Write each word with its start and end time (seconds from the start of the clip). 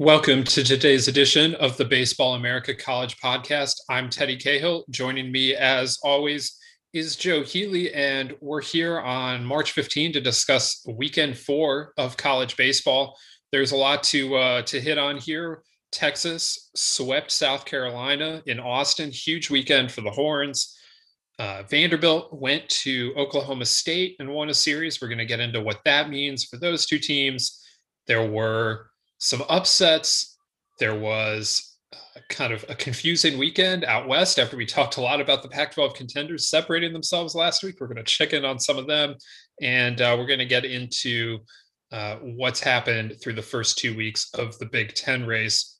Welcome 0.00 0.44
to 0.44 0.64
today's 0.64 1.08
edition 1.08 1.54
of 1.56 1.76
the 1.76 1.84
Baseball 1.84 2.34
America 2.34 2.74
College 2.74 3.18
Podcast. 3.18 3.74
I'm 3.90 4.08
Teddy 4.08 4.38
Cahill. 4.38 4.84
Joining 4.88 5.30
me, 5.30 5.54
as 5.54 5.98
always, 6.02 6.56
is 6.94 7.16
Joe 7.16 7.42
Healy, 7.42 7.92
and 7.92 8.34
we're 8.40 8.62
here 8.62 8.98
on 8.98 9.44
March 9.44 9.72
15 9.72 10.14
to 10.14 10.20
discuss 10.22 10.82
weekend 10.88 11.36
four 11.36 11.92
of 11.98 12.16
college 12.16 12.56
baseball. 12.56 13.14
There's 13.52 13.72
a 13.72 13.76
lot 13.76 14.02
to 14.04 14.36
uh, 14.36 14.62
to 14.62 14.80
hit 14.80 14.96
on 14.96 15.18
here. 15.18 15.62
Texas 15.92 16.70
swept 16.74 17.30
South 17.30 17.66
Carolina 17.66 18.42
in 18.46 18.58
Austin. 18.58 19.10
Huge 19.10 19.50
weekend 19.50 19.92
for 19.92 20.00
the 20.00 20.10
Horns. 20.10 20.78
Uh, 21.38 21.64
Vanderbilt 21.68 22.32
went 22.32 22.66
to 22.70 23.12
Oklahoma 23.18 23.66
State 23.66 24.16
and 24.18 24.32
won 24.32 24.48
a 24.48 24.54
series. 24.54 25.02
We're 25.02 25.08
going 25.08 25.18
to 25.18 25.26
get 25.26 25.40
into 25.40 25.60
what 25.60 25.82
that 25.84 26.08
means 26.08 26.44
for 26.44 26.56
those 26.56 26.86
two 26.86 26.98
teams. 26.98 27.62
There 28.06 28.26
were 28.26 28.89
some 29.20 29.44
upsets. 29.48 30.36
There 30.80 30.98
was 30.98 31.76
uh, 31.92 32.20
kind 32.30 32.52
of 32.52 32.64
a 32.68 32.74
confusing 32.74 33.38
weekend 33.38 33.84
out 33.84 34.08
west 34.08 34.38
after 34.38 34.56
we 34.56 34.66
talked 34.66 34.96
a 34.96 35.00
lot 35.00 35.20
about 35.20 35.42
the 35.42 35.48
Pac 35.48 35.74
12 35.74 35.94
contenders 35.94 36.48
separating 36.48 36.92
themselves 36.92 37.34
last 37.34 37.62
week. 37.62 37.76
We're 37.78 37.86
going 37.86 37.98
to 37.98 38.02
check 38.02 38.32
in 38.32 38.44
on 38.44 38.58
some 38.58 38.78
of 38.78 38.88
them 38.88 39.14
and 39.60 40.00
uh, 40.00 40.16
we're 40.18 40.26
going 40.26 40.38
to 40.40 40.46
get 40.46 40.64
into 40.64 41.38
uh, 41.92 42.16
what's 42.16 42.60
happened 42.60 43.16
through 43.22 43.34
the 43.34 43.42
first 43.42 43.78
two 43.78 43.96
weeks 43.96 44.30
of 44.34 44.58
the 44.58 44.66
Big 44.66 44.94
Ten 44.94 45.26
race. 45.26 45.78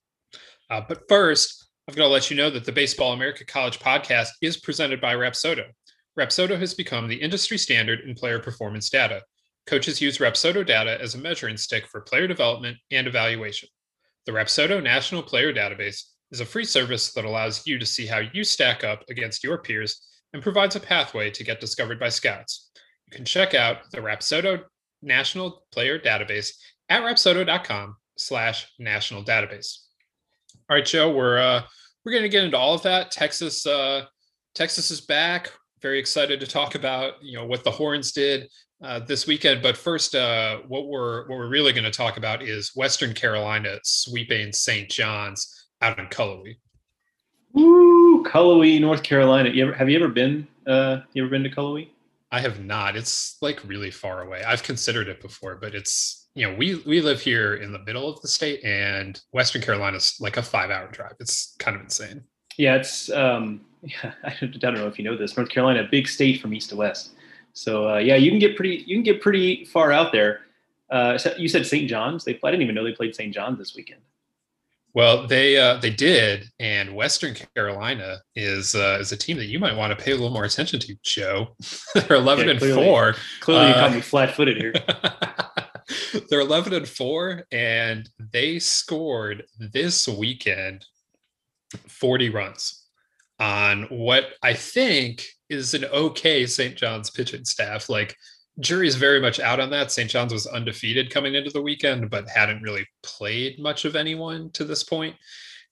Uh, 0.68 0.82
but 0.86 1.02
first, 1.08 1.68
I've 1.88 1.96
got 1.96 2.04
to 2.04 2.08
let 2.08 2.30
you 2.30 2.36
know 2.36 2.50
that 2.50 2.64
the 2.64 2.72
Baseball 2.72 3.14
America 3.14 3.44
College 3.44 3.78
podcast 3.78 4.28
is 4.42 4.58
presented 4.58 5.00
by 5.00 5.14
Rapsodo. 5.14 5.64
Rapsodo 6.18 6.58
has 6.58 6.74
become 6.74 7.08
the 7.08 7.16
industry 7.16 7.56
standard 7.56 8.00
in 8.00 8.14
player 8.14 8.38
performance 8.38 8.90
data. 8.90 9.22
Coaches 9.66 10.00
use 10.00 10.18
Rapsodo 10.18 10.66
data 10.66 11.00
as 11.00 11.14
a 11.14 11.18
measuring 11.18 11.56
stick 11.56 11.86
for 11.86 12.00
player 12.00 12.26
development 12.26 12.76
and 12.90 13.06
evaluation. 13.06 13.68
The 14.26 14.32
Rapsodo 14.32 14.82
National 14.82 15.22
Player 15.22 15.52
Database 15.52 16.02
is 16.30 16.40
a 16.40 16.46
free 16.46 16.64
service 16.64 17.12
that 17.12 17.24
allows 17.24 17.66
you 17.66 17.78
to 17.78 17.86
see 17.86 18.06
how 18.06 18.20
you 18.32 18.44
stack 18.44 18.84
up 18.84 19.04
against 19.08 19.42
your 19.42 19.58
peers 19.58 20.00
and 20.32 20.42
provides 20.42 20.76
a 20.76 20.80
pathway 20.80 21.30
to 21.30 21.44
get 21.44 21.60
discovered 21.60 21.98
by 21.98 22.08
scouts. 22.08 22.70
You 23.06 23.16
can 23.16 23.24
check 23.24 23.54
out 23.54 23.90
the 23.92 23.98
Rapsodo 23.98 24.62
National 25.02 25.64
Player 25.72 25.98
Database 25.98 26.52
at 26.88 27.02
rapsodo.com 27.02 27.96
slash 28.16 28.66
national 28.78 29.24
database. 29.24 29.78
All 30.68 30.76
right, 30.76 30.84
Joe, 30.84 31.10
we're 31.10 31.38
uh, 31.38 31.62
we're 32.04 32.12
going 32.12 32.22
to 32.22 32.28
get 32.28 32.44
into 32.44 32.56
all 32.56 32.74
of 32.74 32.82
that. 32.82 33.10
Texas 33.10 33.66
uh, 33.66 34.04
Texas 34.54 34.90
is 34.90 35.00
back. 35.00 35.50
Very 35.82 35.98
excited 35.98 36.40
to 36.40 36.46
talk 36.46 36.74
about 36.74 37.14
you 37.22 37.36
know 37.36 37.46
what 37.46 37.64
the 37.64 37.70
Horns 37.70 38.12
did 38.12 38.48
uh, 38.82 39.00
this 39.00 39.26
weekend. 39.26 39.62
But 39.62 39.76
first, 39.76 40.14
uh, 40.14 40.58
what 40.68 40.86
we're 40.86 41.20
what 41.28 41.38
we're 41.38 41.48
really 41.48 41.72
going 41.72 41.84
to 41.84 41.90
talk 41.90 42.16
about 42.16 42.42
is 42.42 42.72
Western 42.74 43.14
Carolina 43.14 43.78
sweeping 43.82 44.52
St. 44.52 44.88
John's 44.88 45.68
out 45.82 45.98
in 45.98 46.06
Cullowhee. 46.06 46.56
Woo, 47.52 48.22
Cullowhee, 48.24 48.80
North 48.80 49.02
Carolina. 49.02 49.50
You 49.50 49.64
ever 49.64 49.72
have 49.74 49.88
you 49.88 49.98
ever 49.98 50.08
been? 50.08 50.46
Uh, 50.66 51.00
you 51.12 51.22
ever 51.22 51.30
been 51.30 51.42
to 51.42 51.50
Cullowhee? 51.50 51.88
I 52.32 52.40
have 52.40 52.64
not. 52.64 52.96
It's 52.96 53.36
like 53.42 53.60
really 53.66 53.90
far 53.90 54.22
away. 54.22 54.42
I've 54.44 54.62
considered 54.62 55.08
it 55.08 55.20
before, 55.20 55.56
but 55.56 55.74
it's 55.74 56.28
you 56.34 56.48
know 56.48 56.54
we 56.56 56.76
we 56.86 57.00
live 57.00 57.20
here 57.20 57.56
in 57.56 57.72
the 57.72 57.80
middle 57.80 58.08
of 58.08 58.20
the 58.22 58.28
state, 58.28 58.64
and 58.64 59.20
Western 59.32 59.62
Carolina 59.62 59.96
is 59.96 60.16
like 60.20 60.36
a 60.36 60.42
five 60.42 60.70
hour 60.70 60.88
drive. 60.92 61.14
It's 61.18 61.56
kind 61.58 61.76
of 61.76 61.82
insane. 61.82 62.22
Yeah, 62.56 62.76
it's 62.76 63.10
um, 63.10 63.62
yeah. 63.82 64.12
I 64.22 64.34
don't 64.40 64.74
know 64.74 64.86
if 64.86 64.98
you 64.98 65.04
know 65.04 65.16
this. 65.16 65.36
North 65.36 65.50
Carolina, 65.50 65.88
big 65.90 66.06
state 66.06 66.40
from 66.40 66.54
east 66.54 66.70
to 66.70 66.76
west. 66.76 67.10
So 67.52 67.88
uh, 67.88 67.98
yeah, 67.98 68.16
you 68.16 68.30
can 68.30 68.38
get 68.38 68.56
pretty 68.56 68.84
you 68.86 68.96
can 68.96 69.02
get 69.02 69.20
pretty 69.20 69.64
far 69.64 69.92
out 69.92 70.12
there. 70.12 70.40
Uh, 70.90 71.16
so 71.16 71.34
you 71.36 71.48
said 71.48 71.66
St. 71.66 71.88
John's. 71.88 72.24
They 72.24 72.38
I 72.42 72.50
didn't 72.50 72.62
even 72.62 72.74
know 72.74 72.84
they 72.84 72.92
played 72.92 73.14
St. 73.14 73.32
John's 73.32 73.58
this 73.58 73.74
weekend. 73.74 74.00
Well, 74.92 75.28
they 75.28 75.56
uh, 75.56 75.76
they 75.76 75.90
did, 75.90 76.50
and 76.58 76.96
Western 76.96 77.36
Carolina 77.54 78.18
is 78.34 78.74
uh, 78.74 78.98
is 79.00 79.12
a 79.12 79.16
team 79.16 79.36
that 79.36 79.46
you 79.46 79.60
might 79.60 79.76
want 79.76 79.96
to 79.96 80.04
pay 80.04 80.10
a 80.10 80.14
little 80.14 80.30
more 80.30 80.44
attention 80.44 80.80
to, 80.80 80.96
Joe. 81.02 81.54
They're 81.94 82.16
eleven 82.16 82.48
yeah, 82.48 82.58
clearly, 82.58 82.80
and 82.80 82.88
four. 82.88 83.14
Clearly, 83.40 83.68
you 83.68 83.74
caught 83.74 83.92
me 83.92 83.98
uh, 83.98 84.02
flat-footed 84.02 84.56
here. 84.56 84.72
They're 86.28 86.40
eleven 86.40 86.74
and 86.74 86.88
four, 86.88 87.44
and 87.52 88.08
they 88.32 88.58
scored 88.58 89.44
this 89.58 90.08
weekend 90.08 90.86
forty 91.86 92.28
runs 92.28 92.79
on 93.40 93.84
what 93.84 94.26
I 94.42 94.52
think 94.54 95.26
is 95.48 95.74
an 95.74 95.86
okay 95.86 96.46
St. 96.46 96.76
John's 96.76 97.10
pitching 97.10 97.44
staff. 97.44 97.88
Like 97.88 98.14
jury's 98.60 98.96
very 98.96 99.20
much 99.20 99.40
out 99.40 99.58
on 99.58 99.70
that. 99.70 99.90
St. 99.90 100.10
John's 100.10 100.32
was 100.32 100.46
undefeated 100.46 101.10
coming 101.10 101.34
into 101.34 101.50
the 101.50 101.62
weekend, 101.62 102.10
but 102.10 102.28
hadn't 102.28 102.62
really 102.62 102.86
played 103.02 103.58
much 103.58 103.84
of 103.84 103.96
anyone 103.96 104.50
to 104.52 104.64
this 104.64 104.84
point. 104.84 105.16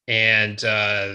And 0.09 0.63
uh, 0.65 1.15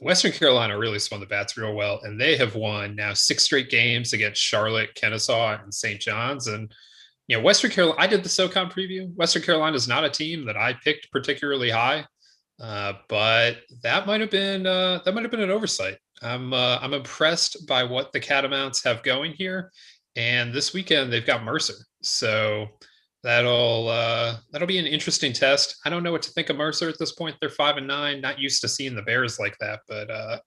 Western 0.00 0.32
Carolina 0.32 0.78
really 0.78 1.00
spun 1.00 1.20
the 1.20 1.26
bats 1.26 1.56
real 1.56 1.74
well, 1.74 2.00
and 2.04 2.20
they 2.20 2.36
have 2.36 2.54
won 2.54 2.94
now 2.94 3.14
six 3.14 3.42
straight 3.42 3.68
games 3.68 4.12
against 4.12 4.40
Charlotte, 4.40 4.94
Kennesaw, 4.94 5.60
and 5.62 5.74
St. 5.74 6.00
John's. 6.00 6.46
And 6.46 6.72
you 7.26 7.36
know, 7.36 7.42
Western 7.42 7.70
Carolina. 7.70 8.00
I 8.00 8.06
did 8.06 8.22
the 8.22 8.28
SoCon 8.28 8.70
preview. 8.70 9.12
Western 9.14 9.42
Carolina 9.42 9.76
is 9.76 9.88
not 9.88 10.04
a 10.04 10.10
team 10.10 10.44
that 10.46 10.56
I 10.56 10.74
picked 10.84 11.10
particularly 11.10 11.70
high, 11.70 12.06
uh, 12.60 12.94
but 13.08 13.58
that 13.82 14.06
might 14.06 14.20
have 14.20 14.30
been 14.30 14.66
uh, 14.66 15.00
that 15.04 15.14
might 15.14 15.22
have 15.22 15.30
been 15.30 15.40
an 15.40 15.50
oversight. 15.50 15.98
I'm 16.22 16.52
uh, 16.52 16.78
I'm 16.80 16.94
impressed 16.94 17.66
by 17.66 17.82
what 17.82 18.12
the 18.12 18.20
Catamounts 18.20 18.84
have 18.84 19.02
going 19.02 19.32
here, 19.32 19.72
and 20.16 20.52
this 20.52 20.72
weekend 20.72 21.12
they've 21.12 21.26
got 21.26 21.44
Mercer, 21.44 21.74
so 22.02 22.66
that'll 23.22 23.88
uh, 23.88 24.36
that'll 24.52 24.68
be 24.68 24.78
an 24.78 24.86
interesting 24.86 25.32
test. 25.32 25.76
I 25.84 25.90
don't 25.90 26.02
know 26.02 26.12
what 26.12 26.22
to 26.22 26.30
think 26.30 26.48
of 26.48 26.56
Mercer 26.56 26.88
at 26.88 26.98
this 26.98 27.12
point. 27.12 27.36
They're 27.40 27.50
five 27.50 27.76
and 27.76 27.88
nine, 27.88 28.20
not 28.20 28.38
used 28.38 28.60
to 28.60 28.68
seeing 28.68 28.94
the 28.94 29.02
Bears 29.02 29.38
like 29.38 29.56
that, 29.58 29.80
but 29.88 30.10
uh, 30.10 30.38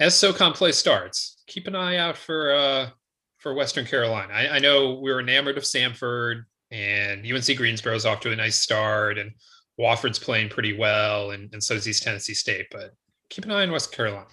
as 0.00 0.18
SoCon 0.18 0.52
play 0.52 0.72
starts, 0.72 1.42
keep 1.46 1.66
an 1.66 1.76
eye 1.76 1.96
out 1.96 2.16
for 2.16 2.90
for 3.38 3.54
Western 3.54 3.84
Carolina. 3.84 4.32
I, 4.32 4.56
I 4.56 4.58
know 4.58 4.94
we 4.94 5.10
are 5.10 5.20
enamored 5.20 5.58
of 5.58 5.64
Samford, 5.64 6.44
and 6.70 7.30
UNC 7.30 7.56
Greensboro 7.56 7.94
is 7.94 8.06
off 8.06 8.20
to 8.20 8.32
a 8.32 8.36
nice 8.36 8.56
start, 8.56 9.18
and 9.18 9.32
Wofford's 9.78 10.18
playing 10.18 10.48
pretty 10.48 10.76
well, 10.76 11.32
and, 11.32 11.52
and 11.52 11.62
so 11.62 11.74
does 11.74 11.86
East 11.88 12.02
Tennessee 12.02 12.34
State. 12.34 12.66
But 12.70 12.94
keep 13.28 13.44
an 13.44 13.50
eye 13.50 13.62
on 13.62 13.72
West 13.72 13.92
Carolina 13.92 14.26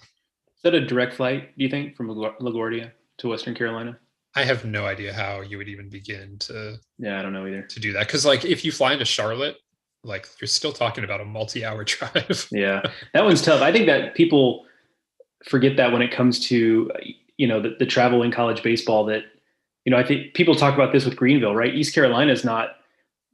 Is 0.56 0.62
that 0.62 0.74
a 0.74 0.84
direct 0.84 1.14
flight, 1.14 1.56
do 1.56 1.64
you 1.64 1.70
think, 1.70 1.96
from 1.96 2.08
LaGuardia 2.08 2.90
to 3.18 3.28
Western 3.28 3.54
Carolina? 3.54 3.98
I 4.36 4.44
have 4.44 4.64
no 4.64 4.84
idea 4.86 5.12
how 5.12 5.42
you 5.42 5.58
would 5.58 5.68
even 5.68 5.88
begin 5.88 6.38
to. 6.40 6.76
Yeah, 6.98 7.18
I 7.18 7.22
don't 7.22 7.32
know 7.32 7.46
either. 7.46 7.62
To 7.62 7.80
do 7.80 7.92
that, 7.92 8.06
because 8.06 8.26
like 8.26 8.44
if 8.44 8.64
you 8.64 8.72
fly 8.72 8.92
into 8.92 9.04
Charlotte, 9.04 9.56
like 10.02 10.26
you're 10.40 10.48
still 10.48 10.72
talking 10.72 11.04
about 11.04 11.20
a 11.20 11.24
multi-hour 11.24 11.84
drive. 11.84 12.48
yeah, 12.50 12.82
that 13.12 13.24
one's 13.24 13.42
tough. 13.42 13.62
I 13.62 13.70
think 13.70 13.86
that 13.86 14.14
people 14.14 14.66
forget 15.44 15.76
that 15.76 15.92
when 15.92 16.02
it 16.02 16.10
comes 16.10 16.40
to 16.48 16.90
you 17.36 17.46
know 17.46 17.60
the, 17.60 17.76
the 17.78 17.86
travel 17.86 18.22
in 18.22 18.32
college 18.32 18.62
baseball. 18.62 19.04
That 19.04 19.22
you 19.84 19.90
know, 19.90 19.98
I 19.98 20.04
think 20.04 20.34
people 20.34 20.54
talk 20.54 20.74
about 20.74 20.92
this 20.92 21.04
with 21.04 21.16
Greenville, 21.16 21.54
right? 21.54 21.74
East 21.74 21.94
Carolina 21.94 22.32
is 22.32 22.44
not 22.44 22.76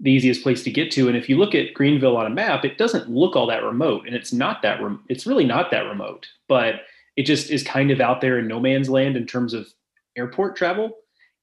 the 0.01 0.11
easiest 0.11 0.43
place 0.43 0.63
to 0.65 0.71
get 0.71 0.91
to, 0.93 1.09
and 1.09 1.17
if 1.17 1.29
you 1.29 1.37
look 1.37 1.55
at 1.55 1.75
Greenville 1.75 2.17
on 2.17 2.27
a 2.27 2.31
map, 2.31 2.65
it 2.65 2.79
doesn't 2.79 3.11
look 3.11 3.37
all 3.37 3.47
that 3.47 3.63
remote, 3.63 4.07
and 4.07 4.15
it's 4.15 4.33
not 4.33 4.63
that. 4.63 4.83
Rem- 4.83 5.05
it's 5.09 5.27
really 5.27 5.45
not 5.45 5.71
that 5.71 5.87
remote, 5.87 6.27
but 6.49 6.83
it 7.17 7.25
just 7.25 7.51
is 7.51 7.63
kind 7.63 7.91
of 7.91 8.01
out 8.01 8.21
there 8.21 8.39
in 8.39 8.49
no 8.49 8.61
man's 8.61 8.89
land 8.89 9.17
in 9.17 9.27
terms 9.27 9.53
of 9.53 9.69
airport 10.17 10.57
travel. 10.57 10.97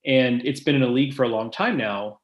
And 0.06 0.44
it's 0.46 0.62
been 0.62 0.76
in 0.76 0.84
a 0.84 0.88
league 0.88 1.14
for 1.14 1.24
a 1.24 1.30
long 1.30 1.52
time 1.52 1.78
now 1.78 2.20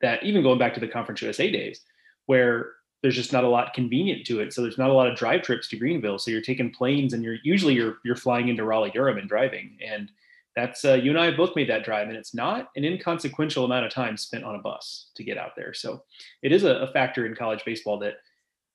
that 0.00 0.22
even 0.22 0.42
going 0.42 0.58
back 0.58 0.74
to 0.74 0.80
the 0.80 0.88
Conference 0.88 1.22
USA 1.22 1.50
days, 1.50 1.82
where 2.26 2.72
there's 3.02 3.16
just 3.16 3.32
not 3.32 3.44
a 3.44 3.48
lot 3.48 3.74
convenient 3.74 4.26
to 4.26 4.40
it. 4.40 4.52
So 4.52 4.62
there's 4.62 4.78
not 4.78 4.90
a 4.90 4.94
lot 4.94 5.06
of 5.06 5.16
drive 5.16 5.42
trips 5.42 5.68
to 5.68 5.76
Greenville. 5.76 6.18
So 6.18 6.30
you're 6.30 6.42
taking 6.42 6.70
planes 6.70 7.12
and 7.12 7.22
you're 7.22 7.38
usually 7.42 7.74
you're 7.74 7.98
you're 8.04 8.16
flying 8.16 8.48
into 8.48 8.64
Raleigh 8.64 8.90
Durham 8.90 9.18
and 9.18 9.28
driving. 9.28 9.78
And 9.84 10.10
that's 10.56 10.84
uh, 10.84 10.94
you 10.94 11.10
and 11.10 11.20
I 11.20 11.26
have 11.26 11.36
both 11.36 11.54
made 11.54 11.68
that 11.70 11.84
drive, 11.84 12.08
and 12.08 12.16
it's 12.16 12.34
not 12.34 12.70
an 12.76 12.84
inconsequential 12.84 13.64
amount 13.64 13.86
of 13.86 13.92
time 13.92 14.16
spent 14.16 14.44
on 14.44 14.56
a 14.56 14.58
bus 14.58 15.10
to 15.14 15.24
get 15.24 15.38
out 15.38 15.52
there. 15.56 15.72
So 15.72 16.02
it 16.42 16.52
is 16.52 16.64
a, 16.64 16.76
a 16.76 16.92
factor 16.92 17.26
in 17.26 17.34
college 17.34 17.64
baseball 17.64 18.00
that 18.00 18.14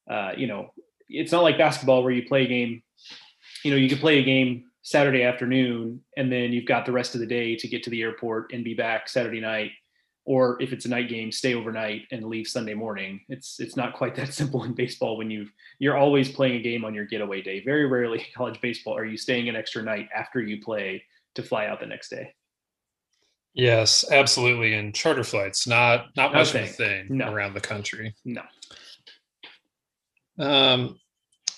uh, 0.09 0.31
you 0.37 0.47
know 0.47 0.71
it's 1.09 1.31
not 1.31 1.43
like 1.43 1.57
basketball 1.57 2.03
where 2.03 2.13
you 2.13 2.27
play 2.27 2.45
a 2.45 2.47
game. 2.47 2.81
You 3.63 3.71
know, 3.71 3.77
you 3.77 3.89
can 3.89 3.97
play 3.97 4.19
a 4.19 4.23
game 4.23 4.65
Saturday 4.83 5.23
afternoon, 5.23 6.01
and 6.15 6.31
then 6.31 6.53
you've 6.53 6.65
got 6.65 6.85
the 6.85 6.91
rest 6.91 7.15
of 7.15 7.21
the 7.21 7.27
day 7.27 7.55
to 7.55 7.67
get 7.67 7.83
to 7.83 7.89
the 7.89 8.01
airport 8.01 8.53
and 8.53 8.63
be 8.63 8.73
back 8.73 9.09
Saturday 9.09 9.41
night. 9.41 9.71
Or 10.27 10.59
if 10.59 10.73
it's 10.73 10.85
a 10.85 10.89
night 10.89 11.07
game, 11.07 11.31
stay 11.31 11.53
overnight 11.53 12.03
and 12.11 12.25
leave 12.25 12.47
Sunday 12.47 12.73
morning. 12.73 13.21
It's 13.27 13.59
it's 13.59 13.75
not 13.75 13.93
quite 13.93 14.15
that 14.15 14.33
simple 14.33 14.63
in 14.63 14.73
baseball 14.73 15.17
when 15.17 15.29
you 15.29 15.47
you're 15.79 15.97
always 15.97 16.31
playing 16.31 16.55
a 16.55 16.61
game 16.61 16.85
on 16.85 16.93
your 16.93 17.05
getaway 17.05 17.41
day. 17.41 17.61
Very 17.63 17.85
rarely 17.85 18.19
in 18.19 18.25
college 18.33 18.61
baseball 18.61 18.97
are 18.97 19.05
you 19.05 19.17
staying 19.17 19.49
an 19.49 19.57
extra 19.57 19.83
night 19.83 20.07
after 20.15 20.41
you 20.41 20.63
play 20.63 21.03
to 21.35 21.43
fly 21.43 21.67
out 21.67 21.79
the 21.79 21.85
next 21.85 22.09
day. 22.09 22.33
Yes, 23.53 24.03
absolutely. 24.11 24.73
And 24.73 24.93
charter 24.93 25.23
flights, 25.23 25.65
not 25.65 26.07
not 26.17 26.33
much 26.33 26.53
of 26.53 26.61
a 26.61 26.67
thing 26.67 27.07
no. 27.09 27.31
around 27.31 27.53
the 27.53 27.61
country. 27.61 28.13
No. 28.25 28.41
Um, 30.37 30.99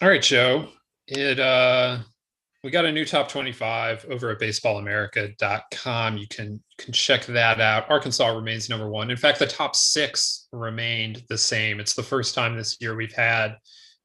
all 0.01 0.09
right, 0.09 0.21
Joe. 0.21 0.67
It 1.07 1.39
uh 1.39 1.99
we 2.63 2.71
got 2.71 2.85
a 2.85 2.91
new 2.91 3.05
top 3.05 3.29
25 3.29 4.07
over 4.09 4.29
at 4.29 4.39
baseballamerica.com. 4.39 6.17
You 6.17 6.27
can 6.27 6.51
you 6.51 6.59
can 6.77 6.93
check 6.93 7.25
that 7.27 7.61
out. 7.61 7.89
Arkansas 7.89 8.27
remains 8.27 8.69
number 8.69 8.89
one. 8.89 9.09
In 9.09 9.17
fact, 9.17 9.39
the 9.39 9.47
top 9.47 9.75
six 9.75 10.47
remained 10.51 11.23
the 11.29 11.37
same. 11.37 11.79
It's 11.79 11.93
the 11.93 12.03
first 12.03 12.35
time 12.35 12.55
this 12.55 12.77
year 12.79 12.95
we've 12.95 13.13
had 13.13 13.55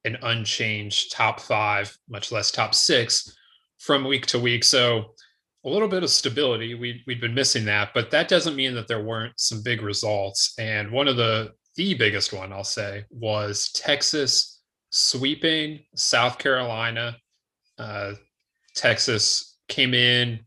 an 0.04 0.16
unchanged 0.22 1.12
top 1.12 1.40
five, 1.40 1.96
much 2.08 2.32
less 2.32 2.50
top 2.50 2.74
six 2.74 3.36
from 3.78 4.04
week 4.04 4.26
to 4.26 4.38
week. 4.38 4.64
So 4.64 5.11
a 5.64 5.68
little 5.68 5.88
bit 5.88 6.02
of 6.02 6.10
stability. 6.10 6.74
We 6.74 7.02
we'd 7.06 7.20
been 7.20 7.34
missing 7.34 7.64
that, 7.66 7.90
but 7.94 8.10
that 8.10 8.28
doesn't 8.28 8.56
mean 8.56 8.74
that 8.74 8.88
there 8.88 9.02
weren't 9.02 9.34
some 9.36 9.62
big 9.62 9.82
results. 9.82 10.54
And 10.58 10.90
one 10.90 11.08
of 11.08 11.16
the 11.16 11.52
the 11.76 11.94
biggest 11.94 12.32
one 12.32 12.52
I'll 12.52 12.64
say 12.64 13.04
was 13.10 13.70
Texas 13.72 14.60
sweeping 14.90 15.80
South 15.94 16.38
Carolina. 16.38 17.16
Uh, 17.78 18.12
Texas 18.74 19.56
came 19.68 19.94
in 19.94 20.40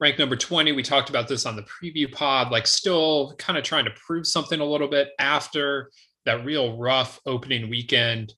ranked 0.00 0.18
number 0.18 0.36
20. 0.36 0.72
We 0.72 0.82
talked 0.82 1.10
about 1.10 1.28
this 1.28 1.46
on 1.46 1.56
the 1.56 1.62
preview 1.62 2.10
pod, 2.10 2.50
like 2.50 2.66
still 2.66 3.34
kind 3.38 3.58
of 3.58 3.64
trying 3.64 3.84
to 3.84 3.90
prove 3.92 4.26
something 4.26 4.60
a 4.60 4.64
little 4.64 4.88
bit 4.88 5.10
after 5.18 5.90
that 6.24 6.44
real 6.44 6.76
rough 6.76 7.20
opening 7.26 7.70
weekend 7.70 8.34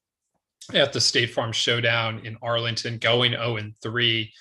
at 0.74 0.92
the 0.92 1.00
State 1.00 1.30
Farm 1.30 1.52
Showdown 1.52 2.20
in 2.24 2.36
Arlington, 2.42 2.98
going 2.98 3.32
0 3.32 3.56
and 3.56 3.74
3 3.82 4.32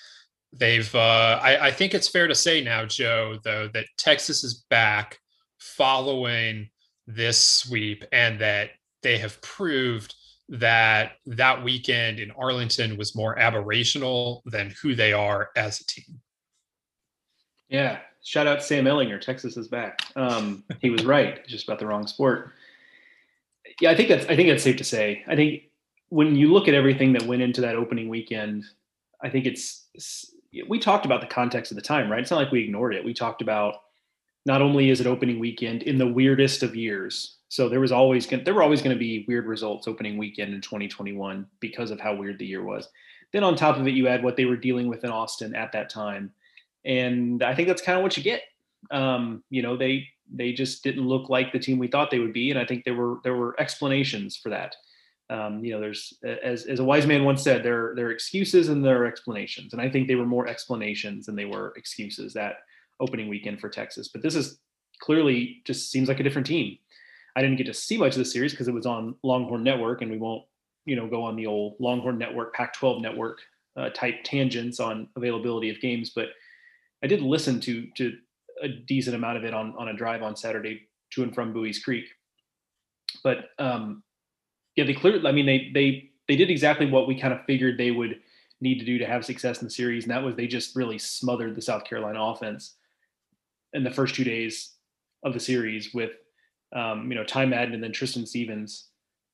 they've 0.52 0.94
uh, 0.94 1.40
I, 1.42 1.68
I, 1.68 1.70
think 1.70 1.94
it's 1.94 2.08
fair 2.08 2.28
to 2.28 2.34
say 2.34 2.62
now 2.62 2.84
joe 2.84 3.38
though 3.42 3.68
that 3.72 3.86
texas 3.96 4.44
is 4.44 4.64
back 4.68 5.18
following 5.58 6.68
this 7.06 7.40
sweep 7.40 8.04
and 8.12 8.40
that 8.40 8.70
they 9.02 9.18
have 9.18 9.40
proved 9.42 10.14
that 10.48 11.12
that 11.26 11.64
weekend 11.64 12.20
in 12.20 12.30
arlington 12.32 12.96
was 12.96 13.16
more 13.16 13.36
aberrational 13.36 14.42
than 14.44 14.74
who 14.82 14.94
they 14.94 15.12
are 15.12 15.50
as 15.56 15.80
a 15.80 15.86
team. 15.86 16.20
Yeah. 17.68 18.00
Shout 18.24 18.46
out 18.46 18.62
sam 18.62 18.84
Ehlinger. 18.84 19.20
texas 19.20 19.56
is 19.56 19.68
back. 19.68 20.02
Um, 20.14 20.64
he 20.80 20.90
was 20.90 21.04
right 21.04 21.46
just 21.46 21.64
about 21.64 21.78
the 21.78 21.86
wrong 21.86 22.06
sport. 22.06 22.52
Yeah 23.80 23.90
i 23.90 23.94
think 23.94 24.08
that's 24.08 24.26
i 24.26 24.36
think 24.36 24.48
that's 24.48 24.62
safe 24.62 24.76
to 24.76 24.84
say. 24.84 25.24
I 25.26 25.34
think 25.34 25.62
when 26.10 26.36
you 26.36 26.52
look 26.52 26.68
at 26.68 26.74
everything 26.74 27.14
that 27.14 27.22
went 27.22 27.40
into 27.40 27.62
that 27.62 27.74
opening 27.74 28.08
weekend 28.08 28.64
i 29.22 29.30
think 29.30 29.46
it's 29.46 29.86
we 30.68 30.78
talked 30.78 31.06
about 31.06 31.20
the 31.20 31.26
context 31.26 31.72
of 31.72 31.76
the 31.76 31.82
time, 31.82 32.10
right? 32.10 32.20
It's 32.20 32.30
not 32.30 32.38
like 32.38 32.52
we 32.52 32.64
ignored 32.64 32.94
it. 32.94 33.04
We 33.04 33.14
talked 33.14 33.42
about 33.42 33.76
not 34.44 34.62
only 34.62 34.90
is 34.90 35.00
it 35.00 35.06
opening 35.06 35.38
weekend 35.38 35.82
in 35.82 35.98
the 35.98 36.06
weirdest 36.06 36.62
of 36.62 36.74
years. 36.74 37.36
So 37.48 37.68
there 37.68 37.80
was 37.80 37.92
always 37.92 38.26
going 38.26 38.44
there 38.44 38.54
were 38.54 38.62
always 38.62 38.82
going 38.82 38.94
to 38.94 38.98
be 38.98 39.24
weird 39.28 39.46
results 39.46 39.86
opening 39.86 40.18
weekend 40.18 40.54
in 40.54 40.60
2021 40.60 41.46
because 41.60 41.90
of 41.90 42.00
how 42.00 42.14
weird 42.14 42.38
the 42.38 42.46
year 42.46 42.64
was. 42.64 42.88
Then 43.32 43.44
on 43.44 43.56
top 43.56 43.76
of 43.76 43.86
it, 43.86 43.94
you 43.94 44.08
add 44.08 44.22
what 44.22 44.36
they 44.36 44.44
were 44.44 44.56
dealing 44.56 44.88
with 44.88 45.04
in 45.04 45.10
Austin 45.10 45.54
at 45.54 45.72
that 45.72 45.88
time, 45.88 46.32
and 46.84 47.42
I 47.42 47.54
think 47.54 47.68
that's 47.68 47.82
kind 47.82 47.96
of 47.98 48.02
what 48.02 48.16
you 48.16 48.22
get. 48.22 48.42
Um, 48.90 49.42
you 49.48 49.62
know, 49.62 49.76
they 49.76 50.08
they 50.34 50.52
just 50.52 50.82
didn't 50.82 51.06
look 51.06 51.28
like 51.28 51.52
the 51.52 51.58
team 51.58 51.78
we 51.78 51.88
thought 51.88 52.10
they 52.10 52.18
would 52.18 52.32
be, 52.32 52.50
and 52.50 52.58
I 52.58 52.66
think 52.66 52.84
there 52.84 52.94
were 52.94 53.20
there 53.22 53.36
were 53.36 53.58
explanations 53.58 54.36
for 54.36 54.50
that. 54.50 54.76
Um, 55.32 55.64
you 55.64 55.72
know, 55.72 55.80
there's 55.80 56.12
as 56.44 56.66
as 56.66 56.78
a 56.78 56.84
wise 56.84 57.06
man 57.06 57.24
once 57.24 57.42
said, 57.42 57.62
there 57.62 57.94
there 57.96 58.08
are 58.08 58.12
excuses 58.12 58.68
and 58.68 58.84
there 58.84 59.02
are 59.02 59.06
explanations, 59.06 59.72
and 59.72 59.80
I 59.80 59.88
think 59.88 60.06
they 60.06 60.14
were 60.14 60.26
more 60.26 60.46
explanations 60.46 61.24
than 61.24 61.36
they 61.36 61.46
were 61.46 61.72
excuses 61.76 62.34
that 62.34 62.56
opening 63.00 63.28
weekend 63.28 63.58
for 63.58 63.70
Texas. 63.70 64.08
But 64.08 64.22
this 64.22 64.34
is 64.34 64.58
clearly 65.00 65.62
just 65.64 65.90
seems 65.90 66.08
like 66.08 66.20
a 66.20 66.22
different 66.22 66.46
team. 66.46 66.76
I 67.34 67.40
didn't 67.40 67.56
get 67.56 67.66
to 67.66 67.74
see 67.74 67.96
much 67.96 68.12
of 68.12 68.18
the 68.18 68.26
series 68.26 68.52
because 68.52 68.68
it 68.68 68.74
was 68.74 68.84
on 68.84 69.14
Longhorn 69.22 69.64
Network, 69.64 70.02
and 70.02 70.10
we 70.10 70.18
won't 70.18 70.44
you 70.84 70.96
know 70.96 71.08
go 71.08 71.22
on 71.22 71.34
the 71.34 71.46
old 71.46 71.76
Longhorn 71.80 72.18
Network, 72.18 72.52
Pac-12 72.52 73.00
Network 73.00 73.38
uh, 73.76 73.88
type 73.90 74.16
tangents 74.24 74.80
on 74.80 75.08
availability 75.16 75.70
of 75.70 75.80
games, 75.80 76.10
but 76.14 76.26
I 77.02 77.06
did 77.06 77.22
listen 77.22 77.58
to 77.60 77.86
to 77.96 78.12
a 78.62 78.68
decent 78.68 79.16
amount 79.16 79.38
of 79.38 79.44
it 79.44 79.54
on 79.54 79.74
on 79.78 79.88
a 79.88 79.94
drive 79.94 80.22
on 80.22 80.36
Saturday 80.36 80.88
to 81.12 81.22
and 81.22 81.34
from 81.34 81.54
Bowie's 81.54 81.82
Creek. 81.82 82.04
But 83.24 83.46
um, 83.58 84.02
yeah, 84.76 84.84
they 84.84 84.94
clearly. 84.94 85.26
I 85.26 85.32
mean, 85.32 85.46
they 85.46 85.70
they 85.74 86.10
they 86.28 86.36
did 86.36 86.50
exactly 86.50 86.86
what 86.86 87.06
we 87.06 87.18
kind 87.18 87.32
of 87.32 87.44
figured 87.44 87.78
they 87.78 87.90
would 87.90 88.20
need 88.60 88.78
to 88.78 88.84
do 88.84 88.98
to 88.98 89.06
have 89.06 89.24
success 89.24 89.60
in 89.60 89.66
the 89.66 89.70
series, 89.70 90.04
and 90.04 90.10
that 90.10 90.22
was 90.22 90.36
they 90.36 90.46
just 90.46 90.76
really 90.76 90.98
smothered 90.98 91.54
the 91.54 91.62
South 91.62 91.84
Carolina 91.84 92.22
offense 92.22 92.74
in 93.72 93.84
the 93.84 93.90
first 93.90 94.14
two 94.14 94.24
days 94.24 94.74
of 95.24 95.34
the 95.34 95.40
series 95.40 95.92
with 95.92 96.12
um, 96.74 97.10
you 97.10 97.16
know 97.16 97.24
Ty 97.24 97.46
Madden 97.46 97.74
and 97.74 97.82
then 97.82 97.92
Tristan 97.92 98.26
Stevens 98.26 98.88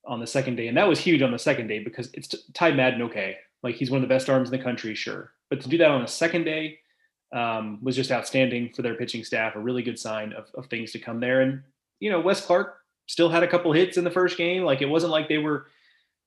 on 0.06 0.20
the 0.20 0.26
second 0.26 0.56
day, 0.56 0.68
and 0.68 0.76
that 0.76 0.88
was 0.88 0.98
huge 0.98 1.22
on 1.22 1.30
the 1.30 1.38
second 1.38 1.68
day 1.68 1.78
because 1.78 2.10
it's 2.14 2.34
Ty 2.54 2.72
Madden. 2.72 3.02
Okay, 3.02 3.36
like 3.62 3.76
he's 3.76 3.90
one 3.90 4.02
of 4.02 4.08
the 4.08 4.12
best 4.12 4.28
arms 4.28 4.50
in 4.50 4.56
the 4.56 4.64
country, 4.64 4.94
sure, 4.94 5.32
but 5.50 5.60
to 5.60 5.68
do 5.68 5.78
that 5.78 5.90
on 5.90 6.02
a 6.02 6.08
second 6.08 6.44
day 6.44 6.78
um, 7.32 7.78
was 7.82 7.94
just 7.94 8.10
outstanding 8.10 8.72
for 8.74 8.82
their 8.82 8.94
pitching 8.94 9.22
staff. 9.22 9.54
A 9.54 9.60
really 9.60 9.82
good 9.82 9.98
sign 9.98 10.32
of, 10.32 10.46
of 10.54 10.66
things 10.66 10.90
to 10.92 10.98
come 10.98 11.20
there, 11.20 11.42
and 11.42 11.62
you 12.00 12.10
know 12.10 12.18
Wes 12.18 12.44
Clark 12.44 12.77
still 13.08 13.28
had 13.28 13.42
a 13.42 13.48
couple 13.48 13.72
hits 13.72 13.96
in 13.96 14.04
the 14.04 14.10
first 14.10 14.38
game. 14.38 14.62
Like 14.62 14.80
it 14.80 14.88
wasn't 14.88 15.10
like 15.10 15.28
they 15.28 15.38
were 15.38 15.66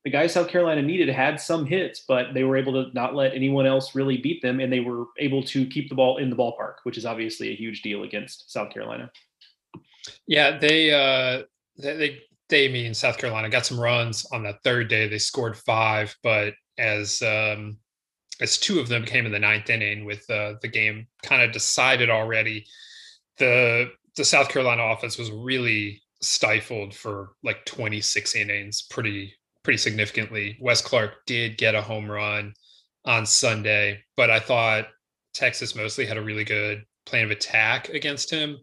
the 0.04 0.10
guys 0.10 0.34
South 0.34 0.48
Carolina 0.48 0.82
needed 0.82 1.10
had 1.10 1.40
some 1.40 1.66
hits, 1.66 2.04
but 2.08 2.34
they 2.34 2.44
were 2.44 2.58
able 2.58 2.74
to 2.74 2.92
not 2.94 3.16
let 3.16 3.36
anyone 3.36 3.68
else 3.68 3.94
really 3.94 4.18
beat 4.18 4.42
them, 4.42 4.60
and 4.60 4.74
they 4.74 4.80
were 4.80 5.06
able 5.20 5.44
to 5.44 5.66
keep 5.68 5.90
the 5.90 5.96
ball 5.96 6.18
in 6.18 6.30
the 6.30 6.36
ballpark, 6.36 6.76
which 6.84 6.98
is 6.98 7.06
obviously 7.06 7.50
a 7.50 7.56
huge 7.56 7.84
deal 7.84 8.04
against 8.04 8.52
South 8.52 8.74
Carolina. 8.74 9.12
Yeah, 10.28 10.58
they 10.58 10.92
uh, 10.92 11.44
they 11.78 11.96
they, 11.96 12.20
they 12.50 12.68
mean 12.68 12.94
South 12.94 13.18
Carolina 13.18 13.50
got 13.50 13.66
some 13.66 13.80
runs 13.80 14.26
on 14.32 14.44
that 14.44 14.64
third 14.64 14.90
day. 14.90 15.08
They 15.08 15.20
scored 15.20 15.56
five, 15.56 16.16
but 16.24 16.56
as 16.80 17.22
um, 17.22 17.78
as 18.42 18.58
two 18.58 18.80
of 18.80 18.90
them 18.90 19.06
came 19.06 19.28
in 19.28 19.32
the 19.32 19.40
ninth 19.40 19.70
inning 19.70 20.04
with 20.04 20.28
uh, 20.32 20.56
the 20.64 20.68
game 20.68 21.06
kind 21.22 21.44
of 21.44 21.52
decided 21.52 22.10
already, 22.10 22.66
the 23.38 23.92
the 24.18 24.26
South 24.26 24.50
Carolina 24.50 24.82
offense 24.82 25.20
was 25.20 25.32
really 25.32 26.01
stifled 26.22 26.94
for 26.94 27.32
like 27.44 27.66
26 27.66 28.36
innings 28.36 28.84
pretty 28.84 29.34
pretty 29.64 29.78
significantly. 29.78 30.58
Wes 30.60 30.82
Clark 30.82 31.26
did 31.26 31.58
get 31.58 31.76
a 31.76 31.82
home 31.82 32.10
run 32.10 32.54
on 33.06 33.26
Sunday, 33.26 34.04
but 34.18 34.30
I 34.30 34.40
thought 34.40 34.88
Texas 35.34 35.76
mostly 35.76 36.06
had 36.06 36.18
a 36.18 36.22
really 36.22 36.44
good 36.44 36.84
plan 37.06 37.26
of 37.26 37.32
attack 37.32 37.90
against 37.90 38.30
him. 38.30 38.58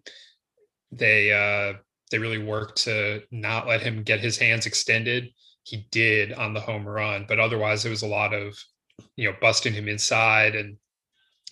They 0.92 1.32
uh 1.32 1.78
they 2.10 2.18
really 2.18 2.38
worked 2.38 2.84
to 2.84 3.22
not 3.30 3.66
let 3.66 3.82
him 3.82 4.02
get 4.02 4.20
his 4.20 4.38
hands 4.38 4.66
extended. 4.66 5.28
He 5.62 5.86
did 5.90 6.32
on 6.32 6.54
the 6.54 6.60
home 6.60 6.86
run, 6.86 7.26
but 7.28 7.38
otherwise 7.38 7.84
it 7.84 7.90
was 7.90 8.02
a 8.02 8.06
lot 8.06 8.32
of 8.32 8.58
you 9.16 9.30
know 9.30 9.36
busting 9.40 9.74
him 9.74 9.88
inside 9.88 10.54
and 10.54 10.76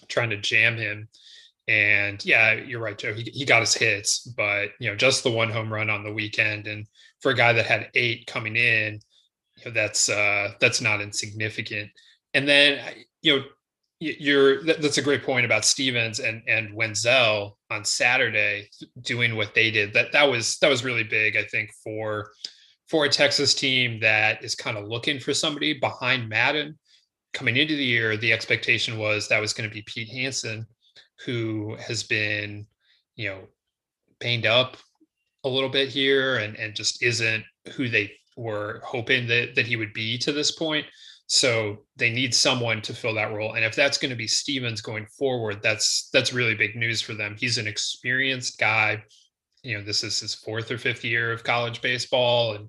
trying 0.08 0.30
to 0.30 0.36
jam 0.36 0.76
him. 0.76 1.08
And 1.68 2.24
yeah, 2.24 2.52
you're 2.54 2.80
right, 2.80 2.96
Joe. 2.96 3.12
He, 3.12 3.22
he 3.22 3.44
got 3.44 3.60
his 3.60 3.74
hits, 3.74 4.20
but 4.20 4.70
you 4.78 4.88
know, 4.88 4.96
just 4.96 5.24
the 5.24 5.30
one 5.30 5.50
home 5.50 5.72
run 5.72 5.90
on 5.90 6.04
the 6.04 6.12
weekend, 6.12 6.68
and 6.68 6.86
for 7.20 7.32
a 7.32 7.36
guy 7.36 7.52
that 7.52 7.66
had 7.66 7.90
eight 7.94 8.26
coming 8.26 8.54
in, 8.54 9.00
you 9.58 9.64
know, 9.64 9.70
that's 9.72 10.08
uh, 10.08 10.52
that's 10.60 10.80
not 10.80 11.00
insignificant. 11.00 11.90
And 12.34 12.46
then 12.46 12.80
you 13.22 13.36
know, 13.36 13.44
you're 13.98 14.62
that's 14.62 14.98
a 14.98 15.02
great 15.02 15.24
point 15.24 15.44
about 15.44 15.64
Stevens 15.64 16.20
and 16.20 16.42
and 16.46 16.72
Wenzel 16.74 17.58
on 17.70 17.84
Saturday 17.84 18.68
doing 19.00 19.34
what 19.34 19.54
they 19.54 19.70
did. 19.72 19.92
That 19.92 20.12
that 20.12 20.30
was 20.30 20.58
that 20.58 20.68
was 20.68 20.84
really 20.84 21.04
big, 21.04 21.36
I 21.36 21.44
think, 21.44 21.70
for 21.82 22.30
for 22.88 23.06
a 23.06 23.08
Texas 23.08 23.54
team 23.54 23.98
that 24.00 24.44
is 24.44 24.54
kind 24.54 24.76
of 24.76 24.86
looking 24.86 25.18
for 25.18 25.34
somebody 25.34 25.72
behind 25.72 26.28
Madden. 26.28 26.78
Coming 27.32 27.56
into 27.56 27.74
the 27.74 27.84
year, 27.84 28.16
the 28.16 28.32
expectation 28.32 28.98
was 28.98 29.28
that 29.28 29.40
was 29.40 29.52
going 29.52 29.68
to 29.68 29.74
be 29.74 29.82
Pete 29.82 30.08
Hansen 30.08 30.66
who 31.24 31.76
has 31.76 32.02
been, 32.02 32.66
you 33.14 33.28
know, 33.28 33.40
pained 34.20 34.46
up 34.46 34.76
a 35.44 35.48
little 35.48 35.68
bit 35.68 35.88
here 35.88 36.36
and 36.36 36.56
and 36.56 36.74
just 36.74 37.02
isn't 37.02 37.44
who 37.74 37.88
they 37.88 38.12
were 38.36 38.82
hoping 38.84 39.26
that 39.28 39.54
that 39.54 39.66
he 39.66 39.76
would 39.76 39.92
be 39.92 40.18
to 40.18 40.32
this 40.32 40.50
point. 40.50 40.86
So 41.26 41.78
they 41.96 42.10
need 42.10 42.34
someone 42.34 42.82
to 42.82 42.94
fill 42.94 43.14
that 43.14 43.32
role. 43.32 43.54
And 43.54 43.64
if 43.64 43.74
that's 43.74 43.98
going 43.98 44.10
to 44.10 44.16
be 44.16 44.28
Stevens 44.28 44.80
going 44.80 45.06
forward, 45.06 45.60
that's 45.62 46.08
that's 46.12 46.32
really 46.32 46.54
big 46.54 46.76
news 46.76 47.00
for 47.00 47.14
them. 47.14 47.36
He's 47.38 47.58
an 47.58 47.66
experienced 47.66 48.58
guy. 48.58 49.02
You 49.62 49.78
know, 49.78 49.84
this 49.84 50.04
is 50.04 50.20
his 50.20 50.34
fourth 50.34 50.70
or 50.70 50.78
fifth 50.78 51.04
year 51.04 51.32
of 51.32 51.44
college 51.44 51.80
baseball 51.80 52.54
and 52.54 52.68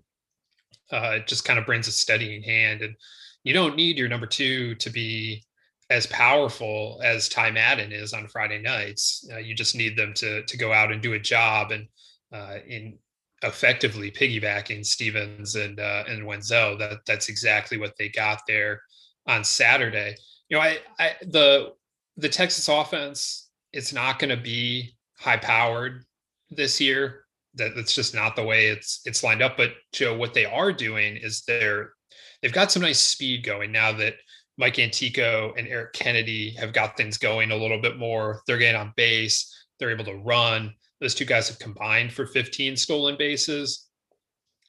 Uh, 0.89 1.17
it 1.19 1.27
just 1.27 1.43
kind 1.43 1.59
of 1.59 1.65
brings 1.65 1.87
a 1.89 1.91
steadying 1.91 2.41
hand, 2.43 2.81
and 2.81 2.95
you 3.43 3.53
don't 3.53 3.75
need 3.75 3.97
your 3.97 4.07
number 4.07 4.25
two 4.25 4.73
to 4.75 4.89
be 4.89 5.43
as 5.89 6.05
powerful 6.07 6.99
as 7.03 7.29
Ty 7.29 7.51
Madden 7.51 7.91
is 7.91 8.13
on 8.13 8.27
Friday 8.27 8.59
nights. 8.59 9.27
Uh, 9.31 9.37
you 9.37 9.53
just 9.55 9.75
need 9.75 9.97
them 9.97 10.13
to 10.15 10.43
to 10.43 10.57
go 10.57 10.73
out 10.73 10.91
and 10.91 11.01
do 11.01 11.13
a 11.13 11.19
job 11.19 11.71
and 11.71 11.87
uh, 12.33 12.57
in 12.67 12.97
effectively 13.43 14.11
piggybacking 14.11 14.85
Stevens 14.85 15.55
and 15.55 15.79
uh, 15.79 16.03
and 16.07 16.25
Wenzel. 16.25 16.77
That 16.77 16.99
that's 17.05 17.29
exactly 17.29 17.77
what 17.77 17.93
they 17.97 18.09
got 18.09 18.41
there 18.47 18.81
on 19.27 19.43
Saturday. 19.43 20.15
You 20.49 20.57
know, 20.57 20.63
I, 20.63 20.79
I 20.99 21.15
the 21.21 21.73
the 22.17 22.29
Texas 22.29 22.67
offense 22.67 23.47
it's 23.73 23.93
not 23.93 24.17
going 24.19 24.29
to 24.29 24.41
be 24.41 24.95
high 25.19 25.37
powered 25.37 26.03
this 26.49 26.79
year. 26.81 27.23
That 27.55 27.75
that's 27.75 27.93
just 27.93 28.13
not 28.13 28.35
the 28.35 28.43
way 28.43 28.67
it's 28.67 29.01
it's 29.05 29.23
lined 29.23 29.41
up. 29.41 29.57
But 29.57 29.73
Joe, 29.93 30.15
what 30.17 30.33
they 30.33 30.45
are 30.45 30.71
doing 30.71 31.17
is 31.17 31.43
they're 31.47 31.93
they've 32.41 32.53
got 32.53 32.71
some 32.71 32.81
nice 32.81 32.99
speed 32.99 33.43
going 33.43 33.71
now 33.71 33.91
that 33.93 34.15
Mike 34.57 34.79
Antico 34.79 35.53
and 35.57 35.67
Eric 35.67 35.93
Kennedy 35.93 36.51
have 36.59 36.73
got 36.73 36.97
things 36.97 37.17
going 37.17 37.51
a 37.51 37.55
little 37.55 37.79
bit 37.79 37.97
more. 37.97 38.41
They're 38.47 38.57
getting 38.57 38.79
on 38.79 38.93
base. 38.95 39.53
They're 39.79 39.91
able 39.91 40.05
to 40.05 40.15
run. 40.15 40.73
Those 40.99 41.13
two 41.13 41.25
guys 41.25 41.47
have 41.47 41.59
combined 41.59 42.11
for 42.11 42.25
15 42.25 42.75
stolen 42.75 43.15
bases. 43.17 43.87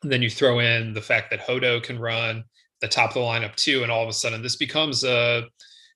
And 0.02 0.12
then 0.12 0.22
you 0.22 0.30
throw 0.30 0.58
in 0.58 0.92
the 0.92 1.00
fact 1.00 1.30
that 1.30 1.40
Hodo 1.40 1.80
can 1.80 1.98
run 1.98 2.44
the 2.80 2.88
top 2.88 3.10
of 3.10 3.14
the 3.14 3.20
lineup 3.20 3.56
too, 3.56 3.82
and 3.82 3.90
all 3.90 4.02
of 4.02 4.08
a 4.08 4.12
sudden 4.12 4.42
this 4.42 4.56
becomes 4.56 5.04
a, 5.04 5.44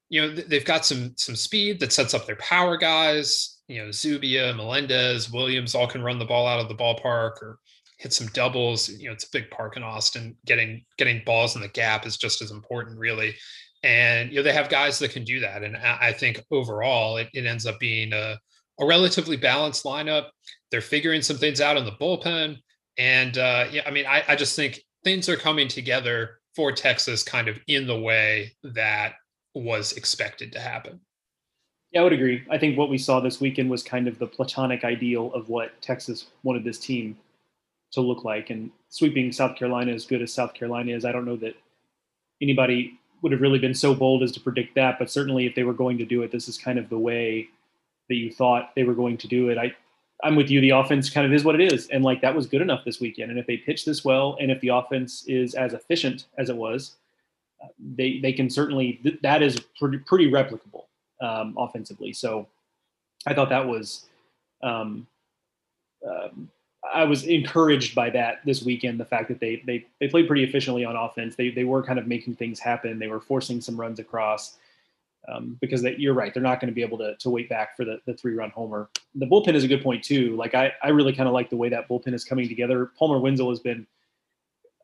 you 0.08 0.20
know, 0.20 0.34
they've 0.34 0.64
got 0.64 0.84
some 0.84 1.14
some 1.16 1.36
speed 1.36 1.78
that 1.80 1.92
sets 1.92 2.14
up 2.14 2.26
their 2.26 2.36
power 2.36 2.76
guys. 2.76 3.60
You 3.68 3.84
know, 3.84 3.90
Zubia, 3.90 4.52
Melendez, 4.54 5.30
Williams 5.30 5.74
all 5.74 5.86
can 5.86 6.02
run 6.02 6.18
the 6.18 6.24
ball 6.24 6.46
out 6.46 6.60
of 6.60 6.68
the 6.68 6.74
ballpark 6.74 7.40
or 7.40 7.58
hit 7.98 8.12
some 8.12 8.26
doubles. 8.28 8.88
You 8.88 9.06
know, 9.06 9.12
it's 9.12 9.24
a 9.24 9.30
big 9.32 9.50
park 9.50 9.76
in 9.76 9.82
Austin. 9.82 10.36
Getting 10.44 10.84
getting 10.98 11.22
balls 11.24 11.54
in 11.54 11.62
the 11.62 11.68
gap 11.68 12.04
is 12.04 12.16
just 12.16 12.42
as 12.42 12.50
important, 12.50 12.98
really 12.98 13.36
and 13.82 14.30
you 14.30 14.36
know 14.36 14.42
they 14.42 14.52
have 14.52 14.68
guys 14.68 14.98
that 14.98 15.12
can 15.12 15.24
do 15.24 15.40
that. 15.40 15.62
And 15.62 15.76
i 15.76 16.12
think 16.12 16.42
overall 16.50 17.16
it, 17.16 17.28
it 17.32 17.46
ends 17.46 17.66
up 17.66 17.78
being 17.78 18.12
a, 18.12 18.38
a, 18.80 18.86
relatively 18.86 19.36
balanced 19.36 19.84
lineup. 19.84 20.28
They're 20.70 20.80
figuring 20.80 21.22
some 21.22 21.36
things 21.36 21.60
out 21.60 21.76
in 21.76 21.84
the 21.84 21.92
bullpen. 21.92 22.58
And 22.98 23.38
uh, 23.38 23.66
yeah 23.70 23.82
i 23.86 23.90
mean 23.90 24.06
I, 24.06 24.24
I 24.28 24.36
just 24.36 24.56
think 24.56 24.80
things 25.04 25.28
are 25.28 25.36
coming 25.36 25.68
together 25.68 26.38
for 26.54 26.70
texas 26.70 27.22
kind 27.22 27.48
of 27.48 27.58
in 27.66 27.86
the 27.86 27.98
way 27.98 28.52
that 28.62 29.14
was 29.54 29.92
expected 29.92 30.52
to 30.52 30.60
happen. 30.60 31.00
Yeah 31.90 32.00
i 32.00 32.04
would 32.04 32.12
agree. 32.12 32.44
I 32.50 32.58
think 32.58 32.78
what 32.78 32.90
we 32.90 32.98
saw 32.98 33.20
this 33.20 33.40
weekend 33.40 33.70
was 33.70 33.82
kind 33.82 34.06
of 34.06 34.18
the 34.18 34.26
platonic 34.26 34.84
ideal 34.84 35.32
of 35.34 35.48
what 35.48 35.80
texas 35.82 36.26
wanted 36.42 36.64
this 36.64 36.78
team 36.78 37.16
to 37.92 38.00
look 38.00 38.24
like. 38.24 38.50
And 38.50 38.70
sweeping 38.90 39.32
south 39.32 39.56
carolina 39.56 39.92
as 39.92 40.06
good 40.06 40.22
as 40.22 40.32
south 40.32 40.54
carolina 40.54 40.92
is 40.92 41.04
i 41.04 41.12
don't 41.12 41.24
know 41.24 41.36
that 41.36 41.56
anybody 42.40 42.98
would 43.22 43.32
have 43.32 43.40
really 43.40 43.58
been 43.58 43.74
so 43.74 43.94
bold 43.94 44.22
as 44.22 44.32
to 44.32 44.40
predict 44.40 44.74
that, 44.74 44.98
but 44.98 45.10
certainly 45.10 45.46
if 45.46 45.54
they 45.54 45.62
were 45.62 45.72
going 45.72 45.96
to 45.98 46.04
do 46.04 46.22
it, 46.22 46.32
this 46.32 46.48
is 46.48 46.58
kind 46.58 46.78
of 46.78 46.88
the 46.88 46.98
way 46.98 47.48
that 48.08 48.16
you 48.16 48.32
thought 48.32 48.72
they 48.74 48.82
were 48.82 48.94
going 48.94 49.16
to 49.16 49.28
do 49.28 49.48
it. 49.48 49.56
I, 49.56 49.74
I'm 50.24 50.36
with 50.36 50.50
you. 50.50 50.60
The 50.60 50.70
offense 50.70 51.08
kind 51.08 51.26
of 51.26 51.32
is 51.32 51.44
what 51.44 51.58
it 51.58 51.72
is, 51.72 51.88
and 51.88 52.04
like 52.04 52.20
that 52.20 52.34
was 52.34 52.46
good 52.46 52.60
enough 52.60 52.84
this 52.84 53.00
weekend. 53.00 53.30
And 53.30 53.38
if 53.38 53.46
they 53.46 53.56
pitch 53.56 53.84
this 53.84 54.04
well, 54.04 54.36
and 54.40 54.50
if 54.50 54.60
the 54.60 54.68
offense 54.68 55.24
is 55.26 55.54
as 55.54 55.72
efficient 55.72 56.26
as 56.38 56.48
it 56.48 56.56
was, 56.56 56.96
uh, 57.62 57.68
they 57.94 58.18
they 58.18 58.32
can 58.32 58.50
certainly 58.50 59.00
th- 59.02 59.18
that 59.22 59.42
is 59.42 59.58
pretty 59.78 59.98
pretty 59.98 60.30
replicable 60.30 60.84
um, 61.20 61.54
offensively. 61.58 62.12
So 62.12 62.46
I 63.26 63.34
thought 63.34 63.48
that 63.48 63.66
was 63.66 64.06
um, 64.62 65.06
um, 66.08 66.50
I 66.92 67.04
was 67.04 67.24
encouraged 67.24 67.94
by 67.94 68.10
that 68.10 68.40
this 68.44 68.62
weekend. 68.62 69.00
The 69.00 69.04
fact 69.04 69.28
that 69.28 69.40
they 69.40 69.62
they 69.66 69.86
they 70.00 70.08
played 70.08 70.26
pretty 70.26 70.44
efficiently 70.44 70.84
on 70.84 70.96
offense. 70.96 71.36
They 71.36 71.50
they 71.50 71.64
were 71.64 71.82
kind 71.82 71.98
of 71.98 72.06
making 72.06 72.36
things 72.36 72.58
happen. 72.58 72.98
They 72.98 73.08
were 73.08 73.20
forcing 73.20 73.60
some 73.60 73.80
runs 73.80 73.98
across 73.98 74.56
um, 75.28 75.56
because 75.60 75.82
they, 75.82 75.94
you're 75.96 76.14
right. 76.14 76.34
They're 76.34 76.42
not 76.42 76.60
going 76.60 76.68
to 76.68 76.74
be 76.74 76.82
able 76.82 76.98
to 76.98 77.16
to 77.16 77.30
wait 77.30 77.48
back 77.48 77.76
for 77.76 77.84
the 77.84 78.00
the 78.06 78.14
three 78.14 78.34
run 78.34 78.50
homer. 78.50 78.90
The 79.14 79.26
bullpen 79.26 79.54
is 79.54 79.64
a 79.64 79.68
good 79.68 79.82
point 79.82 80.02
too. 80.02 80.36
Like 80.36 80.54
I 80.54 80.72
I 80.82 80.88
really 80.88 81.12
kind 81.12 81.28
of 81.28 81.34
like 81.34 81.50
the 81.50 81.56
way 81.56 81.68
that 81.68 81.88
bullpen 81.88 82.14
is 82.14 82.24
coming 82.24 82.48
together. 82.48 82.90
Palmer 82.98 83.18
Wenzel 83.18 83.50
has 83.50 83.60
been 83.60 83.86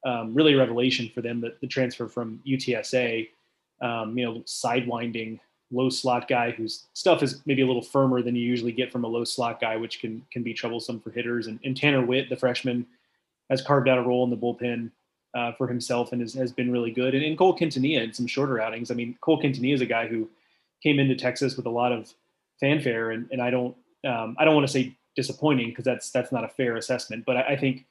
um, 0.04 0.34
really 0.34 0.54
a 0.54 0.58
revelation 0.58 1.10
for 1.14 1.22
them. 1.22 1.40
The, 1.40 1.54
the 1.60 1.66
transfer 1.66 2.08
from 2.08 2.40
UTSA, 2.46 3.28
um, 3.82 4.16
you 4.16 4.24
know, 4.24 4.40
sidewinding 4.40 5.40
low 5.70 5.88
slot 5.90 6.28
guy 6.28 6.50
whose 6.50 6.86
stuff 6.94 7.22
is 7.22 7.42
maybe 7.46 7.62
a 7.62 7.66
little 7.66 7.82
firmer 7.82 8.22
than 8.22 8.34
you 8.34 8.42
usually 8.42 8.72
get 8.72 8.90
from 8.90 9.04
a 9.04 9.08
low 9.08 9.24
slot 9.24 9.60
guy, 9.60 9.76
which 9.76 10.00
can 10.00 10.24
can 10.30 10.42
be 10.42 10.54
troublesome 10.54 11.00
for 11.00 11.10
hitters. 11.10 11.46
And, 11.46 11.58
and 11.64 11.76
Tanner 11.76 12.04
Witt, 12.04 12.28
the 12.28 12.36
freshman, 12.36 12.86
has 13.50 13.62
carved 13.62 13.88
out 13.88 13.98
a 13.98 14.02
role 14.02 14.24
in 14.24 14.30
the 14.30 14.36
bullpen 14.36 14.90
uh, 15.34 15.52
for 15.52 15.68
himself 15.68 16.12
and 16.12 16.22
is, 16.22 16.34
has 16.34 16.52
been 16.52 16.72
really 16.72 16.90
good. 16.90 17.14
And, 17.14 17.24
and 17.24 17.36
Cole 17.36 17.56
Quintanilla 17.56 18.02
in 18.02 18.12
some 18.12 18.26
shorter 18.26 18.60
outings. 18.60 18.90
I 18.90 18.94
mean, 18.94 19.16
Cole 19.20 19.40
Quintanilla 19.40 19.74
is 19.74 19.80
a 19.80 19.86
guy 19.86 20.06
who 20.06 20.28
came 20.82 20.98
into 20.98 21.14
Texas 21.14 21.56
with 21.56 21.66
a 21.66 21.70
lot 21.70 21.92
of 21.92 22.12
fanfare, 22.60 23.10
and, 23.10 23.28
and 23.30 23.42
I 23.42 23.50
don't 23.50 23.76
um, 24.04 24.36
I 24.38 24.44
don't 24.44 24.54
want 24.54 24.66
to 24.66 24.72
say 24.72 24.96
disappointing 25.16 25.68
because 25.68 25.84
that's 25.84 26.10
that's 26.10 26.32
not 26.32 26.44
a 26.44 26.48
fair 26.48 26.76
assessment, 26.76 27.24
but 27.26 27.36
I, 27.36 27.42
I 27.42 27.56
think 27.56 27.84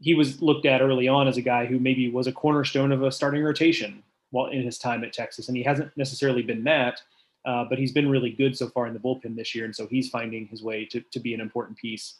he 0.00 0.14
was 0.14 0.40
looked 0.40 0.66
at 0.66 0.80
early 0.80 1.08
on 1.08 1.26
as 1.26 1.36
a 1.36 1.42
guy 1.42 1.66
who 1.66 1.80
maybe 1.80 2.08
was 2.08 2.28
a 2.28 2.32
cornerstone 2.32 2.92
of 2.92 3.02
a 3.02 3.10
starting 3.10 3.42
rotation 3.42 4.04
while 4.30 4.46
in 4.46 4.62
his 4.62 4.78
time 4.78 5.04
at 5.04 5.12
Texas, 5.12 5.48
and 5.48 5.56
he 5.56 5.62
hasn't 5.62 5.96
necessarily 5.96 6.42
been 6.42 6.64
that, 6.64 7.00
uh, 7.44 7.64
but 7.68 7.78
he's 7.78 7.92
been 7.92 8.08
really 8.08 8.30
good 8.30 8.56
so 8.56 8.68
far 8.68 8.86
in 8.86 8.92
the 8.92 9.00
bullpen 9.00 9.36
this 9.36 9.54
year, 9.54 9.64
and 9.64 9.74
so 9.74 9.86
he's 9.86 10.08
finding 10.08 10.46
his 10.46 10.62
way 10.62 10.84
to 10.84 11.00
to 11.00 11.20
be 11.20 11.34
an 11.34 11.40
important 11.40 11.78
piece 11.78 12.14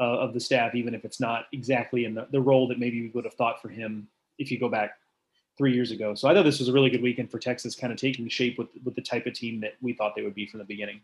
uh, 0.00 0.18
of 0.18 0.32
the 0.32 0.40
staff, 0.40 0.74
even 0.74 0.94
if 0.94 1.04
it's 1.04 1.20
not 1.20 1.44
exactly 1.52 2.04
in 2.04 2.14
the, 2.14 2.26
the 2.32 2.40
role 2.40 2.66
that 2.66 2.78
maybe 2.78 3.02
we 3.02 3.08
would 3.08 3.24
have 3.24 3.34
thought 3.34 3.60
for 3.60 3.68
him 3.68 4.08
if 4.38 4.50
you 4.50 4.58
go 4.58 4.68
back 4.68 4.92
three 5.58 5.74
years 5.74 5.90
ago. 5.90 6.14
So 6.14 6.26
I 6.26 6.34
thought 6.34 6.44
this 6.44 6.58
was 6.58 6.68
a 6.68 6.72
really 6.72 6.88
good 6.88 7.02
weekend 7.02 7.30
for 7.30 7.38
Texas, 7.38 7.74
kind 7.74 7.92
of 7.92 7.98
taking 7.98 8.26
shape 8.28 8.58
with 8.58 8.68
with 8.84 8.94
the 8.94 9.02
type 9.02 9.26
of 9.26 9.34
team 9.34 9.60
that 9.60 9.74
we 9.82 9.92
thought 9.92 10.14
they 10.16 10.22
would 10.22 10.34
be 10.34 10.46
from 10.46 10.58
the 10.58 10.64
beginning. 10.64 11.00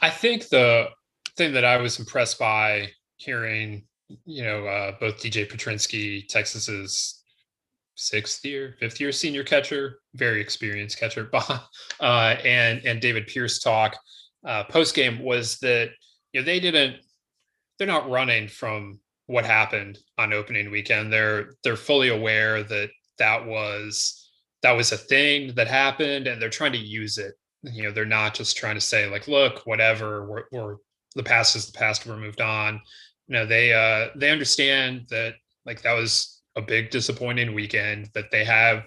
I 0.00 0.10
think 0.10 0.48
the 0.48 0.90
thing 1.36 1.52
that 1.54 1.64
I 1.64 1.78
was 1.78 1.98
impressed 1.98 2.38
by 2.38 2.90
hearing, 3.16 3.84
you 4.24 4.44
know, 4.44 4.66
uh, 4.66 4.92
both 5.00 5.16
DJ 5.16 5.50
Petrinsky, 5.50 6.28
Texas's 6.28 7.22
sixth 7.94 8.44
year, 8.44 8.76
fifth 8.78 9.00
year 9.00 9.12
senior 9.12 9.44
catcher, 9.44 10.00
very 10.14 10.40
experienced 10.40 10.98
catcher, 10.98 11.30
uh, 12.00 12.36
and 12.44 12.84
and 12.84 13.00
David 13.00 13.26
Pierce 13.26 13.58
talk 13.58 13.96
uh, 14.44 14.64
post 14.64 14.94
game 14.94 15.22
was 15.22 15.58
that 15.58 15.90
you 16.32 16.40
know 16.40 16.44
they 16.44 16.60
didn't 16.60 16.96
they're 17.78 17.86
not 17.88 18.08
running 18.08 18.48
from 18.48 19.00
what 19.26 19.44
happened 19.44 19.98
on 20.18 20.32
opening 20.32 20.70
weekend. 20.70 21.12
They're 21.12 21.50
they're 21.62 21.76
fully 21.76 22.08
aware 22.08 22.62
that 22.62 22.90
that 23.18 23.46
was 23.46 24.30
that 24.62 24.72
was 24.72 24.92
a 24.92 24.98
thing 24.98 25.54
that 25.54 25.68
happened, 25.68 26.26
and 26.26 26.40
they're 26.40 26.50
trying 26.50 26.72
to 26.72 26.78
use 26.78 27.18
it. 27.18 27.34
You 27.62 27.84
know, 27.84 27.90
they're 27.90 28.04
not 28.04 28.34
just 28.34 28.56
trying 28.56 28.74
to 28.74 28.80
say 28.80 29.08
like, 29.08 29.26
look, 29.26 29.66
whatever, 29.66 30.26
we're, 30.26 30.44
we're 30.52 30.76
the 31.14 31.22
past 31.22 31.56
is 31.56 31.66
the 31.66 31.78
past, 31.78 32.06
we're 32.06 32.16
moved 32.16 32.40
on. 32.40 32.80
You 33.28 33.34
know, 33.34 33.46
they 33.46 33.72
uh 33.72 34.08
they 34.16 34.30
understand 34.30 35.06
that 35.10 35.34
like 35.64 35.82
that 35.82 35.94
was 35.94 36.33
a 36.56 36.62
big 36.62 36.90
disappointing 36.90 37.54
weekend 37.54 38.10
that 38.14 38.30
they 38.30 38.44
have 38.44 38.84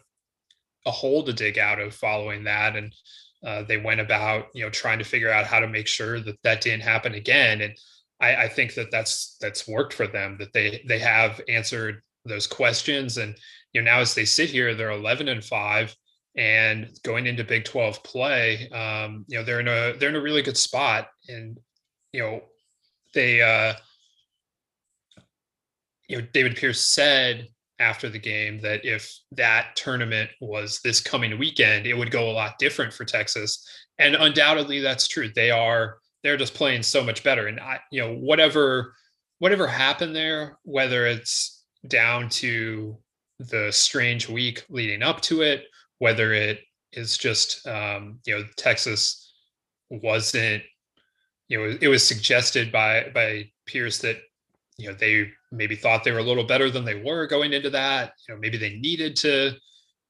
a 0.85 0.91
hole 0.91 1.23
to 1.23 1.33
dig 1.33 1.59
out 1.59 1.79
of 1.79 1.93
following 1.93 2.43
that. 2.45 2.75
And 2.75 2.93
uh, 3.45 3.63
they 3.63 3.77
went 3.77 3.99
about 4.01 4.47
you 4.53 4.63
know 4.63 4.69
trying 4.69 4.99
to 4.99 5.05
figure 5.05 5.31
out 5.31 5.45
how 5.45 5.59
to 5.59 5.67
make 5.67 5.87
sure 5.87 6.19
that 6.19 6.41
that 6.43 6.61
didn't 6.61 6.81
happen 6.81 7.13
again. 7.13 7.61
And 7.61 7.73
I, 8.19 8.35
I 8.35 8.47
think 8.47 8.73
that 8.75 8.89
that's 8.91 9.37
that's 9.39 9.67
worked 9.67 9.93
for 9.93 10.07
them 10.07 10.37
that 10.39 10.53
they 10.53 10.83
they 10.87 10.99
have 10.99 11.41
answered 11.47 12.01
those 12.25 12.47
questions. 12.47 13.17
And 13.17 13.35
you 13.73 13.81
know 13.81 13.91
now 13.91 13.99
as 13.99 14.15
they 14.15 14.25
sit 14.25 14.49
here 14.49 14.73
they're 14.73 14.91
11 14.91 15.27
and 15.27 15.43
5 15.43 15.95
and 16.35 16.89
going 17.03 17.25
into 17.25 17.43
big 17.43 17.65
12 17.65 18.03
play 18.03 18.69
um, 18.69 19.25
you 19.27 19.37
know 19.37 19.43
they're 19.43 19.59
in 19.59 19.67
a 19.67 19.93
they're 19.97 20.09
in 20.09 20.15
a 20.15 20.21
really 20.21 20.41
good 20.41 20.57
spot. 20.57 21.09
And 21.29 21.59
you 22.11 22.21
know 22.21 22.41
they 23.13 23.41
uh 23.41 23.73
you 26.07 26.17
know 26.17 26.27
david 26.33 26.55
pierce 26.55 26.81
said 26.81 27.47
after 27.79 28.09
the 28.09 28.19
game 28.19 28.59
that 28.61 28.83
if 28.83 29.11
that 29.31 29.75
tournament 29.75 30.29
was 30.41 30.79
this 30.83 30.99
coming 30.99 31.37
weekend, 31.37 31.85
it 31.85 31.95
would 31.95 32.11
go 32.11 32.29
a 32.29 32.33
lot 32.33 32.57
different 32.59 32.93
for 32.93 33.05
Texas. 33.05 33.65
And 33.99 34.15
undoubtedly 34.15 34.79
that's 34.79 35.07
true. 35.07 35.29
They 35.33 35.51
are 35.51 35.97
they're 36.23 36.37
just 36.37 36.55
playing 36.55 36.83
so 36.83 37.03
much 37.03 37.23
better. 37.23 37.47
And 37.47 37.59
I, 37.59 37.79
you 37.91 38.01
know, 38.01 38.15
whatever 38.15 38.93
whatever 39.39 39.67
happened 39.67 40.15
there, 40.15 40.57
whether 40.63 41.05
it's 41.05 41.63
down 41.87 42.29
to 42.29 42.97
the 43.39 43.71
strange 43.71 44.27
week 44.27 44.65
leading 44.69 45.03
up 45.03 45.21
to 45.21 45.41
it, 45.43 45.65
whether 45.99 46.33
it 46.33 46.61
is 46.93 47.17
just 47.17 47.65
um, 47.67 48.19
you 48.25 48.37
know, 48.37 48.45
Texas 48.57 49.33
wasn't, 49.89 50.63
you 51.47 51.57
know, 51.57 51.77
it 51.79 51.87
was 51.87 52.05
suggested 52.05 52.71
by 52.71 53.09
by 53.13 53.49
Pierce 53.65 53.99
that 53.99 54.17
you 54.77 54.89
know 54.89 54.95
they 54.95 55.29
maybe 55.51 55.75
thought 55.75 56.03
they 56.03 56.11
were 56.11 56.19
a 56.19 56.23
little 56.23 56.43
better 56.43 56.69
than 56.69 56.85
they 56.85 57.01
were 57.01 57.27
going 57.27 57.53
into 57.53 57.69
that 57.69 58.13
you 58.27 58.33
know 58.33 58.39
maybe 58.39 58.57
they 58.57 58.75
needed 58.77 59.15
to 59.15 59.51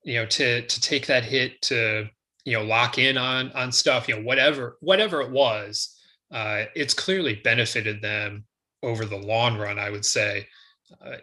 you 0.04 0.16
know 0.16 0.26
to 0.26 0.66
to 0.68 0.82
take 0.82 1.06
that 1.06 1.24
hit 1.24 1.62
to 1.62 2.08
you 2.46 2.54
know 2.54 2.64
lock 2.64 2.98
in 2.98 3.18
on 3.18 3.52
on 3.52 3.72
stuff 3.72 4.08
you 4.08 4.16
know 4.16 4.22
whatever 4.22 4.78
whatever 4.80 5.22
it 5.22 5.32
was 5.32 5.96
uh 6.32 6.64
it's 6.76 6.94
clearly 6.94 7.36
benefited 7.44 8.02
them 8.02 8.44
over 8.84 9.06
the 9.06 9.18
long 9.18 9.58
run 9.58 9.78
i 9.78 9.90
would 9.90 10.06
say 10.06 10.46
uh, 11.06 11.18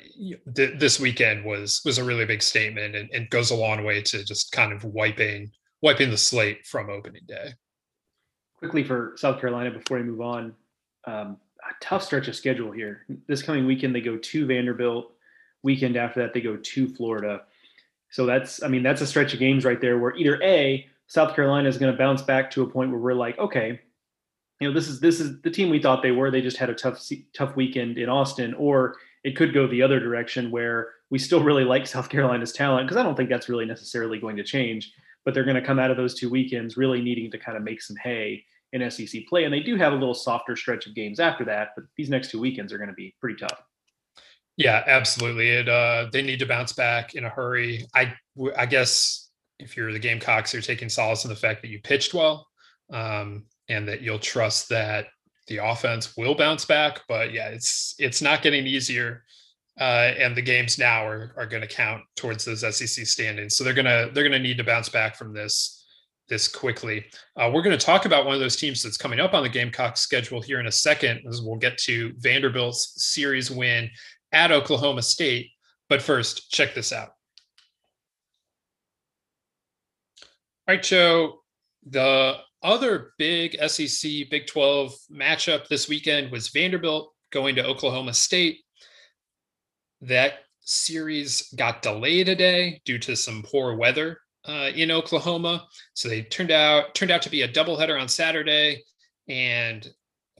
th- 0.54 0.78
this 0.78 1.00
weekend 1.00 1.44
was 1.44 1.80
was 1.84 1.98
a 1.98 2.04
really 2.04 2.26
big 2.26 2.42
statement 2.42 2.94
and, 2.94 3.08
and 3.12 3.30
goes 3.30 3.50
a 3.50 3.56
long 3.56 3.84
way 3.84 4.02
to 4.02 4.22
just 4.24 4.52
kind 4.52 4.72
of 4.72 4.84
wiping 4.84 5.50
wiping 5.84 6.10
the 6.10 6.18
slate 6.18 6.66
from 6.66 6.88
opening 6.88 7.22
day. 7.26 7.52
Quickly 8.58 8.82
for 8.82 9.12
South 9.16 9.38
Carolina 9.38 9.70
before 9.70 9.98
we 9.98 10.02
move 10.02 10.22
on, 10.22 10.54
um, 11.06 11.36
a 11.68 11.74
tough 11.80 12.02
stretch 12.02 12.28
of 12.28 12.36
schedule 12.36 12.70
here. 12.70 13.04
This 13.26 13.42
coming 13.42 13.66
weekend 13.66 13.94
they 13.94 14.00
go 14.00 14.16
to 14.16 14.46
Vanderbilt. 14.46 15.12
Weekend 15.62 15.96
after 15.96 16.20
that 16.20 16.34
they 16.34 16.40
go 16.40 16.56
to 16.56 16.88
Florida. 16.88 17.42
So 18.10 18.26
that's 18.26 18.62
I 18.62 18.68
mean 18.68 18.82
that's 18.82 19.00
a 19.00 19.06
stretch 19.06 19.32
of 19.32 19.40
games 19.40 19.64
right 19.64 19.80
there 19.80 19.98
where 19.98 20.14
either 20.16 20.40
a 20.42 20.86
South 21.06 21.34
Carolina 21.34 21.68
is 21.68 21.78
going 21.78 21.92
to 21.92 21.98
bounce 21.98 22.22
back 22.22 22.50
to 22.52 22.62
a 22.62 22.66
point 22.66 22.90
where 22.90 22.98
we're 22.98 23.14
like, 23.14 23.38
okay, 23.38 23.80
you 24.60 24.68
know, 24.68 24.74
this 24.74 24.88
is 24.88 25.00
this 25.00 25.20
is 25.20 25.40
the 25.42 25.50
team 25.50 25.70
we 25.70 25.80
thought 25.80 26.02
they 26.02 26.12
were. 26.12 26.30
They 26.30 26.40
just 26.40 26.56
had 26.56 26.70
a 26.70 26.74
tough 26.74 27.06
tough 27.34 27.56
weekend 27.56 27.98
in 27.98 28.08
Austin, 28.08 28.54
or 28.54 28.96
it 29.24 29.36
could 29.36 29.52
go 29.52 29.66
the 29.66 29.82
other 29.82 30.00
direction 30.00 30.50
where 30.50 30.90
we 31.10 31.18
still 31.18 31.42
really 31.42 31.64
like 31.64 31.86
South 31.88 32.08
Carolina's 32.08 32.52
talent 32.52 32.86
because 32.86 32.96
I 32.96 33.02
don't 33.02 33.16
think 33.16 33.30
that's 33.30 33.48
really 33.48 33.66
necessarily 33.66 34.18
going 34.18 34.36
to 34.36 34.44
change. 34.44 34.92
But 35.24 35.32
they're 35.32 35.44
going 35.44 35.56
to 35.56 35.62
come 35.62 35.78
out 35.78 35.90
of 35.90 35.96
those 35.96 36.14
two 36.14 36.28
weekends 36.28 36.76
really 36.76 37.00
needing 37.00 37.30
to 37.30 37.38
kind 37.38 37.56
of 37.56 37.62
make 37.62 37.80
some 37.80 37.96
hay 37.96 38.44
in 38.74 38.90
SEC 38.90 39.22
play, 39.28 39.44
and 39.44 39.54
they 39.54 39.60
do 39.60 39.76
have 39.76 39.92
a 39.92 39.96
little 39.96 40.14
softer 40.14 40.56
stretch 40.56 40.86
of 40.86 40.94
games 40.94 41.18
after 41.18 41.44
that. 41.46 41.70
But 41.74 41.84
these 41.96 42.10
next 42.10 42.30
two 42.30 42.40
weekends 42.40 42.72
are 42.72 42.78
going 42.78 42.90
to 42.90 42.94
be 42.94 43.14
pretty 43.20 43.38
tough. 43.38 43.62
Yeah, 44.56 44.84
absolutely. 44.86 45.50
It 45.50 45.68
uh, 45.68 46.08
they 46.12 46.22
need 46.22 46.40
to 46.40 46.46
bounce 46.46 46.72
back 46.72 47.14
in 47.14 47.24
a 47.24 47.30
hurry. 47.30 47.86
I 47.94 48.14
I 48.56 48.66
guess 48.66 49.30
if 49.58 49.76
you're 49.76 49.92
the 49.92 49.98
Gamecocks, 49.98 50.52
you're 50.52 50.62
taking 50.62 50.88
solace 50.88 51.24
in 51.24 51.30
the 51.30 51.36
fact 51.36 51.62
that 51.62 51.68
you 51.68 51.80
pitched 51.80 52.12
well. 52.12 52.46
Um, 52.92 53.46
and 53.68 53.88
that 53.88 54.02
you'll 54.02 54.18
trust 54.18 54.68
that 54.68 55.06
the 55.46 55.58
offense 55.58 56.16
will 56.16 56.34
bounce 56.34 56.64
back. 56.64 57.00
But 57.08 57.32
yeah, 57.32 57.48
it's 57.48 57.94
it's 57.98 58.22
not 58.22 58.42
getting 58.42 58.66
easier. 58.66 59.24
Uh, 59.80 60.12
and 60.18 60.36
the 60.36 60.42
games 60.42 60.78
now 60.78 61.06
are 61.06 61.32
are 61.36 61.46
going 61.46 61.62
to 61.62 61.68
count 61.68 62.02
towards 62.16 62.44
those 62.44 62.60
SEC 62.60 63.06
standings. 63.06 63.56
So 63.56 63.64
they're 63.64 63.74
gonna 63.74 64.10
they're 64.12 64.24
gonna 64.24 64.38
need 64.38 64.58
to 64.58 64.64
bounce 64.64 64.88
back 64.88 65.16
from 65.16 65.32
this 65.32 65.83
this 66.28 66.48
quickly. 66.48 67.04
Uh, 67.36 67.50
we're 67.52 67.62
going 67.62 67.76
to 67.76 67.84
talk 67.84 68.04
about 68.04 68.24
one 68.24 68.34
of 68.34 68.40
those 68.40 68.56
teams 68.56 68.82
that's 68.82 68.96
coming 68.96 69.20
up 69.20 69.34
on 69.34 69.42
the 69.42 69.48
Gamecock 69.48 69.96
schedule 69.96 70.40
here 70.40 70.60
in 70.60 70.66
a 70.66 70.72
second, 70.72 71.20
as 71.28 71.42
we'll 71.42 71.56
get 71.56 71.78
to 71.78 72.12
Vanderbilt's 72.18 73.04
series 73.12 73.50
win 73.50 73.90
at 74.32 74.52
Oklahoma 74.52 75.02
State. 75.02 75.50
But 75.88 76.02
first, 76.02 76.50
check 76.50 76.74
this 76.74 76.92
out. 76.92 77.10
All 80.66 80.74
right, 80.74 80.82
Joe. 80.82 81.40
The 81.86 82.38
other 82.62 83.12
big 83.18 83.56
SEC 83.68 84.10
Big 84.30 84.46
12 84.46 84.94
matchup 85.12 85.68
this 85.68 85.88
weekend 85.88 86.32
was 86.32 86.48
Vanderbilt 86.48 87.12
going 87.30 87.54
to 87.56 87.66
Oklahoma 87.66 88.14
State. 88.14 88.60
That 90.00 90.34
series 90.60 91.52
got 91.54 91.82
delayed 91.82 92.30
a 92.30 92.34
day 92.34 92.80
due 92.86 92.98
to 93.00 93.14
some 93.14 93.42
poor 93.42 93.76
weather 93.76 94.18
uh, 94.46 94.70
in 94.74 94.90
Oklahoma. 94.90 95.66
So 95.94 96.08
they 96.08 96.22
turned 96.22 96.50
out 96.50 96.94
turned 96.94 97.10
out 97.10 97.22
to 97.22 97.30
be 97.30 97.42
a 97.42 97.48
doubleheader 97.48 98.00
on 98.00 98.08
Saturday. 98.08 98.82
And 99.28 99.86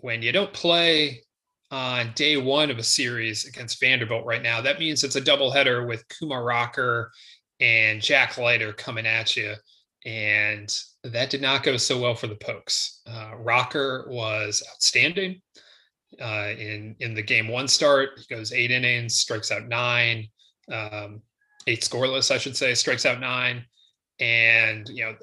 when 0.01 0.23
you 0.23 0.33
don't 0.33 0.53
play 0.53 1.23
on 1.71 2.13
day 2.15 2.37
one 2.37 2.71
of 2.71 2.79
a 2.79 2.83
series 2.83 3.47
against 3.47 3.81
Vanderbilt 3.81 4.27
right 4.27 4.43
now, 4.43 4.61
that 4.61 4.79
means 4.79 5.03
it's 5.03 5.17
a 5.17 5.21
doubleheader 5.21 5.89
with 5.89 6.05
Kumar 6.09 6.45
Rocker 6.45 7.11
and 7.61 8.03
Jack 8.03 8.37
Leiter 8.37 8.73
coming 8.73 9.07
at 9.07 9.37
you. 9.37 9.55
And 10.05 10.69
that 11.03 11.31
did 11.31 11.41
not 11.41 11.63
go 11.63 11.79
so 11.79 11.99
well 11.99 12.15
for 12.15 12.27
the 12.27 12.35
Pokes. 12.37 13.01
Uh, 13.07 13.33
Rocker 13.39 14.07
was 14.11 14.63
outstanding 14.71 15.41
uh, 16.21 16.51
in 16.59 16.95
in 17.01 17.15
the 17.15 17.23
game 17.23 17.49
one 17.49 17.69
start. 17.69 18.11
He 18.19 18.35
goes 18.35 18.53
eight 18.53 18.71
innings, 18.71 19.17
strikes 19.17 19.51
out 19.51 19.67
nine, 19.67 20.29
um, 20.71 21.23
eight 21.67 21.81
scoreless, 21.81 22.31
I 22.31 22.39
should 22.39 22.57
say, 22.57 22.75
strikes 22.75 23.07
out 23.07 23.21
nine, 23.21 23.65
and 24.21 24.89
you 24.89 25.05
know 25.05 25.15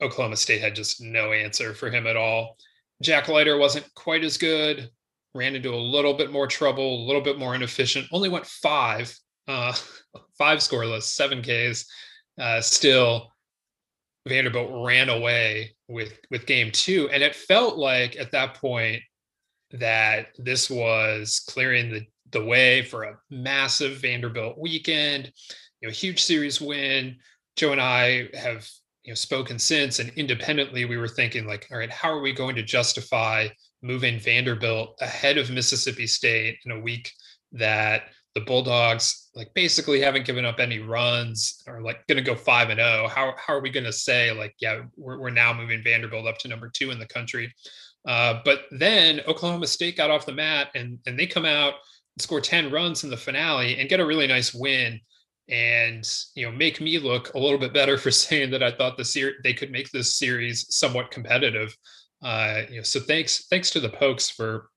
Oklahoma 0.00 0.36
State 0.36 0.60
had 0.60 0.74
just 0.74 1.00
no 1.00 1.32
answer 1.32 1.74
for 1.74 1.90
him 1.90 2.06
at 2.06 2.16
all. 2.16 2.56
Jack 3.02 3.28
Leiter 3.28 3.56
wasn't 3.56 3.92
quite 3.94 4.24
as 4.24 4.36
good. 4.36 4.90
Ran 5.34 5.54
into 5.54 5.74
a 5.74 5.76
little 5.76 6.14
bit 6.14 6.32
more 6.32 6.46
trouble, 6.46 7.04
a 7.04 7.06
little 7.06 7.22
bit 7.22 7.38
more 7.38 7.54
inefficient. 7.54 8.06
Only 8.12 8.28
went 8.28 8.46
five, 8.46 9.16
uh, 9.46 9.74
five 10.38 10.58
scoreless, 10.58 11.02
seven 11.02 11.42
Ks. 11.42 11.86
Uh, 12.40 12.60
still 12.60 13.32
Vanderbilt 14.26 14.84
ran 14.86 15.08
away 15.08 15.74
with 15.88 16.18
with 16.30 16.46
game 16.46 16.70
two, 16.70 17.08
and 17.10 17.22
it 17.22 17.34
felt 17.34 17.76
like 17.76 18.16
at 18.16 18.32
that 18.32 18.54
point 18.54 19.02
that 19.72 20.28
this 20.38 20.70
was 20.70 21.44
clearing 21.48 21.90
the 21.90 22.06
the 22.30 22.44
way 22.44 22.82
for 22.82 23.04
a 23.04 23.18
massive 23.30 23.98
Vanderbilt 23.98 24.58
weekend, 24.58 25.32
you 25.80 25.88
know, 25.88 25.92
huge 25.92 26.22
series 26.22 26.60
win. 26.60 27.16
Joe 27.58 27.72
and 27.72 27.80
I 27.80 28.28
have 28.34 28.68
you 29.02 29.10
know 29.10 29.16
spoken 29.16 29.58
since, 29.58 29.98
and 29.98 30.10
independently 30.16 30.84
we 30.84 30.96
were 30.96 31.08
thinking 31.08 31.46
like, 31.46 31.66
all 31.70 31.78
right, 31.78 31.90
how 31.90 32.08
are 32.10 32.20
we 32.20 32.32
going 32.32 32.54
to 32.54 32.62
justify 32.62 33.48
moving 33.82 34.20
Vanderbilt 34.20 34.96
ahead 35.00 35.38
of 35.38 35.50
Mississippi 35.50 36.06
State 36.06 36.58
in 36.64 36.70
a 36.70 36.80
week 36.80 37.12
that 37.52 38.04
the 38.34 38.40
Bulldogs 38.42 39.30
like 39.34 39.52
basically 39.54 40.00
haven't 40.00 40.24
given 40.24 40.44
up 40.44 40.60
any 40.60 40.78
runs 40.78 41.62
or 41.66 41.82
like 41.82 42.06
going 42.06 42.18
to 42.18 42.22
go 42.22 42.36
five 42.36 42.70
and 42.70 42.78
zero. 42.78 43.04
Oh. 43.04 43.08
How 43.08 43.34
how 43.36 43.54
are 43.54 43.60
we 43.60 43.70
going 43.70 43.84
to 43.84 43.92
say 43.92 44.32
like 44.32 44.54
yeah 44.60 44.82
we're 44.96 45.18
we're 45.18 45.30
now 45.30 45.52
moving 45.52 45.82
Vanderbilt 45.82 46.26
up 46.26 46.38
to 46.38 46.48
number 46.48 46.70
two 46.72 46.92
in 46.92 47.00
the 47.00 47.06
country? 47.06 47.52
Uh, 48.06 48.40
but 48.44 48.62
then 48.70 49.20
Oklahoma 49.26 49.66
State 49.66 49.96
got 49.96 50.10
off 50.10 50.26
the 50.26 50.32
mat 50.32 50.68
and 50.76 51.00
and 51.06 51.18
they 51.18 51.26
come 51.26 51.44
out 51.44 51.74
score 52.20 52.40
ten 52.40 52.70
runs 52.70 53.02
in 53.02 53.10
the 53.10 53.16
finale 53.16 53.78
and 53.78 53.88
get 53.88 54.00
a 54.00 54.06
really 54.06 54.28
nice 54.28 54.54
win 54.54 55.00
and 55.48 56.08
you 56.34 56.44
know 56.44 56.52
make 56.52 56.80
me 56.80 56.98
look 56.98 57.32
a 57.34 57.38
little 57.38 57.58
bit 57.58 57.72
better 57.72 57.96
for 57.98 58.10
saying 58.10 58.50
that 58.50 58.62
I 58.62 58.70
thought 58.70 58.96
the 58.96 59.04
series 59.04 59.36
they 59.42 59.54
could 59.54 59.70
make 59.70 59.90
this 59.90 60.14
series 60.18 60.66
somewhat 60.74 61.10
competitive. 61.10 61.76
Uh, 62.22 62.62
you 62.68 62.76
know, 62.76 62.82
so 62.82 63.00
thanks 63.00 63.46
thanks 63.46 63.70
to 63.70 63.80
the 63.80 63.88
Pokes 63.88 64.28
for 64.28 64.70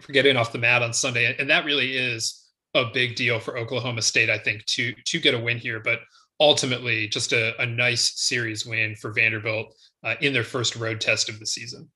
for 0.00 0.12
getting 0.12 0.36
off 0.36 0.52
the 0.52 0.58
mat 0.58 0.82
on 0.82 0.92
Sunday, 0.92 1.34
and 1.38 1.48
that 1.48 1.64
really 1.64 1.96
is 1.96 2.50
a 2.74 2.86
big 2.92 3.14
deal 3.14 3.38
for 3.38 3.56
Oklahoma 3.56 4.02
State, 4.02 4.30
I 4.30 4.38
think, 4.38 4.64
to 4.66 4.92
to 4.92 5.20
get 5.20 5.34
a 5.34 5.38
win 5.38 5.58
here. 5.58 5.80
But 5.80 6.00
ultimately, 6.40 7.08
just 7.08 7.32
a, 7.32 7.60
a 7.60 7.66
nice 7.66 8.20
series 8.20 8.66
win 8.66 8.96
for 8.96 9.12
Vanderbilt 9.12 9.74
uh, 10.02 10.14
in 10.20 10.32
their 10.32 10.44
first 10.44 10.76
road 10.76 11.00
test 11.00 11.28
of 11.28 11.38
the 11.38 11.46
season. 11.46 11.88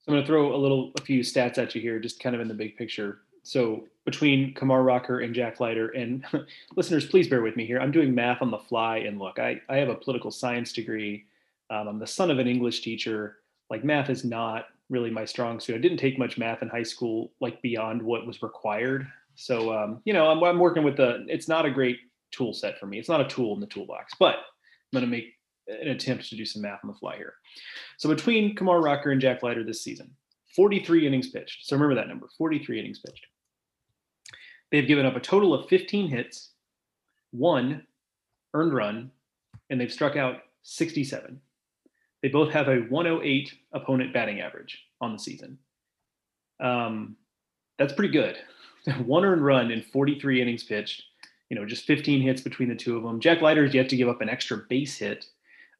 So 0.00 0.12
I'm 0.12 0.14
going 0.14 0.22
to 0.22 0.26
throw 0.26 0.54
a 0.54 0.56
little, 0.56 0.92
a 0.98 1.02
few 1.02 1.20
stats 1.20 1.58
at 1.58 1.74
you 1.74 1.80
here, 1.80 1.98
just 1.98 2.20
kind 2.20 2.34
of 2.34 2.40
in 2.40 2.48
the 2.48 2.54
big 2.54 2.76
picture. 2.76 3.20
So 3.48 3.84
between 4.04 4.52
Kumar 4.52 4.82
Rocker 4.82 5.20
and 5.20 5.34
Jack 5.34 5.58
Leiter, 5.58 5.88
and 5.88 6.22
listeners, 6.76 7.06
please 7.06 7.28
bear 7.28 7.40
with 7.40 7.56
me 7.56 7.64
here. 7.64 7.80
I'm 7.80 7.90
doing 7.90 8.14
math 8.14 8.42
on 8.42 8.50
the 8.50 8.58
fly, 8.58 8.98
and 8.98 9.18
look, 9.18 9.38
I, 9.38 9.58
I 9.70 9.76
have 9.76 9.88
a 9.88 9.94
political 9.94 10.30
science 10.30 10.70
degree. 10.70 11.24
Um, 11.70 11.88
I'm 11.88 11.98
the 11.98 12.06
son 12.06 12.30
of 12.30 12.38
an 12.38 12.46
English 12.46 12.82
teacher. 12.82 13.38
Like 13.70 13.84
math 13.84 14.10
is 14.10 14.22
not 14.22 14.66
really 14.90 15.10
my 15.10 15.24
strong 15.24 15.60
suit. 15.60 15.76
I 15.76 15.78
didn't 15.78 15.96
take 15.96 16.18
much 16.18 16.36
math 16.36 16.60
in 16.60 16.68
high 16.68 16.82
school, 16.82 17.32
like 17.40 17.62
beyond 17.62 18.02
what 18.02 18.26
was 18.26 18.42
required. 18.42 19.06
So 19.34 19.72
um, 19.72 20.02
you 20.04 20.12
know, 20.12 20.28
I'm, 20.30 20.44
I'm 20.44 20.58
working 20.58 20.82
with 20.82 20.98
the. 20.98 21.24
It's 21.26 21.48
not 21.48 21.64
a 21.64 21.70
great 21.70 22.00
tool 22.32 22.52
set 22.52 22.78
for 22.78 22.84
me. 22.84 22.98
It's 22.98 23.08
not 23.08 23.22
a 23.22 23.28
tool 23.28 23.54
in 23.54 23.60
the 23.60 23.66
toolbox, 23.66 24.12
but 24.18 24.34
I'm 24.34 25.00
going 25.00 25.06
to 25.06 25.10
make 25.10 25.32
an 25.68 25.88
attempt 25.88 26.28
to 26.28 26.36
do 26.36 26.44
some 26.44 26.60
math 26.60 26.80
on 26.84 26.88
the 26.88 26.98
fly 26.98 27.16
here. 27.16 27.32
So 27.96 28.10
between 28.10 28.54
Kumar 28.54 28.82
Rocker 28.82 29.10
and 29.10 29.22
Jack 29.22 29.42
Leiter 29.42 29.64
this 29.64 29.82
season, 29.82 30.10
43 30.54 31.06
innings 31.06 31.30
pitched. 31.30 31.66
So 31.66 31.76
remember 31.76 31.94
that 31.94 32.08
number, 32.08 32.28
43 32.36 32.80
innings 32.80 32.98
pitched. 32.98 33.24
They've 34.70 34.86
given 34.86 35.06
up 35.06 35.16
a 35.16 35.20
total 35.20 35.54
of 35.54 35.68
15 35.68 36.08
hits, 36.08 36.50
one 37.30 37.86
earned 38.54 38.74
run, 38.74 39.10
and 39.70 39.80
they've 39.80 39.92
struck 39.92 40.16
out 40.16 40.42
67. 40.62 41.40
They 42.22 42.28
both 42.28 42.50
have 42.52 42.68
a 42.68 42.80
108 42.80 43.54
opponent 43.72 44.12
batting 44.12 44.40
average 44.40 44.78
on 45.00 45.12
the 45.12 45.18
season. 45.18 45.58
Um, 46.60 47.16
that's 47.78 47.92
pretty 47.92 48.12
good. 48.12 48.36
one 49.04 49.24
earned 49.24 49.44
run 49.44 49.70
in 49.70 49.82
43 49.82 50.42
innings 50.42 50.64
pitched. 50.64 51.04
You 51.48 51.58
know, 51.58 51.64
just 51.64 51.86
15 51.86 52.20
hits 52.20 52.42
between 52.42 52.68
the 52.68 52.74
two 52.74 52.96
of 52.96 53.02
them. 53.02 53.20
Jack 53.20 53.40
Leiter 53.40 53.64
has 53.64 53.74
yet 53.74 53.88
to 53.88 53.96
give 53.96 54.08
up 54.08 54.20
an 54.20 54.28
extra 54.28 54.58
base 54.68 54.98
hit. 54.98 55.26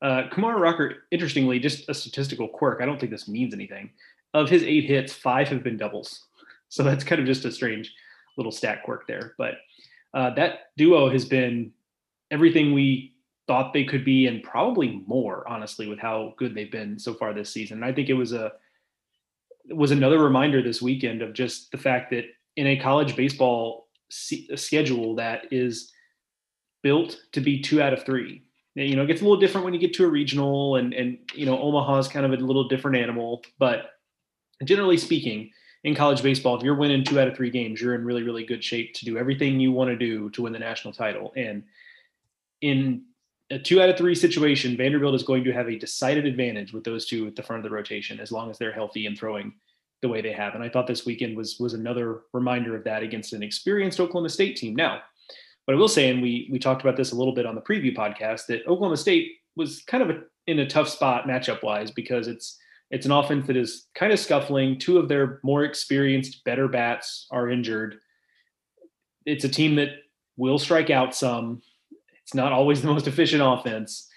Uh, 0.00 0.22
Kumar 0.30 0.58
Rocker, 0.58 1.04
interestingly, 1.10 1.58
just 1.58 1.88
a 1.88 1.94
statistical 1.94 2.48
quirk. 2.48 2.80
I 2.80 2.86
don't 2.86 2.98
think 2.98 3.10
this 3.10 3.28
means 3.28 3.52
anything. 3.52 3.90
Of 4.32 4.48
his 4.48 4.62
eight 4.62 4.84
hits, 4.84 5.12
five 5.12 5.48
have 5.48 5.62
been 5.62 5.76
doubles. 5.76 6.24
So 6.70 6.82
that's 6.82 7.02
kind 7.02 7.18
of 7.18 7.26
just 7.26 7.46
a 7.46 7.50
strange 7.50 7.94
little 8.38 8.52
stat 8.52 8.82
quirk 8.84 9.06
there. 9.06 9.34
But 9.36 9.54
uh, 10.14 10.30
that 10.34 10.70
duo 10.78 11.10
has 11.10 11.26
been 11.26 11.72
everything 12.30 12.72
we 12.72 13.14
thought 13.46 13.72
they 13.72 13.84
could 13.84 14.04
be, 14.04 14.26
and 14.26 14.42
probably 14.42 15.02
more, 15.06 15.46
honestly, 15.48 15.88
with 15.88 15.98
how 15.98 16.34
good 16.38 16.54
they've 16.54 16.70
been 16.70 16.98
so 16.98 17.14
far 17.14 17.34
this 17.34 17.52
season. 17.52 17.78
And 17.78 17.84
I 17.84 17.92
think 17.92 18.08
it 18.08 18.14
was 18.14 18.32
a 18.32 18.52
it 19.68 19.76
was 19.76 19.90
another 19.90 20.22
reminder 20.22 20.62
this 20.62 20.80
weekend 20.80 21.20
of 21.20 21.34
just 21.34 21.70
the 21.72 21.78
fact 21.78 22.10
that 22.10 22.24
in 22.56 22.66
a 22.68 22.78
college 22.78 23.16
baseball 23.16 23.88
schedule 24.10 25.14
that 25.16 25.46
is 25.50 25.92
built 26.82 27.20
to 27.32 27.40
be 27.40 27.60
two 27.60 27.82
out 27.82 27.92
of 27.92 28.02
three. 28.04 28.42
You 28.74 28.96
know, 28.96 29.02
it 29.02 29.08
gets 29.08 29.20
a 29.20 29.24
little 29.24 29.40
different 29.40 29.64
when 29.64 29.74
you 29.74 29.80
get 29.80 29.92
to 29.94 30.04
a 30.04 30.08
regional, 30.08 30.76
and 30.76 30.94
and 30.94 31.18
you 31.34 31.46
know, 31.46 31.60
Omaha 31.60 31.98
is 31.98 32.08
kind 32.08 32.24
of 32.24 32.32
a 32.32 32.36
little 32.36 32.68
different 32.68 32.96
animal, 32.96 33.42
but 33.58 33.90
generally 34.64 34.96
speaking, 34.96 35.50
in 35.84 35.94
college 35.94 36.22
baseball, 36.22 36.56
if 36.56 36.62
you're 36.62 36.74
winning 36.74 37.04
two 37.04 37.20
out 37.20 37.28
of 37.28 37.36
three 37.36 37.50
games, 37.50 37.80
you're 37.80 37.94
in 37.94 38.04
really, 38.04 38.22
really 38.22 38.44
good 38.44 38.64
shape 38.64 38.94
to 38.94 39.04
do 39.04 39.16
everything 39.16 39.60
you 39.60 39.72
want 39.72 39.90
to 39.90 39.96
do 39.96 40.28
to 40.30 40.42
win 40.42 40.52
the 40.52 40.58
national 40.58 40.92
title. 40.92 41.32
And 41.36 41.62
in 42.60 43.04
a 43.50 43.58
two 43.58 43.80
out 43.80 43.88
of 43.88 43.96
three 43.96 44.14
situation, 44.14 44.76
Vanderbilt 44.76 45.14
is 45.14 45.22
going 45.22 45.44
to 45.44 45.52
have 45.52 45.68
a 45.68 45.78
decided 45.78 46.26
advantage 46.26 46.72
with 46.72 46.84
those 46.84 47.06
two 47.06 47.26
at 47.26 47.36
the 47.36 47.42
front 47.42 47.64
of 47.64 47.70
the 47.70 47.74
rotation 47.74 48.20
as 48.20 48.32
long 48.32 48.50
as 48.50 48.58
they're 48.58 48.72
healthy 48.72 49.06
and 49.06 49.16
throwing 49.16 49.54
the 50.02 50.08
way 50.08 50.20
they 50.20 50.32
have. 50.32 50.54
And 50.54 50.62
I 50.62 50.68
thought 50.68 50.86
this 50.86 51.06
weekend 51.06 51.36
was 51.36 51.58
was 51.58 51.74
another 51.74 52.22
reminder 52.32 52.76
of 52.76 52.84
that 52.84 53.02
against 53.02 53.32
an 53.32 53.42
experienced 53.42 54.00
Oklahoma 54.00 54.28
State 54.28 54.56
team. 54.56 54.74
Now, 54.74 55.00
what 55.64 55.74
I 55.74 55.76
will 55.76 55.88
say, 55.88 56.10
and 56.10 56.22
we 56.22 56.48
we 56.50 56.58
talked 56.58 56.82
about 56.82 56.96
this 56.96 57.12
a 57.12 57.16
little 57.16 57.34
bit 57.34 57.46
on 57.46 57.54
the 57.54 57.60
preview 57.60 57.96
podcast, 57.96 58.46
that 58.46 58.66
Oklahoma 58.66 58.96
State 58.96 59.32
was 59.56 59.82
kind 59.82 60.02
of 60.02 60.10
a, 60.10 60.20
in 60.46 60.60
a 60.60 60.68
tough 60.68 60.88
spot 60.88 61.26
matchup 61.26 61.62
wise 61.62 61.90
because 61.90 62.28
it's 62.28 62.58
it's 62.90 63.06
an 63.06 63.12
offense 63.12 63.46
that 63.46 63.56
is 63.56 63.86
kind 63.94 64.12
of 64.12 64.18
scuffling. 64.18 64.78
Two 64.78 64.98
of 64.98 65.08
their 65.08 65.40
more 65.42 65.64
experienced, 65.64 66.44
better 66.44 66.68
bats 66.68 67.26
are 67.30 67.50
injured. 67.50 67.98
It's 69.26 69.44
a 69.44 69.48
team 69.48 69.76
that 69.76 69.90
will 70.36 70.58
strike 70.58 70.90
out 70.90 71.14
some. 71.14 71.62
It's 72.22 72.34
not 72.34 72.52
always 72.52 72.80
the 72.80 72.88
most 72.88 73.06
efficient 73.06 73.42
offense. 73.44 74.08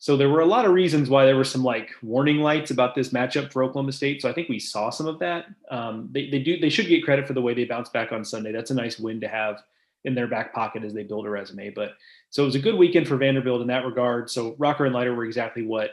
So 0.00 0.16
there 0.16 0.28
were 0.28 0.40
a 0.40 0.46
lot 0.46 0.64
of 0.64 0.72
reasons 0.72 1.10
why 1.10 1.24
there 1.24 1.36
were 1.36 1.42
some 1.42 1.64
like 1.64 1.90
warning 2.02 2.38
lights 2.38 2.70
about 2.70 2.94
this 2.94 3.08
matchup 3.08 3.52
for 3.52 3.64
Oklahoma 3.64 3.92
State. 3.92 4.22
So 4.22 4.28
I 4.28 4.32
think 4.32 4.48
we 4.48 4.60
saw 4.60 4.90
some 4.90 5.06
of 5.06 5.18
that. 5.18 5.46
Um, 5.70 6.08
they, 6.12 6.30
they 6.30 6.38
do 6.38 6.60
they 6.60 6.68
should 6.68 6.86
get 6.86 7.04
credit 7.04 7.26
for 7.26 7.32
the 7.32 7.42
way 7.42 7.54
they 7.54 7.64
bounced 7.64 7.92
back 7.92 8.12
on 8.12 8.24
Sunday. 8.24 8.52
That's 8.52 8.70
a 8.70 8.74
nice 8.74 8.98
win 8.98 9.20
to 9.22 9.28
have 9.28 9.60
in 10.04 10.14
their 10.14 10.28
back 10.28 10.54
pocket 10.54 10.84
as 10.84 10.94
they 10.94 11.02
build 11.02 11.26
a 11.26 11.30
resume. 11.30 11.70
But 11.70 11.94
so 12.30 12.42
it 12.42 12.46
was 12.46 12.54
a 12.54 12.60
good 12.60 12.76
weekend 12.76 13.08
for 13.08 13.16
Vanderbilt 13.16 13.60
in 13.60 13.66
that 13.68 13.84
regard. 13.84 14.30
So 14.30 14.54
Rocker 14.58 14.84
and 14.84 14.94
Leiter 14.94 15.14
were 15.14 15.24
exactly 15.24 15.66
what 15.66 15.90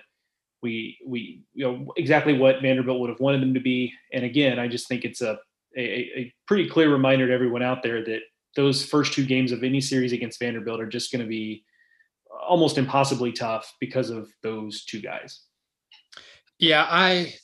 we 0.65 0.97
we 1.06 1.43
you 1.54 1.63
know 1.63 1.93
exactly 1.95 2.34
what 2.36 2.60
Vanderbilt 2.62 2.99
would 2.99 3.12
have 3.12 3.19
wanted 3.19 3.41
them 3.41 3.54
to 3.54 3.60
be. 3.60 3.93
And 4.12 4.25
again, 4.25 4.58
I 4.58 4.67
just 4.67 4.88
think 4.88 5.06
it's 5.06 5.21
a 5.21 5.38
a, 5.78 5.82
a 5.82 6.34
pretty 6.47 6.67
clear 6.67 6.91
reminder 6.91 7.28
to 7.28 7.34
everyone 7.34 7.62
out 7.62 7.84
there 7.84 8.04
that 8.04 8.21
those 8.56 8.84
first 8.84 9.13
two 9.13 9.25
games 9.25 9.51
of 9.51 9.63
any 9.63 9.80
series 9.80 10.12
against 10.12 10.39
Vanderbilt 10.39 10.82
are 10.82 10.88
just 10.88 11.12
going 11.12 11.21
to 11.21 11.28
be 11.28 11.63
almost 12.47 12.80
impossibly 12.80 13.32
tough 13.32 13.71
because 13.80 14.10
of 14.10 14.28
those 14.41 14.86
two 14.86 15.01
guys. 15.01 15.41
Yeah, 16.58 16.88
I 16.89 17.36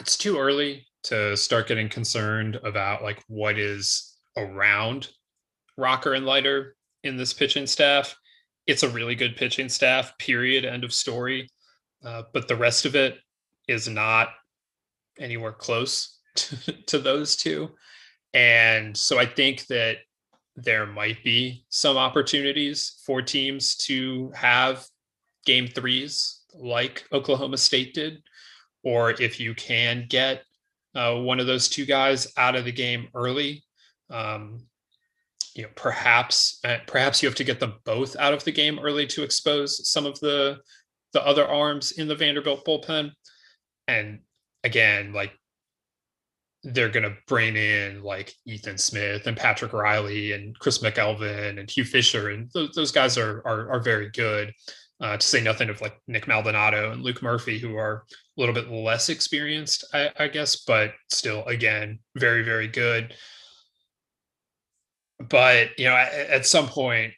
it's 0.00 0.16
too 0.16 0.38
early 0.38 0.86
to 1.04 1.36
start 1.36 1.68
getting 1.68 1.90
concerned 1.90 2.58
about 2.64 3.02
like 3.02 3.22
what 3.28 3.58
is 3.58 4.16
around 4.38 5.10
Rocker 5.76 6.14
and 6.14 6.24
Leiter 6.24 6.74
in 7.04 7.18
this 7.18 7.34
pitching 7.34 7.66
staff. 7.66 8.16
It's 8.66 8.82
a 8.82 8.88
really 8.88 9.14
good 9.14 9.36
pitching 9.36 9.68
staff, 9.68 10.16
period, 10.18 10.64
end 10.64 10.84
of 10.84 10.92
story. 10.92 11.48
Uh, 12.04 12.22
but 12.32 12.48
the 12.48 12.56
rest 12.56 12.84
of 12.84 12.94
it 12.94 13.18
is 13.68 13.88
not 13.88 14.28
anywhere 15.18 15.52
close 15.52 16.18
to, 16.36 16.72
to 16.86 16.98
those 16.98 17.36
two. 17.36 17.70
And 18.34 18.96
so 18.96 19.18
I 19.18 19.26
think 19.26 19.66
that 19.66 19.98
there 20.56 20.86
might 20.86 21.22
be 21.22 21.64
some 21.68 21.96
opportunities 21.96 23.00
for 23.04 23.20
teams 23.22 23.76
to 23.76 24.30
have 24.34 24.84
game 25.44 25.68
threes 25.68 26.40
like 26.54 27.04
Oklahoma 27.12 27.58
State 27.58 27.94
did, 27.94 28.22
or 28.82 29.10
if 29.10 29.38
you 29.38 29.54
can 29.54 30.06
get 30.08 30.42
uh, 30.94 31.14
one 31.14 31.40
of 31.40 31.46
those 31.46 31.68
two 31.68 31.84
guys 31.84 32.32
out 32.36 32.56
of 32.56 32.64
the 32.64 32.72
game 32.72 33.08
early, 33.14 33.62
um, 34.10 34.66
you 35.54 35.62
know, 35.62 35.68
perhaps 35.74 36.58
uh, 36.64 36.78
perhaps 36.86 37.22
you 37.22 37.28
have 37.28 37.36
to 37.36 37.44
get 37.44 37.60
them 37.60 37.74
both 37.84 38.16
out 38.16 38.34
of 38.34 38.44
the 38.44 38.52
game 38.52 38.78
early 38.78 39.06
to 39.06 39.22
expose 39.22 39.88
some 39.88 40.06
of 40.06 40.18
the 40.20 40.58
the 41.16 41.26
other 41.26 41.48
arms 41.48 41.92
in 41.92 42.08
the 42.08 42.14
Vanderbilt 42.14 42.62
bullpen. 42.66 43.10
And 43.88 44.20
again, 44.64 45.14
like 45.14 45.32
they're 46.62 46.90
going 46.90 47.04
to 47.04 47.16
bring 47.26 47.56
in 47.56 48.02
like 48.02 48.34
Ethan 48.44 48.76
Smith 48.76 49.26
and 49.26 49.34
Patrick 49.34 49.72
Reilly 49.72 50.32
and 50.32 50.58
Chris 50.58 50.80
McElvain 50.80 51.58
and 51.58 51.70
Hugh 51.70 51.84
Fisher, 51.84 52.28
and 52.28 52.50
those, 52.52 52.72
those 52.74 52.92
guys 52.92 53.16
are, 53.16 53.40
are, 53.46 53.70
are 53.70 53.80
very 53.80 54.10
good. 54.10 54.52
Uh, 54.98 55.16
to 55.16 55.26
say 55.26 55.42
nothing 55.42 55.68
of 55.70 55.80
like 55.80 55.98
Nick 56.06 56.26
Maldonado 56.26 56.90
and 56.90 57.02
Luke 57.02 57.22
Murphy, 57.22 57.58
who 57.58 57.76
are 57.76 58.04
a 58.36 58.40
little 58.40 58.54
bit 58.54 58.70
less 58.70 59.08
experienced, 59.08 59.84
I, 59.94 60.10
I 60.18 60.28
guess, 60.28 60.64
but 60.64 60.92
still, 61.10 61.44
again, 61.44 61.98
very 62.14 62.42
very 62.42 62.68
good. 62.68 63.14
But 65.18 65.78
you 65.78 65.86
know, 65.86 65.96
at, 65.96 66.12
at 66.12 66.46
some 66.46 66.66
point, 66.66 67.12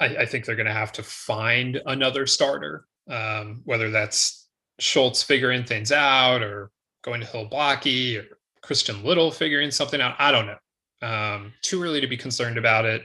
I, 0.00 0.06
I 0.06 0.26
think 0.26 0.44
they're 0.44 0.56
going 0.56 0.66
to 0.66 0.72
have 0.72 0.92
to 0.92 1.02
find 1.02 1.80
another 1.86 2.26
starter, 2.26 2.86
um, 3.08 3.62
whether 3.64 3.90
that's 3.90 4.48
Schultz 4.78 5.22
figuring 5.22 5.64
things 5.64 5.92
out 5.92 6.42
or 6.42 6.70
going 7.02 7.20
to 7.20 7.26
Hill 7.26 7.46
Blocky 7.46 8.18
or 8.18 8.24
Christian 8.62 9.02
Little 9.04 9.30
figuring 9.30 9.70
something 9.70 10.00
out. 10.00 10.16
I 10.18 10.32
don't 10.32 10.46
know. 10.46 11.06
Um, 11.06 11.52
too 11.62 11.82
early 11.82 12.00
to 12.00 12.06
be 12.06 12.16
concerned 12.16 12.58
about 12.58 12.84
it. 12.84 13.02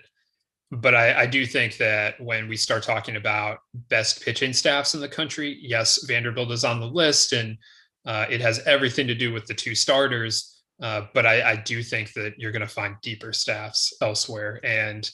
But 0.72 0.96
I, 0.96 1.24
I, 1.24 1.26
do 1.26 1.46
think 1.46 1.76
that 1.78 2.20
when 2.22 2.48
we 2.48 2.56
start 2.56 2.84
talking 2.84 3.18
about 3.18 3.58
best 3.90 4.24
pitching 4.24 4.54
staffs 4.54 4.94
in 4.94 5.02
the 5.02 5.10
country, 5.10 5.60
yes, 5.62 6.06
Vanderbilt 6.08 6.50
is 6.52 6.64
on 6.64 6.80
the 6.80 6.88
list 6.88 7.34
and 7.34 7.58
uh, 8.06 8.26
it 8.30 8.40
has 8.40 8.60
everything 8.60 9.06
to 9.08 9.14
do 9.14 9.34
with 9.34 9.46
the 9.48 9.54
two 9.54 9.76
starters. 9.76 10.64
Uh, 10.82 11.08
but 11.14 11.26
I, 11.26 11.52
I, 11.52 11.56
do 11.58 11.84
think 11.84 12.14
that 12.14 12.34
you're 12.38 12.54
going 12.54 12.62
to 12.62 12.68
find 12.68 12.96
deeper 13.04 13.34
staffs 13.34 13.94
elsewhere. 14.02 14.60
And 14.64 15.08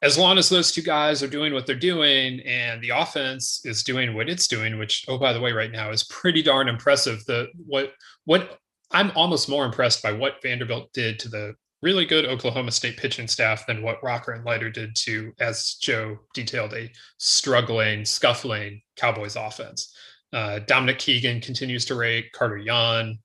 as 0.00 0.16
long 0.16 0.38
as 0.38 0.48
those 0.48 0.70
two 0.70 0.82
guys 0.82 1.22
are 1.22 1.28
doing 1.28 1.52
what 1.52 1.66
they're 1.66 1.74
doing 1.74 2.40
and 2.40 2.80
the 2.82 2.90
offense 2.90 3.60
is 3.64 3.82
doing 3.82 4.14
what 4.14 4.28
it's 4.28 4.46
doing, 4.46 4.78
which, 4.78 5.04
oh, 5.08 5.18
by 5.18 5.32
the 5.32 5.40
way, 5.40 5.52
right 5.52 5.72
now 5.72 5.90
is 5.90 6.04
pretty 6.04 6.42
darn 6.42 6.68
impressive. 6.68 7.24
The 7.26 7.48
what 7.66 7.92
what 8.24 8.58
I'm 8.90 9.10
almost 9.16 9.48
more 9.48 9.64
impressed 9.64 10.02
by 10.02 10.12
what 10.12 10.40
Vanderbilt 10.42 10.92
did 10.92 11.18
to 11.20 11.28
the 11.28 11.54
really 11.82 12.06
good 12.06 12.26
Oklahoma 12.26 12.70
State 12.70 12.96
pitching 12.96 13.28
staff 13.28 13.66
than 13.66 13.82
what 13.82 14.02
Rocker 14.02 14.32
and 14.32 14.44
Leiter 14.44 14.70
did 14.70 14.96
to, 14.96 15.32
as 15.38 15.74
Joe 15.74 16.18
detailed, 16.34 16.74
a 16.74 16.90
struggling, 17.18 18.04
scuffling 18.04 18.82
Cowboys 18.96 19.36
offense. 19.36 19.94
Uh, 20.32 20.58
Dominic 20.60 20.98
Keegan 20.98 21.40
continues 21.40 21.84
to 21.86 21.94
rate, 21.94 22.32
Carter 22.32 22.56
Young, 22.58 23.18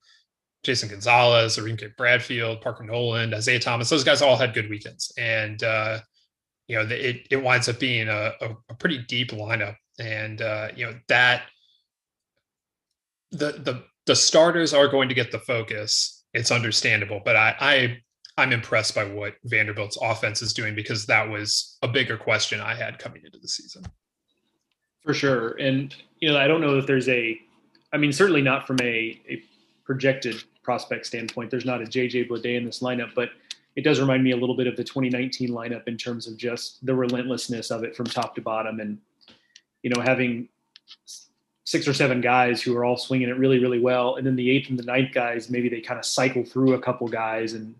Jason 0.63 0.89
Gonzalez, 0.89 1.57
Enrique 1.57 1.87
Bradfield, 1.97 2.61
Parker 2.61 2.83
Noland, 2.83 3.33
Isaiah 3.33 3.59
Thomas. 3.59 3.89
Those 3.89 4.03
guys 4.03 4.21
all 4.21 4.37
had 4.37 4.53
good 4.53 4.69
weekends. 4.69 5.11
And, 5.17 5.61
uh, 5.63 5.99
you 6.67 6.77
know, 6.77 6.85
it, 6.89 7.27
it 7.29 7.43
winds 7.43 7.69
up 7.69 7.79
being 7.79 8.07
a, 8.07 8.33
a, 8.41 8.55
a 8.69 8.73
pretty 8.75 8.99
deep 8.99 9.31
lineup. 9.31 9.75
And, 9.99 10.41
uh, 10.41 10.69
you 10.75 10.85
know, 10.85 10.99
that 11.07 11.43
the, 13.31 13.53
the, 13.53 13.83
the 14.05 14.15
starters 14.15 14.73
are 14.73 14.87
going 14.87 15.09
to 15.09 15.15
get 15.15 15.31
the 15.31 15.39
focus. 15.39 16.23
It's 16.33 16.51
understandable, 16.51 17.21
but 17.23 17.35
I, 17.35 17.55
I 17.59 17.97
I'm 18.37 18.51
impressed 18.51 18.95
by 18.95 19.05
what 19.05 19.35
Vanderbilt's 19.43 19.97
offense 20.01 20.41
is 20.41 20.53
doing 20.53 20.73
because 20.73 21.05
that 21.05 21.29
was 21.29 21.77
a 21.83 21.87
bigger 21.87 22.17
question 22.17 22.59
I 22.59 22.73
had 22.73 22.97
coming 22.97 23.21
into 23.23 23.37
the 23.37 23.47
season. 23.47 23.83
For 25.03 25.13
sure, 25.13 25.49
and 25.59 25.93
you 26.19 26.31
know 26.31 26.37
I 26.37 26.47
don't 26.47 26.61
know 26.61 26.77
if 26.77 26.87
there's 26.87 27.09
a, 27.09 27.39
I 27.91 27.97
mean 27.97 28.11
certainly 28.11 28.41
not 28.41 28.65
from 28.65 28.77
a, 28.81 29.21
a 29.29 29.43
projected 29.85 30.43
prospect 30.63 31.05
standpoint. 31.05 31.51
There's 31.51 31.65
not 31.65 31.81
a 31.81 31.85
JJ 31.85 32.29
Bleday 32.29 32.55
in 32.55 32.65
this 32.65 32.79
lineup, 32.79 33.13
but 33.13 33.29
it 33.75 33.83
does 33.83 33.99
remind 33.99 34.23
me 34.23 34.31
a 34.31 34.37
little 34.37 34.55
bit 34.55 34.67
of 34.67 34.75
the 34.75 34.83
2019 34.83 35.49
lineup 35.49 35.87
in 35.87 35.97
terms 35.97 36.27
of 36.27 36.37
just 36.37 36.85
the 36.85 36.93
relentlessness 36.93 37.71
of 37.71 37.83
it 37.83 37.95
from 37.95 38.05
top 38.05 38.35
to 38.35 38.41
bottom, 38.41 38.79
and 38.79 38.99
you 39.81 39.89
know 39.89 40.01
having 40.01 40.49
six 41.65 41.87
or 41.87 41.93
seven 41.93 42.21
guys 42.21 42.61
who 42.61 42.75
are 42.75 42.83
all 42.83 42.97
swinging 42.97 43.29
it 43.29 43.37
really, 43.37 43.59
really 43.59 43.79
well. 43.79 44.15
And 44.15 44.27
then 44.27 44.35
the 44.35 44.49
eighth 44.49 44.69
and 44.69 44.77
the 44.77 44.83
ninth 44.83 45.13
guys, 45.13 45.49
maybe 45.49 45.69
they 45.69 45.81
kind 45.81 45.99
of 45.99 46.05
cycle 46.05 46.43
through 46.43 46.73
a 46.73 46.81
couple 46.81 47.07
guys 47.07 47.53
and 47.53 47.73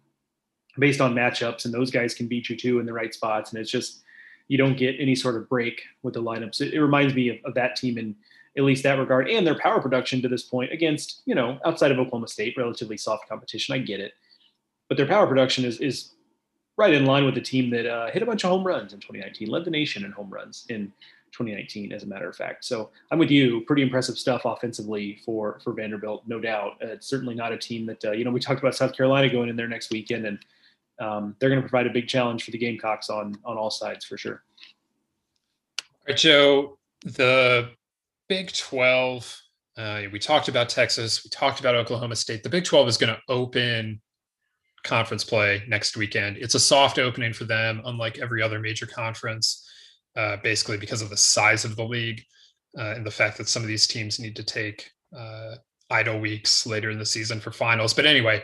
based 0.80 1.02
on 1.02 1.14
matchups, 1.14 1.66
and 1.66 1.74
those 1.74 1.92
guys 1.92 2.14
can 2.14 2.28
beat 2.28 2.50
you 2.50 2.56
too 2.56 2.80
in 2.80 2.86
the 2.86 2.94
right 2.94 3.14
spots. 3.14 3.52
And 3.52 3.60
it's 3.60 3.70
just, 3.70 4.02
you 4.48 4.58
don't 4.58 4.78
get 4.78 4.96
any 5.00 5.16
sort 5.16 5.36
of 5.36 5.48
break 5.50 5.82
with 6.02 6.14
the 6.14 6.24
lineups. 6.24 6.62
It, 6.62 6.74
it 6.74 6.82
reminds 6.82 7.14
me 7.14 7.30
of, 7.30 7.38
of, 7.46 7.54
that 7.56 7.76
team 7.76 7.98
in 7.98 8.16
at 8.58 8.64
least 8.64 8.84
that 8.84 9.00
regard 9.00 9.30
and 9.30 9.46
their 9.46 9.58
power 9.58 9.82
production 9.82 10.22
to 10.22 10.28
this 10.28 10.44
point 10.44 10.72
against, 10.72 11.22
you 11.26 11.36
know, 11.36 11.60
outside 11.66 11.92
of 11.92 12.00
Oklahoma 12.00 12.28
State, 12.28 12.56
relatively 12.58 12.98
soft 12.98 13.28
competition. 13.28 13.76
I 13.76 13.80
get 13.80 14.00
it. 14.00 14.14
But 14.90 14.98
their 14.98 15.08
power 15.08 15.28
production 15.28 15.66
is, 15.66 15.80
is 15.80 16.12
right 16.78 16.94
in 16.94 17.06
line 17.06 17.26
with 17.26 17.36
the 17.36 17.42
team 17.42 17.70
that 17.72 17.86
uh, 17.86 18.10
hit 18.12 18.24
a 18.24 18.26
bunch 18.26 18.44
of 18.44 18.50
home 18.50 18.66
runs 18.66 18.94
in 18.94 19.00
2019, 19.00 19.48
led 19.50 19.66
the 19.66 19.72
nation 19.72 20.06
in 20.06 20.12
home 20.12 20.30
runs 20.30 20.66
in 20.70 20.92
2019, 21.32 21.92
as 21.92 22.04
a 22.04 22.06
matter 22.06 22.30
of 22.30 22.36
fact. 22.36 22.66
So 22.66 22.92
I'm 23.12 23.20
with 23.20 23.32
you. 23.32 23.62
Pretty 23.62 23.82
impressive 23.82 24.18
stuff 24.18 24.44
offensively 24.46 25.20
for 25.26 25.60
for 25.64 25.74
Vanderbilt, 25.74 26.24
no 26.28 26.40
doubt. 26.40 26.74
Uh, 26.82 26.88
it's 26.88 27.08
certainly 27.08 27.36
not 27.36 27.52
a 27.52 27.58
team 27.58 27.86
that 27.88 28.06
uh, 28.06 28.12
you 28.12 28.24
know 28.24 28.32
we 28.32 28.40
talked 28.40 28.60
about 28.60 28.76
South 28.76 28.96
Carolina 28.96 29.30
going 29.30 29.50
in 29.50 29.56
there 29.56 29.68
next 29.68 29.92
weekend, 29.92 30.26
and 30.26 30.40
um, 31.00 31.36
they're 31.40 31.50
going 31.50 31.62
to 31.62 31.68
provide 31.68 31.88
a 31.88 31.94
big 31.94 32.08
challenge 32.08 32.44
for 32.44 32.52
the 32.52 32.58
Gamecocks 32.58 33.10
on 33.10 33.36
on 33.46 33.58
all 33.58 33.72
sides 33.72 34.06
for 34.06 34.18
sure. 34.18 34.44
All 35.80 35.86
right, 36.10 36.18
Joe. 36.18 36.78
The 37.06 37.70
Big 38.30 38.54
12. 38.54 39.42
Uh, 39.76 40.04
we 40.12 40.20
talked 40.20 40.48
about 40.48 40.70
Texas. 40.70 41.24
We 41.24 41.30
talked 41.30 41.60
about 41.60 41.76
Oklahoma 41.76 42.16
State. 42.16 42.44
The 42.44 42.50
Big 42.50 42.64
12 42.64 42.88
is 42.88 42.98
going 42.98 43.14
to 43.14 43.20
open 43.28 44.00
conference 44.84 45.24
play 45.24 45.64
next 45.68 45.98
weekend. 45.98 46.38
It's 46.38 46.56
a 46.56 46.60
soft 46.60 47.00
opening 47.00 47.34
for 47.34 47.46
them, 47.46 47.82
unlike 47.86 48.20
every 48.20 48.42
other 48.42 48.60
major 48.60 48.86
conference 48.86 49.68
uh, 50.16 50.38
basically 50.44 50.78
because 50.78 51.02
of 51.02 51.10
the 51.10 51.18
size 51.18 51.66
of 51.66 51.76
the 51.76 51.84
league 51.84 52.24
uh, 52.78 52.94
and 52.96 53.06
the 53.06 53.12
fact 53.12 53.38
that 53.38 53.50
some 53.50 53.62
of 53.62 53.68
these 53.68 53.88
teams 53.88 54.20
need 54.20 54.36
to 54.36 54.44
take 54.44 54.92
uh, 55.18 55.56
idle 55.90 56.20
weeks 56.20 56.66
later 56.66 56.90
in 56.92 57.00
the 57.00 57.06
season 57.06 57.40
for 57.40 57.52
finals. 57.52 57.94
But 57.94 58.06
anyway, 58.06 58.44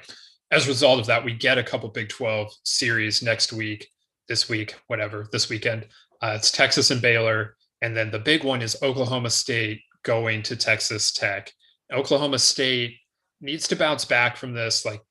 as 0.52 0.66
a 0.66 0.70
result 0.70 1.00
of 1.00 1.06
that, 1.08 1.24
we 1.24 1.34
get 1.34 1.58
a 1.58 1.64
couple 1.64 1.90
Big 1.90 2.10
12 2.10 2.52
series 2.64 3.22
next 3.22 3.54
week, 3.54 3.88
this 4.28 4.50
week, 4.50 4.76
whatever, 4.88 5.28
this 5.32 5.50
weekend. 5.50 5.88
Uh, 6.22 6.34
it's 6.36 6.52
Texas 6.52 6.92
and 6.92 7.02
Baylor. 7.02 7.56
And 7.82 7.96
then 7.96 8.12
the 8.12 8.20
big 8.20 8.44
one 8.44 8.62
is 8.62 8.82
Oklahoma 8.82 9.30
State 9.30 9.82
going 10.04 10.44
to 10.44 10.56
Texas 10.56 11.12
Tech. 11.12 11.52
Oklahoma 11.92 12.40
State 12.40 12.98
needs 13.42 13.68
to 13.68 13.76
bounce 13.76 14.06
back 14.06 14.38
from 14.38 14.54
this. 14.54 14.86
Like, 14.86 15.02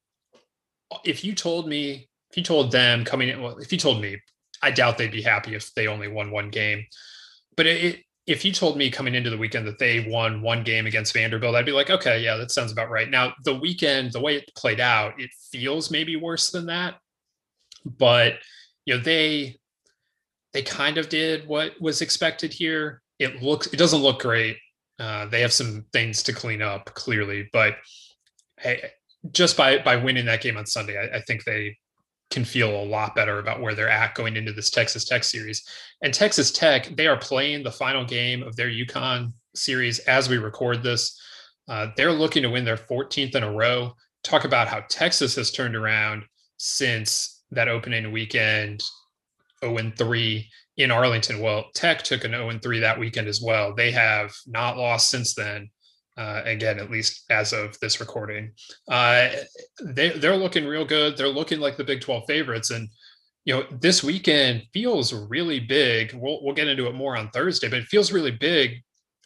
if 1.04 1.24
you 1.24 1.34
told 1.34 1.68
me, 1.68 2.08
if 2.30 2.36
you 2.36 2.42
told 2.42 2.72
them 2.72 3.04
coming 3.04 3.28
in, 3.28 3.42
well, 3.42 3.58
if 3.58 3.72
you 3.72 3.78
told 3.78 4.00
me, 4.00 4.18
I 4.62 4.70
doubt 4.70 4.98
they'd 4.98 5.10
be 5.10 5.22
happy 5.22 5.54
if 5.54 5.72
they 5.74 5.86
only 5.86 6.08
won 6.08 6.30
one 6.30 6.50
game. 6.50 6.84
But 7.56 7.66
it, 7.66 8.04
if 8.26 8.44
you 8.44 8.52
told 8.52 8.76
me 8.76 8.90
coming 8.90 9.14
into 9.14 9.30
the 9.30 9.38
weekend 9.38 9.66
that 9.66 9.78
they 9.78 10.06
won 10.08 10.42
one 10.42 10.62
game 10.62 10.86
against 10.86 11.14
Vanderbilt, 11.14 11.54
I'd 11.54 11.64
be 11.64 11.72
like, 11.72 11.90
okay, 11.90 12.22
yeah, 12.22 12.36
that 12.36 12.50
sounds 12.50 12.72
about 12.72 12.90
right. 12.90 13.08
Now, 13.08 13.32
the 13.44 13.54
weekend, 13.54 14.12
the 14.12 14.20
way 14.20 14.36
it 14.36 14.50
played 14.54 14.80
out, 14.80 15.18
it 15.18 15.30
feels 15.50 15.90
maybe 15.90 16.16
worse 16.16 16.50
than 16.50 16.66
that. 16.66 16.96
But 17.84 18.34
you 18.84 18.96
know, 18.96 19.00
they 19.02 19.56
they 20.52 20.62
kind 20.62 20.98
of 20.98 21.08
did 21.08 21.46
what 21.46 21.80
was 21.80 22.02
expected 22.02 22.52
here. 22.52 23.02
It 23.18 23.42
looks 23.42 23.68
it 23.68 23.76
doesn't 23.76 24.02
look 24.02 24.20
great. 24.20 24.58
Uh, 24.98 25.26
they 25.26 25.40
have 25.40 25.52
some 25.52 25.86
things 25.92 26.22
to 26.24 26.32
clean 26.32 26.60
up 26.60 26.86
clearly, 26.94 27.48
but 27.52 27.76
hey, 28.58 28.90
just 29.32 29.56
by 29.56 29.78
by 29.78 29.96
winning 29.96 30.26
that 30.26 30.42
game 30.42 30.56
on 30.56 30.66
Sunday, 30.66 30.98
I, 30.98 31.18
I 31.18 31.20
think 31.22 31.44
they 31.44 31.76
can 32.30 32.44
feel 32.44 32.70
a 32.70 32.84
lot 32.84 33.14
better 33.14 33.38
about 33.38 33.60
where 33.60 33.74
they're 33.74 33.88
at 33.88 34.14
going 34.14 34.36
into 34.36 34.52
this 34.52 34.70
Texas 34.70 35.04
Tech 35.04 35.24
series. 35.24 35.66
And 36.02 36.12
Texas 36.12 36.50
Tech, 36.50 36.94
they 36.96 37.06
are 37.06 37.16
playing 37.16 37.62
the 37.62 37.72
final 37.72 38.04
game 38.04 38.42
of 38.42 38.54
their 38.54 38.68
UConn 38.68 39.32
series 39.54 39.98
as 40.00 40.28
we 40.28 40.36
record 40.36 40.82
this. 40.82 41.18
Uh, 41.68 41.88
they're 41.96 42.12
looking 42.12 42.42
to 42.42 42.50
win 42.50 42.64
their 42.64 42.76
14th 42.76 43.34
in 43.34 43.42
a 43.42 43.52
row. 43.52 43.92
Talk 44.22 44.44
about 44.44 44.68
how 44.68 44.82
Texas 44.90 45.36
has 45.36 45.50
turned 45.50 45.76
around 45.76 46.24
since 46.58 47.44
that 47.50 47.68
opening 47.68 48.12
weekend 48.12 48.82
0 49.64 49.92
3 49.96 50.50
in 50.76 50.90
Arlington. 50.90 51.40
Well, 51.40 51.66
Tech 51.74 52.02
took 52.02 52.24
an 52.24 52.32
0 52.32 52.58
3 52.62 52.80
that 52.80 52.98
weekend 52.98 53.28
as 53.28 53.40
well. 53.40 53.74
They 53.74 53.90
have 53.92 54.32
not 54.46 54.76
lost 54.76 55.10
since 55.10 55.34
then. 55.34 55.70
Uh, 56.18 56.42
again, 56.44 56.80
at 56.80 56.90
least 56.90 57.24
as 57.30 57.52
of 57.52 57.78
this 57.78 58.00
recording, 58.00 58.50
uh, 58.90 59.28
they 59.84 60.10
they're 60.10 60.36
looking 60.36 60.66
real 60.66 60.84
good. 60.84 61.16
They're 61.16 61.28
looking 61.28 61.60
like 61.60 61.76
the 61.76 61.84
Big 61.84 62.00
12 62.00 62.24
favorites, 62.26 62.70
and 62.70 62.88
you 63.44 63.54
know 63.54 63.64
this 63.80 64.02
weekend 64.02 64.64
feels 64.72 65.12
really 65.12 65.60
big. 65.60 66.12
We'll 66.14 66.42
we'll 66.42 66.54
get 66.54 66.66
into 66.66 66.88
it 66.88 66.94
more 66.94 67.16
on 67.16 67.30
Thursday, 67.30 67.68
but 67.68 67.78
it 67.78 67.86
feels 67.86 68.10
really 68.10 68.32
big 68.32 68.82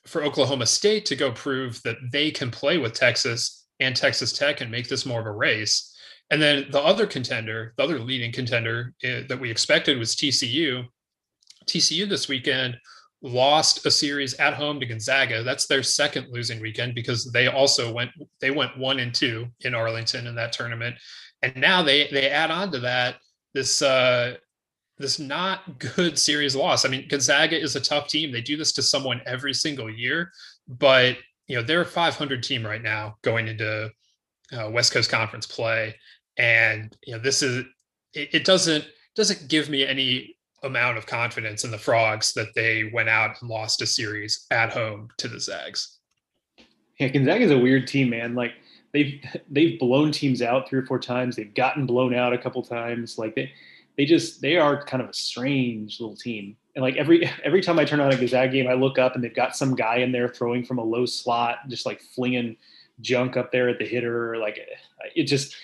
for 0.06 0.22
Oklahoma 0.22 0.66
State 0.66 1.06
to 1.06 1.16
go 1.16 1.32
prove 1.32 1.80
that 1.84 1.96
they 2.12 2.30
can 2.30 2.50
play 2.50 2.76
with 2.76 2.92
Texas 2.92 3.66
and 3.80 3.96
Texas 3.96 4.32
Tech 4.32 4.60
and 4.60 4.70
make 4.70 4.88
this 4.88 5.06
more 5.06 5.20
of 5.20 5.26
a 5.26 5.32
race. 5.32 5.96
And 6.30 6.40
then 6.40 6.66
the 6.70 6.80
other 6.80 7.06
contender, 7.06 7.74
the 7.76 7.84
other 7.84 7.98
leading 7.98 8.32
contender 8.32 8.94
uh, 9.04 9.20
that 9.28 9.40
we 9.40 9.50
expected 9.50 9.98
was 9.98 10.16
TCU. 10.16 10.86
TCU 11.66 12.08
this 12.08 12.28
weekend 12.28 12.76
lost 13.22 13.86
a 13.86 13.90
series 13.90 14.34
at 14.34 14.54
home 14.54 14.80
to 14.80 14.86
Gonzaga. 14.86 15.42
That's 15.42 15.66
their 15.66 15.82
second 15.82 16.28
losing 16.30 16.60
weekend 16.60 16.94
because 16.94 17.30
they 17.30 17.46
also 17.46 17.92
went 17.92 18.10
they 18.40 18.50
went 18.50 18.76
one 18.76 19.00
and 19.00 19.14
two 19.14 19.46
in 19.60 19.74
Arlington 19.74 20.26
in 20.26 20.34
that 20.34 20.52
tournament, 20.52 20.96
and 21.42 21.56
now 21.56 21.82
they 21.82 22.08
they 22.08 22.28
add 22.28 22.50
on 22.50 22.72
to 22.72 22.80
that 22.80 23.16
this 23.54 23.82
uh, 23.82 24.34
this 24.98 25.18
not 25.18 25.78
good 25.78 26.18
series 26.18 26.56
loss. 26.56 26.84
I 26.84 26.88
mean, 26.88 27.06
Gonzaga 27.08 27.60
is 27.60 27.76
a 27.76 27.80
tough 27.80 28.08
team. 28.08 28.32
They 28.32 28.40
do 28.40 28.56
this 28.56 28.72
to 28.72 28.82
someone 28.82 29.20
every 29.26 29.54
single 29.54 29.90
year, 29.90 30.30
but 30.68 31.16
you 31.46 31.56
know 31.56 31.62
they're 31.62 31.82
a 31.82 31.86
500 31.86 32.42
team 32.42 32.64
right 32.64 32.82
now 32.82 33.16
going 33.22 33.48
into 33.48 33.90
uh, 34.52 34.70
West 34.70 34.92
Coast 34.92 35.10
Conference 35.10 35.46
play, 35.46 35.94
and 36.36 36.96
you 37.04 37.14
know 37.14 37.20
this 37.20 37.42
is 37.42 37.64
it, 38.14 38.34
it 38.34 38.44
doesn't 38.44 38.84
doesn't 39.14 39.48
give 39.48 39.68
me 39.68 39.86
any 39.86 40.36
amount 40.62 40.98
of 40.98 41.06
confidence 41.06 41.64
in 41.64 41.70
the 41.70 41.78
Frogs 41.78 42.32
that 42.34 42.54
they 42.54 42.90
went 42.92 43.08
out 43.08 43.36
and 43.40 43.50
lost 43.50 43.82
a 43.82 43.86
series 43.86 44.46
at 44.50 44.72
home 44.72 45.08
to 45.18 45.28
the 45.28 45.40
Zags. 45.40 45.98
Yeah, 46.98 47.08
Gonzaga 47.08 47.44
is 47.44 47.50
a 47.50 47.58
weird 47.58 47.86
team, 47.86 48.10
man. 48.10 48.34
Like 48.34 48.52
they've 48.92 49.20
they've 49.50 49.78
blown 49.78 50.12
teams 50.12 50.42
out 50.42 50.68
three 50.68 50.78
or 50.78 50.86
four 50.86 50.98
times. 50.98 51.36
They've 51.36 51.54
gotten 51.54 51.86
blown 51.86 52.14
out 52.14 52.32
a 52.32 52.38
couple 52.38 52.62
times. 52.62 53.18
Like 53.18 53.34
they 53.34 53.52
they 53.96 54.04
just 54.04 54.40
they 54.40 54.56
are 54.56 54.84
kind 54.84 55.02
of 55.02 55.10
a 55.10 55.14
strange 55.14 56.00
little 56.00 56.16
team. 56.16 56.56
And 56.74 56.82
like 56.82 56.96
every 56.96 57.28
every 57.44 57.62
time 57.62 57.78
I 57.78 57.84
turn 57.84 58.00
on 58.00 58.12
a 58.12 58.16
Gonzaga 58.16 58.52
game, 58.52 58.68
I 58.68 58.74
look 58.74 58.98
up 58.98 59.14
and 59.14 59.24
they've 59.24 59.34
got 59.34 59.56
some 59.56 59.74
guy 59.74 59.96
in 59.96 60.12
there 60.12 60.28
throwing 60.28 60.64
from 60.64 60.78
a 60.78 60.84
low 60.84 61.06
slot, 61.06 61.68
just 61.68 61.86
like 61.86 62.00
flinging 62.00 62.56
junk 63.00 63.36
up 63.36 63.52
there 63.52 63.68
at 63.68 63.78
the 63.78 63.86
hitter. 63.86 64.36
Like 64.36 64.60
it 65.14 65.24
just 65.24 65.56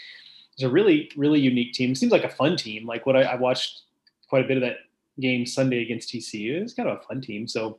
it's 0.54 0.62
a 0.62 0.68
really 0.68 1.10
really 1.16 1.40
unique 1.40 1.72
team. 1.72 1.94
Seems 1.94 2.12
like 2.12 2.24
a 2.24 2.28
fun 2.28 2.56
team. 2.56 2.86
Like 2.86 3.06
what 3.06 3.16
I, 3.16 3.22
I 3.22 3.34
watched 3.36 3.82
quite 4.28 4.44
a 4.44 4.48
bit 4.48 4.56
of 4.56 4.62
that 4.62 4.78
game 5.20 5.46
Sunday 5.46 5.82
against 5.82 6.12
TCU. 6.12 6.62
It's 6.62 6.74
kind 6.74 6.88
of 6.88 6.98
a 6.98 7.02
fun 7.02 7.20
team, 7.20 7.46
so 7.46 7.78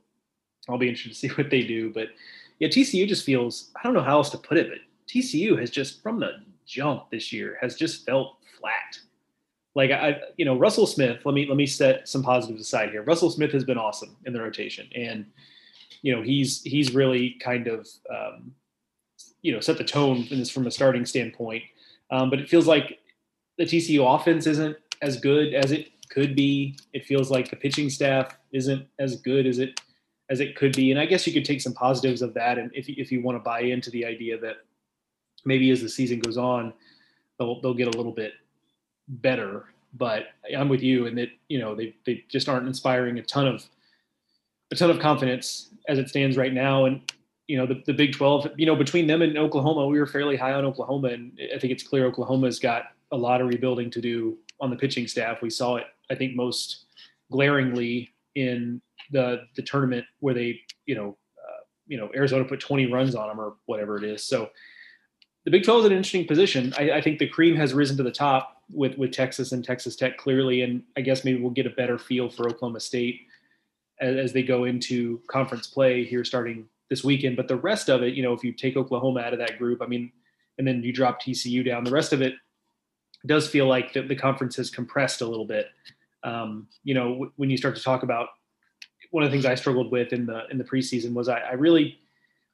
I'll 0.67 0.77
be 0.77 0.89
interested 0.89 1.13
to 1.13 1.15
see 1.15 1.27
what 1.41 1.49
they 1.49 1.63
do. 1.63 1.91
But 1.91 2.09
yeah, 2.59 2.67
TCU 2.67 3.07
just 3.07 3.25
feels 3.25 3.71
I 3.75 3.83
don't 3.83 3.93
know 3.93 4.03
how 4.03 4.17
else 4.17 4.29
to 4.31 4.37
put 4.37 4.57
it, 4.57 4.69
but 4.69 4.79
TCU 5.07 5.59
has 5.59 5.69
just 5.69 6.01
from 6.03 6.19
the 6.19 6.31
jump 6.65 7.09
this 7.09 7.33
year 7.33 7.57
has 7.61 7.75
just 7.75 8.05
felt 8.05 8.37
flat. 8.59 8.99
Like 9.75 9.91
I, 9.91 10.19
you 10.37 10.45
know, 10.45 10.57
Russell 10.57 10.87
Smith. 10.87 11.21
Let 11.25 11.33
me 11.33 11.47
let 11.47 11.57
me 11.57 11.65
set 11.65 12.07
some 12.07 12.23
positives 12.23 12.61
aside 12.61 12.89
here. 12.89 13.03
Russell 13.03 13.29
Smith 13.29 13.51
has 13.51 13.63
been 13.63 13.77
awesome 13.77 14.15
in 14.25 14.33
the 14.33 14.41
rotation, 14.41 14.87
and 14.95 15.25
you 16.01 16.15
know 16.15 16.21
he's 16.21 16.61
he's 16.63 16.93
really 16.93 17.37
kind 17.39 17.67
of 17.67 17.87
um, 18.13 18.51
you 19.41 19.53
know 19.53 19.59
set 19.59 19.77
the 19.77 19.83
tone 19.83 20.27
in 20.31 20.39
this 20.39 20.49
from 20.49 20.67
a 20.67 20.71
starting 20.71 21.05
standpoint. 21.05 21.63
Um, 22.11 22.29
but 22.29 22.39
it 22.39 22.49
feels 22.49 22.67
like 22.67 22.99
the 23.57 23.63
TCU 23.65 24.15
offense 24.15 24.47
isn't 24.47 24.75
as 25.01 25.19
good 25.19 25.53
as 25.53 25.71
it 25.71 25.89
could 26.09 26.35
be. 26.35 26.77
It 26.93 27.05
feels 27.05 27.31
like 27.31 27.49
the 27.49 27.55
pitching 27.55 27.89
staff 27.89 28.37
isn't 28.51 28.85
as 28.99 29.17
good 29.17 29.45
as 29.45 29.59
it 29.59 29.79
as 30.31 30.41
it 30.41 30.55
could 30.55 30.75
be, 30.75 30.91
and 30.91 30.99
I 30.99 31.05
guess 31.05 31.25
you 31.25 31.33
could 31.33 31.45
take 31.45 31.61
some 31.61 31.73
positives 31.73 32.21
of 32.21 32.33
that. 32.35 32.57
And 32.57 32.71
if 32.73 32.89
if 32.89 33.11
you 33.11 33.21
want 33.21 33.37
to 33.37 33.39
buy 33.39 33.61
into 33.61 33.89
the 33.89 34.05
idea 34.05 34.39
that 34.39 34.57
maybe 35.45 35.71
as 35.71 35.81
the 35.81 35.89
season 35.89 36.19
goes 36.19 36.37
on, 36.37 36.73
they'll 37.37 37.61
they'll 37.61 37.73
get 37.73 37.93
a 37.93 37.97
little 37.97 38.11
bit 38.11 38.33
better. 39.07 39.65
But 39.93 40.27
I'm 40.55 40.69
with 40.69 40.83
you 40.83 41.07
in 41.07 41.15
that 41.15 41.29
you 41.47 41.59
know 41.59 41.75
they 41.75 41.95
they 42.05 42.23
just 42.29 42.49
aren't 42.49 42.67
inspiring 42.67 43.17
a 43.19 43.23
ton 43.23 43.47
of 43.47 43.65
a 44.71 44.75
ton 44.75 44.89
of 44.89 44.99
confidence 44.99 45.69
as 45.87 45.97
it 45.97 46.09
stands 46.09 46.37
right 46.37 46.53
now. 46.53 46.85
And 46.85 47.11
you 47.47 47.57
know 47.57 47.65
the, 47.65 47.81
the 47.87 47.93
Big 47.93 48.13
12, 48.13 48.51
you 48.57 48.65
know 48.65 48.75
between 48.75 49.07
them 49.07 49.21
and 49.21 49.37
Oklahoma, 49.37 49.87
we 49.87 49.99
were 49.99 50.05
fairly 50.05 50.35
high 50.35 50.53
on 50.53 50.65
Oklahoma, 50.65 51.09
and 51.09 51.39
I 51.55 51.57
think 51.57 51.73
it's 51.73 51.83
clear 51.83 52.05
Oklahoma's 52.05 52.59
got 52.59 52.83
a 53.11 53.17
lot 53.17 53.41
of 53.41 53.47
rebuilding 53.47 53.89
to 53.91 54.01
do 54.01 54.37
on 54.61 54.69
the 54.69 54.75
pitching 54.75 55.07
staff. 55.07 55.41
We 55.41 55.49
saw 55.49 55.77
it 55.77 55.85
I 56.09 56.15
think 56.15 56.35
most 56.35 56.85
glaringly 57.31 58.11
in 58.35 58.81
the 59.11 59.41
the 59.55 59.61
tournament 59.61 60.05
where 60.19 60.33
they 60.33 60.59
you 60.85 60.95
know 60.95 61.17
uh, 61.37 61.63
you 61.87 61.97
know 61.97 62.09
Arizona 62.15 62.45
put 62.45 62.59
20 62.59 62.91
runs 62.91 63.15
on 63.15 63.27
them 63.27 63.39
or 63.39 63.55
whatever 63.65 63.97
it 63.97 64.03
is. 64.03 64.25
So 64.25 64.49
the 65.45 65.51
Big 65.51 65.63
12 65.63 65.79
is 65.79 65.85
an 65.85 65.91
interesting 65.93 66.27
position. 66.27 66.73
I, 66.77 66.91
I, 66.91 67.01
think 67.01 67.17
the 67.17 67.27
cream 67.27 67.55
has 67.55 67.73
risen 67.73 67.97
to 67.97 68.03
the 68.03 68.11
top 68.11 68.61
with 68.71 68.97
with 68.97 69.11
Texas 69.11 69.51
and 69.51 69.63
Texas 69.63 69.95
Tech 69.95 70.17
clearly, 70.17 70.61
and 70.61 70.83
I 70.97 71.01
guess 71.01 71.25
maybe 71.25 71.41
we'll 71.41 71.51
get 71.51 71.65
a 71.65 71.71
better 71.71 71.97
feel 71.97 72.29
for 72.29 72.47
Oklahoma 72.47 72.79
State 72.79 73.21
as, 73.99 74.15
as 74.17 74.33
they 74.33 74.43
go 74.43 74.65
into 74.65 75.21
conference 75.27 75.67
play 75.67 76.03
here 76.03 76.23
starting 76.23 76.67
this 76.89 77.03
weekend. 77.03 77.37
But 77.37 77.47
the 77.47 77.55
rest 77.55 77.89
of 77.89 78.03
it, 78.03 78.15
you 78.15 78.23
know, 78.23 78.33
if 78.33 78.43
you 78.43 78.51
take 78.51 78.75
Oklahoma 78.75 79.21
out 79.21 79.33
of 79.33 79.39
that 79.39 79.57
group, 79.57 79.81
I 79.81 79.85
mean, 79.85 80.11
and 80.57 80.67
then 80.67 80.83
you 80.83 80.91
drop 80.91 81.21
TCU 81.21 81.65
down, 81.65 81.83
the 81.83 81.91
rest 81.91 82.13
of 82.13 82.21
it 82.21 82.33
does 83.25 83.49
feel 83.49 83.67
like 83.67 83.93
the, 83.93 84.01
the 84.01 84.15
conference 84.15 84.55
has 84.57 84.69
compressed 84.69 85.21
a 85.21 85.27
little 85.27 85.45
bit 85.45 85.67
um, 86.23 86.67
you 86.83 86.93
know, 86.93 87.09
w- 87.09 87.31
when 87.37 87.49
you 87.49 87.57
start 87.57 87.75
to 87.75 87.83
talk 87.83 88.03
about 88.03 88.29
one 89.11 89.23
of 89.23 89.29
the 89.29 89.33
things 89.33 89.45
I 89.45 89.55
struggled 89.55 89.91
with 89.91 90.13
in 90.13 90.25
the 90.25 90.43
in 90.51 90.57
the 90.57 90.63
preseason 90.63 91.13
was 91.13 91.29
I, 91.29 91.39
I 91.39 91.53
really, 91.53 91.99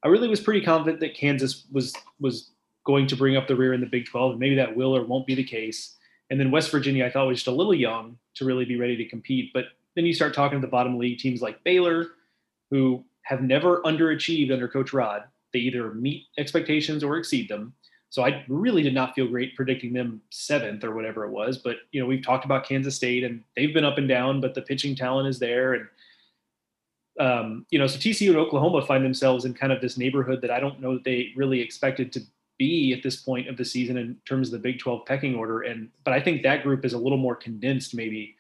I 0.04 0.08
really 0.08 0.28
was 0.28 0.40
pretty 0.40 0.62
confident 0.62 1.00
that 1.02 1.16
Kansas 1.16 1.66
was 1.72 1.94
was 2.20 2.52
going 2.86 3.08
to 3.08 3.16
bring 3.16 3.36
up 3.36 3.48
the 3.48 3.56
rear 3.56 3.74
in 3.74 3.82
the 3.82 3.88
Big 3.88 4.06
12, 4.06 4.32
and 4.32 4.40
maybe 4.40 4.56
that 4.56 4.76
will 4.76 4.96
or 4.96 5.04
won't 5.04 5.26
be 5.26 5.36
the 5.36 5.44
case. 5.44 5.98
And 6.30 6.40
then 6.40 6.52
West 6.52 6.72
Virginia, 6.72 7.06
I 7.06 7.10
thought 7.10 7.28
was 7.28 7.40
just 7.40 7.48
a 7.48 7.52
little 7.52 7.74
young 7.74 8.18
to 8.36 8.46
really 8.46 8.66
be 8.66 8.78
ready 8.78 8.96
to 8.98 9.06
compete. 9.06 9.52
But 9.54 9.66
then 9.96 10.06
you 10.06 10.14
start 10.14 10.34
talking 10.34 10.60
to 10.60 10.66
the 10.66 10.72
bottom 10.72 10.98
league 10.98 11.20
teams 11.20 11.42
like 11.42 11.64
Baylor, 11.64 12.08
who 12.70 13.04
have 13.24 13.42
never 13.42 13.82
underachieved 13.82 14.52
under 14.52 14.68
Coach 14.68 14.94
Rod. 14.94 15.24
They 15.54 15.60
either 15.60 15.94
meet 15.94 16.26
expectations 16.38 17.04
or 17.04 17.18
exceed 17.18 17.50
them. 17.50 17.74
So 18.10 18.24
I 18.24 18.46
really 18.48 18.82
did 18.82 18.94
not 18.94 19.14
feel 19.14 19.28
great 19.28 19.56
predicting 19.56 19.94
them 19.94 20.22
seventh 20.30 20.84
or 20.84 20.96
whatever 20.96 21.26
it 21.26 21.32
was. 21.32 21.58
But 21.58 21.78
you 21.92 22.00
know, 22.00 22.08
we've 22.08 22.24
talked 22.24 22.46
about 22.46 22.66
Kansas 22.66 22.96
State 22.96 23.24
and 23.24 23.44
they've 23.56 23.74
been 23.74 23.86
up 23.86 23.98
and 23.98 24.08
down, 24.08 24.40
but 24.42 24.54
the 24.54 24.62
pitching 24.62 24.96
talent 24.96 25.28
is 25.28 25.40
there. 25.40 25.74
And 25.74 25.88
um, 27.20 27.66
you 27.70 27.80
know, 27.80 27.88
so 27.88 27.98
TCU 27.98 28.30
and 28.30 28.38
Oklahoma 28.38 28.86
find 28.86 29.04
themselves 29.04 29.46
in 29.46 29.54
kind 29.54 29.72
of 29.72 29.82
this 29.82 29.98
neighborhood 29.98 30.42
that 30.42 30.52
I 30.52 30.60
don't 30.60 30.82
know 30.82 30.94
that 30.94 31.04
they 31.04 31.32
really 31.36 31.62
expected 31.62 32.12
to 32.14 32.22
be 32.58 32.94
at 32.94 33.04
this 33.04 33.18
point 33.18 33.48
of 33.48 33.58
the 33.58 33.66
season 33.66 33.98
in 33.98 34.18
terms 34.26 34.48
of 34.48 34.54
the 34.54 34.60
Big 34.60 34.80
12 34.80 35.06
pecking 35.06 35.36
order. 35.36 35.62
And 35.62 35.90
but 36.04 36.14
I 36.14 36.22
think 36.22 36.44
that 36.44 36.64
group 36.64 36.86
is 36.86 36.94
a 36.94 36.98
little 36.98 37.18
more 37.18 37.36
condensed 37.36 37.96
maybe 37.96 38.36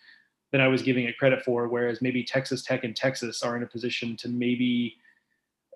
than 0.51 0.61
I 0.61 0.67
was 0.67 0.81
giving 0.81 1.05
it 1.05 1.17
credit 1.17 1.43
for. 1.43 1.67
Whereas 1.67 2.01
maybe 2.01 2.23
Texas 2.23 2.63
Tech 2.63 2.83
and 2.83 2.95
Texas 2.95 3.43
are 3.43 3.57
in 3.57 3.63
a 3.63 3.67
position 3.67 4.15
to 4.17 4.29
maybe 4.29 4.97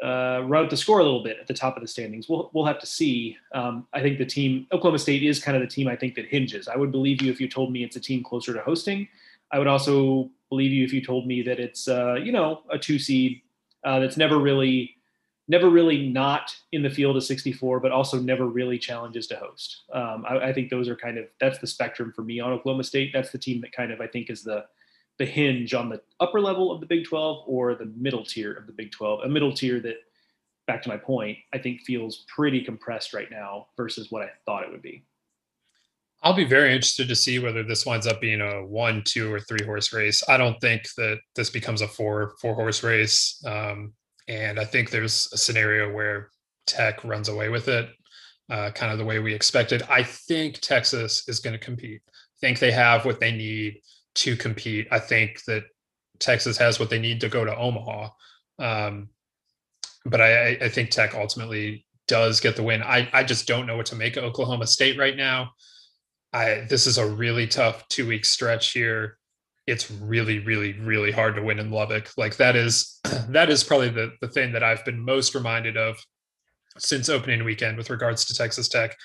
uh, 0.03 0.41
route 0.45 0.69
the 0.69 0.77
score 0.77 0.99
a 0.99 1.03
little 1.03 1.23
bit 1.23 1.37
at 1.39 1.47
the 1.47 1.53
top 1.53 1.75
of 1.75 1.81
the 1.81 1.87
standings. 1.87 2.29
We'll 2.29 2.49
we'll 2.53 2.65
have 2.65 2.79
to 2.79 2.85
see. 2.85 3.37
Um, 3.53 3.87
I 3.93 4.01
think 4.01 4.17
the 4.17 4.25
team 4.25 4.67
Oklahoma 4.71 4.99
State 4.99 5.23
is 5.23 5.43
kind 5.43 5.57
of 5.57 5.61
the 5.61 5.67
team 5.67 5.87
I 5.87 5.95
think 5.95 6.15
that 6.15 6.25
hinges. 6.25 6.67
I 6.67 6.77
would 6.77 6.91
believe 6.91 7.21
you 7.21 7.31
if 7.31 7.41
you 7.41 7.49
told 7.49 7.71
me 7.71 7.83
it's 7.83 7.95
a 7.95 7.99
team 7.99 8.23
closer 8.23 8.53
to 8.53 8.61
hosting. 8.61 9.07
I 9.51 9.57
would 9.57 9.67
also 9.67 10.29
believe 10.49 10.71
you 10.71 10.83
if 10.83 10.93
you 10.93 11.03
told 11.03 11.27
me 11.27 11.41
that 11.43 11.59
it's 11.59 11.87
uh, 11.87 12.15
you 12.15 12.31
know 12.31 12.63
a 12.69 12.77
two 12.77 12.99
seed 12.99 13.41
uh, 13.83 13.99
that's 13.99 14.17
never 14.17 14.37
really 14.39 14.95
never 15.49 15.69
really 15.69 16.07
not 16.07 16.55
in 16.71 16.83
the 16.83 16.89
field 16.89 17.17
of 17.17 17.23
64, 17.23 17.79
but 17.79 17.91
also 17.91 18.19
never 18.19 18.45
really 18.45 18.77
challenges 18.77 19.25
to 19.27 19.35
host. 19.35 19.81
Um, 19.91 20.23
I, 20.29 20.37
I, 20.49 20.53
think 20.53 20.69
those 20.69 20.87
are 20.87 20.95
kind 20.95 21.17
of 21.17 21.25
that's 21.41 21.57
the 21.57 21.65
spectrum 21.65 22.13
for 22.15 22.21
me 22.21 22.39
on 22.39 22.53
Oklahoma 22.53 22.83
State. 22.83 23.09
That's 23.11 23.31
the 23.31 23.39
team 23.39 23.59
that 23.61 23.71
kind 23.71 23.91
of 23.91 23.99
I 23.99 24.05
think 24.05 24.29
is 24.29 24.43
the 24.43 24.65
the 25.19 25.25
hinge 25.25 25.73
on 25.73 25.89
the 25.89 26.01
upper 26.19 26.39
level 26.39 26.71
of 26.71 26.79
the 26.79 26.87
Big 26.87 27.05
12 27.05 27.43
or 27.45 27.75
the 27.75 27.91
middle 27.97 28.25
tier 28.25 28.53
of 28.53 28.65
the 28.65 28.73
Big 28.73 28.91
12. 28.91 29.25
A 29.25 29.29
middle 29.29 29.53
tier 29.53 29.79
that, 29.81 29.97
back 30.65 30.81
to 30.81 30.89
my 30.89 30.97
point, 30.97 31.37
I 31.53 31.57
think 31.57 31.81
feels 31.81 32.25
pretty 32.33 32.61
compressed 32.63 33.13
right 33.13 33.29
now 33.29 33.67
versus 33.75 34.09
what 34.09 34.23
I 34.23 34.29
thought 34.45 34.63
it 34.63 34.71
would 34.71 34.81
be. 34.81 35.03
I'll 36.21 36.33
be 36.33 36.45
very 36.45 36.73
interested 36.73 37.07
to 37.07 37.15
see 37.15 37.39
whether 37.39 37.63
this 37.63 37.85
winds 37.85 38.07
up 38.07 38.19
being 38.19 38.41
a 38.41 38.65
one, 38.65 39.03
two, 39.05 39.31
or 39.33 39.39
three 39.39 39.65
horse 39.65 39.93
race. 39.93 40.23
I 40.27 40.37
don't 40.37 40.59
think 40.59 40.83
that 40.97 41.19
this 41.35 41.49
becomes 41.49 41.81
a 41.81 41.87
four 41.87 42.35
four 42.41 42.55
horse 42.55 42.83
race. 42.83 43.41
Um, 43.45 43.93
and 44.27 44.59
I 44.59 44.65
think 44.65 44.89
there's 44.89 45.29
a 45.33 45.37
scenario 45.37 45.93
where 45.93 46.29
Tech 46.65 47.03
runs 47.03 47.29
away 47.29 47.49
with 47.49 47.67
it, 47.67 47.89
uh, 48.49 48.71
kind 48.71 48.91
of 48.91 48.99
the 48.99 49.05
way 49.05 49.19
we 49.19 49.33
expected. 49.33 49.81
I 49.89 50.03
think 50.03 50.59
Texas 50.59 51.27
is 51.27 51.39
going 51.39 51.57
to 51.57 51.65
compete. 51.65 52.01
I 52.07 52.37
think 52.41 52.59
they 52.59 52.71
have 52.71 53.05
what 53.05 53.19
they 53.19 53.31
need 53.31 53.79
to 54.19 54.35
compete. 54.35 54.87
I 54.91 54.99
think 54.99 55.43
that 55.45 55.63
Texas 56.19 56.57
has 56.57 56.79
what 56.79 56.89
they 56.89 56.99
need 56.99 57.21
to 57.21 57.29
go 57.29 57.45
to 57.45 57.55
Omaha. 57.55 58.09
Um, 58.57 59.09
but 60.05 60.21
I, 60.21 60.51
I 60.61 60.69
think 60.69 60.89
Tech 60.89 61.13
ultimately 61.15 61.85
does 62.07 62.39
get 62.39 62.55
the 62.55 62.63
win. 62.63 62.81
I, 62.81 63.09
I 63.13 63.23
just 63.23 63.47
don't 63.47 63.67
know 63.67 63.77
what 63.77 63.85
to 63.87 63.95
make 63.95 64.17
of 64.17 64.23
Oklahoma 64.23 64.67
State 64.67 64.97
right 64.97 65.15
now. 65.15 65.51
I 66.33 66.65
this 66.69 66.85
is 66.85 66.97
a 66.97 67.07
really 67.07 67.47
tough 67.47 67.87
two 67.87 68.07
week 68.07 68.23
stretch 68.23 68.71
here 68.71 69.17
it's 69.69 69.91
really 69.91 70.39
really 70.39 70.73
really 70.79 71.11
hard 71.11 71.35
to 71.35 71.43
win 71.43 71.59
in 71.59 71.69
lubbock 71.69 72.09
like 72.17 72.35
that 72.37 72.55
is 72.55 72.99
that 73.29 73.49
is 73.49 73.63
probably 73.63 73.89
the, 73.89 74.11
the 74.21 74.27
thing 74.27 74.51
that 74.51 74.63
i've 74.63 74.83
been 74.83 74.99
most 74.99 75.35
reminded 75.35 75.77
of 75.77 75.97
since 76.77 77.07
opening 77.07 77.43
weekend 77.43 77.77
with 77.77 77.89
regards 77.89 78.25
to 78.25 78.33
texas 78.33 78.67
tech 78.67 78.95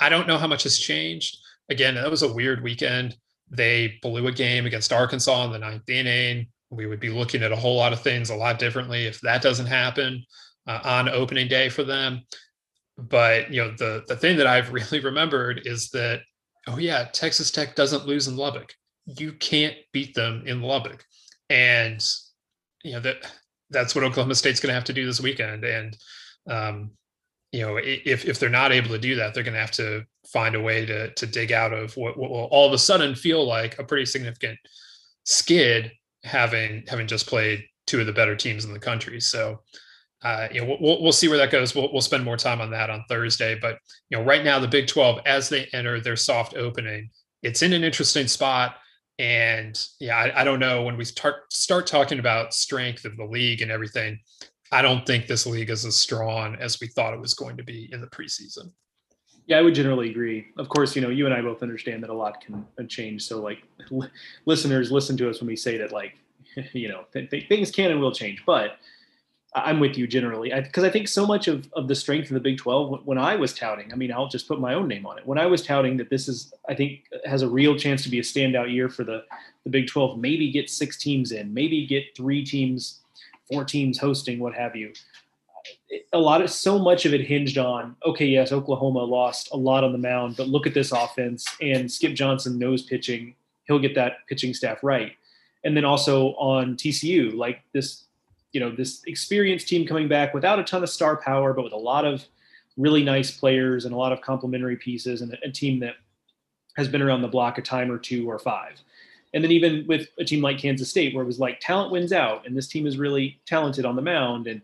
i 0.00 0.08
don't 0.08 0.26
know 0.26 0.38
how 0.38 0.46
much 0.46 0.62
has 0.62 0.78
changed 0.78 1.36
again 1.68 1.94
that 1.94 2.10
was 2.10 2.22
a 2.22 2.32
weird 2.32 2.62
weekend 2.62 3.16
they 3.50 3.98
blew 4.02 4.26
a 4.26 4.32
game 4.32 4.66
against 4.66 4.92
arkansas 4.92 5.44
in 5.44 5.52
the 5.52 5.58
ninth 5.58 5.88
inning 5.88 6.46
we 6.70 6.86
would 6.86 7.00
be 7.00 7.10
looking 7.10 7.42
at 7.42 7.52
a 7.52 7.56
whole 7.56 7.76
lot 7.76 7.92
of 7.92 8.00
things 8.00 8.30
a 8.30 8.36
lot 8.36 8.58
differently 8.58 9.06
if 9.06 9.20
that 9.20 9.42
doesn't 9.42 9.66
happen 9.66 10.24
uh, 10.66 10.80
on 10.84 11.08
opening 11.08 11.48
day 11.48 11.68
for 11.68 11.84
them 11.84 12.20
but 12.96 13.52
you 13.52 13.62
know 13.62 13.70
the 13.78 14.02
the 14.08 14.16
thing 14.16 14.36
that 14.36 14.46
i've 14.46 14.72
really 14.72 15.00
remembered 15.00 15.62
is 15.64 15.90
that 15.90 16.20
oh 16.66 16.78
yeah 16.78 17.04
texas 17.12 17.50
tech 17.50 17.74
doesn't 17.74 18.06
lose 18.06 18.28
in 18.28 18.36
lubbock 18.36 18.74
you 19.06 19.32
can't 19.32 19.76
beat 19.92 20.14
them 20.14 20.44
in 20.46 20.62
Lubbock. 20.62 21.04
And 21.50 22.04
you 22.82 22.92
know 22.92 23.00
that 23.00 23.16
that's 23.70 23.94
what 23.94 24.04
Oklahoma 24.04 24.34
State's 24.34 24.60
going 24.60 24.70
to 24.70 24.74
have 24.74 24.84
to 24.84 24.92
do 24.92 25.06
this 25.06 25.20
weekend. 25.20 25.64
And 25.64 25.96
um, 26.48 26.90
you 27.54 27.60
know, 27.60 27.78
if 27.80 28.24
if 28.24 28.40
they're 28.40 28.50
not 28.50 28.72
able 28.72 28.88
to 28.88 28.98
do 28.98 29.14
that, 29.14 29.32
they're 29.32 29.44
going 29.44 29.54
to 29.54 29.60
have 29.60 29.70
to 29.72 30.04
find 30.32 30.56
a 30.56 30.60
way 30.60 30.84
to 30.84 31.14
to 31.14 31.26
dig 31.26 31.52
out 31.52 31.72
of 31.72 31.96
what, 31.96 32.18
what 32.18 32.30
will 32.30 32.48
all 32.50 32.66
of 32.66 32.72
a 32.72 32.78
sudden 32.78 33.14
feel 33.14 33.46
like 33.46 33.78
a 33.78 33.84
pretty 33.84 34.04
significant 34.04 34.58
skid, 35.22 35.92
having 36.24 36.82
having 36.88 37.06
just 37.06 37.28
played 37.28 37.62
two 37.86 38.00
of 38.00 38.06
the 38.06 38.12
better 38.12 38.34
teams 38.34 38.64
in 38.64 38.72
the 38.72 38.80
country. 38.80 39.20
So. 39.20 39.60
Uh, 40.22 40.48
you 40.50 40.58
know, 40.58 40.78
we'll, 40.80 41.02
we'll 41.02 41.12
see 41.12 41.28
where 41.28 41.36
that 41.36 41.50
goes. 41.50 41.74
We'll, 41.74 41.92
we'll 41.92 42.00
spend 42.00 42.24
more 42.24 42.38
time 42.38 42.62
on 42.62 42.70
that 42.70 42.88
on 42.88 43.04
Thursday. 43.10 43.58
But 43.60 43.76
you 44.08 44.16
know, 44.16 44.24
right 44.24 44.42
now 44.42 44.58
the 44.58 44.66
Big 44.66 44.86
12, 44.86 45.20
as 45.26 45.50
they 45.50 45.68
enter 45.74 46.00
their 46.00 46.16
soft 46.16 46.56
opening, 46.56 47.10
it's 47.42 47.60
in 47.60 47.74
an 47.74 47.84
interesting 47.84 48.26
spot 48.26 48.76
and 49.18 49.78
yeah, 50.00 50.16
I, 50.16 50.40
I, 50.40 50.44
don't 50.44 50.58
know 50.58 50.82
when 50.82 50.96
we 50.96 51.04
start 51.04 51.52
start 51.52 51.86
talking 51.86 52.18
about 52.18 52.52
strength 52.52 53.04
of 53.04 53.16
the 53.16 53.24
league 53.24 53.62
and 53.62 53.70
everything. 53.70 54.18
I 54.74 54.82
don't 54.82 55.06
think 55.06 55.28
this 55.28 55.46
league 55.46 55.70
is 55.70 55.84
as 55.84 55.94
strong 55.94 56.56
as 56.56 56.80
we 56.80 56.88
thought 56.88 57.14
it 57.14 57.20
was 57.20 57.32
going 57.32 57.56
to 57.58 57.62
be 57.62 57.88
in 57.92 58.00
the 58.00 58.08
preseason. 58.08 58.72
Yeah, 59.46 59.58
I 59.58 59.62
would 59.62 59.74
generally 59.74 60.10
agree. 60.10 60.48
Of 60.58 60.68
course, 60.68 60.96
you 60.96 61.02
know, 61.02 61.10
you 61.10 61.26
and 61.26 61.34
I 61.34 61.42
both 61.42 61.62
understand 61.62 62.02
that 62.02 62.10
a 62.10 62.14
lot 62.14 62.40
can 62.40 62.66
uh, 62.76 62.82
change. 62.88 63.22
So, 63.22 63.40
like, 63.40 63.58
l- 63.92 64.10
listeners, 64.46 64.90
listen 64.90 65.16
to 65.18 65.30
us 65.30 65.38
when 65.38 65.46
we 65.46 65.54
say 65.54 65.76
that, 65.78 65.92
like, 65.92 66.14
you 66.72 66.88
know, 66.88 67.04
th- 67.12 67.30
th- 67.30 67.48
things 67.48 67.70
can 67.70 67.92
and 67.92 68.00
will 68.00 68.10
change. 68.10 68.42
But 68.44 68.78
I'm 69.54 69.78
with 69.78 69.96
you 69.96 70.08
generally 70.08 70.50
because 70.52 70.82
I, 70.82 70.88
I, 70.88 70.90
think 70.90 71.06
so 71.06 71.24
much 71.24 71.46
of, 71.46 71.68
of 71.74 71.86
the 71.86 71.94
strength 71.94 72.30
of 72.30 72.34
the 72.34 72.40
Big 72.40 72.58
12 72.58 73.06
when 73.06 73.18
I 73.18 73.36
was 73.36 73.54
touting, 73.54 73.92
I 73.92 73.96
mean, 73.96 74.10
I'll 74.10 74.26
just 74.26 74.48
put 74.48 74.58
my 74.58 74.74
own 74.74 74.88
name 74.88 75.06
on 75.06 75.18
it. 75.18 75.24
When 75.24 75.38
I 75.38 75.46
was 75.46 75.62
touting 75.62 75.96
that 75.98 76.10
this 76.10 76.26
is, 76.26 76.52
I 76.68 76.74
think, 76.74 77.04
has 77.26 77.42
a 77.42 77.48
real 77.48 77.76
chance 77.76 78.02
to 78.02 78.08
be 78.08 78.18
a 78.18 78.22
standout 78.22 78.72
year 78.72 78.88
for 78.88 79.04
the, 79.04 79.22
the 79.62 79.70
Big 79.70 79.86
12, 79.86 80.18
maybe 80.18 80.50
get 80.50 80.68
six 80.68 80.96
teams 80.96 81.30
in, 81.30 81.54
maybe 81.54 81.86
get 81.86 82.16
three 82.16 82.44
teams, 82.44 83.03
four 83.50 83.64
teams 83.64 83.98
hosting, 83.98 84.38
what 84.38 84.54
have 84.54 84.76
you. 84.76 84.92
A 86.12 86.18
lot 86.18 86.42
of 86.42 86.50
so 86.50 86.78
much 86.78 87.06
of 87.06 87.14
it 87.14 87.22
hinged 87.22 87.56
on 87.56 87.96
okay, 88.04 88.26
yes, 88.26 88.52
Oklahoma 88.52 89.00
lost 89.00 89.48
a 89.52 89.56
lot 89.56 89.84
on 89.84 89.92
the 89.92 89.98
mound, 89.98 90.36
but 90.36 90.48
look 90.48 90.66
at 90.66 90.74
this 90.74 90.92
offense 90.92 91.46
and 91.60 91.90
Skip 91.90 92.14
Johnson 92.14 92.58
knows 92.58 92.82
pitching. 92.82 93.34
He'll 93.64 93.78
get 93.78 93.94
that 93.94 94.26
pitching 94.28 94.52
staff 94.52 94.82
right. 94.82 95.12
And 95.64 95.74
then 95.74 95.86
also 95.86 96.34
on 96.34 96.76
TCU, 96.76 97.34
like 97.34 97.62
this 97.72 98.04
you 98.52 98.60
know 98.60 98.70
this 98.70 99.02
experienced 99.06 99.68
team 99.68 99.86
coming 99.86 100.08
back 100.08 100.32
without 100.32 100.58
a 100.58 100.64
ton 100.64 100.82
of 100.82 100.88
star 100.88 101.16
power, 101.16 101.52
but 101.52 101.64
with 101.64 101.72
a 101.72 101.76
lot 101.76 102.04
of 102.04 102.24
really 102.76 103.02
nice 103.02 103.30
players 103.30 103.84
and 103.84 103.94
a 103.94 103.96
lot 103.96 104.12
of 104.12 104.20
complementary 104.20 104.76
pieces, 104.76 105.22
and 105.22 105.32
a, 105.34 105.48
a 105.48 105.50
team 105.50 105.80
that 105.80 105.94
has 106.76 106.88
been 106.88 107.02
around 107.02 107.22
the 107.22 107.28
block 107.28 107.58
a 107.58 107.62
time 107.62 107.90
or 107.90 107.98
two 107.98 108.28
or 108.28 108.38
five. 108.38 108.80
And 109.34 109.44
then 109.44 109.50
even 109.50 109.84
with 109.86 110.08
a 110.18 110.24
team 110.24 110.40
like 110.40 110.58
Kansas 110.58 110.88
State, 110.88 111.14
where 111.14 111.24
it 111.24 111.26
was 111.26 111.40
like 111.40 111.60
talent 111.60 111.92
wins 111.92 112.12
out, 112.12 112.46
and 112.46 112.56
this 112.56 112.68
team 112.68 112.86
is 112.86 112.96
really 112.96 113.40
talented 113.46 113.84
on 113.84 113.96
the 113.96 114.02
mound, 114.02 114.46
and 114.46 114.62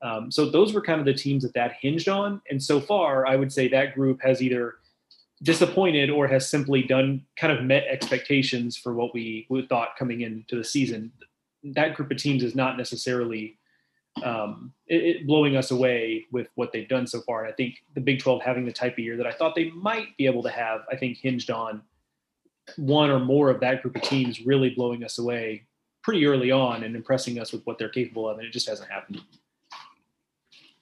um, 0.00 0.30
so 0.30 0.48
those 0.48 0.72
were 0.72 0.80
kind 0.80 0.98
of 0.98 1.06
the 1.06 1.14
teams 1.14 1.42
that 1.42 1.54
that 1.54 1.74
hinged 1.80 2.08
on. 2.08 2.40
And 2.50 2.60
so 2.60 2.80
far, 2.80 3.26
I 3.26 3.36
would 3.36 3.52
say 3.52 3.68
that 3.68 3.94
group 3.94 4.20
has 4.22 4.42
either 4.42 4.76
disappointed 5.42 6.10
or 6.10 6.26
has 6.26 6.48
simply 6.48 6.82
done 6.82 7.24
kind 7.36 7.52
of 7.52 7.64
met 7.64 7.84
expectations 7.88 8.76
for 8.76 8.94
what 8.94 9.12
we, 9.12 9.46
thought 9.68 9.96
coming 9.98 10.22
into 10.22 10.56
the 10.56 10.64
season 10.64 11.12
that 11.64 11.94
group 11.94 12.10
of 12.10 12.16
teams 12.16 12.42
is 12.42 12.54
not 12.54 12.76
necessarily 12.76 13.56
um, 14.24 14.72
it, 14.88 15.02
it 15.02 15.26
blowing 15.26 15.56
us 15.56 15.70
away 15.70 16.26
with 16.32 16.48
what 16.54 16.72
they've 16.72 16.88
done 16.88 17.06
so 17.06 17.20
far. 17.22 17.44
And 17.44 17.52
I 17.52 17.56
think 17.56 17.76
the 17.94 18.00
Big 18.00 18.18
12 18.18 18.42
having 18.42 18.66
the 18.66 18.72
type 18.72 18.94
of 18.94 18.98
year 18.98 19.16
that 19.16 19.26
I 19.26 19.32
thought 19.32 19.54
they 19.54 19.70
might 19.70 20.16
be 20.18 20.26
able 20.26 20.42
to 20.42 20.50
have, 20.50 20.82
I 20.90 20.96
think 20.96 21.18
hinged 21.18 21.50
on 21.50 21.82
one 22.76 23.10
or 23.10 23.18
more 23.18 23.50
of 23.50 23.60
that 23.60 23.82
group 23.82 23.96
of 23.96 24.02
teams 24.02 24.44
really 24.44 24.70
blowing 24.70 25.04
us 25.04 25.18
away 25.18 25.66
pretty 26.02 26.26
early 26.26 26.50
on 26.50 26.84
and 26.84 26.96
impressing 26.96 27.38
us 27.38 27.52
with 27.52 27.62
what 27.64 27.78
they're 27.78 27.88
capable 27.88 28.28
of. 28.28 28.38
And 28.38 28.46
it 28.46 28.52
just 28.52 28.68
hasn't 28.68 28.90
happened. 28.90 29.20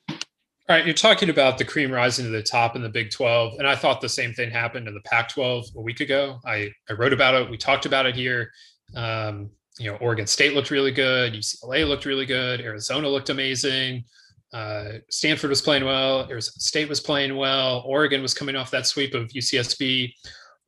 All 0.08 0.76
right, 0.76 0.84
you're 0.84 0.94
talking 0.94 1.30
about 1.30 1.58
the 1.58 1.64
cream 1.64 1.90
rising 1.90 2.24
to 2.26 2.30
the 2.30 2.44
top 2.44 2.76
in 2.76 2.82
the 2.82 2.88
Big 2.88 3.10
12, 3.10 3.54
and 3.58 3.66
I 3.66 3.74
thought 3.74 4.00
the 4.00 4.08
same 4.08 4.32
thing 4.32 4.52
happened 4.52 4.86
in 4.86 4.94
the 4.94 5.00
Pac 5.00 5.28
12 5.30 5.66
a 5.74 5.80
week 5.80 5.98
ago. 5.98 6.38
I, 6.46 6.70
I 6.88 6.92
wrote 6.92 7.12
about 7.12 7.34
it. 7.34 7.50
We 7.50 7.56
talked 7.56 7.86
about 7.86 8.06
it 8.06 8.14
here. 8.14 8.52
Um, 8.94 9.50
you 9.80 9.90
know, 9.90 9.96
Oregon 9.96 10.28
State 10.28 10.54
looked 10.54 10.70
really 10.70 10.92
good. 10.92 11.32
UCLA 11.32 11.88
looked 11.88 12.04
really 12.04 12.24
good. 12.24 12.60
Arizona 12.60 13.08
looked 13.08 13.30
amazing. 13.30 14.04
Uh, 14.52 14.98
Stanford 15.08 15.50
was 15.50 15.60
playing 15.60 15.84
well. 15.84 16.28
Arizona 16.30 16.60
State 16.60 16.88
was 16.88 17.00
playing 17.00 17.36
well. 17.36 17.82
Oregon 17.84 18.22
was 18.22 18.32
coming 18.32 18.54
off 18.54 18.70
that 18.70 18.86
sweep 18.86 19.14
of 19.14 19.28
UCSB. 19.30 20.12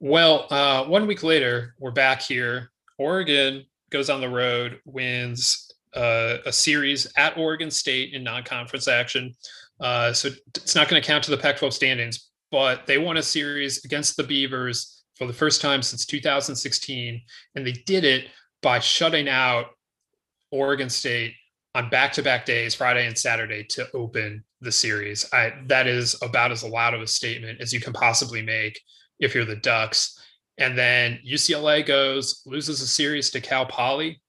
Well, 0.05 0.49
uh, 0.51 0.85
one 0.87 1.07
week 1.07 1.23
later, 1.23 1.77
we're 1.79 1.93
back 1.93 2.23
here. 2.23 2.73
Oregon 2.99 3.65
goes 3.91 4.11
on 4.11 4.21
the 4.21 4.29
road, 4.29 4.81
wins 4.85 5.71
uh, 5.95 6.39
a 6.45 6.51
series 6.51 7.07
at 7.17 7.39
Oregon 7.39 7.71
State 7.71 8.13
in 8.13 8.25
non-conference 8.25 8.89
action. 8.89 9.33
Uh, 9.79 10.13
so 10.13 10.31
it's 10.57 10.75
not 10.75 10.89
going 10.89 11.01
to 11.01 11.07
count 11.07 11.23
to 11.23 11.31
the 11.31 11.37
Pac-12 11.37 11.73
standings, 11.73 12.31
but 12.51 12.85
they 12.85 12.99
won 12.99 13.19
a 13.19 13.23
series 13.23 13.85
against 13.85 14.17
the 14.17 14.25
Beavers 14.25 15.05
for 15.15 15.29
the 15.29 15.33
first 15.33 15.61
time 15.61 15.83
since 15.83 16.05
2016, 16.05 17.23
and 17.55 17.65
they 17.65 17.71
did 17.71 18.03
it 18.03 18.27
by 18.61 18.81
shutting 18.81 19.29
out 19.29 19.67
Oregon 20.51 20.91
State 20.91 21.35
on 21.77 21.91
back-to-back 21.91 22.45
days, 22.45 22.75
Friday 22.75 23.07
and 23.07 23.17
Saturday, 23.17 23.63
to 23.69 23.87
open 23.95 24.43
the 24.63 24.73
series. 24.73 25.33
I, 25.33 25.53
that 25.69 25.87
is 25.87 26.21
about 26.23 26.51
as 26.51 26.65
loud 26.65 26.93
of 26.93 27.03
a 27.03 27.07
statement 27.07 27.61
as 27.61 27.73
you 27.73 27.79
can 27.79 27.93
possibly 27.93 28.43
make 28.43 28.81
if 29.23 29.35
you're 29.35 29.45
the 29.45 29.57
Ducks. 29.57 30.19
And 30.59 30.77
then 30.77 31.19
UCLA 31.27 31.85
goes 31.85 32.43
loses 32.45 32.83
a 32.83 32.87
series 32.87 33.31
to 33.31 33.41
Cal 33.41 33.65
Poly. 33.65 34.21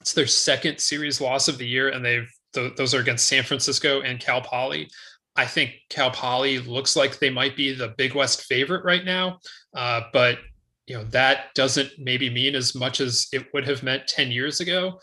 It's 0.00 0.14
their 0.14 0.26
second 0.26 0.78
series 0.78 1.20
loss 1.20 1.48
of 1.48 1.58
the 1.58 1.66
year, 1.66 1.90
and 1.90 2.04
they've 2.04 2.30
th- 2.54 2.76
those 2.76 2.94
are 2.94 3.00
against 3.00 3.26
San 3.26 3.42
Francisco 3.42 4.00
and 4.00 4.18
Cal 4.18 4.40
Poly. 4.40 4.88
I 5.36 5.44
think 5.44 5.74
Cal 5.90 6.10
Poly 6.10 6.58
looks 6.58 6.96
like 6.96 7.18
they 7.18 7.30
might 7.30 7.56
be 7.56 7.74
the 7.74 7.94
Big 7.98 8.14
West 8.14 8.44
favorite 8.44 8.84
right 8.84 9.04
now, 9.04 9.38
uh, 9.76 10.02
but 10.12 10.38
you 10.86 10.96
know 10.96 11.04
that 11.04 11.54
doesn't 11.54 11.90
maybe 11.98 12.30
mean 12.30 12.54
as 12.54 12.74
much 12.74 13.00
as 13.00 13.28
it 13.32 13.46
would 13.52 13.66
have 13.68 13.82
meant 13.82 14.08
10 14.08 14.32
years 14.32 14.60
ago 14.60 14.98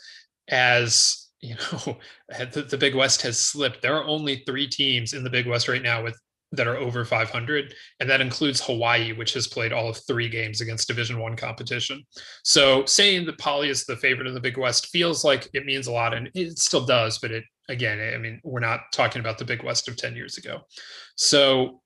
as 0.49 1.27
you 1.41 1.55
know, 1.55 1.97
the, 2.29 2.65
the 2.69 2.77
Big 2.77 2.95
West 2.95 3.21
has 3.21 3.37
slipped. 3.37 3.81
There 3.81 3.95
are 3.95 4.03
only 4.03 4.43
three 4.45 4.67
teams 4.67 5.13
in 5.13 5.23
the 5.23 5.29
Big 5.29 5.47
West 5.47 5.67
right 5.67 5.81
now 5.81 6.03
with 6.03 6.19
that 6.53 6.67
are 6.67 6.77
over 6.77 7.03
500 7.03 7.73
and 7.99 8.09
that 8.09 8.21
includes 8.21 8.61
hawaii 8.61 9.11
which 9.11 9.33
has 9.33 9.47
played 9.47 9.73
all 9.73 9.89
of 9.89 9.99
three 10.07 10.29
games 10.29 10.61
against 10.61 10.87
division 10.87 11.19
one 11.19 11.35
competition. 11.35 12.03
So 12.43 12.85
saying 12.85 13.25
that 13.25 13.37
poly 13.37 13.69
is 13.69 13.85
the 13.85 13.97
favorite 13.97 14.27
in 14.27 14.33
the 14.33 14.39
big 14.39 14.57
west 14.57 14.87
feels 14.87 15.23
like 15.23 15.49
it 15.53 15.65
means 15.65 15.87
a 15.87 15.91
lot 15.91 16.13
and 16.13 16.29
it 16.33 16.57
still 16.57 16.85
does 16.85 17.19
but 17.19 17.31
it 17.31 17.43
again 17.69 17.99
i 18.13 18.17
mean 18.17 18.39
we're 18.43 18.61
not 18.61 18.79
talking 18.93 19.19
about 19.19 19.37
the 19.37 19.45
big 19.45 19.63
west 19.63 19.87
of 19.87 19.97
10 19.97 20.15
years 20.15 20.37
ago. 20.37 20.61
So 21.15 21.81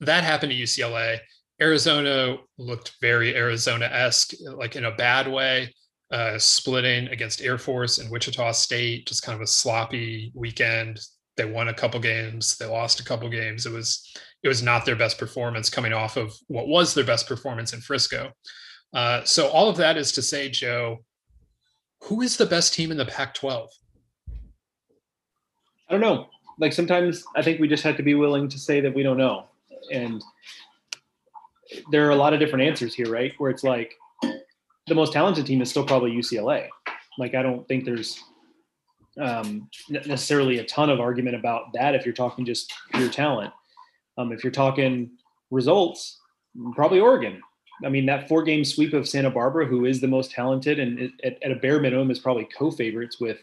that 0.00 0.24
happened 0.24 0.52
to 0.52 0.58
ucla 0.58 1.18
arizona 1.60 2.36
looked 2.58 2.94
very 3.00 3.34
arizona-esque 3.34 4.32
like 4.54 4.76
in 4.76 4.84
a 4.84 4.94
bad 4.94 5.26
way 5.26 5.72
uh, 6.10 6.38
splitting 6.38 7.08
against 7.08 7.42
air 7.42 7.58
force 7.58 7.98
and 7.98 8.10
wichita 8.10 8.52
state 8.52 9.06
just 9.06 9.22
kind 9.22 9.34
of 9.34 9.42
a 9.42 9.46
sloppy 9.46 10.30
weekend 10.34 11.00
they 11.36 11.44
won 11.44 11.68
a 11.68 11.74
couple 11.74 12.00
games 12.00 12.56
they 12.58 12.66
lost 12.66 13.00
a 13.00 13.04
couple 13.04 13.28
games. 13.28 13.66
It 13.66 13.72
was 13.72 14.12
it 14.42 14.48
was 14.48 14.62
not 14.62 14.84
their 14.84 14.96
best 14.96 15.18
performance 15.18 15.70
coming 15.70 15.92
off 15.92 16.16
of 16.16 16.32
what 16.48 16.68
was 16.68 16.94
their 16.94 17.04
best 17.04 17.26
performance 17.28 17.72
in 17.72 17.80
frisco. 17.80 18.32
Uh, 18.92 19.24
so 19.24 19.48
all 19.48 19.68
of 19.68 19.76
that 19.76 19.96
is 19.96 20.12
to 20.12 20.22
say 20.22 20.48
joe 20.48 20.98
who 22.04 22.22
is 22.22 22.36
the 22.36 22.46
best 22.46 22.72
team 22.72 22.90
in 22.90 22.96
the 22.96 23.04
pac 23.04 23.34
12 23.34 23.68
i 25.88 25.92
don't 25.92 26.00
know. 26.00 26.28
Like 26.58 26.72
sometimes 26.72 27.24
i 27.36 27.42
think 27.42 27.60
we 27.60 27.68
just 27.68 27.82
have 27.82 27.96
to 27.96 28.02
be 28.02 28.14
willing 28.14 28.48
to 28.48 28.58
say 28.58 28.80
that 28.80 28.94
we 28.94 29.02
don't 29.02 29.18
know. 29.18 29.46
And 29.92 30.22
there 31.90 32.06
are 32.06 32.10
a 32.10 32.16
lot 32.16 32.32
of 32.32 32.40
different 32.40 32.64
answers 32.64 32.94
here 32.94 33.10
right? 33.10 33.32
Where 33.38 33.50
it's 33.50 33.64
like 33.64 33.92
the 34.86 34.94
most 34.94 35.12
talented 35.12 35.46
team 35.46 35.60
is 35.60 35.70
still 35.70 35.84
probably 35.84 36.12
ucla 36.12 36.68
like 37.18 37.34
i 37.34 37.42
don't 37.42 37.66
think 37.68 37.84
there's 37.84 38.22
um, 39.20 39.68
necessarily 39.88 40.58
a 40.58 40.64
ton 40.64 40.90
of 40.90 41.00
argument 41.00 41.36
about 41.36 41.72
that 41.72 41.94
if 41.94 42.04
you're 42.04 42.14
talking 42.14 42.44
just 42.44 42.72
pure 42.92 43.08
talent. 43.08 43.52
Um, 44.18 44.32
if 44.32 44.44
you're 44.44 44.50
talking 44.50 45.10
results, 45.50 46.20
probably 46.74 47.00
Oregon. 47.00 47.42
I 47.84 47.88
mean, 47.88 48.06
that 48.06 48.28
four 48.28 48.42
game 48.42 48.64
sweep 48.64 48.94
of 48.94 49.08
Santa 49.08 49.30
Barbara, 49.30 49.66
who 49.66 49.84
is 49.84 50.00
the 50.00 50.08
most 50.08 50.30
talented 50.30 50.78
and 50.78 51.12
at, 51.22 51.42
at 51.42 51.52
a 51.52 51.56
bare 51.56 51.80
minimum 51.80 52.10
is 52.10 52.18
probably 52.18 52.48
co 52.56 52.70
favorites 52.70 53.20
with 53.20 53.38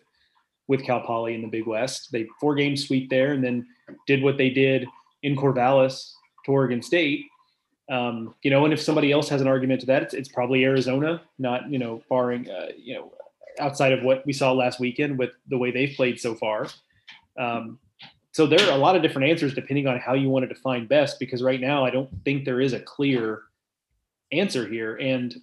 with 0.68 0.84
Cal 0.84 1.02
Poly 1.02 1.36
in 1.36 1.42
the 1.42 1.48
Big 1.48 1.68
West. 1.68 2.12
They 2.12 2.28
four 2.40 2.56
game 2.56 2.76
sweep 2.76 3.10
there 3.10 3.34
and 3.34 3.44
then 3.44 3.68
did 4.08 4.24
what 4.24 4.38
they 4.38 4.50
did 4.50 4.88
in 5.22 5.36
Corvallis 5.36 6.14
to 6.46 6.52
Oregon 6.52 6.82
State. 6.82 7.26
Um, 7.92 8.34
you 8.44 8.50
know, 8.50 8.64
and 8.64 8.74
if 8.74 8.82
somebody 8.82 9.12
else 9.12 9.28
has 9.30 9.42
an 9.42 9.48
argument 9.48 9.82
to 9.82 9.88
that, 9.88 10.04
it's, 10.04 10.14
it's 10.14 10.30
probably 10.30 10.64
Arizona, 10.64 11.22
not, 11.38 11.70
you 11.70 11.80
know, 11.80 12.02
barring, 12.10 12.50
uh, 12.50 12.70
you 12.78 12.96
know, 12.96 13.12
outside 13.60 13.94
of 13.94 14.04
what 14.04 14.26
we 14.26 14.34
saw 14.34 14.52
last 14.52 14.80
weekend 14.80 15.18
with 15.18 15.32
the 15.48 15.58
way 15.58 15.72
they've 15.72 15.96
played 15.96 16.20
so 16.20 16.36
far. 16.36 16.68
Um, 17.38 17.80
so 18.32 18.48
there 18.48 18.62
are 18.68 18.74
a 18.74 18.78
lot 18.78 18.96
of 18.96 19.02
different 19.02 19.30
answers 19.30 19.54
depending 19.54 19.88
on 19.88 20.00
how 20.00 20.14
you 20.14 20.30
want 20.30 20.48
to 20.48 20.54
define 20.54 20.88
best, 20.88 21.20
because 21.20 21.44
right 21.44 21.62
now 21.62 21.86
I 21.86 21.92
don't 21.92 22.10
think 22.26 22.46
there 22.46 22.62
is 22.62 22.74
a 22.74 22.80
clear 22.80 23.44
answer 24.32 24.68
here. 24.68 24.96
And 24.96 25.36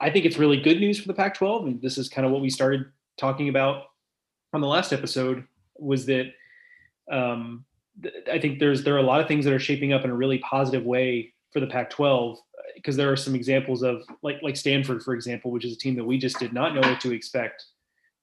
I 0.00 0.10
think 0.10 0.24
it's 0.24 0.38
really 0.38 0.60
good 0.60 0.80
news 0.80 0.98
for 0.98 1.08
the 1.08 1.14
Pac 1.14 1.34
12. 1.34 1.66
And 1.66 1.82
this 1.82 1.98
is 1.98 2.08
kind 2.08 2.26
of 2.26 2.32
what 2.32 2.40
we 2.40 2.50
started 2.50 2.86
talking 3.18 3.48
about 3.48 3.84
on 4.52 4.60
the 4.60 4.66
last 4.66 4.92
episode 4.92 5.44
was 5.76 6.06
that 6.06 6.32
um, 7.10 7.64
I 8.30 8.38
think 8.38 8.58
there's 8.58 8.82
there 8.82 8.94
are 8.94 8.98
a 8.98 9.02
lot 9.02 9.20
of 9.20 9.28
things 9.28 9.44
that 9.44 9.54
are 9.54 9.58
shaping 9.58 9.92
up 9.92 10.04
in 10.04 10.10
a 10.10 10.14
really 10.14 10.38
positive 10.38 10.84
way 10.84 11.32
for 11.52 11.60
the 11.60 11.66
Pac 11.66 11.90
12 11.90 12.38
because 12.84 12.96
there 12.96 13.10
are 13.10 13.16
some 13.16 13.34
examples 13.34 13.82
of 13.82 14.02
like 14.22 14.42
like 14.42 14.56
Stanford, 14.56 15.02
for 15.02 15.14
example, 15.14 15.50
which 15.50 15.64
is 15.64 15.72
a 15.72 15.78
team 15.78 15.96
that 15.96 16.04
we 16.04 16.18
just 16.18 16.38
did 16.38 16.52
not 16.52 16.74
know 16.74 16.82
what 16.82 17.00
to 17.00 17.12
expect 17.12 17.64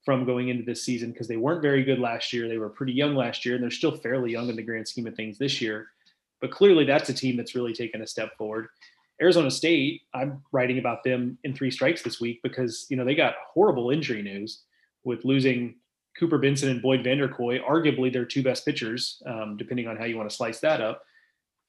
from 0.05 0.23
going 0.23 0.49
into 0.49 0.63
this 0.63 0.83
season 0.83 1.11
because 1.11 1.27
they 1.27 1.37
weren't 1.37 1.63
very 1.63 1.83
good 1.83 1.99
last 1.99 2.31
year. 2.31 2.47
They 2.47 2.59
were 2.59 2.69
pretty 2.69 2.93
young 2.93 3.15
last 3.15 3.43
year, 3.43 3.55
and 3.55 3.63
they're 3.63 3.71
still 3.71 3.97
fairly 3.97 4.31
young 4.31 4.49
in 4.49 4.55
the 4.55 4.61
grand 4.61 4.87
scheme 4.87 5.07
of 5.07 5.15
things 5.15 5.39
this 5.39 5.61
year. 5.61 5.87
But 6.41 6.51
clearly, 6.51 6.85
that's 6.85 7.09
a 7.09 7.13
team 7.13 7.37
that's 7.37 7.55
really 7.55 7.73
taken 7.73 8.03
a 8.03 8.07
step 8.07 8.37
forward. 8.37 8.67
Arizona 9.19 9.49
State, 9.49 10.01
I'm 10.13 10.43
writing 10.51 10.77
about 10.77 11.03
them 11.03 11.37
in 11.43 11.55
three 11.55 11.71
strikes 11.71 12.03
this 12.03 12.21
week 12.21 12.39
because 12.43 12.85
you 12.89 12.97
know 12.97 13.05
they 13.05 13.15
got 13.15 13.35
horrible 13.51 13.89
injury 13.89 14.21
news 14.21 14.61
with 15.03 15.25
losing 15.25 15.75
Cooper 16.19 16.37
Benson 16.37 16.69
and 16.69 16.83
Boyd 16.83 17.03
Vander 17.03 17.27
Kooi, 17.27 17.63
arguably 17.63 18.13
their 18.13 18.25
two 18.25 18.43
best 18.43 18.63
pitchers, 18.63 19.23
um, 19.25 19.57
depending 19.57 19.87
on 19.87 19.97
how 19.97 20.05
you 20.05 20.17
want 20.17 20.29
to 20.29 20.35
slice 20.35 20.59
that 20.59 20.81
up 20.81 21.03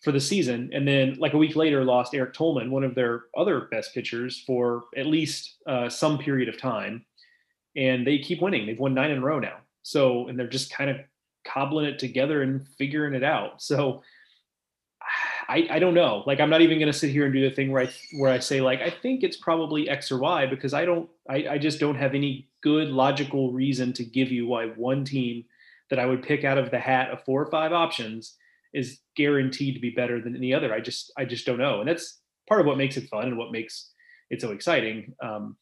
for 0.02 0.12
the 0.12 0.20
season. 0.20 0.70
And 0.72 0.86
then, 0.86 1.16
like 1.18 1.32
a 1.32 1.38
week 1.38 1.56
later, 1.56 1.84
lost 1.84 2.14
Erik 2.14 2.34
Tolman, 2.34 2.70
one 2.70 2.84
of 2.84 2.94
their 2.94 3.24
other 3.36 3.62
best 3.70 3.94
pitchers, 3.94 4.42
for 4.46 4.84
at 4.96 5.06
least 5.06 5.56
uh, 5.66 5.88
some 5.88 6.18
period 6.18 6.48
of 6.48 6.58
time. 6.58 7.04
And 7.76 8.06
they 8.06 8.18
keep 8.18 8.42
winning. 8.42 8.66
They've 8.66 8.78
won 8.78 8.94
nine 8.94 9.10
in 9.10 9.18
a 9.18 9.22
row 9.22 9.38
now. 9.38 9.58
So, 9.82 10.28
and 10.28 10.38
they're 10.38 10.48
just 10.48 10.72
kind 10.72 10.90
of 10.90 10.98
cobbling 11.46 11.86
it 11.86 11.98
together 11.98 12.42
and 12.42 12.66
figuring 12.78 13.14
it 13.14 13.24
out. 13.24 13.62
So, 13.62 14.02
I, 15.48 15.66
I 15.70 15.78
don't 15.78 15.94
know. 15.94 16.22
Like, 16.26 16.40
I'm 16.40 16.50
not 16.50 16.60
even 16.60 16.78
going 16.78 16.92
to 16.92 16.98
sit 16.98 17.10
here 17.10 17.24
and 17.24 17.32
do 17.32 17.48
the 17.48 17.54
thing 17.54 17.70
where 17.70 17.84
I 17.84 17.90
where 18.18 18.32
I 18.32 18.38
say 18.38 18.60
like 18.60 18.80
I 18.80 18.90
think 18.90 19.22
it's 19.22 19.36
probably 19.36 19.88
X 19.88 20.10
or 20.10 20.18
Y 20.18 20.46
because 20.46 20.74
I 20.74 20.84
don't. 20.84 21.08
I, 21.28 21.46
I 21.50 21.58
just 21.58 21.80
don't 21.80 21.96
have 21.96 22.14
any 22.14 22.48
good 22.60 22.88
logical 22.88 23.52
reason 23.52 23.92
to 23.94 24.04
give 24.04 24.30
you 24.30 24.46
why 24.46 24.66
one 24.66 25.04
team 25.04 25.44
that 25.90 25.98
I 25.98 26.06
would 26.06 26.22
pick 26.22 26.44
out 26.44 26.58
of 26.58 26.70
the 26.70 26.78
hat 26.78 27.10
of 27.10 27.24
four 27.24 27.42
or 27.42 27.50
five 27.50 27.72
options 27.72 28.36
is 28.72 28.98
guaranteed 29.16 29.74
to 29.74 29.80
be 29.80 29.90
better 29.90 30.20
than 30.20 30.36
any 30.36 30.54
other. 30.54 30.72
I 30.72 30.80
just 30.80 31.12
I 31.16 31.24
just 31.24 31.46
don't 31.46 31.58
know, 31.58 31.80
and 31.80 31.88
that's 31.88 32.20
part 32.48 32.60
of 32.60 32.66
what 32.66 32.78
makes 32.78 32.96
it 32.96 33.08
fun 33.08 33.24
and 33.24 33.38
what 33.38 33.52
makes 33.52 33.90
it 34.30 34.40
so 34.40 34.50
exciting. 34.50 35.14
Um, 35.22 35.56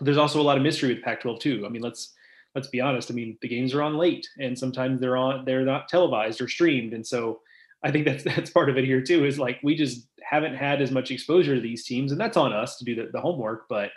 there's 0.00 0.18
also 0.18 0.40
a 0.40 0.42
lot 0.42 0.56
of 0.56 0.62
mystery 0.62 0.92
with 0.92 1.04
Pac-12 1.04 1.40
too. 1.40 1.64
I 1.64 1.68
mean, 1.68 1.82
let's 1.82 2.12
let's 2.54 2.68
be 2.68 2.80
honest. 2.80 3.10
I 3.10 3.14
mean, 3.14 3.38
the 3.42 3.48
games 3.48 3.74
are 3.74 3.82
on 3.82 3.96
late, 3.96 4.28
and 4.38 4.58
sometimes 4.58 5.00
they're 5.00 5.16
on 5.16 5.44
they're 5.44 5.64
not 5.64 5.88
televised 5.88 6.40
or 6.40 6.48
streamed, 6.48 6.92
and 6.92 7.06
so 7.06 7.40
I 7.82 7.90
think 7.90 8.04
that's 8.04 8.24
that's 8.36 8.50
part 8.50 8.70
of 8.70 8.76
it 8.76 8.84
here 8.84 9.00
too. 9.00 9.24
Is 9.24 9.38
like 9.38 9.60
we 9.62 9.74
just 9.74 10.08
haven't 10.22 10.54
had 10.54 10.80
as 10.80 10.90
much 10.90 11.10
exposure 11.10 11.54
to 11.54 11.60
these 11.60 11.84
teams, 11.84 12.12
and 12.12 12.20
that's 12.20 12.36
on 12.36 12.52
us 12.52 12.78
to 12.78 12.84
do 12.84 12.94
the, 12.94 13.10
the 13.12 13.20
homework. 13.20 13.66
But 13.68 13.90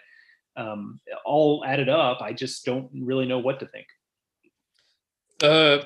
um, 0.55 0.99
all 1.25 1.63
added 1.65 1.89
up, 1.89 2.21
I 2.21 2.33
just 2.33 2.65
don't 2.65 2.89
really 2.93 3.25
know 3.25 3.39
what 3.39 3.59
to 3.59 3.67
think. 3.67 3.87
Uh, 5.41 5.85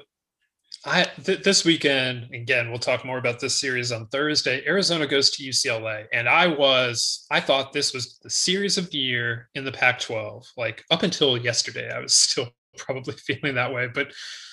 I 0.86 1.04
th- 1.04 1.44
this 1.44 1.64
weekend 1.64 2.34
again. 2.34 2.70
We'll 2.70 2.80
talk 2.80 3.06
more 3.06 3.20
about 3.20 3.40
this 3.40 3.60
series 3.60 3.92
on 3.92 4.08
Thursday. 4.08 4.64
Arizona 4.66 5.06
goes 5.06 5.30
to 5.32 5.44
UCLA, 5.44 6.06
and 6.12 6.28
I 6.28 6.48
was 6.48 7.28
I 7.30 7.40
thought 7.40 7.72
this 7.72 7.94
was 7.94 8.18
the 8.24 8.30
series 8.30 8.78
of 8.78 8.90
the 8.90 8.98
year 8.98 9.50
in 9.54 9.64
the 9.64 9.72
Pac-12. 9.72 10.48
Like 10.58 10.84
up 10.90 11.04
until 11.04 11.38
yesterday, 11.38 11.92
I 11.92 12.00
was 12.00 12.14
still 12.16 12.50
probably 12.78 13.14
feeling 13.14 13.56
that 13.56 13.74
way. 13.74 13.88
But 13.94 14.12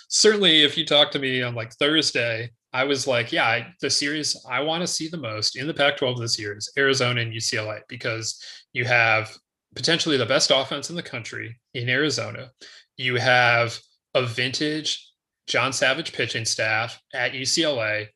certainly, 0.09 0.64
if 0.64 0.76
you 0.76 0.85
talk 0.85 1.11
to 1.12 1.18
me 1.18 1.43
on 1.43 1.55
like 1.55 1.72
Thursday, 1.74 2.51
I 2.74 2.85
was 2.85 3.07
like, 3.07 3.33
yeah, 3.33 3.47
I, 3.47 3.74
the 3.81 3.89
series 3.89 4.37
I 4.49 4.61
want 4.61 4.83
to 4.83 4.87
see 4.87 5.09
the 5.09 5.16
most 5.16 5.57
in 5.57 5.66
the 5.66 5.72
Pac-12 5.72 6.20
this 6.20 6.39
year 6.39 6.55
is 6.55 6.70
Arizona 6.76 7.22
and 7.22 7.33
UCLA 7.33 7.81
because 7.89 8.43
you 8.74 8.85
have 8.85 9.35
potentially 9.74 10.18
the 10.18 10.26
best 10.26 10.51
offense 10.55 10.91
in 10.91 10.97
the 10.97 11.03
country 11.03 11.59
in 11.72 11.89
Arizona. 11.89 12.51
You 12.99 13.16
have 13.16 13.79
a 14.14 14.26
vintage 14.26 15.08
John 15.49 15.72
Savage 15.72 16.12
pitching 16.12 16.44
staff 16.44 17.01
at 17.14 17.32
UCLA, 17.32 18.09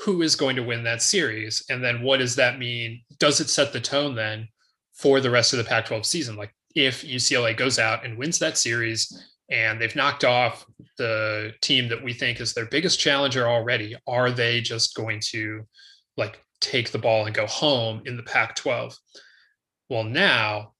who 0.00 0.22
is 0.22 0.36
going 0.36 0.56
to 0.56 0.62
win 0.62 0.82
that 0.84 1.02
series? 1.02 1.64
And 1.70 1.82
then 1.82 2.02
what 2.02 2.18
does 2.18 2.36
that 2.36 2.58
mean? 2.58 3.02
Does 3.18 3.40
it 3.40 3.48
set 3.48 3.72
the 3.72 3.80
tone 3.80 4.14
then 4.14 4.48
for 4.92 5.20
the 5.20 5.30
rest 5.30 5.52
of 5.52 5.58
the 5.58 5.64
Pac 5.64 5.86
12 5.86 6.04
season? 6.04 6.36
Like 6.36 6.54
if 6.74 7.04
UCLA 7.04 7.56
goes 7.56 7.78
out 7.78 8.04
and 8.04 8.18
wins 8.18 8.38
that 8.40 8.58
series 8.58 9.26
and 9.50 9.80
they've 9.80 9.96
knocked 9.96 10.24
off 10.24 10.66
the 10.98 11.52
team 11.60 11.88
that 11.88 12.02
we 12.02 12.12
think 12.12 12.40
is 12.40 12.54
their 12.54 12.66
biggest 12.66 12.98
challenger 12.98 13.48
already, 13.48 13.96
are 14.06 14.30
they 14.30 14.60
just 14.60 14.94
going 14.94 15.20
to 15.30 15.66
like 16.16 16.40
take 16.60 16.90
the 16.90 16.98
ball 16.98 17.26
and 17.26 17.34
go 17.34 17.46
home 17.46 18.02
in 18.04 18.16
the 18.16 18.22
Pac 18.24 18.56
12? 18.56 18.96
Well, 19.88 20.04
now, 20.04 20.72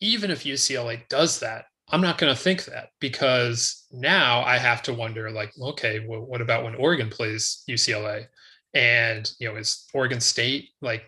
even 0.00 0.30
if 0.30 0.44
UCLA 0.44 1.08
does 1.08 1.40
that, 1.40 1.66
I'm 1.88 2.00
not 2.00 2.18
going 2.18 2.34
to 2.34 2.40
think 2.40 2.64
that 2.64 2.90
because 3.00 3.86
now 3.92 4.42
I 4.42 4.58
have 4.58 4.82
to 4.82 4.94
wonder 4.94 5.30
like, 5.30 5.52
okay, 5.60 6.04
well, 6.06 6.20
what 6.20 6.40
about 6.40 6.64
when 6.64 6.74
Oregon 6.74 7.08
plays 7.08 7.62
UCLA? 7.68 8.26
And, 8.74 9.30
you 9.38 9.48
know, 9.48 9.56
is 9.56 9.86
Oregon 9.94 10.20
State 10.20 10.70
like 10.82 11.04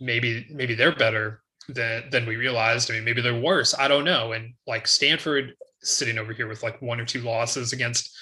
maybe, 0.00 0.46
maybe 0.50 0.74
they're 0.74 0.96
better 0.96 1.42
than, 1.68 2.10
than 2.10 2.26
we 2.26 2.36
realized. 2.36 2.90
I 2.90 2.94
mean, 2.94 3.04
maybe 3.04 3.22
they're 3.22 3.40
worse. 3.40 3.74
I 3.78 3.86
don't 3.86 4.04
know. 4.04 4.32
And 4.32 4.54
like 4.66 4.88
Stanford 4.88 5.54
sitting 5.80 6.18
over 6.18 6.32
here 6.32 6.48
with 6.48 6.62
like 6.62 6.82
one 6.82 7.00
or 7.00 7.04
two 7.04 7.20
losses 7.20 7.72
against 7.72 8.14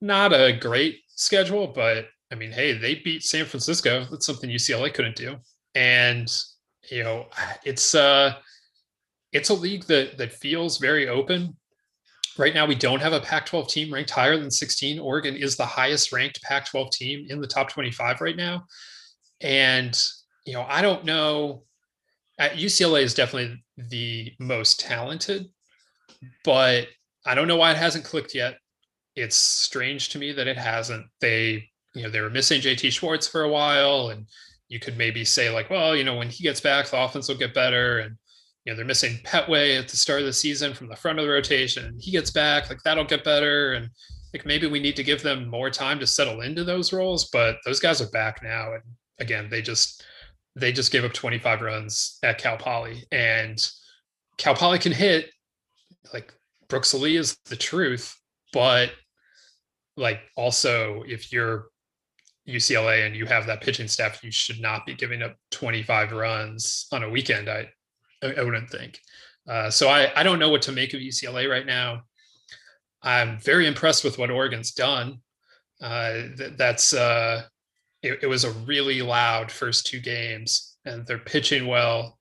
not 0.00 0.32
a 0.32 0.52
great 0.52 1.00
schedule, 1.08 1.68
but 1.68 2.06
I 2.32 2.34
mean, 2.34 2.50
hey, 2.50 2.76
they 2.76 2.96
beat 2.96 3.22
San 3.22 3.44
Francisco. 3.46 4.04
That's 4.10 4.26
something 4.26 4.50
UCLA 4.50 4.92
couldn't 4.92 5.16
do. 5.16 5.36
And, 5.74 6.28
you 6.90 7.04
know, 7.04 7.26
it's, 7.64 7.94
uh, 7.94 8.34
it's 9.32 9.50
a 9.50 9.54
league 9.54 9.84
that 9.84 10.18
that 10.18 10.32
feels 10.32 10.78
very 10.78 11.08
open. 11.08 11.56
Right 12.38 12.54
now, 12.54 12.66
we 12.66 12.76
don't 12.76 13.02
have 13.02 13.12
a 13.12 13.20
Pac-12 13.20 13.68
team 13.68 13.92
ranked 13.92 14.10
higher 14.10 14.38
than 14.38 14.50
16. 14.50 15.00
Oregon 15.00 15.34
is 15.34 15.56
the 15.56 15.66
highest 15.66 16.12
ranked 16.12 16.40
Pac-12 16.42 16.92
team 16.92 17.26
in 17.28 17.40
the 17.40 17.48
top 17.48 17.68
25 17.68 18.20
right 18.20 18.36
now, 18.36 18.64
and 19.40 20.00
you 20.46 20.52
know 20.52 20.64
I 20.68 20.82
don't 20.82 21.04
know. 21.04 21.64
Uh, 22.38 22.50
UCLA 22.50 23.02
is 23.02 23.14
definitely 23.14 23.64
the 23.76 24.32
most 24.38 24.78
talented, 24.78 25.46
but 26.44 26.86
I 27.26 27.34
don't 27.34 27.48
know 27.48 27.56
why 27.56 27.72
it 27.72 27.76
hasn't 27.76 28.04
clicked 28.04 28.34
yet. 28.34 28.56
It's 29.16 29.36
strange 29.36 30.10
to 30.10 30.18
me 30.18 30.30
that 30.32 30.46
it 30.46 30.56
hasn't. 30.56 31.06
They, 31.20 31.68
you 31.94 32.04
know, 32.04 32.10
they 32.10 32.20
were 32.20 32.30
missing 32.30 32.60
JT 32.60 32.92
Schwartz 32.92 33.26
for 33.26 33.42
a 33.42 33.48
while, 33.48 34.10
and 34.10 34.26
you 34.68 34.78
could 34.78 34.96
maybe 34.96 35.24
say 35.24 35.50
like, 35.50 35.68
well, 35.68 35.96
you 35.96 36.04
know, 36.04 36.16
when 36.16 36.28
he 36.30 36.44
gets 36.44 36.60
back, 36.60 36.86
the 36.86 37.02
offense 37.02 37.28
will 37.28 37.36
get 37.36 37.52
better, 37.52 37.98
and 37.98 38.16
you 38.64 38.72
know 38.72 38.76
they're 38.76 38.84
missing 38.86 39.18
Petway 39.24 39.78
at 39.78 39.88
the 39.88 39.96
start 39.96 40.20
of 40.20 40.26
the 40.26 40.32
season 40.32 40.74
from 40.74 40.88
the 40.88 40.96
front 40.96 41.18
of 41.18 41.24
the 41.24 41.30
rotation. 41.30 41.96
He 41.98 42.10
gets 42.10 42.30
back, 42.30 42.68
like 42.68 42.82
that'll 42.82 43.04
get 43.04 43.24
better, 43.24 43.72
and 43.72 43.88
like 44.34 44.44
maybe 44.44 44.66
we 44.66 44.80
need 44.80 44.96
to 44.96 45.04
give 45.04 45.22
them 45.22 45.48
more 45.48 45.70
time 45.70 45.98
to 46.00 46.06
settle 46.06 46.42
into 46.42 46.64
those 46.64 46.92
roles. 46.92 47.30
But 47.30 47.56
those 47.64 47.80
guys 47.80 48.00
are 48.00 48.10
back 48.10 48.42
now, 48.42 48.74
and 48.74 48.82
again, 49.20 49.48
they 49.50 49.62
just 49.62 50.04
they 50.54 50.72
just 50.72 50.92
gave 50.92 51.04
up 51.04 51.12
25 51.12 51.62
runs 51.62 52.18
at 52.22 52.38
Cal 52.38 52.56
Poly, 52.56 53.04
and 53.12 53.58
Cal 54.36 54.54
Poly 54.54 54.78
can 54.78 54.92
hit. 54.92 55.30
Like 56.12 56.32
Brooks 56.68 56.94
Lee 56.94 57.16
is 57.16 57.36
the 57.46 57.56
truth, 57.56 58.14
but 58.52 58.92
like 59.96 60.20
also 60.36 61.02
if 61.06 61.32
you're 61.32 61.66
UCLA 62.48 63.06
and 63.06 63.14
you 63.14 63.26
have 63.26 63.46
that 63.46 63.60
pitching 63.60 63.88
staff, 63.88 64.24
you 64.24 64.30
should 64.30 64.60
not 64.60 64.86
be 64.86 64.94
giving 64.94 65.22
up 65.22 65.36
25 65.50 66.12
runs 66.12 66.86
on 66.92 67.02
a 67.02 67.10
weekend. 67.10 67.48
I 67.48 67.68
I 68.22 68.42
wouldn't 68.42 68.70
think. 68.70 69.00
Uh, 69.48 69.70
so 69.70 69.88
I 69.88 70.12
I 70.18 70.22
don't 70.22 70.38
know 70.38 70.50
what 70.50 70.62
to 70.62 70.72
make 70.72 70.94
of 70.94 71.00
UCLA 71.00 71.48
right 71.48 71.66
now. 71.66 72.02
I'm 73.02 73.38
very 73.38 73.66
impressed 73.66 74.04
with 74.04 74.18
what 74.18 74.30
Oregon's 74.30 74.72
done. 74.72 75.20
Uh, 75.80 76.12
th- 76.36 76.56
that's 76.56 76.92
uh, 76.92 77.42
it, 78.02 78.20
it 78.22 78.26
was 78.26 78.44
a 78.44 78.52
really 78.52 79.02
loud 79.02 79.50
first 79.50 79.86
two 79.86 80.00
games, 80.00 80.76
and 80.84 81.06
they're 81.06 81.18
pitching 81.18 81.66
well. 81.66 82.18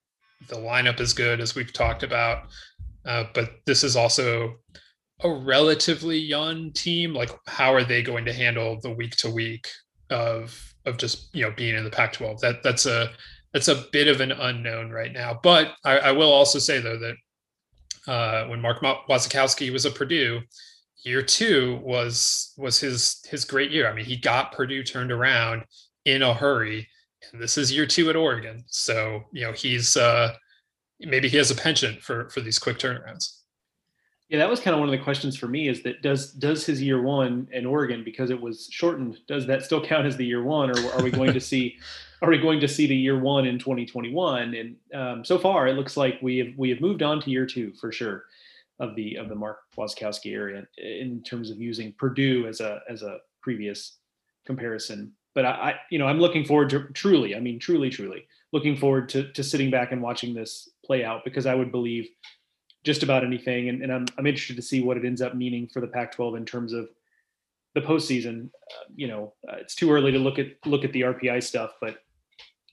The 0.47 0.55
lineup 0.55 0.99
is 0.99 1.13
good, 1.13 1.41
as 1.41 1.55
we've 1.55 1.73
talked 1.73 2.03
about. 2.03 2.47
Uh, 3.05 3.25
but 3.33 3.51
this 3.65 3.83
is 3.83 3.95
also 3.95 4.55
a 5.23 5.29
relatively 5.29 6.17
young 6.17 6.71
team. 6.73 7.13
Like, 7.13 7.31
how 7.47 7.73
are 7.73 7.83
they 7.83 8.03
going 8.03 8.25
to 8.25 8.33
handle 8.33 8.79
the 8.81 8.91
week 8.91 9.15
to 9.17 9.31
week 9.31 9.67
of 10.09 10.73
of 10.85 10.97
just 10.97 11.33
you 11.35 11.43
know 11.43 11.51
being 11.51 11.75
in 11.75 11.83
the 11.83 11.89
Pac-12? 11.89 12.39
That 12.39 12.61
that's 12.63 12.85
a 12.85 13.11
that's 13.57 13.67
a 13.69 13.85
bit 13.91 14.07
of 14.07 14.21
an 14.21 14.31
unknown 14.31 14.91
right 14.91 15.11
now. 15.11 15.39
But 15.41 15.73
I, 15.83 15.97
I 15.97 16.11
will 16.11 16.31
also 16.31 16.59
say 16.59 16.79
though 16.79 16.99
that 16.99 17.15
uh, 18.11 18.47
when 18.49 18.61
Mark 18.61 18.81
Wasikowski 18.81 19.73
was 19.73 19.83
at 19.83 19.95
Purdue, 19.95 20.41
year 21.03 21.23
two 21.23 21.79
was 21.83 22.53
was 22.55 22.79
his 22.79 23.19
his 23.27 23.45
great 23.45 23.71
year. 23.71 23.89
I 23.89 23.95
mean, 23.95 24.05
he 24.05 24.15
got 24.15 24.51
Purdue 24.51 24.83
turned 24.83 25.11
around 25.11 25.63
in 26.05 26.21
a 26.21 26.35
hurry, 26.35 26.87
and 27.31 27.41
this 27.41 27.57
is 27.57 27.75
year 27.75 27.87
two 27.87 28.11
at 28.11 28.15
Oregon. 28.15 28.63
So 28.67 29.23
you 29.31 29.43
know 29.43 29.53
he's 29.53 29.97
uh, 29.97 30.35
maybe 30.99 31.27
he 31.27 31.37
has 31.37 31.49
a 31.49 31.55
penchant 31.55 32.03
for 32.03 32.29
for 32.29 32.41
these 32.41 32.59
quick 32.59 32.77
turnarounds. 32.77 33.39
Yeah, 34.29 34.37
that 34.37 34.49
was 34.49 34.59
kind 34.59 34.75
of 34.75 34.81
one 34.81 34.89
of 34.89 34.91
the 34.91 35.03
questions 35.03 35.35
for 35.35 35.47
me. 35.47 35.67
Is 35.67 35.81
that 35.81 36.03
does 36.03 36.31
does 36.31 36.63
his 36.63 36.79
year 36.79 37.01
one 37.01 37.47
in 37.51 37.65
Oregon 37.65 38.03
because 38.03 38.29
it 38.29 38.39
was 38.39 38.69
shortened? 38.71 39.17
Does 39.27 39.47
that 39.47 39.63
still 39.63 39.83
count 39.83 40.05
as 40.05 40.15
the 40.15 40.25
year 40.25 40.43
one, 40.43 40.69
or 40.69 40.91
are 40.91 41.01
we 41.01 41.09
going 41.09 41.33
to 41.33 41.41
see? 41.41 41.79
Are 42.21 42.29
we 42.29 42.37
going 42.39 42.59
to 42.61 42.67
see 42.67 42.87
the 42.87 42.95
year 42.95 43.19
one 43.19 43.45
in 43.45 43.59
2021? 43.59 44.55
And 44.55 44.75
um, 44.93 45.25
so 45.25 45.37
far, 45.37 45.67
it 45.67 45.73
looks 45.73 45.95
like 45.97 46.19
we 46.21 46.37
have 46.39 46.47
we 46.57 46.69
have 46.69 46.81
moved 46.81 47.03
on 47.03 47.21
to 47.21 47.29
year 47.29 47.45
two 47.45 47.73
for 47.73 47.91
sure 47.91 48.25
of 48.79 48.95
the 48.95 49.15
of 49.15 49.29
the 49.29 49.35
Mark 49.35 49.59
Wasikowski 49.77 50.33
area 50.33 50.67
in 50.77 51.21
terms 51.23 51.49
of 51.49 51.59
using 51.59 51.93
Purdue 51.93 52.47
as 52.47 52.59
a 52.59 52.81
as 52.89 53.03
a 53.03 53.19
previous 53.41 53.97
comparison. 54.45 55.13
But 55.35 55.45
I, 55.45 55.49
I 55.49 55.75
you 55.91 55.99
know 55.99 56.07
I'm 56.07 56.19
looking 56.19 56.45
forward 56.45 56.69
to 56.71 56.87
truly, 56.93 57.35
I 57.35 57.39
mean 57.39 57.59
truly, 57.59 57.89
truly 57.89 58.27
looking 58.51 58.75
forward 58.75 59.09
to 59.09 59.31
to 59.33 59.43
sitting 59.43 59.69
back 59.69 59.91
and 59.91 60.01
watching 60.01 60.33
this 60.33 60.69
play 60.85 61.03
out 61.03 61.23
because 61.23 61.45
I 61.45 61.55
would 61.55 61.71
believe 61.71 62.09
just 62.83 63.03
about 63.03 63.23
anything, 63.23 63.69
and, 63.69 63.83
and 63.83 63.91
I'm 63.91 64.05
I'm 64.17 64.25
interested 64.25 64.55
to 64.55 64.61
see 64.61 64.81
what 64.81 64.97
it 64.97 65.05
ends 65.05 65.21
up 65.21 65.35
meaning 65.35 65.67
for 65.67 65.81
the 65.81 65.87
Pac-12 65.87 66.37
in 66.37 66.45
terms 66.45 66.73
of 66.73 66.89
the 67.75 67.81
postseason. 67.81 68.45
Uh, 68.45 68.85
you 68.95 69.07
know, 69.07 69.33
uh, 69.47 69.57
it's 69.57 69.75
too 69.75 69.91
early 69.91 70.11
to 70.11 70.19
look 70.19 70.39
at 70.39 70.47
look 70.65 70.83
at 70.83 70.93
the 70.93 71.01
RPI 71.01 71.43
stuff, 71.43 71.73
but 71.81 71.97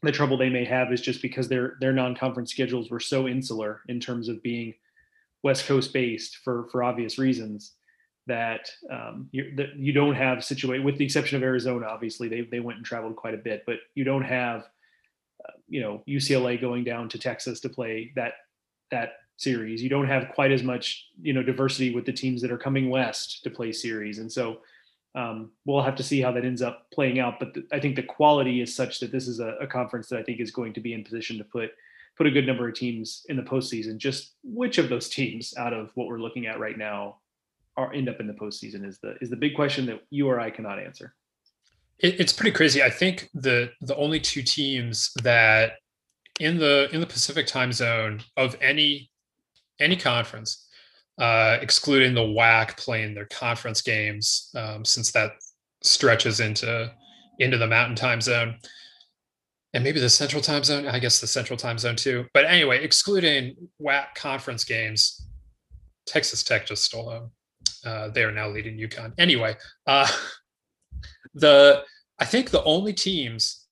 the 0.05 0.13
trouble 0.13 0.37
they 0.37 0.51
may 0.51 0.65
have 0.65 0.93
is 0.93 1.01
just 1.01 1.23
because 1.23 1.49
their 1.49 1.77
their 1.81 1.93
non-conference 1.93 2.51
schedules 2.51 2.91
were 2.91 3.01
so 3.01 3.29
insular 3.29 3.83
in 3.89 4.01
terms 4.01 4.29
of 4.29 4.43
being 4.43 4.75
West 5.43 5.67
Coast 5.67 5.93
based 5.93 6.39
for 6.45 6.69
for 6.71 6.83
obvious 6.83 7.19
reasons 7.19 7.73
that 8.27 8.71
um, 8.91 9.29
you 9.33 9.55
that 9.57 9.77
you 9.77 9.93
don't 9.93 10.15
have 10.15 10.45
situate 10.45 10.83
with 10.83 10.97
the 10.97 11.05
exception 11.05 11.37
of 11.37 11.43
Arizona. 11.43 11.87
Obviously, 11.87 12.29
they 12.29 12.43
they 12.43 12.61
went 12.61 12.79
and 12.79 12.87
traveled 12.87 13.17
quite 13.17 13.35
a 13.35 13.39
bit, 13.39 13.65
but 13.67 13.77
you 13.95 14.05
don't 14.05 14.25
have 14.25 14.61
uh, 15.47 15.53
you 15.69 15.81
know 15.81 16.03
UCLA 16.09 16.61
going 16.61 16.85
down 16.85 17.09
to 17.11 17.19
Texas 17.19 17.61
to 17.61 17.69
play 17.69 18.13
that 18.17 18.35
that 18.91 19.15
series. 19.37 19.83
You 19.83 19.91
don't 19.91 20.09
have 20.09 20.31
quite 20.35 20.53
as 20.53 20.63
much 20.63 21.09
you 21.21 21.33
know 21.33 21.43
diversity 21.43 21.95
with 21.95 22.07
the 22.07 22.13
teams 22.13 22.41
that 22.43 22.51
are 22.51 22.59
coming 22.59 22.89
west 22.89 23.43
to 23.45 23.51
play 23.51 23.73
series, 23.73 24.19
and 24.19 24.31
so. 24.31 24.59
Um, 25.15 25.53
we'll 25.65 25.83
have 25.83 25.97
to 25.97 26.03
see 26.03 26.21
how 26.21 26.33
that 26.33 26.45
ends 26.45 26.61
up 26.61 26.91
playing 26.93 27.21
out, 27.21 27.39
but 27.39 27.57
I 27.73 27.79
think 27.79 27.95
the 27.95 28.03
quality 28.03 28.61
is 28.61 28.75
such 28.75 28.99
that 29.01 29.13
this 29.13 29.29
is 29.29 29.39
a, 29.39 29.57
a 29.61 29.67
conference 29.67 30.09
that 30.09 30.19
I 30.19 30.23
think 30.25 30.41
is 30.41 30.51
going 30.51 30.73
to 30.73 30.81
be 30.81 30.93
in 30.93 31.05
position 31.05 31.39
to 31.39 31.45
put 31.45 31.71
put 32.17 32.27
a 32.27 32.31
good 32.31 32.47
number 32.47 32.69
of 32.69 32.75
teams 32.75 33.27
in 33.29 33.37
the 33.37 33.43
postseason. 33.43 33.97
Just 33.97 34.35
which 34.43 34.79
of 34.79 34.89
those 34.89 35.09
teams 35.09 35.55
out 35.57 35.73
of 35.73 35.91
what 35.95 36.07
we're 36.07 36.21
looking 36.21 36.47
at 36.47 36.61
right 36.61 36.79
now 36.79 37.17
are 37.77 37.93
end 37.93 38.09
up 38.09 38.21
in 38.21 38.27
the 38.27 38.33
postseason 38.33 38.85
is 38.85 38.99
the 38.99 39.17
is 39.21 39.31
the 39.31 39.37
big 39.37 39.55
question 39.55 39.87
that 39.87 40.03
you 40.11 40.29
or 40.29 40.41
I 40.41 40.51
cannot 40.51 40.79
answer. 40.79 41.15
It, 41.99 42.19
it's 42.21 42.33
pretty 42.33 42.53
crazy. 42.53 42.83
I 42.83 42.91
think 42.91 43.31
the 43.35 43.71
the 43.81 43.97
only 43.97 44.21
two 44.21 44.43
teams 44.43 45.13
that 45.23 45.75
in 46.41 46.59
the 46.59 46.89
in 46.93 47.01
the 47.01 47.07
Pacific 47.07 47.47
time 47.47 47.73
zone 47.73 48.21
of 48.37 48.57
any 48.61 49.11
any 49.81 49.97
conference, 49.97 50.64
uh, 51.19 51.59
excluding 51.61 52.15
the 52.15 52.21
WAC 52.21 52.77
playing 52.77 53.15
their 53.15 53.27
conference 53.27 53.81
games, 53.83 54.51
um, 54.57 54.85
since 54.85 55.13
that 55.13 55.33
stretches 55.83 56.41
into 56.41 56.93
into 57.39 57.59
the 57.59 57.67
Mountain 57.67 57.97
time 57.97 58.21
zone. 58.21 58.57
And 59.75 59.83
maybe 59.83 59.99
the 59.99 60.09
central 60.09 60.41
time 60.41 60.63
zone? 60.63 60.87
I 60.87 61.01
guess 61.01 61.21
the 61.21 61.27
central 61.27 61.57
time 61.57 61.79
zone 61.79 61.97
too. 61.97 62.27
But 62.33 62.45
anyway 62.45 62.83
excluding 62.85 63.57
WAC 63.81 64.15
conference 64.15 64.65
games 64.65 65.27
texas 66.07 66.43
tech 66.43 66.67
just 66.67 66.85
stole 66.85 67.11
them. 67.11 67.31
Uh, 67.85 68.09
they 68.09 68.23
are 68.23 68.33
now 68.33 68.49
leading 68.49 68.79
UConn. 68.79 69.13
Anyway 69.19 69.57
uh, 69.87 70.09
the 71.35 71.83
i 72.19 72.25
think 72.25 72.51
the 72.51 72.63
only 72.65 72.93
teams 72.93 73.67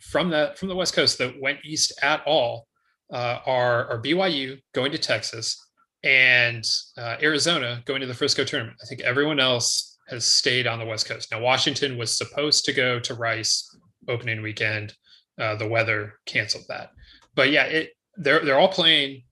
from 0.00 0.30
that 0.30 0.58
from 0.58 0.68
the 0.68 0.74
west 0.74 0.94
coast 0.94 1.18
that 1.18 1.40
went 1.40 1.58
east 1.64 1.92
at 2.02 2.22
all 2.26 2.66
uh, 3.12 3.38
are, 3.46 3.86
are 3.90 4.02
byu 4.02 4.58
going 4.74 4.90
to 4.90 4.98
texas 4.98 5.58
and 6.04 6.64
uh, 6.98 7.16
arizona 7.22 7.82
going 7.84 8.00
to 8.00 8.06
the 8.06 8.14
frisco 8.14 8.44
tournament 8.44 8.76
i 8.82 8.86
think 8.86 9.00
everyone 9.02 9.38
else 9.38 9.98
has 10.08 10.26
stayed 10.26 10.66
on 10.66 10.78
the 10.78 10.84
west 10.84 11.08
coast 11.08 11.30
now 11.30 11.40
washington 11.40 11.96
was 11.96 12.16
supposed 12.16 12.64
to 12.64 12.72
go 12.72 12.98
to 12.98 13.14
rice 13.14 13.76
opening 14.08 14.42
weekend 14.42 14.94
uh, 15.38 15.56
the 15.56 15.68
weather 15.68 16.14
canceled 16.26 16.64
that. 16.68 16.90
But 17.34 17.50
yeah, 17.50 17.64
it 17.64 17.90
they're 18.16 18.44
they're 18.44 18.58
all 18.58 18.68
playing 18.68 19.22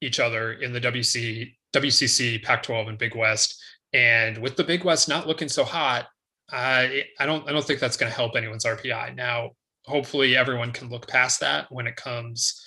each 0.00 0.20
other 0.20 0.52
in 0.52 0.72
the 0.72 0.80
WC 0.80 1.54
WCC 1.74 2.42
Pac-12 2.42 2.88
and 2.88 2.98
Big 2.98 3.16
West, 3.16 3.60
and 3.92 4.38
with 4.38 4.56
the 4.56 4.64
Big 4.64 4.84
West 4.84 5.08
not 5.08 5.26
looking 5.26 5.48
so 5.48 5.64
hot, 5.64 6.06
I 6.50 7.04
I 7.18 7.26
don't 7.26 7.48
I 7.48 7.52
don't 7.52 7.64
think 7.64 7.80
that's 7.80 7.96
going 7.96 8.10
to 8.10 8.16
help 8.16 8.36
anyone's 8.36 8.64
RPI. 8.64 9.16
Now, 9.16 9.50
hopefully, 9.84 10.36
everyone 10.36 10.72
can 10.72 10.88
look 10.88 11.08
past 11.08 11.40
that 11.40 11.70
when 11.70 11.86
it 11.86 11.96
comes 11.96 12.64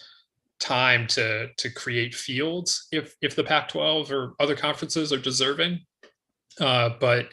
time 0.61 1.07
to 1.07 1.49
to 1.57 1.69
create 1.69 2.13
fields 2.13 2.87
if 2.91 3.15
if 3.21 3.35
the 3.35 3.43
Pac-12 3.43 4.11
or 4.11 4.33
other 4.39 4.55
conferences 4.55 5.11
are 5.11 5.17
deserving. 5.17 5.79
Uh, 6.59 6.91
but 6.99 7.27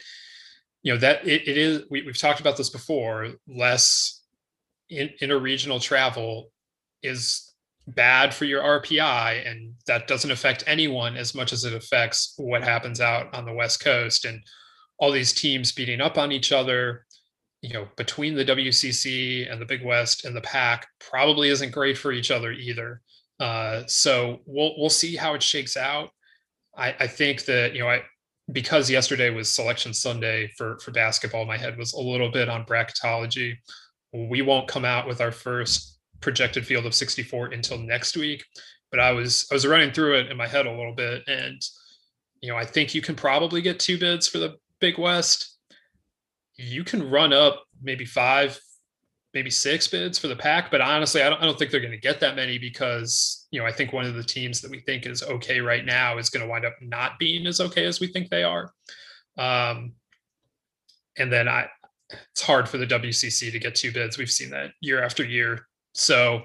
you 0.83 0.93
know 0.93 0.99
that 0.99 1.27
it, 1.27 1.47
it 1.47 1.59
is 1.59 1.83
we, 1.91 2.03
we've 2.03 2.19
talked 2.19 2.41
about 2.41 2.57
this 2.57 2.71
before 2.71 3.29
less 3.47 4.23
in, 4.89 5.11
interregional 5.21 5.81
travel 5.81 6.51
is 7.03 7.53
bad 7.87 8.35
for 8.35 8.45
your 8.45 8.63
RPI, 8.63 9.51
and 9.51 9.75
that 9.87 10.09
doesn't 10.09 10.31
affect 10.31 10.65
anyone 10.67 11.17
as 11.17 11.35
much 11.35 11.53
as 11.53 11.65
it 11.65 11.75
affects 11.75 12.35
what 12.37 12.63
happens 12.63 13.01
out 13.01 13.33
on 13.35 13.45
the 13.45 13.53
West 13.53 13.81
Coast 13.81 14.25
and 14.25 14.43
all 14.99 15.11
these 15.11 15.33
teams 15.33 15.73
beating 15.73 16.01
up 16.01 16.19
on 16.19 16.33
each 16.33 16.53
other. 16.53 17.05
You 17.63 17.73
know, 17.73 17.89
between 17.97 18.35
the 18.35 18.45
WCC 18.45 19.51
and 19.51 19.61
the 19.61 19.67
Big 19.67 19.85
West 19.85 20.25
and 20.25 20.37
the 20.37 20.41
Pac, 20.41 20.87
probably 21.01 21.49
isn't 21.49 21.73
great 21.73 21.99
for 21.99 22.13
each 22.13 22.31
other 22.31 22.53
either. 22.53 23.01
Uh, 23.41 23.83
so 23.87 24.41
we'll 24.47 24.75
we'll 24.79 24.91
see 24.91 25.17
how 25.17 25.35
it 25.35 25.43
shakes 25.43 25.77
out. 25.77 26.11
I, 26.77 26.95
I 27.01 27.07
think 27.07 27.45
that 27.45 27.75
you 27.75 27.81
know 27.81 27.89
I 27.89 28.03
because 28.51 28.91
yesterday 28.91 29.31
was 29.31 29.51
selection 29.51 29.93
Sunday 29.95 30.51
for 30.57 30.79
for 30.79 30.91
basketball, 30.91 31.45
my 31.45 31.57
head 31.57 31.77
was 31.77 31.93
a 31.93 32.01
little 32.01 32.31
bit 32.31 32.49
on 32.49 32.65
bracketology 32.65 33.57
we 34.13 34.43
won't 34.43 34.69
come 34.69 34.85
out 34.85 35.07
with 35.07 35.21
our 35.21 35.33
first 35.33 35.99
projected 36.21 36.67
field 36.67 36.87
of 36.87 36.95
64 36.95 37.49
until 37.49 37.79
next 37.79 38.17
week 38.17 38.45
but 38.91 38.99
i 38.99 39.13
was 39.13 39.47
i 39.51 39.55
was 39.55 39.67
running 39.67 39.93
through 39.93 40.19
it 40.19 40.31
in 40.31 40.37
my 40.37 40.47
head 40.47 40.67
a 40.67 40.71
little 40.71 40.95
bit 40.95 41.23
and 41.29 41.61
you 42.41 42.51
know 42.51 42.57
i 42.57 42.65
think 42.65 42.95
you 42.95 43.03
can 43.03 43.15
probably 43.15 43.63
get 43.63 43.79
two 43.79 43.99
bids 43.99 44.27
for 44.27 44.39
the 44.39 44.57
big 44.81 44.99
west 44.99 45.59
you 46.57 46.83
can 46.83 47.09
run 47.09 47.33
up 47.33 47.63
maybe 47.83 48.05
five 48.05 48.61
maybe 49.35 49.51
six 49.51 49.87
bids 49.87 50.19
for 50.19 50.29
the 50.29 50.37
Pac, 50.37 50.71
but 50.71 50.81
honestly, 50.81 51.23
I 51.23 51.29
don't, 51.29 51.41
I 51.41 51.45
don't 51.45 51.59
think 51.59 51.71
they're 51.71 51.81
going 51.81 51.93
to 51.93 51.99
get 51.99 52.21
that 52.21 52.37
many 52.37 52.59
because, 52.59 53.47
you 53.51 53.61
know, 53.61 53.67
I 53.67 53.73
think 53.73 53.93
one 53.93 54.07
of 54.07 54.15
the 54.15 54.23
teams 54.23 54.61
that 54.63 54.71
we 54.71 54.81
think 54.81 55.07
is 55.07 55.23
okay 55.23 55.61
right 55.61 55.85
now 55.85 56.19
is 56.19 56.31
going 56.31 56.45
to 56.45 56.49
wind 56.49 56.65
up 56.65 56.75
not 56.81 57.19
being 57.19 57.47
as 57.47 57.61
okay 57.61 57.85
as 57.85 58.01
we 58.01 58.07
think 58.07 58.31
they 58.31 58.43
are. 58.43 58.73
Um, 59.37 59.93
and 61.19 61.33
then 61.33 61.49
I, 61.49 61.69
it's 62.11 62.43
hard 62.43 62.69
for 62.69 62.79
the 62.79 62.87
WCC 62.87 63.53
to 63.53 63.59
get 63.59 63.75
two 63.75 63.93
bids. 63.93 64.17
We've 64.17 64.31
seen 64.31 64.51
that 64.51 64.71
year 64.81 65.03
after 65.03 65.25
year. 65.25 65.67
So 65.93 66.43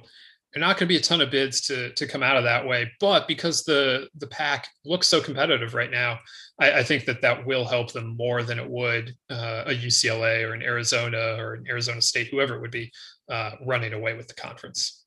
there 0.53 0.61
are 0.61 0.67
not 0.67 0.77
going 0.77 0.87
to 0.87 0.93
be 0.93 0.97
a 0.97 1.01
ton 1.01 1.21
of 1.21 1.31
bids 1.31 1.61
to 1.61 1.91
to 1.93 2.05
come 2.05 2.21
out 2.21 2.37
of 2.37 2.43
that 2.43 2.65
way. 2.65 2.91
But 2.99 3.27
because 3.27 3.63
the 3.63 4.07
the 4.17 4.27
Pac 4.27 4.67
looks 4.85 5.07
so 5.07 5.19
competitive 5.19 5.73
right 5.73 5.91
now, 5.91 6.19
I, 6.59 6.79
I 6.79 6.83
think 6.83 7.05
that 7.05 7.21
that 7.21 7.45
will 7.45 7.65
help 7.65 7.91
them 7.91 8.15
more 8.15 8.43
than 8.43 8.59
it 8.59 8.69
would 8.69 9.15
uh, 9.29 9.63
a 9.65 9.73
UCLA 9.73 10.47
or 10.47 10.53
an 10.53 10.61
Arizona 10.61 11.35
or 11.39 11.55
an 11.55 11.65
Arizona 11.67 12.01
State, 12.01 12.27
whoever 12.27 12.55
it 12.55 12.61
would 12.61 12.71
be, 12.71 12.91
uh, 13.29 13.51
running 13.65 13.93
away 13.93 14.13
with 14.13 14.27
the 14.27 14.35
conference. 14.35 15.03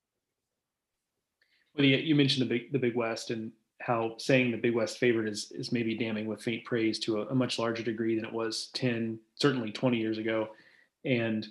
Well, 1.76 1.84
you 1.84 2.14
mentioned 2.14 2.48
the 2.48 2.58
big 2.58 2.72
the 2.72 2.78
Big 2.78 2.96
West 2.96 3.30
and 3.30 3.52
how 3.82 4.14
saying 4.18 4.50
the 4.50 4.56
Big 4.56 4.74
West 4.74 4.98
favorite 4.98 5.28
is 5.28 5.52
is 5.52 5.70
maybe 5.70 5.96
damning 5.96 6.26
with 6.26 6.42
faint 6.42 6.64
praise 6.64 6.98
to 7.00 7.22
a, 7.22 7.26
a 7.26 7.34
much 7.34 7.58
larger 7.58 7.82
degree 7.82 8.16
than 8.16 8.24
it 8.24 8.32
was 8.32 8.70
ten, 8.74 9.20
certainly 9.36 9.70
twenty 9.70 9.98
years 9.98 10.18
ago. 10.18 10.48
And 11.04 11.46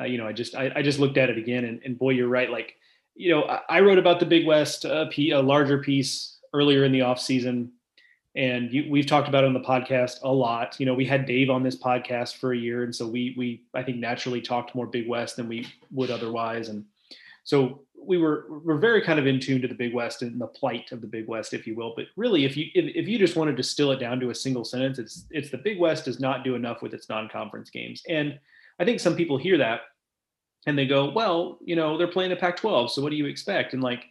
uh, 0.00 0.04
you 0.04 0.18
know, 0.18 0.26
I 0.26 0.32
just 0.32 0.54
I, 0.54 0.72
I, 0.74 0.82
just 0.82 0.98
looked 0.98 1.18
at 1.18 1.30
it 1.30 1.36
again, 1.36 1.64
and, 1.64 1.80
and 1.84 1.98
boy, 1.98 2.10
you're 2.10 2.28
right. 2.28 2.50
Like, 2.50 2.76
you 3.20 3.30
know, 3.30 3.42
I, 3.68 3.80
wrote 3.80 3.98
about 3.98 4.18
the 4.20 4.26
Big 4.26 4.46
West 4.46 4.86
uh, 4.86 5.06
a 5.16 5.42
larger 5.42 5.78
piece 5.78 6.38
earlier 6.52 6.84
in 6.84 6.92
the 6.92 7.02
off 7.02 7.20
season 7.20 7.72
and 8.36 8.72
you, 8.72 8.86
we've 8.88 9.06
talked 9.06 9.28
about 9.28 9.44
it 9.44 9.48
on 9.48 9.54
the 9.54 9.60
podcast 9.60 10.22
a 10.22 10.32
lot. 10.32 10.78
You 10.78 10.86
know, 10.86 10.94
we 10.94 11.04
had 11.04 11.26
Dave 11.26 11.50
on 11.50 11.62
this 11.62 11.76
podcast 11.76 12.36
for 12.36 12.52
a 12.52 12.56
year, 12.56 12.84
and 12.84 12.94
so 12.94 13.06
we 13.06 13.34
we 13.36 13.64
I 13.74 13.82
think 13.82 13.98
naturally 13.98 14.40
talked 14.40 14.74
more 14.74 14.86
Big 14.86 15.08
West 15.08 15.36
than 15.36 15.48
we 15.48 15.66
would 15.90 16.10
otherwise, 16.10 16.68
and 16.68 16.84
so 17.42 17.82
we 18.00 18.18
were 18.18 18.46
we're 18.64 18.78
very 18.78 19.02
kind 19.02 19.18
of 19.18 19.26
in 19.26 19.40
tune 19.40 19.60
to 19.62 19.68
the 19.68 19.74
Big 19.74 19.92
West 19.92 20.22
and 20.22 20.40
the 20.40 20.46
plight 20.46 20.92
of 20.92 21.00
the 21.00 21.08
Big 21.08 21.26
West, 21.26 21.52
if 21.52 21.66
you 21.66 21.74
will. 21.74 21.92
But 21.96 22.06
really, 22.16 22.44
if 22.44 22.56
you 22.56 22.66
if, 22.74 22.94
if 22.94 23.08
you 23.08 23.18
just 23.18 23.34
wanted 23.34 23.52
to 23.52 23.56
distill 23.56 23.90
it 23.90 23.98
down 23.98 24.20
to 24.20 24.30
a 24.30 24.34
single 24.34 24.64
sentence, 24.64 24.98
it's 24.98 25.26
it's 25.30 25.50
the 25.50 25.58
Big 25.58 25.80
West 25.80 26.04
does 26.04 26.20
not 26.20 26.44
do 26.44 26.54
enough 26.54 26.82
with 26.82 26.94
its 26.94 27.08
non-conference 27.08 27.70
games, 27.70 28.02
and 28.08 28.38
I 28.78 28.84
think 28.84 29.00
some 29.00 29.16
people 29.16 29.38
hear 29.38 29.58
that 29.58 29.80
and 30.66 30.76
they 30.78 30.86
go, 30.86 31.10
well, 31.10 31.58
you 31.64 31.76
know, 31.76 31.96
they're 31.96 32.06
playing 32.06 32.30
the 32.30 32.36
Pac-12, 32.36 32.90
so 32.90 33.02
what 33.02 33.10
do 33.10 33.16
you 33.16 33.26
expect? 33.26 33.72
And 33.72 33.82
like 33.82 34.04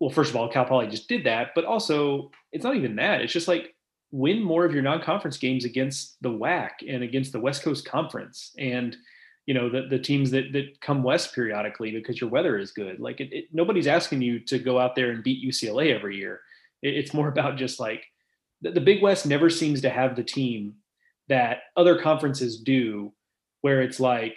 well, 0.00 0.10
first 0.10 0.30
of 0.30 0.36
all, 0.36 0.48
Cal 0.48 0.64
Poly 0.64 0.88
just 0.88 1.08
did 1.08 1.24
that, 1.24 1.52
but 1.54 1.64
also 1.64 2.30
it's 2.52 2.64
not 2.64 2.76
even 2.76 2.96
that. 2.96 3.22
It's 3.22 3.32
just 3.32 3.48
like 3.48 3.74
win 4.12 4.42
more 4.42 4.64
of 4.64 4.72
your 4.72 4.82
non-conference 4.82 5.36
games 5.38 5.64
against 5.64 6.16
the 6.22 6.30
WAC 6.30 6.70
and 6.88 7.02
against 7.02 7.32
the 7.32 7.40
West 7.40 7.62
Coast 7.62 7.84
Conference 7.84 8.52
and 8.58 8.96
you 9.46 9.54
know 9.54 9.70
the, 9.70 9.86
the 9.88 9.98
teams 9.98 10.30
that 10.32 10.52
that 10.52 10.80
come 10.80 11.04
west 11.04 11.32
periodically 11.32 11.92
because 11.92 12.20
your 12.20 12.28
weather 12.30 12.58
is 12.58 12.72
good. 12.72 12.98
Like 12.98 13.20
it, 13.20 13.32
it, 13.32 13.44
nobody's 13.52 13.86
asking 13.86 14.20
you 14.20 14.40
to 14.40 14.58
go 14.58 14.78
out 14.78 14.96
there 14.96 15.10
and 15.10 15.22
beat 15.22 15.46
UCLA 15.46 15.94
every 15.94 16.16
year. 16.16 16.40
It, 16.82 16.96
it's 16.96 17.14
more 17.14 17.28
about 17.28 17.56
just 17.56 17.78
like 17.78 18.04
the, 18.60 18.72
the 18.72 18.80
Big 18.80 19.02
West 19.02 19.24
never 19.24 19.48
seems 19.48 19.80
to 19.82 19.90
have 19.90 20.16
the 20.16 20.24
team 20.24 20.74
that 21.28 21.58
other 21.76 22.00
conferences 22.00 22.58
do, 22.60 23.12
where 23.60 23.82
it's 23.82 24.00
like 24.00 24.36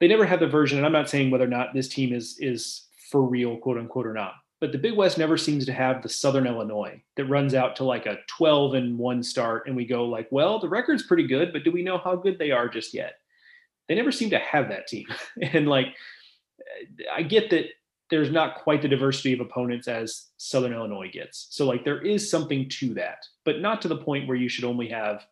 they 0.00 0.08
never 0.08 0.24
have 0.24 0.40
the 0.40 0.46
version. 0.46 0.78
And 0.78 0.86
I'm 0.86 0.92
not 0.92 1.08
saying 1.08 1.30
whether 1.30 1.44
or 1.44 1.48
not 1.48 1.74
this 1.74 1.88
team 1.88 2.12
is 2.12 2.38
is 2.40 2.86
for 3.10 3.22
real, 3.22 3.56
quote 3.58 3.78
unquote, 3.78 4.06
or 4.06 4.14
not 4.14 4.34
but 4.60 4.72
the 4.72 4.78
Big 4.78 4.96
West 4.96 5.18
never 5.18 5.36
seems 5.36 5.66
to 5.66 5.72
have 5.72 6.02
the 6.02 6.08
Southern 6.08 6.46
Illinois 6.46 7.02
that 7.16 7.26
runs 7.26 7.54
out 7.54 7.76
to 7.76 7.84
like 7.84 8.06
a 8.06 8.18
12 8.26 8.74
and 8.74 8.98
one 8.98 9.22
start, 9.22 9.66
and 9.66 9.76
we 9.76 9.84
go 9.84 10.04
like, 10.04 10.28
well, 10.30 10.58
the 10.58 10.68
record's 10.68 11.02
pretty 11.02 11.26
good, 11.26 11.52
but 11.52 11.64
do 11.64 11.70
we 11.70 11.82
know 11.82 11.98
how 11.98 12.16
good 12.16 12.38
they 12.38 12.50
are 12.50 12.68
just 12.68 12.94
yet? 12.94 13.16
They 13.88 13.94
never 13.94 14.10
seem 14.10 14.30
to 14.30 14.38
have 14.38 14.68
that 14.70 14.86
team, 14.86 15.06
and 15.42 15.68
like, 15.68 15.88
I 17.12 17.22
get 17.22 17.50
that 17.50 17.66
there's 18.08 18.30
not 18.30 18.62
quite 18.62 18.82
the 18.82 18.88
diversity 18.88 19.32
of 19.32 19.40
opponents 19.40 19.88
as 19.88 20.26
Southern 20.36 20.72
Illinois 20.72 21.10
gets. 21.12 21.48
So 21.50 21.66
like, 21.66 21.84
there 21.84 22.00
is 22.00 22.30
something 22.30 22.68
to 22.70 22.94
that, 22.94 23.26
but 23.44 23.60
not 23.60 23.82
to 23.82 23.88
the 23.88 23.96
point 23.96 24.28
where 24.28 24.36
you 24.36 24.48
should 24.48 24.64
only 24.64 24.88
have 24.88 25.26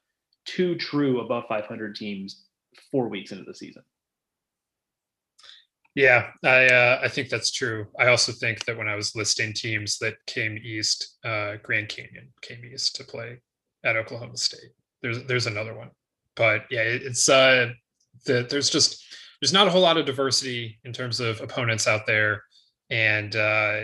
two 0.45 0.75
true 0.75 1.21
above 1.21 1.45
500 1.49 1.95
teams 1.95 2.45
four 2.91 3.09
weeks 3.09 3.31
into 3.31 3.45
the 3.45 3.55
season. 3.55 3.85
Yeah, 5.95 6.31
I 6.43 6.67
uh, 6.67 7.01
I 7.05 7.09
think 7.09 7.29
that's 7.29 7.53
true. 7.53 7.87
I 7.99 8.09
also 8.09 8.33
think 8.33 8.65
that 8.65 8.77
when 8.77 8.89
I 8.89 8.97
was 8.97 9.15
listing 9.15 9.53
teams 9.53 9.99
that 9.99 10.15
came 10.27 10.59
east, 10.63 11.19
uh, 11.25 11.55
Grand 11.63 11.89
Canyon 11.89 12.33
came 12.43 12.65
east 12.65 12.97
to 12.97 13.05
play 13.05 13.39
at 13.85 13.97
Oklahoma 13.97 14.37
State. 14.37 14.71
There's 15.03 15.23
there's 15.25 15.47
another 15.47 15.75
one, 15.75 15.91
but 16.35 16.65
yeah, 16.71 16.81
it's 16.83 17.29
uh, 17.29 17.71
the, 18.27 18.45
there's 18.51 18.71
just 18.71 19.05
there's 19.41 19.53
not 19.53 19.69
a 19.69 19.71
whole 19.71 19.83
lot 19.83 19.97
of 19.97 20.05
diversity 20.07 20.81
in 20.85 20.93
terms 20.93 21.21
of 21.21 21.41
opponents 21.41 21.87
out 21.87 22.07
there, 22.09 22.43
and 22.91 23.37
uh, 23.37 23.81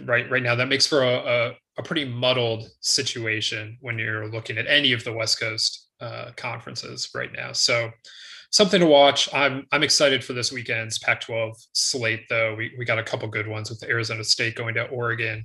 right 0.00 0.30
right 0.30 0.42
now 0.42 0.54
that 0.54 0.68
makes 0.68 0.86
for 0.86 1.02
a, 1.02 1.16
a, 1.16 1.52
a 1.78 1.82
pretty 1.82 2.04
muddled 2.04 2.68
situation 2.80 3.78
when 3.80 3.98
you're 3.98 4.28
looking 4.28 4.58
at 4.58 4.66
any 4.66 4.92
of 4.92 5.02
the 5.04 5.12
West 5.12 5.40
Coast 5.40 5.88
uh, 6.00 6.30
conferences 6.36 7.08
right 7.14 7.32
now. 7.32 7.52
So 7.52 7.90
something 8.54 8.78
to 8.78 8.86
watch. 8.86 9.28
I'm 9.34 9.66
I'm 9.72 9.82
excited 9.82 10.22
for 10.22 10.32
this 10.32 10.52
weekend's 10.52 11.00
Pac-12 11.00 11.54
slate, 11.72 12.28
though. 12.30 12.54
We 12.54 12.72
we 12.78 12.84
got 12.84 13.00
a 13.00 13.02
couple 13.02 13.26
good 13.28 13.48
ones 13.48 13.68
with 13.68 13.82
Arizona 13.82 14.22
State 14.22 14.54
going 14.54 14.74
to 14.74 14.86
Oregon 14.86 15.44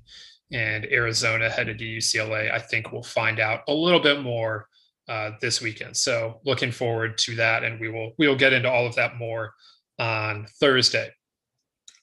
and 0.51 0.85
Arizona 0.85 1.49
headed 1.49 1.79
to 1.79 1.85
UCLA. 1.85 2.51
I 2.51 2.59
think 2.59 2.91
we'll 2.91 3.03
find 3.03 3.39
out 3.39 3.61
a 3.67 3.73
little 3.73 3.99
bit 3.99 4.21
more 4.21 4.67
uh, 5.07 5.31
this 5.41 5.59
weekend. 5.59 5.97
So 5.97 6.39
looking 6.45 6.71
forward 6.71 7.17
to 7.19 7.35
that, 7.35 7.63
and 7.63 7.79
we 7.79 7.89
will 7.89 8.11
we 8.19 8.27
will 8.27 8.35
get 8.35 8.53
into 8.53 8.71
all 8.71 8.85
of 8.85 8.93
that 8.95 9.17
more 9.17 9.53
on 9.97 10.45
Thursday. 10.59 11.09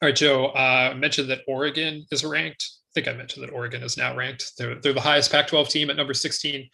All 0.03 0.09
right, 0.09 0.17
Joe. 0.17 0.47
Uh, 0.47 0.93
mentioned 0.97 1.31
that 1.31 1.43
Oregon 1.47 2.05
is 2.11 2.25
ranked. 2.25 2.69
I 2.91 3.01
think 3.01 3.09
I 3.09 3.17
mentioned 3.17 3.45
that 3.45 3.55
Oregon 3.55 3.85
is 3.85 3.97
now 3.97 4.17
ranked. 4.17 4.53
They're, 4.59 4.81
they're 4.81 4.93
the 4.93 5.01
highest 5.01 5.31
Pac-12 5.31 5.69
team 5.69 5.91
at 5.91 5.97
number 5.97 6.15
16 6.15 6.69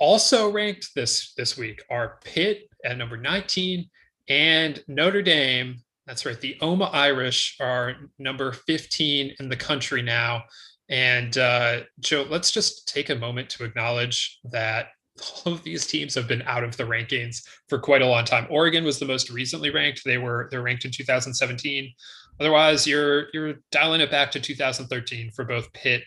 also 0.00 0.50
ranked 0.50 0.88
this 0.94 1.32
this 1.34 1.56
week 1.56 1.82
are 1.90 2.18
Pitt 2.24 2.68
at 2.84 2.98
number 2.98 3.16
19 3.16 3.88
and 4.28 4.82
Notre 4.88 5.22
Dame. 5.22 5.76
That's 6.06 6.26
right. 6.26 6.40
The 6.40 6.56
Oma 6.60 6.90
Irish 6.92 7.56
are 7.60 7.94
number 8.18 8.52
15 8.52 9.34
in 9.38 9.48
the 9.48 9.56
country 9.56 10.02
now. 10.02 10.44
And 10.88 11.36
uh, 11.38 11.80
Joe, 12.00 12.26
let's 12.28 12.50
just 12.50 12.88
take 12.88 13.10
a 13.10 13.14
moment 13.14 13.48
to 13.50 13.64
acknowledge 13.64 14.38
that 14.44 14.88
all 15.20 15.52
of 15.52 15.62
these 15.62 15.86
teams 15.86 16.14
have 16.14 16.28
been 16.28 16.42
out 16.42 16.64
of 16.64 16.76
the 16.76 16.84
rankings 16.84 17.42
for 17.68 17.78
quite 17.78 18.02
a 18.02 18.06
long 18.06 18.24
time. 18.24 18.46
Oregon 18.50 18.84
was 18.84 18.98
the 18.98 19.06
most 19.06 19.30
recently 19.30 19.70
ranked. 19.70 20.02
They 20.04 20.18
were 20.18 20.48
they're 20.50 20.62
ranked 20.62 20.84
in 20.84 20.90
2017. 20.90 21.92
Otherwise, 22.40 22.86
you're 22.86 23.28
you're 23.32 23.54
dialing 23.70 24.00
it 24.00 24.10
back 24.10 24.30
to 24.32 24.40
2013 24.40 25.30
for 25.30 25.44
both 25.44 25.72
Pitt 25.72 26.02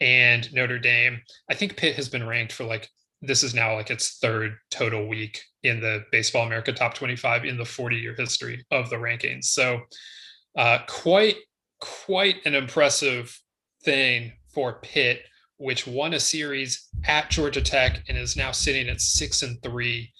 and 0.00 0.52
Notre 0.52 0.78
Dame. 0.78 1.20
I 1.50 1.54
think 1.54 1.76
Pitt 1.76 1.96
has 1.96 2.08
been 2.08 2.26
ranked 2.26 2.52
for 2.52 2.64
like 2.64 2.88
this 3.22 3.42
is 3.42 3.54
now 3.54 3.74
like 3.74 3.90
its 3.90 4.18
third 4.18 4.56
total 4.70 5.08
week 5.08 5.40
in 5.62 5.80
the 5.80 6.04
Baseball 6.12 6.46
America 6.46 6.72
Top 6.72 6.94
25 6.94 7.44
in 7.44 7.56
the 7.56 7.64
40 7.64 7.96
year 7.96 8.14
history 8.16 8.64
of 8.70 8.90
the 8.90 8.96
rankings. 8.96 9.44
So, 9.44 9.80
uh, 10.56 10.78
quite 10.86 11.36
quite 11.80 12.36
an 12.46 12.54
impressive 12.54 13.38
thing 13.84 14.32
for 14.52 14.80
Pitt, 14.80 15.22
which 15.58 15.86
won 15.86 16.14
a 16.14 16.20
series 16.20 16.88
at 17.04 17.30
Georgia 17.30 17.60
Tech 17.60 18.02
and 18.08 18.16
is 18.16 18.36
now 18.36 18.52
sitting 18.52 18.88
at 18.88 19.00
six 19.00 19.42
and 19.42 19.60
three 19.62 20.12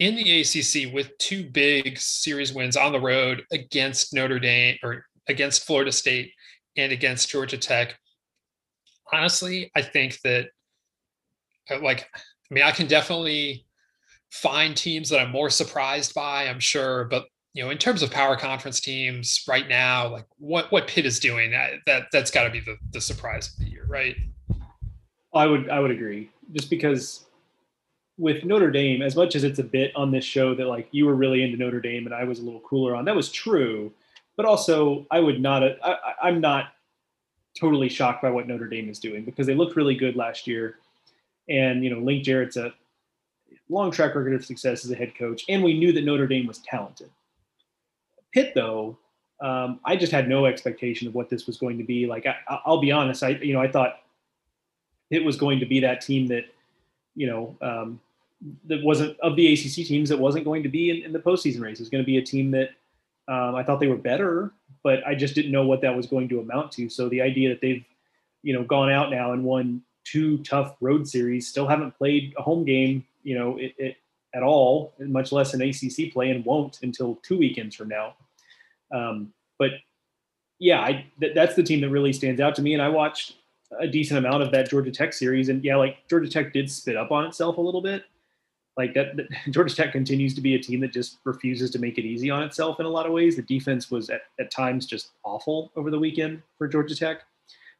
in 0.00 0.16
the 0.16 0.40
ACC 0.40 0.92
with 0.92 1.16
two 1.18 1.48
big 1.50 1.98
series 1.98 2.52
wins 2.52 2.76
on 2.76 2.92
the 2.92 3.00
road 3.00 3.44
against 3.52 4.12
Notre 4.12 4.40
Dame 4.40 4.76
or 4.82 5.06
against 5.28 5.64
Florida 5.64 5.92
State 5.92 6.32
and 6.76 6.92
against 6.92 7.28
Georgia 7.28 7.58
Tech. 7.58 7.96
Honestly, 9.12 9.70
I 9.76 9.82
think 9.82 10.20
that 10.22 10.48
uh, 11.70 11.80
like 11.80 12.08
I 12.50 12.54
mean, 12.54 12.64
I 12.64 12.70
can 12.70 12.86
definitely 12.86 13.64
find 14.30 14.76
teams 14.76 15.08
that 15.10 15.20
I'm 15.20 15.30
more 15.30 15.50
surprised 15.50 16.14
by, 16.14 16.48
I'm 16.48 16.60
sure, 16.60 17.04
but 17.04 17.26
you 17.54 17.62
know, 17.62 17.70
in 17.70 17.78
terms 17.78 18.02
of 18.02 18.10
power 18.10 18.36
conference 18.36 18.80
teams 18.80 19.44
right 19.46 19.68
now, 19.68 20.08
like 20.08 20.26
what 20.38 20.70
what 20.72 20.88
Pitt 20.88 21.06
is 21.06 21.20
doing, 21.20 21.52
that, 21.52 21.74
that 21.86 22.06
that's 22.12 22.30
got 22.30 22.44
to 22.44 22.50
be 22.50 22.60
the 22.60 22.76
the 22.92 23.00
surprise 23.00 23.52
of 23.52 23.64
the 23.64 23.70
year, 23.70 23.86
right? 23.86 24.16
I 25.32 25.46
would 25.46 25.70
I 25.70 25.78
would 25.78 25.92
agree, 25.92 26.30
just 26.52 26.68
because 26.68 27.26
with 28.18 28.44
Notre 28.44 28.70
Dame, 28.70 29.02
as 29.02 29.16
much 29.16 29.34
as 29.36 29.44
it's 29.44 29.60
a 29.60 29.64
bit 29.64 29.92
on 29.96 30.10
this 30.10 30.24
show 30.24 30.54
that 30.54 30.66
like 30.66 30.88
you 30.90 31.06
were 31.06 31.14
really 31.14 31.42
into 31.42 31.56
Notre 31.56 31.80
Dame 31.80 32.06
and 32.06 32.14
I 32.14 32.24
was 32.24 32.40
a 32.40 32.42
little 32.42 32.60
cooler 32.60 32.94
on, 32.94 33.04
that 33.04 33.16
was 33.16 33.30
true, 33.30 33.92
but 34.36 34.46
also 34.46 35.06
I 35.12 35.20
would 35.20 35.40
not 35.40 35.62
I, 35.62 35.96
I'm 36.22 36.40
not 36.40 36.72
totally 37.58 37.88
shocked 37.88 38.20
by 38.20 38.30
what 38.30 38.48
Notre 38.48 38.68
Dame 38.68 38.88
is 38.88 38.98
doing 38.98 39.24
because 39.24 39.46
they 39.46 39.54
looked 39.54 39.76
really 39.76 39.94
good 39.94 40.16
last 40.16 40.48
year. 40.48 40.78
And 41.48 41.84
you 41.84 41.90
know, 41.90 41.98
Link 41.98 42.24
Jarrett's 42.24 42.56
a 42.56 42.72
long 43.68 43.90
track 43.90 44.14
record 44.14 44.34
of 44.34 44.44
success 44.44 44.84
as 44.84 44.90
a 44.90 44.96
head 44.96 45.14
coach, 45.16 45.44
and 45.48 45.62
we 45.62 45.78
knew 45.78 45.92
that 45.92 46.04
Notre 46.04 46.26
Dame 46.26 46.46
was 46.46 46.58
talented. 46.58 47.10
Pitt, 48.32 48.52
though, 48.54 48.98
um, 49.40 49.80
I 49.84 49.96
just 49.96 50.12
had 50.12 50.28
no 50.28 50.46
expectation 50.46 51.06
of 51.06 51.14
what 51.14 51.28
this 51.28 51.46
was 51.46 51.56
going 51.56 51.78
to 51.78 51.84
be. 51.84 52.06
Like, 52.06 52.26
I, 52.26 52.60
will 52.66 52.80
be 52.80 52.92
honest, 52.92 53.22
I 53.22 53.30
you 53.30 53.52
know, 53.52 53.60
I 53.60 53.70
thought 53.70 54.00
it 55.10 55.24
was 55.24 55.36
going 55.36 55.60
to 55.60 55.66
be 55.66 55.80
that 55.80 56.00
team 56.00 56.26
that, 56.28 56.44
you 57.14 57.26
know, 57.26 57.56
um, 57.62 58.00
that 58.66 58.82
wasn't 58.82 59.18
of 59.20 59.36
the 59.36 59.52
ACC 59.52 59.86
teams 59.86 60.08
that 60.08 60.18
wasn't 60.18 60.44
going 60.44 60.62
to 60.62 60.68
be 60.68 60.90
in, 60.90 61.04
in 61.04 61.12
the 61.12 61.18
postseason 61.18 61.60
race. 61.60 61.78
It 61.78 61.82
was 61.82 61.90
going 61.90 62.02
to 62.02 62.06
be 62.06 62.18
a 62.18 62.22
team 62.22 62.50
that 62.52 62.70
Um, 63.26 63.54
I 63.54 63.62
thought 63.62 63.80
they 63.80 63.88
were 63.88 63.96
better, 63.96 64.52
but 64.82 65.06
I 65.06 65.14
just 65.14 65.34
didn't 65.34 65.52
know 65.52 65.66
what 65.66 65.80
that 65.80 65.96
was 65.96 66.06
going 66.06 66.28
to 66.28 66.40
amount 66.40 66.72
to. 66.72 66.90
So 66.90 67.08
the 67.08 67.22
idea 67.22 67.48
that 67.48 67.60
they've, 67.60 67.84
you 68.42 68.52
know, 68.52 68.64
gone 68.64 68.90
out 68.90 69.10
now 69.10 69.32
and 69.32 69.44
won 69.44 69.82
two 70.04 70.38
tough 70.38 70.76
road 70.80 71.08
series, 71.08 71.48
still 71.48 71.66
haven't 71.66 71.96
played 71.96 72.34
a 72.38 72.42
home 72.42 72.64
game, 72.64 73.04
you 73.22 73.36
know, 73.36 73.56
it, 73.56 73.74
it 73.78 73.96
at 74.34 74.42
all, 74.42 74.94
much 74.98 75.32
less 75.32 75.54
an 75.54 75.62
ACC 75.62 76.12
play, 76.12 76.30
and 76.30 76.44
won't 76.44 76.80
until 76.82 77.16
two 77.22 77.38
weekends 77.38 77.74
from 77.74 77.88
now. 77.88 78.14
Um, 78.92 79.32
but 79.58 79.72
yeah, 80.58 80.80
I, 80.80 81.06
th- 81.20 81.34
that's 81.34 81.54
the 81.54 81.62
team 81.62 81.80
that 81.82 81.90
really 81.90 82.12
stands 82.12 82.40
out 82.40 82.54
to 82.56 82.62
me. 82.62 82.74
And 82.74 82.82
I 82.82 82.88
watched 82.88 83.34
a 83.78 83.86
decent 83.86 84.18
amount 84.18 84.42
of 84.42 84.50
that 84.52 84.68
Georgia 84.68 84.90
Tech 84.90 85.12
series, 85.12 85.48
and 85.48 85.64
yeah, 85.64 85.76
like 85.76 85.98
Georgia 86.08 86.28
Tech 86.28 86.52
did 86.52 86.70
spit 86.70 86.96
up 86.96 87.10
on 87.10 87.24
itself 87.24 87.58
a 87.58 87.60
little 87.60 87.82
bit. 87.82 88.04
Like 88.76 88.92
that, 88.94 89.16
that 89.16 89.26
Georgia 89.50 89.74
Tech 89.74 89.92
continues 89.92 90.34
to 90.34 90.40
be 90.40 90.54
a 90.56 90.58
team 90.58 90.80
that 90.80 90.92
just 90.92 91.18
refuses 91.24 91.70
to 91.70 91.78
make 91.78 91.98
it 91.98 92.04
easy 92.04 92.30
on 92.30 92.42
itself 92.42 92.80
in 92.80 92.86
a 92.86 92.90
lot 92.90 93.06
of 93.06 93.12
ways. 93.12 93.36
The 93.36 93.42
defense 93.42 93.90
was 93.90 94.10
at, 94.10 94.22
at 94.40 94.50
times 94.50 94.86
just 94.86 95.10
awful 95.24 95.72
over 95.76 95.90
the 95.90 95.98
weekend 95.98 96.42
for 96.58 96.66
Georgia 96.66 96.96
Tech, 96.96 97.22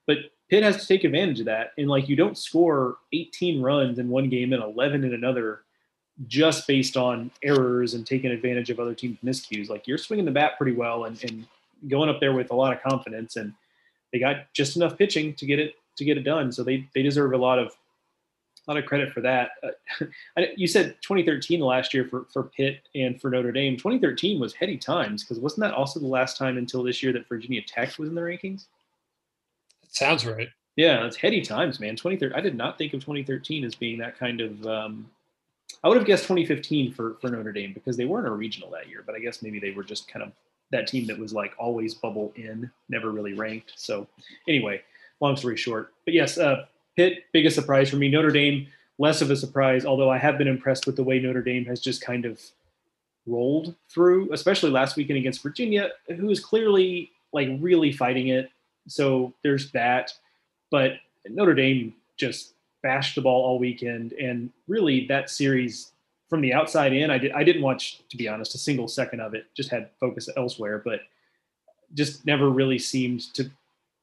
but 0.07 0.19
Pitt 0.55 0.63
has 0.63 0.77
to 0.77 0.87
take 0.87 1.03
advantage 1.03 1.41
of 1.41 1.47
that. 1.47 1.73
And 1.79 1.89
like 1.89 2.09
you 2.09 2.15
don't 2.15 2.39
score 2.39 2.99
18 3.13 3.61
runs 3.61 3.99
in 3.99 4.09
one 4.09 4.29
game 4.29 4.53
and 4.53 4.63
11 4.63 5.03
in 5.03 5.13
another 5.13 5.63
just 6.29 6.69
based 6.69 6.97
on 6.97 7.33
errors 7.43 7.95
and 7.95 8.07
taking 8.07 8.31
advantage 8.31 8.71
of 8.71 8.79
other 8.79 8.95
teams' 8.95 9.19
miscues. 9.25 9.69
Like 9.69 9.89
you're 9.89 9.99
swinging 9.99 10.25
the 10.25 10.31
bat 10.31 10.53
pretty 10.57 10.77
well 10.77 11.07
and, 11.07 11.21
and 11.25 11.45
going 11.89 12.09
up 12.09 12.21
there 12.21 12.35
with 12.35 12.53
a 12.53 12.55
lot 12.55 12.73
of 12.73 12.81
confidence, 12.81 13.35
and 13.35 13.53
they 14.13 14.21
got 14.21 14.53
just 14.53 14.77
enough 14.77 14.97
pitching 14.97 15.35
to 15.35 15.45
get 15.45 15.59
it 15.59 15.75
to 15.97 16.05
get 16.05 16.19
it 16.19 16.23
done. 16.23 16.53
So 16.53 16.63
they 16.63 16.89
they 16.95 17.03
deserve 17.03 17.33
a 17.33 17.37
lot 17.37 17.59
of 17.59 17.73
a 18.69 18.71
lot 18.71 18.79
of 18.79 18.87
credit 18.87 19.13
for 19.13 19.23
that. 19.23 19.51
Uh, 19.61 20.43
you 20.57 20.69
said 20.69 20.95
2013 21.03 21.59
the 21.59 21.67
last 21.67 21.93
year 21.93 22.05
for 22.05 22.27
for 22.33 22.45
Pitt 22.45 22.83
and 22.95 23.21
for 23.21 23.29
Notre 23.29 23.51
Dame. 23.51 23.77
2013 23.77 24.39
was 24.39 24.55
heady 24.55 24.77
times 24.77 25.25
because 25.25 25.41
wasn't 25.41 25.63
that 25.63 25.75
also 25.75 25.99
the 25.99 26.07
last 26.07 26.37
time 26.37 26.59
until 26.59 26.85
this 26.85 27.03
year 27.03 27.13
that 27.13 27.29
Virginia 27.29 27.63
Tech 27.67 27.99
was 27.99 28.09
in 28.09 28.15
the 28.15 28.21
rankings? 28.21 28.67
Sounds 29.95 30.27
right. 30.27 30.49
Yeah, 30.77 31.07
it's 31.07 31.17
heady 31.17 31.41
times, 31.41 31.79
man. 31.79 31.97
2013. 31.97 32.37
I 32.37 32.41
did 32.41 32.57
not 32.57 32.79
think 32.79 32.95
of 32.95 33.01
2013 33.01 33.65
as 33.65 33.75
being 33.75 33.99
that 33.99 34.19
kind 34.19 34.41
of 34.41 34.67
um, 34.67 35.09
I 35.85 35.89
would 35.89 35.99
have 35.99 36.07
guessed 36.07 36.25
2015 36.25 36.93
for 36.93 37.17
for 37.21 37.29
Notre 37.29 37.53
Dame 37.53 37.73
because 37.73 37.97
they 37.97 38.07
weren't 38.07 38.27
a 38.27 38.31
regional 38.31 38.71
that 38.71 38.89
year, 38.89 39.03
but 39.05 39.15
I 39.15 39.19
guess 39.19 39.43
maybe 39.43 39.61
they 39.61 39.71
were 39.71 39.85
just 39.85 40.09
kind 40.09 40.23
of 40.23 40.33
that 40.71 40.87
team 40.87 41.07
that 41.07 41.19
was 41.19 41.33
like 41.33 41.53
always 41.59 41.95
bubble 41.95 42.33
in, 42.37 42.71
never 42.89 43.11
really 43.11 43.35
ranked. 43.35 43.75
So 43.77 44.09
anyway, 44.49 44.83
long 45.21 45.37
story 45.37 45.57
short, 45.57 45.93
but 46.05 46.15
yes, 46.15 46.39
uh, 46.39 46.65
Pitt 46.97 47.25
biggest 47.33 47.55
surprise 47.55 47.91
for 47.91 47.97
me. 47.97 48.09
Notre 48.09 48.31
Dame 48.31 48.67
less 48.99 49.21
of 49.21 49.31
a 49.31 49.37
surprise, 49.37 49.85
although 49.85 50.11
I 50.11 50.19
have 50.19 50.39
been 50.39 50.49
impressed 50.49 50.87
with 50.87 50.97
the 50.97 51.05
way 51.05 51.19
Notre 51.19 51.43
Dame 51.43 51.65
has 51.67 51.81
just 51.81 52.01
kind 52.01 52.25
of 52.25 52.41
rolled 53.27 53.75
through, 53.93 54.33
especially 54.33 54.71
last 54.71 54.97
weekend 54.97 55.19
against 55.19 55.43
Virginia, 55.43 55.91
who 56.09 56.31
is 56.31 56.41
clearly 56.41 57.11
like 57.33 57.49
really 57.61 57.93
fighting 57.93 58.29
it. 58.29 58.51
So 58.87 59.33
there's 59.43 59.71
that, 59.73 60.13
but 60.71 60.95
Notre 61.29 61.55
Dame 61.55 61.95
just 62.17 62.55
bashed 62.83 63.15
the 63.15 63.23
ball 63.23 63.45
all 63.45 63.59
weekend, 63.59 64.13
and 64.13 64.51
really 64.69 65.07
that 65.07 65.31
series 65.31 65.93
from 66.29 66.41
the 66.41 66.53
outside 66.53 66.93
in, 66.93 67.11
I 67.11 67.19
did 67.19 67.33
I 67.33 67.45
didn't 67.45 67.63
watch 67.63 68.01
to 68.09 68.17
be 68.17 68.29
honest 68.29 68.55
a 68.55 68.59
single 68.59 68.89
second 68.89 69.21
of 69.21 69.35
it. 69.35 69.47
Just 69.55 69.71
had 69.71 69.91
focus 70.01 70.29
elsewhere, 70.37 70.83
but 70.85 71.01
just 71.95 72.27
never 72.27 72.51
really 72.51 72.79
seemed 72.79 73.33
to. 73.35 73.51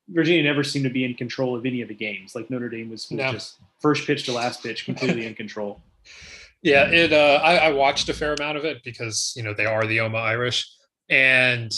Virginia 0.10 0.44
never 0.44 0.64
seemed 0.64 0.84
to 0.84 0.90
be 0.90 1.06
in 1.06 1.14
control 1.14 1.56
of 1.56 1.66
any 1.66 1.82
of 1.82 1.88
the 1.88 1.94
games. 1.94 2.36
Like 2.36 2.50
Notre 2.50 2.68
Dame 2.68 2.90
was, 2.90 3.10
was 3.10 3.12
no. 3.12 3.32
just 3.32 3.58
first 3.80 4.06
pitch 4.06 4.26
to 4.26 4.34
last 4.34 4.62
pitch, 4.62 4.86
completely 4.86 5.26
in 5.26 5.36
control. 5.36 5.82
Yeah, 6.64 6.86
it. 6.92 7.12
Uh, 7.12 7.40
I, 7.44 7.56
I 7.56 7.72
watched 7.72 8.08
a 8.10 8.14
fair 8.14 8.36
amount 8.36 8.56
of 8.56 8.66
it 8.66 8.84
because 8.84 9.34
you 9.36 9.42
know 9.42 9.52
they 9.52 9.66
are 9.66 9.84
the 9.88 10.00
Oma 10.00 10.20
Irish, 10.20 10.72
and 11.10 11.72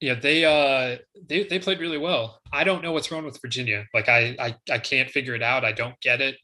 yeah, 0.00 0.14
they 0.14 0.44
uh 0.44 0.98
they 1.28 1.44
they 1.44 1.58
played 1.58 1.80
really 1.80 1.98
well. 1.98 2.40
I 2.52 2.64
don't 2.64 2.82
know 2.82 2.92
what's 2.92 3.10
wrong 3.10 3.24
with 3.24 3.40
Virginia. 3.40 3.86
Like 3.94 4.08
I 4.08 4.36
I 4.38 4.56
I 4.70 4.78
can't 4.78 5.10
figure 5.10 5.34
it 5.34 5.42
out. 5.42 5.64
I 5.64 5.72
don't 5.72 5.98
get 6.00 6.20
it. 6.20 6.36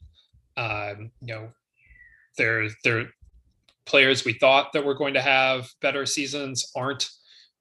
Um, 0.57 1.11
you 1.21 1.33
know, 1.33 1.49
they're 2.37 2.67
they're 2.83 3.07
players 3.85 4.25
we 4.25 4.33
thought 4.33 4.73
that 4.73 4.85
were 4.85 4.95
going 4.95 5.13
to 5.13 5.21
have 5.21 5.69
better 5.81 6.05
seasons 6.05 6.71
aren't. 6.75 7.09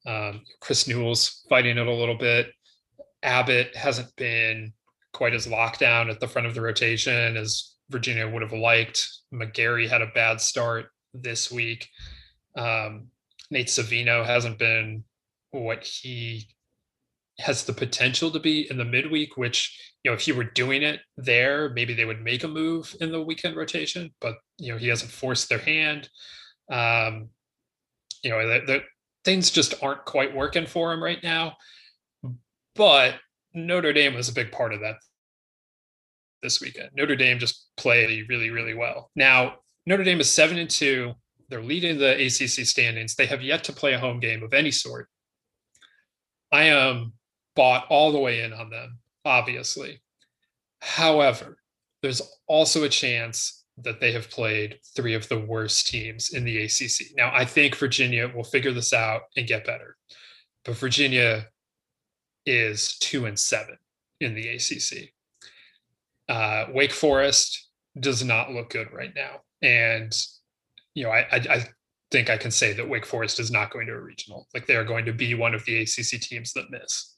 Um, 0.07 0.43
Chris 0.61 0.89
Newell's 0.89 1.45
fighting 1.49 1.79
it 1.79 1.87
a 1.87 1.93
little 1.93 2.17
bit. 2.17 2.49
Abbott 3.23 3.77
hasn't 3.77 4.15
been 4.17 4.73
quite 5.13 5.35
as 5.35 5.47
locked 5.47 5.81
down 5.81 6.11
at 6.11 6.21
the 6.21 6.29
front 6.29 6.47
of 6.47 6.55
the 6.55 6.61
rotation 6.61 7.37
as 7.37 7.75
Virginia 7.91 8.29
would 8.29 8.43
have 8.43 8.53
liked. 8.53 9.07
McGarry 9.33 9.89
had 9.89 10.03
a 10.03 10.11
bad 10.15 10.41
start 10.41 10.87
this 11.15 11.53
week. 11.53 11.89
Um, 12.57 13.09
Nate 13.51 13.69
Savino 13.69 14.25
hasn't 14.25 14.59
been 14.59 15.05
what 15.53 15.85
he 15.85 16.49
has 17.39 17.65
the 17.65 17.73
potential 17.73 18.31
to 18.31 18.41
be 18.41 18.71
in 18.71 18.77
the 18.77 18.85
midweek, 18.85 19.37
which, 19.37 19.95
you 20.03 20.11
know, 20.11 20.15
if 20.15 20.23
he 20.23 20.33
were 20.33 20.45
doing 20.45 20.83
it 20.83 21.01
there, 21.17 21.71
maybe 21.71 21.95
they 21.95 22.05
would 22.05 22.23
make 22.23 22.45
a 22.45 22.49
move 22.49 22.95
in 23.01 23.11
the 23.11 23.23
weekend 23.23 23.57
rotation, 23.57 24.13
but, 24.21 24.35
you 24.59 24.73
know, 24.73 24.79
he 24.79 24.89
hasn't 24.89 25.11
forced 25.11 25.49
their 25.49 25.59
hand. 25.59 26.09
Um, 26.71 27.29
you 28.23 28.31
know, 28.31 28.47
the, 28.47 28.61
the 28.67 28.83
things 29.25 29.51
just 29.51 29.75
aren't 29.83 30.05
quite 30.05 30.35
working 30.35 30.67
for 30.67 30.93
him 30.93 31.03
right 31.03 31.23
now. 31.23 31.57
But 32.75 33.15
Notre 33.55 33.93
Dame 33.93 34.15
was 34.15 34.29
a 34.29 34.35
big 34.35 34.53
part 34.53 34.73
of 34.73 34.81
that 34.81 34.97
this 36.43 36.61
weekend. 36.61 36.91
Notre 36.95 37.17
Dame 37.17 37.39
just 37.39 37.69
played 37.77 38.29
really, 38.29 38.51
really 38.51 38.75
well. 38.75 39.11
Now, 39.15 39.57
Notre 39.87 40.05
Dame 40.05 40.21
is 40.21 40.31
seven 40.31 40.59
and 40.59 40.71
two. 40.71 41.13
They're 41.49 41.63
leading 41.63 41.99
the 41.99 42.15
ACC 42.15 42.67
standings. 42.67 43.15
They 43.15 43.27
have 43.27 43.43
yet 43.43 43.65
to 43.65 43.73
play 43.73 43.93
a 43.93 43.99
home 43.99 44.21
game 44.21 44.43
of 44.43 44.55
any 44.55 44.71
sort. 44.71 45.09
I 46.53 46.65
am 46.65 47.15
bought 47.57 47.87
all 47.89 48.13
the 48.13 48.19
way 48.19 48.43
in 48.43 48.53
on 48.53 48.71
them, 48.71 48.99
obviously. 49.25 50.01
However, 50.81 51.59
there's 52.03 52.23
also 52.47 52.85
a 52.85 52.89
chance 52.89 53.65
that 53.79 54.01
they 54.01 54.13
have 54.13 54.31
played 54.31 54.79
three 54.95 55.15
of 55.15 55.29
the 55.29 55.39
worst 55.39 55.87
teams 55.87 56.35
in 56.35 56.45
the 56.45 56.65
ACC. 56.65 57.17
Now, 57.17 57.31
I 57.33 57.45
think 57.45 57.77
Virginia 57.77 58.31
will 58.35 58.45
figure 58.45 58.73
this 58.73 58.93
out 58.93 59.23
and 59.37 59.47
get 59.47 59.65
better, 59.65 59.97
but 60.65 60.77
Virginia 60.77 61.47
is 62.45 62.99
two 62.99 63.27
and 63.27 63.39
seven 63.39 63.79
in 64.21 64.35
the 64.35 64.49
ACC. 64.49 65.13
Uh, 66.29 66.67
Wake 66.73 66.93
Forest 66.93 67.69
does 67.99 68.25
not 68.25 68.53
look 68.53 68.71
good 68.71 68.93
right 68.93 69.13
now, 69.15 69.41
and 69.61 70.15
you 70.95 71.05
know 71.05 71.11
I, 71.11 71.27
I, 71.31 71.37
I 71.37 71.65
think 72.13 72.31
I 72.31 72.37
can 72.37 72.51
say 72.51 72.73
that 72.75 72.89
Wake 72.89 73.07
Forest 73.07 73.41
is 73.41 73.51
not 73.51 73.73
going 73.73 73.87
to 73.87 73.95
a 73.95 74.01
regional. 74.01 74.47
Like 74.55 74.67
they 74.67 74.77
are 74.77 74.85
going 74.85 75.07
to 75.07 75.13
be 75.13 75.35
one 75.35 75.55
of 75.55 75.65
the 75.65 75.81
ACC 75.81 76.21
teams 76.21 76.53
that 76.53 76.71
miss. 76.71 77.17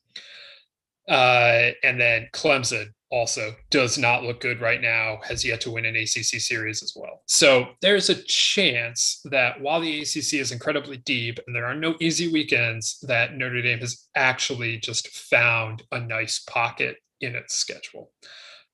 Uh, 1.08 1.72
and 1.82 2.00
then 2.00 2.28
Clemson 2.32 2.86
also 3.10 3.54
does 3.70 3.98
not 3.98 4.22
look 4.22 4.40
good 4.40 4.60
right 4.60 4.80
now, 4.80 5.18
has 5.22 5.44
yet 5.44 5.60
to 5.60 5.70
win 5.70 5.84
an 5.84 5.96
ACC 5.96 6.40
series 6.40 6.82
as 6.82 6.94
well. 6.96 7.22
So 7.26 7.66
there's 7.82 8.08
a 8.08 8.22
chance 8.22 9.20
that 9.26 9.60
while 9.60 9.80
the 9.80 10.00
ACC 10.00 10.34
is 10.34 10.52
incredibly 10.52 10.96
deep 10.98 11.38
and 11.46 11.54
there 11.54 11.66
are 11.66 11.74
no 11.74 11.94
easy 12.00 12.32
weekends, 12.32 12.98
that 13.02 13.34
Notre 13.34 13.62
Dame 13.62 13.80
has 13.80 14.08
actually 14.14 14.78
just 14.78 15.08
found 15.08 15.82
a 15.92 16.00
nice 16.00 16.38
pocket 16.38 16.96
in 17.20 17.34
its 17.34 17.54
schedule. 17.54 18.10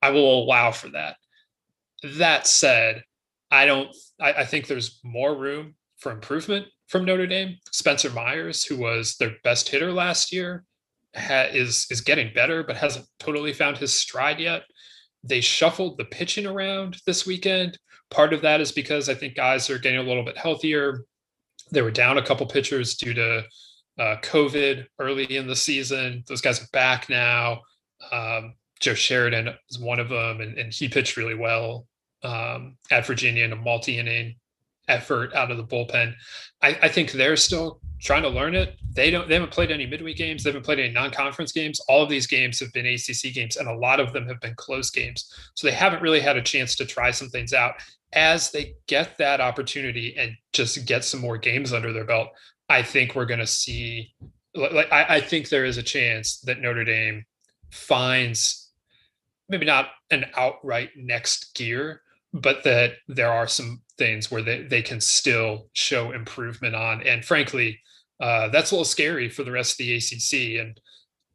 I 0.00 0.10
will 0.10 0.44
allow 0.44 0.70
for 0.70 0.88
that. 0.90 1.16
That 2.14 2.46
said, 2.46 3.02
I 3.50 3.66
don't, 3.66 3.94
I, 4.20 4.32
I 4.32 4.44
think 4.44 4.66
there's 4.66 5.00
more 5.02 5.36
room 5.36 5.74
for 6.00 6.12
improvement 6.12 6.66
from 6.88 7.04
Notre 7.04 7.26
Dame. 7.26 7.56
Spencer 7.72 8.10
Myers, 8.10 8.64
who 8.64 8.76
was 8.76 9.16
their 9.16 9.36
best 9.44 9.68
hitter 9.68 9.92
last 9.92 10.32
year, 10.32 10.64
ha- 11.14 11.48
is 11.52 11.86
is 11.90 12.00
getting 12.00 12.32
better, 12.34 12.62
but 12.62 12.76
hasn't 12.76 13.06
totally 13.18 13.52
found 13.52 13.78
his 13.78 13.94
stride 13.94 14.40
yet. 14.40 14.62
They 15.22 15.40
shuffled 15.40 15.98
the 15.98 16.06
pitching 16.06 16.46
around 16.46 16.96
this 17.06 17.26
weekend. 17.26 17.78
Part 18.10 18.32
of 18.32 18.42
that 18.42 18.60
is 18.60 18.72
because 18.72 19.08
I 19.08 19.14
think 19.14 19.36
guys 19.36 19.70
are 19.70 19.78
getting 19.78 20.00
a 20.00 20.02
little 20.02 20.24
bit 20.24 20.36
healthier. 20.36 21.04
They 21.70 21.82
were 21.82 21.90
down 21.90 22.18
a 22.18 22.26
couple 22.26 22.46
pitchers 22.46 22.96
due 22.96 23.14
to 23.14 23.44
uh, 23.98 24.16
COVID 24.22 24.86
early 24.98 25.36
in 25.36 25.46
the 25.46 25.54
season. 25.54 26.24
Those 26.26 26.40
guys 26.40 26.60
are 26.60 26.68
back 26.72 27.08
now. 27.08 27.60
Um, 28.10 28.54
Joe 28.80 28.94
Sheridan 28.94 29.50
is 29.68 29.78
one 29.78 30.00
of 30.00 30.08
them, 30.08 30.40
and, 30.40 30.58
and 30.58 30.72
he 30.72 30.88
pitched 30.88 31.18
really 31.18 31.34
well 31.34 31.86
um, 32.22 32.76
at 32.90 33.06
Virginia 33.06 33.44
in 33.44 33.52
a 33.52 33.56
multi 33.56 33.98
inning 33.98 34.36
effort 34.90 35.32
out 35.34 35.50
of 35.50 35.56
the 35.56 35.64
bullpen. 35.64 36.14
I, 36.62 36.78
I, 36.82 36.88
think 36.88 37.12
they're 37.12 37.36
still 37.36 37.80
trying 38.00 38.22
to 38.22 38.28
learn 38.28 38.54
it. 38.54 38.78
They 38.92 39.10
don't. 39.10 39.28
They 39.28 39.34
haven't 39.34 39.52
played 39.52 39.70
any 39.70 39.86
midweek 39.86 40.16
games. 40.16 40.42
They 40.42 40.50
haven't 40.50 40.64
played 40.64 40.80
any 40.80 40.92
non-conference 40.92 41.52
games. 41.52 41.80
All 41.88 42.02
of 42.02 42.10
these 42.10 42.26
games 42.26 42.58
have 42.60 42.72
been 42.72 42.86
ACC 42.86 43.32
games, 43.32 43.56
and 43.56 43.68
a 43.68 43.74
lot 43.74 44.00
of 44.00 44.12
them 44.12 44.26
have 44.26 44.40
been 44.40 44.54
close 44.56 44.90
games. 44.90 45.32
So 45.54 45.66
they 45.66 45.72
haven't 45.72 46.02
really 46.02 46.20
had 46.20 46.36
a 46.36 46.42
chance 46.42 46.74
to 46.76 46.84
try 46.84 47.10
some 47.12 47.28
things 47.28 47.54
out. 47.54 47.74
As 48.12 48.50
they 48.50 48.74
get 48.88 49.16
that 49.18 49.40
opportunity 49.40 50.16
and 50.18 50.32
just 50.52 50.84
get 50.84 51.04
some 51.04 51.20
more 51.20 51.38
games 51.38 51.72
under 51.72 51.92
their 51.92 52.04
belt, 52.04 52.28
I 52.68 52.82
think 52.82 53.14
we're 53.14 53.26
going 53.26 53.40
to 53.40 53.46
see. 53.46 54.12
Like 54.54 54.92
I, 54.92 55.16
I 55.16 55.20
think 55.20 55.48
there 55.48 55.64
is 55.64 55.78
a 55.78 55.82
chance 55.82 56.40
that 56.40 56.60
Notre 56.60 56.84
Dame 56.84 57.24
finds 57.70 58.70
maybe 59.48 59.66
not 59.66 59.88
an 60.10 60.26
outright 60.36 60.90
next 60.96 61.54
gear, 61.54 62.02
but 62.32 62.62
that 62.64 62.94
there 63.08 63.30
are 63.30 63.48
some 63.48 63.82
things 64.00 64.30
where 64.30 64.42
they, 64.42 64.62
they 64.62 64.80
can 64.82 65.00
still 65.00 65.68
show 65.74 66.10
improvement 66.12 66.74
on. 66.74 67.06
And 67.06 67.22
frankly, 67.22 67.78
uh, 68.18 68.48
that's 68.48 68.70
a 68.70 68.74
little 68.74 68.84
scary 68.86 69.28
for 69.28 69.44
the 69.44 69.52
rest 69.52 69.74
of 69.74 69.78
the 69.78 69.94
ACC. 69.94 70.58
And 70.60 70.80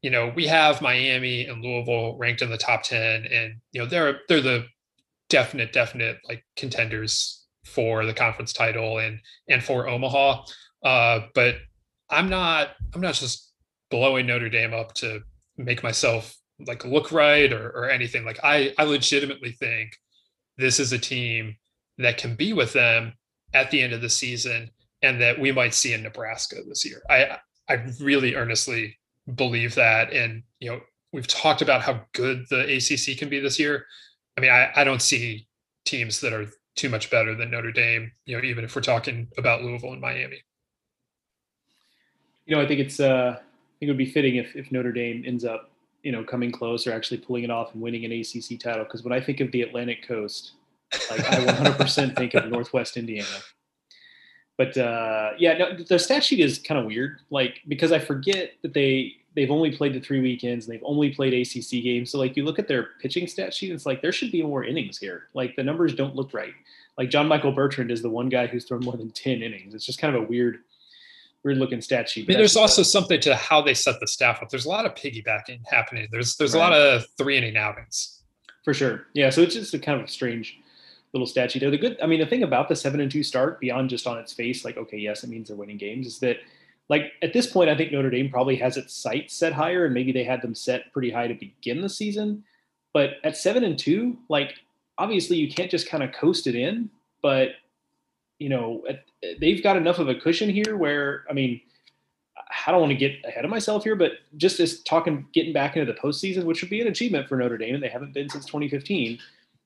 you 0.01 0.09
know, 0.09 0.34
we 0.36 0.47
have 0.47 0.82
Miami 0.82 1.45
and 1.45 1.63
Louisville 1.63 2.18
ranked 2.18 2.41
in 2.41 2.49
the 2.49 2.57
top 2.57 2.84
ten, 2.84 3.26
and 3.26 3.55
you 3.72 3.82
know 3.82 3.88
they're 3.88 4.20
they're 4.28 4.41
the 4.41 4.66
definite 5.30 5.74
definite 5.74 6.18
like 6.28 6.43
contenders 6.55 7.45
for 7.66 8.05
the 8.05 8.13
conference 8.13 8.53
title 8.53 8.99
and 8.99 9.20
and 9.49 9.63
for 9.63 9.88
Omaha. 9.88 10.43
Uh, 10.84 11.22
but 11.34 11.55
I'm 12.09 12.30
not 12.30 12.70
I'm 12.93 13.01
not 13.01 13.16
just 13.16 13.51
blowing 13.89 14.28
Notre 14.28 14.49
Dame 14.49 14.74
up 14.74 14.93
to 14.95 15.22
make 15.57 15.82
myself 15.82 16.36
like 16.68 16.86
look 16.86 17.11
right 17.11 17.51
or, 17.51 17.70
or 17.70 17.89
anything. 17.89 18.26
Like 18.26 18.39
I 18.43 18.74
I 18.78 18.84
legitimately 18.84 19.53
think 19.53 19.97
this 20.57 20.80
is 20.80 20.93
a 20.93 20.99
team 20.99 21.55
that 21.97 22.17
can 22.17 22.35
be 22.35 22.53
with 22.53 22.73
them 22.73 23.13
at 23.53 23.71
the 23.71 23.81
end 23.81 23.93
of 23.93 24.01
the 24.01 24.09
season 24.09 24.69
and 25.01 25.21
that 25.21 25.39
we 25.39 25.51
might 25.51 25.73
see 25.73 25.93
in 25.93 26.03
Nebraska 26.03 26.57
this 26.67 26.85
year. 26.85 27.01
I 27.09 27.37
I 27.69 27.85
really 27.99 28.35
earnestly 28.35 28.97
believe 29.33 29.75
that. 29.75 30.11
And 30.13 30.43
you 30.59 30.71
know, 30.71 30.81
we've 31.13 31.27
talked 31.27 31.61
about 31.61 31.81
how 31.81 32.01
good 32.13 32.45
the 32.49 32.61
ACC 32.75 33.17
can 33.17 33.29
be 33.29 33.39
this 33.39 33.59
year. 33.59 33.85
I 34.37 34.41
mean, 34.41 34.51
I, 34.51 34.71
I 34.75 34.83
don't 34.83 35.01
see 35.01 35.47
teams 35.85 36.19
that 36.21 36.33
are 36.33 36.47
too 36.75 36.89
much 36.89 37.09
better 37.09 37.35
than 37.35 37.51
Notre 37.51 37.71
Dame, 37.71 38.11
you 38.25 38.35
know, 38.35 38.43
even 38.43 38.65
if 38.65 38.75
we're 38.75 38.81
talking 38.81 39.29
about 39.37 39.63
Louisville 39.63 39.93
and 39.93 40.01
Miami. 40.01 40.41
You 42.45 42.55
know, 42.55 42.61
I 42.61 42.67
think 42.67 42.81
it's 42.81 42.99
uh 42.99 43.37
I 43.37 43.79
think 43.79 43.89
it 43.89 43.91
would 43.91 43.97
be 43.97 44.11
fitting 44.11 44.35
if, 44.35 44.55
if 44.55 44.71
Notre 44.71 44.91
Dame 44.91 45.23
ends 45.25 45.43
up, 45.43 45.69
you 46.03 46.11
know, 46.11 46.23
coming 46.23 46.51
close 46.51 46.87
or 46.87 46.93
actually 46.93 47.17
pulling 47.17 47.43
it 47.43 47.49
off 47.49 47.73
and 47.73 47.81
winning 47.81 48.05
an 48.05 48.11
ACC 48.11 48.59
title. 48.59 48.83
Because 48.83 49.03
when 49.03 49.13
I 49.13 49.19
think 49.19 49.39
of 49.39 49.51
the 49.51 49.63
Atlantic 49.63 50.07
Coast, 50.07 50.53
like 51.09 51.21
I 51.21 51.45
100% 51.45 52.15
think 52.15 52.33
of 52.33 52.49
Northwest 52.49 52.97
Indiana. 52.97 53.27
But 54.57 54.77
uh, 54.77 55.31
yeah, 55.38 55.57
no, 55.57 55.77
the 55.77 55.99
stat 55.99 56.23
sheet 56.23 56.39
is 56.39 56.59
kind 56.59 56.79
of 56.79 56.86
weird. 56.86 57.19
Like 57.29 57.61
because 57.67 57.91
I 57.91 57.99
forget 57.99 58.53
that 58.61 58.73
they 58.73 59.13
they've 59.36 59.51
only 59.51 59.75
played 59.75 59.93
the 59.93 59.99
three 59.99 60.21
weekends 60.21 60.65
and 60.65 60.73
they've 60.73 60.86
only 60.86 61.09
played 61.13 61.33
ACC 61.33 61.83
games. 61.83 62.09
So 62.09 62.17
like 62.17 62.38
you 62.38 62.45
look 62.45 62.57
at 62.57 62.67
their 62.67 62.89
pitching 63.01 63.27
stat 63.27 63.53
sheet, 63.53 63.71
it's 63.71 63.86
like 63.86 64.01
there 64.01 64.13
should 64.13 64.31
be 64.31 64.41
more 64.41 64.63
innings 64.63 64.97
here. 64.97 65.23
Like 65.33 65.55
the 65.55 65.63
numbers 65.63 65.93
don't 65.93 66.15
look 66.15 66.33
right. 66.33 66.53
Like 66.97 67.09
John 67.09 67.27
Michael 67.27 67.51
Bertrand 67.51 67.91
is 67.91 68.01
the 68.01 68.09
one 68.09 68.29
guy 68.29 68.47
who's 68.47 68.65
thrown 68.65 68.81
more 68.86 68.95
than 68.95 69.11
ten 69.11 69.41
innings. 69.41 69.73
It's 69.73 69.86
just 69.86 69.99
kind 69.99 70.15
of 70.15 70.23
a 70.23 70.25
weird 70.25 70.59
weird 71.43 71.57
looking 71.57 71.81
stat 71.81 72.09
sheet. 72.09 72.25
I 72.25 72.27
mean, 72.29 72.38
there's 72.38 72.55
also 72.55 72.81
something 72.81 73.19
to 73.21 73.36
how 73.36 73.61
they 73.61 73.73
set 73.73 73.99
the 73.99 74.07
staff 74.07 74.41
up. 74.41 74.49
There's 74.49 74.65
a 74.65 74.69
lot 74.69 74.86
of 74.86 74.95
piggybacking 74.95 75.59
happening. 75.69 76.07
There's 76.11 76.38
there's 76.38 76.53
right. 76.53 76.59
a 76.59 76.63
lot 76.63 76.73
of 76.73 77.05
three 77.17 77.38
inning 77.38 77.57
outings. 77.57 78.21
For 78.63 78.73
sure. 78.73 79.07
Yeah. 79.13 79.29
So 79.29 79.41
it's 79.41 79.53
just 79.53 79.73
a 79.73 79.79
kind 79.79 80.01
of 80.01 80.09
strange 80.09 80.57
little 81.13 81.25
statue 81.25 81.59
there. 81.59 81.71
The 81.71 81.77
good, 81.77 81.97
I 82.01 82.07
mean, 82.07 82.19
the 82.19 82.25
thing 82.25 82.43
about 82.43 82.67
the 82.67 82.75
seven 82.75 82.99
and 82.99 83.11
two 83.11 83.23
start 83.23 83.59
beyond 83.59 83.89
just 83.89 84.07
on 84.07 84.17
its 84.17 84.33
face, 84.33 84.65
like, 84.65 84.77
okay, 84.77 84.97
yes, 84.97 85.23
it 85.23 85.29
means 85.29 85.47
they're 85.47 85.57
winning 85.57 85.77
games, 85.77 86.07
is 86.07 86.19
that 86.19 86.37
like 86.89 87.13
at 87.21 87.33
this 87.33 87.47
point, 87.47 87.69
I 87.69 87.75
think 87.75 87.91
Notre 87.91 88.09
Dame 88.09 88.29
probably 88.29 88.55
has 88.57 88.77
its 88.77 88.93
sights 88.93 89.33
set 89.33 89.53
higher, 89.53 89.85
and 89.85 89.93
maybe 89.93 90.11
they 90.11 90.23
had 90.23 90.41
them 90.41 90.53
set 90.53 90.91
pretty 90.93 91.09
high 91.09 91.27
to 91.27 91.33
begin 91.33 91.81
the 91.81 91.89
season. 91.89 92.43
But 92.93 93.11
at 93.23 93.37
seven 93.37 93.63
and 93.63 93.77
two, 93.77 94.17
like 94.29 94.55
obviously 94.97 95.37
you 95.37 95.51
can't 95.51 95.71
just 95.71 95.89
kind 95.89 96.03
of 96.03 96.11
coast 96.11 96.47
it 96.47 96.55
in, 96.55 96.89
but 97.21 97.49
you 98.39 98.49
know 98.49 98.83
they've 99.39 99.63
got 99.63 99.77
enough 99.77 99.99
of 99.99 100.09
a 100.09 100.15
cushion 100.15 100.49
here 100.49 100.77
where 100.77 101.25
I 101.29 101.33
mean. 101.33 101.61
I 102.67 102.71
don't 102.71 102.79
want 102.79 102.91
to 102.91 102.97
get 102.97 103.13
ahead 103.25 103.43
of 103.43 103.49
myself 103.49 103.83
here, 103.83 103.95
but 103.95 104.13
just 104.37 104.59
as 104.59 104.81
talking, 104.81 105.25
getting 105.33 105.51
back 105.51 105.75
into 105.75 105.91
the 105.91 105.99
postseason, 105.99 106.43
which 106.43 106.61
would 106.61 106.69
be 106.69 106.79
an 106.79 106.87
achievement 106.87 107.27
for 107.27 107.37
Notre 107.37 107.57
Dame, 107.57 107.73
and 107.73 107.83
they 107.83 107.89
haven't 107.89 108.13
been 108.13 108.29
since 108.29 108.45
2015 108.45 109.19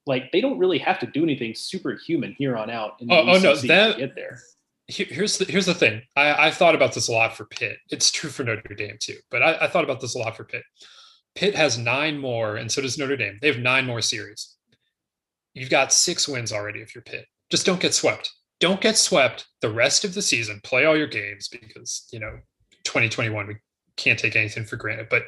like 0.09 0.31
they 0.31 0.41
don't 0.41 0.57
really 0.57 0.79
have 0.79 0.99
to 0.99 1.05
do 1.05 1.23
anything 1.23 1.53
superhuman 1.53 2.35
here 2.37 2.57
on 2.57 2.69
out. 2.69 2.95
In 2.99 3.11
oh, 3.11 3.19
oh 3.19 3.37
no, 3.37 3.55
that 3.55 3.97
get 3.97 4.15
there. 4.15 4.41
Here's 4.87 5.37
the 5.37 5.45
here's 5.45 5.67
the 5.67 5.75
thing. 5.75 6.01
I, 6.17 6.47
I 6.47 6.51
thought 6.51 6.73
about 6.73 6.93
this 6.93 7.07
a 7.07 7.11
lot 7.11 7.37
for 7.37 7.45
Pitt. 7.45 7.77
It's 7.91 8.09
true 8.09 8.31
for 8.31 8.43
Notre 8.43 8.73
Dame 8.73 8.97
too, 8.99 9.17
but 9.29 9.43
I, 9.43 9.65
I 9.65 9.67
thought 9.67 9.83
about 9.83 10.01
this 10.01 10.15
a 10.15 10.17
lot 10.17 10.35
for 10.35 10.43
Pitt. 10.43 10.63
Pitt 11.35 11.53
has 11.53 11.77
nine 11.77 12.17
more, 12.17 12.55
and 12.55 12.71
so 12.71 12.81
does 12.81 12.97
Notre 12.97 13.15
Dame. 13.15 13.37
They 13.39 13.47
have 13.47 13.59
nine 13.59 13.85
more 13.85 14.01
series. 14.01 14.55
You've 15.53 15.69
got 15.69 15.93
six 15.93 16.27
wins 16.27 16.51
already 16.51 16.79
if 16.79 16.95
you're 16.95 17.03
Pitt. 17.03 17.27
Just 17.51 17.67
don't 17.67 17.79
get 17.79 17.93
swept. 17.93 18.31
Don't 18.59 18.81
get 18.81 18.97
swept 18.97 19.45
the 19.61 19.69
rest 19.69 20.03
of 20.03 20.15
the 20.15 20.23
season. 20.23 20.59
Play 20.63 20.85
all 20.85 20.97
your 20.97 21.07
games 21.07 21.49
because 21.49 22.07
you 22.11 22.19
know 22.19 22.39
2021 22.83 23.45
we 23.45 23.57
can't 23.95 24.17
take 24.17 24.35
anything 24.35 24.65
for 24.65 24.75
granted. 24.75 25.07
But 25.07 25.25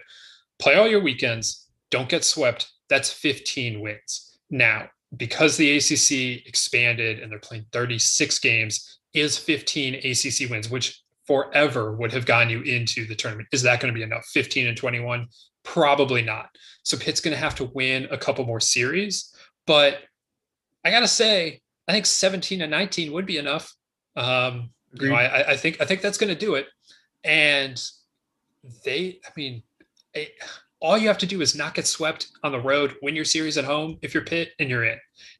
play 0.58 0.74
all 0.74 0.88
your 0.88 1.04
weekends. 1.04 1.68
Don't 1.92 2.10
get 2.10 2.24
swept. 2.24 2.72
That's 2.90 3.14
15 3.14 3.80
wins 3.80 4.31
now, 4.52 4.89
because 5.18 5.58
the 5.58 5.78
ACC 5.78 6.45
expanded 6.47 7.20
and 7.20 7.32
they're 7.32 7.39
playing 7.39 7.66
36 7.72 8.39
games, 8.39 8.99
is 9.14 9.38
15 9.38 9.95
ACC 9.95 10.49
wins, 10.49 10.70
which 10.70 11.02
forever 11.26 11.95
would 11.95 12.12
have 12.14 12.26
gotten 12.26 12.49
you 12.49 12.62
into 12.62 13.06
the 13.06 13.16
tournament. 13.16 13.47
Is 13.52 13.62
that 13.64 13.80
going 13.80 13.93
to 13.93 13.97
be 13.97 14.04
enough? 14.04 14.26
15 14.34 14.68
and 14.68 14.78
21? 14.78 15.28
Probably 15.64 16.22
not. 16.22 16.49
So 16.84 16.97
Pitt's 16.97 17.22
going 17.22 17.34
to 17.34 17.39
have 17.39 17.56
to 17.56 17.66
win 17.74 18.08
a 18.12 18.18
couple 18.18 18.45
more 18.45 18.60
series. 18.60 19.34
But 19.68 19.99
I 20.84 20.91
got 20.91 21.02
to 21.02 21.08
say, 21.08 21.62
I 21.88 21.93
think 21.93 22.06
17 22.06 22.62
and 22.62 22.72
19 22.72 23.12
would 23.12 23.26
be 23.26 23.38
enough. 23.38 23.74
Um, 24.16 24.72
you 24.93 25.10
know, 25.10 25.16
I, 25.16 25.52
I, 25.52 25.58
think 25.58 25.80
I 25.80 25.86
think 25.86 26.02
that's 26.02 26.18
going 26.18 26.34
to 26.34 26.39
do 26.39 26.56
it. 26.56 26.68
And 27.24 27.82
they, 28.84 29.20
I 29.26 29.30
mean, 29.36 29.64
all 30.82 30.98
you 30.98 31.08
have 31.08 31.18
to 31.20 31.28
do 31.28 31.42
is 31.42 31.56
not 31.56 31.76
get 31.76 31.86
swept 31.86 32.28
on 32.44 32.52
the 32.52 32.60
road, 32.60 32.96
win 33.02 33.16
your 33.16 33.26
series 33.26 33.58
at 33.58 33.66
home 33.66 33.98
if 34.02 34.14
you're 34.14 34.26
Pitt 34.26 34.50
and 34.60 34.70
you're 34.70 34.86
in. 34.86 34.98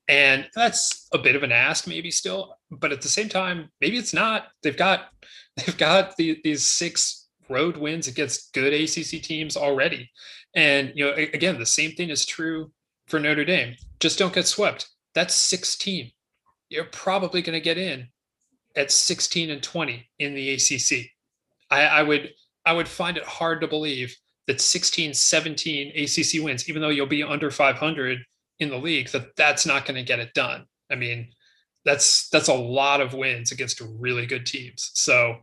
And 0.08 0.48
that's 0.56 1.08
a 1.14 1.18
bit 1.18 1.36
of 1.36 1.44
an 1.44 1.52
ask, 1.52 1.88
maybe 1.88 2.12
still, 2.12 2.56
but 2.70 2.92
at 2.92 3.02
the 3.02 3.08
same 3.08 3.28
time, 3.28 3.70
maybe 3.82 3.98
it's 3.98 4.14
not. 4.14 4.48
They've 4.62 4.78
got 4.78 5.10
they've 5.58 5.78
got 5.78 6.16
the, 6.16 6.39
these 6.44 6.66
six 6.66 7.28
road 7.50 7.76
wins 7.76 8.08
against 8.08 8.54
good 8.54 8.74
ACC 8.74 9.22
teams 9.22 9.58
already, 9.58 10.10
and 10.56 10.94
you 10.96 11.06
know 11.06 11.14
again 11.14 11.60
the 11.60 11.66
same 11.66 11.92
thing 11.92 12.10
is 12.10 12.26
true 12.26 12.72
for 13.08 13.20
Notre 13.20 13.46
Dame. 13.46 13.76
Just 14.00 14.20
don't 14.20 14.34
get 14.34 14.48
swept. 14.48 14.89
That's 15.14 15.36
16. 15.36 16.12
You're 16.70 16.86
probably 16.86 17.42
going 17.42 17.58
to 17.58 17.64
get 17.64 17.78
in 17.78 18.08
at 18.78 18.92
16 18.92 19.50
and 19.50 19.62
20 19.62 20.10
in 20.20 20.34
the 20.34 20.54
ACC. 20.54 21.10
I, 21.70 21.84
I 21.84 22.04
would 22.04 22.30
I 22.66 22.74
would 22.74 22.88
find 22.88 23.18
it 23.18 23.26
hard 23.26 23.62
to 23.62 23.68
believe 23.68 24.16
that 24.48 24.62
16, 24.62 25.14
17 25.14 25.88
ACC 25.96 26.44
wins, 26.44 26.68
even 26.68 26.82
though 26.82 26.89
you'll 26.89 27.06
be 27.06 27.24
under 27.24 27.52
500 27.52 28.20
in 28.60 28.70
the 28.70 28.78
league, 28.78 29.10
that 29.10 29.36
that's 29.36 29.66
not 29.66 29.86
going 29.86 29.96
to 29.96 30.04
get 30.04 30.20
it 30.20 30.34
done. 30.34 30.66
I 30.92 30.96
mean, 30.96 31.30
that's 31.86 32.30
that's 32.30 32.48
a 32.48 32.54
lot 32.54 33.02
of 33.02 33.14
wins 33.14 33.52
against 33.52 33.82
really 33.82 34.26
good 34.26 34.46
teams. 34.46 34.92
So 34.94 35.38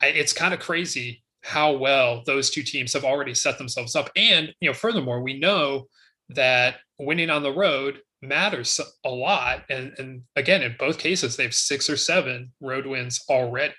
I, 0.00 0.08
it's 0.08 0.32
kind 0.32 0.54
of 0.54 0.60
crazy 0.60 1.22
how 1.42 1.72
well 1.72 2.22
those 2.26 2.50
two 2.50 2.62
teams 2.62 2.92
have 2.92 3.04
already 3.04 3.34
set 3.34 3.58
themselves 3.58 3.96
up. 3.96 4.10
And 4.14 4.54
you 4.60 4.68
know, 4.68 4.74
furthermore, 4.74 5.22
we 5.22 5.38
know 5.38 5.86
that 6.30 6.76
winning 6.98 7.30
on 7.30 7.42
the 7.42 7.52
road 7.52 8.00
matters 8.22 8.80
a 9.04 9.10
lot. 9.10 9.64
And 9.68 9.92
and 9.98 10.22
again, 10.36 10.62
in 10.62 10.76
both 10.78 10.98
cases, 10.98 11.36
they 11.36 11.44
have 11.44 11.54
six 11.54 11.88
or 11.88 11.96
seven 11.96 12.52
road 12.60 12.86
wins 12.86 13.20
already. 13.28 13.74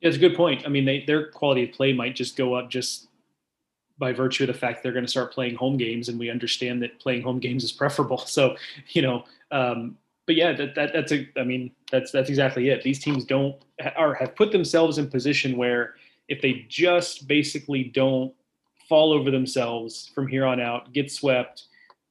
Yeah, 0.00 0.08
it's 0.08 0.16
a 0.16 0.20
good 0.20 0.36
point. 0.36 0.64
I 0.64 0.68
mean, 0.68 0.84
they, 0.84 1.04
their 1.06 1.30
quality 1.30 1.64
of 1.64 1.72
play 1.72 1.92
might 1.92 2.14
just 2.14 2.36
go 2.36 2.54
up 2.54 2.70
just 2.70 3.08
by 3.98 4.12
virtue 4.12 4.44
of 4.44 4.48
the 4.48 4.54
fact 4.54 4.82
they're 4.82 4.92
going 4.92 5.04
to 5.04 5.10
start 5.10 5.32
playing 5.32 5.54
home 5.54 5.76
games, 5.76 6.08
and 6.08 6.18
we 6.18 6.30
understand 6.30 6.82
that 6.82 6.98
playing 6.98 7.22
home 7.22 7.38
games 7.38 7.64
is 7.64 7.72
preferable. 7.72 8.18
So, 8.26 8.56
you 8.88 9.02
know, 9.02 9.24
um, 9.52 9.96
but 10.26 10.36
yeah, 10.36 10.52
that, 10.52 10.74
that 10.74 10.92
that's 10.92 11.12
a. 11.12 11.28
I 11.36 11.44
mean, 11.44 11.70
that's 11.90 12.10
that's 12.10 12.28
exactly 12.28 12.68
it. 12.68 12.82
These 12.82 12.98
teams 12.98 13.24
don't 13.24 13.56
or 13.96 14.14
have 14.14 14.34
put 14.34 14.52
themselves 14.52 14.98
in 14.98 15.08
position 15.08 15.56
where 15.56 15.94
if 16.28 16.40
they 16.40 16.64
just 16.68 17.28
basically 17.28 17.84
don't 17.84 18.32
fall 18.88 19.12
over 19.12 19.30
themselves 19.30 20.10
from 20.14 20.26
here 20.26 20.46
on 20.46 20.60
out, 20.60 20.92
get 20.92 21.10
swept, 21.10 21.64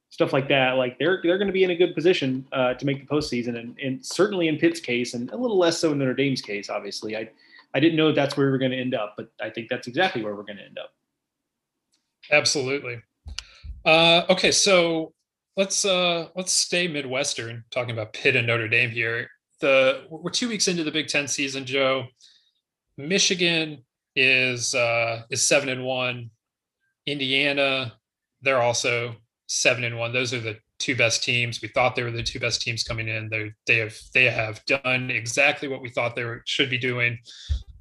stuff 0.10 0.32
like 0.32 0.48
that, 0.48 0.74
like 0.74 1.00
they're 1.00 1.20
they're 1.24 1.38
going 1.38 1.48
to 1.48 1.54
be 1.54 1.64
in 1.64 1.72
a 1.72 1.76
good 1.76 1.96
position 1.96 2.46
uh, 2.52 2.76
to 2.76 2.86
make 2.86 3.00
the 3.00 3.14
postseason, 3.14 3.58
and 3.58 3.78
and 3.80 4.06
certainly 4.06 4.48
in 4.48 4.58
Pitt's 4.58 4.80
case, 4.80 5.16
and 5.16 5.32
a 5.32 5.38
little 5.38 5.58
less 5.58 5.80
so 5.80 5.92
in 5.92 5.98
Notre 5.98 6.14
Dame's 6.14 6.42
case. 6.42 6.70
Obviously, 6.70 7.18
I 7.18 7.30
I 7.74 7.80
didn't 7.80 7.98
know 7.98 8.12
that's 8.12 8.38
where 8.38 8.46
we 8.46 8.52
were 8.52 8.60
going 8.60 8.72
to 8.72 8.80
end 8.80 8.94
up, 8.94 9.16
but 9.18 9.32
I 9.42 9.50
think 9.50 9.70
that's 9.70 9.88
exactly 9.88 10.24
where 10.24 10.36
we're 10.36 10.44
going 10.44 10.58
to 10.58 10.66
end 10.66 10.78
up. 10.78 10.94
Absolutely. 12.32 13.02
Uh, 13.86 14.24
okay, 14.30 14.52
so 14.52 15.14
let's 15.58 15.86
uh, 15.86 16.28
let's 16.36 16.54
stay 16.54 16.88
Midwestern, 16.88 17.64
talking 17.72 17.92
about 17.92 18.14
Pitt 18.14 18.36
and 18.36 18.48
Notre 18.48 18.68
Dame 18.68 18.90
here. 18.90 19.30
The 19.60 20.06
we're 20.10 20.32
two 20.32 20.50
weeks 20.50 20.68
into 20.68 20.84
the 20.84 20.92
Big 20.92 21.08
Ten 21.08 21.28
season, 21.28 21.66
Joe. 21.66 22.06
Michigan 22.98 23.84
is 24.16 24.76
uh, 24.76 25.24
is 25.30 25.48
seven 25.48 25.70
and 25.70 25.84
one. 25.84 26.30
Indiana, 27.06 27.94
they're 28.42 28.62
also 28.62 29.16
seven 29.48 29.84
and 29.84 29.98
one. 29.98 30.14
Those 30.14 30.34
are 30.34 30.40
the 30.40 30.58
two 30.80 30.96
best 30.96 31.24
teams. 31.24 31.62
We 31.62 31.68
thought 31.70 31.96
they 31.96 32.04
were 32.04 32.12
the 32.12 32.24
two 32.24 32.40
best 32.40 32.62
teams 32.62 32.84
coming 32.84 33.08
in. 33.08 33.30
They 33.30 33.52
they 33.68 33.78
have 33.78 33.98
they 34.14 34.26
have 34.30 34.64
done 34.66 35.12
exactly 35.12 35.68
what 35.68 35.82
we 35.82 35.90
thought 35.90 36.16
they 36.16 36.24
were, 36.24 36.44
should 36.46 36.70
be 36.70 36.78
doing. 36.78 37.18